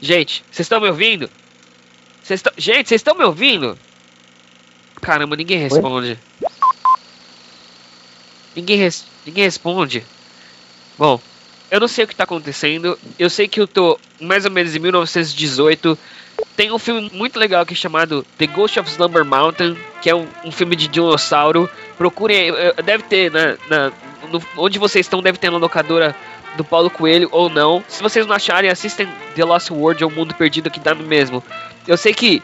Gente, 0.00 0.44
vocês 0.50 0.66
estão 0.66 0.80
me 0.80 0.88
ouvindo? 0.88 1.28
Vocês 2.22 2.42
tão... 2.42 2.52
Gente, 2.56 2.88
vocês 2.88 3.00
estão 3.00 3.14
me 3.16 3.24
ouvindo? 3.24 3.78
Caramba, 5.00 5.36
ninguém 5.36 5.58
responde. 5.58 6.18
Ninguém, 8.54 8.76
res... 8.78 9.04
ninguém 9.24 9.44
responde. 9.44 10.04
Bom, 10.98 11.20
eu 11.70 11.78
não 11.80 11.88
sei 11.88 12.04
o 12.04 12.08
que 12.08 12.14
tá 12.16 12.24
acontecendo. 12.24 12.98
Eu 13.18 13.30
sei 13.30 13.46
que 13.46 13.60
eu 13.60 13.66
tô 13.66 13.98
mais 14.20 14.44
ou 14.44 14.50
menos 14.50 14.74
em 14.74 14.78
1918. 14.78 15.96
Tem 16.56 16.72
um 16.72 16.78
filme 16.78 17.08
muito 17.12 17.38
legal 17.38 17.62
aqui 17.62 17.74
chamado 17.74 18.26
The 18.36 18.46
Ghost 18.48 18.80
of 18.80 18.90
Slumber 18.90 19.24
Mountain, 19.24 19.76
que 20.02 20.10
é 20.10 20.14
um, 20.14 20.26
um 20.44 20.50
filme 20.50 20.74
de 20.74 20.88
dinossauro. 20.88 21.70
Procurem, 21.96 22.50
eh, 22.50 22.82
deve 22.82 23.04
ter 23.04 23.30
na, 23.30 23.56
na 23.68 23.92
no- 24.30 24.42
onde 24.56 24.78
vocês 24.78 25.06
estão, 25.06 25.22
deve 25.22 25.38
ter 25.38 25.50
na 25.50 25.58
locadora 25.58 26.14
do 26.58 26.64
Paulo 26.64 26.90
Coelho 26.90 27.28
ou 27.30 27.48
não. 27.48 27.82
Se 27.88 28.02
vocês 28.02 28.26
não 28.26 28.34
acharem, 28.34 28.68
assistem 28.68 29.08
The 29.34 29.44
Lost 29.44 29.70
World 29.70 30.04
ou 30.04 30.10
O 30.10 30.12
Mundo 30.12 30.34
Perdido 30.34 30.70
que 30.70 30.80
dá 30.80 30.94
no 30.94 31.04
mesmo. 31.04 31.42
Eu 31.86 31.96
sei 31.96 32.12
que, 32.12 32.42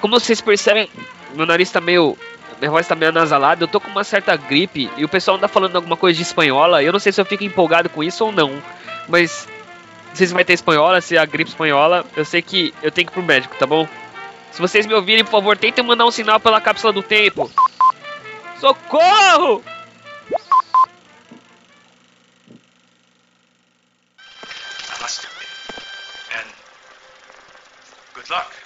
como 0.00 0.18
vocês 0.18 0.40
percebem, 0.40 0.90
meu 1.34 1.46
nariz 1.46 1.70
tá 1.70 1.80
meio. 1.80 2.18
Minha 2.60 2.70
voz 2.70 2.86
tá 2.86 2.94
meio 2.94 3.10
anasalada, 3.10 3.64
eu 3.64 3.68
tô 3.68 3.80
com 3.80 3.90
uma 3.90 4.04
certa 4.04 4.36
gripe 4.36 4.88
e 4.96 5.04
o 5.04 5.08
pessoal 5.08 5.36
anda 5.36 5.48
falando 5.48 5.74
alguma 5.74 5.96
coisa 5.96 6.16
de 6.16 6.22
espanhola. 6.22 6.80
Eu 6.82 6.92
não 6.92 7.00
sei 7.00 7.10
se 7.10 7.20
eu 7.20 7.24
fico 7.24 7.42
empolgado 7.42 7.88
com 7.88 8.04
isso 8.04 8.24
ou 8.24 8.30
não, 8.30 8.52
mas 9.08 9.48
não 10.10 10.14
sei 10.14 10.28
se 10.28 10.34
vai 10.34 10.44
ter 10.44 10.52
espanhola, 10.52 11.00
se 11.00 11.16
é 11.16 11.18
a 11.18 11.24
gripe 11.24 11.50
espanhola. 11.50 12.04
Eu 12.16 12.24
sei 12.24 12.40
que 12.40 12.72
eu 12.80 12.92
tenho 12.92 13.06
que 13.06 13.12
ir 13.12 13.14
pro 13.14 13.22
médico, 13.22 13.56
tá 13.56 13.66
bom? 13.66 13.88
Se 14.52 14.60
vocês 14.60 14.86
me 14.86 14.94
ouvirem, 14.94 15.24
por 15.24 15.32
favor, 15.32 15.56
tentem 15.56 15.84
mandar 15.84 16.04
um 16.04 16.10
sinal 16.12 16.38
pela 16.38 16.60
cápsula 16.60 16.92
do 16.92 17.02
tempo. 17.02 17.50
Socorro! 18.60 19.64
Good 28.22 28.30
luck. 28.30 28.61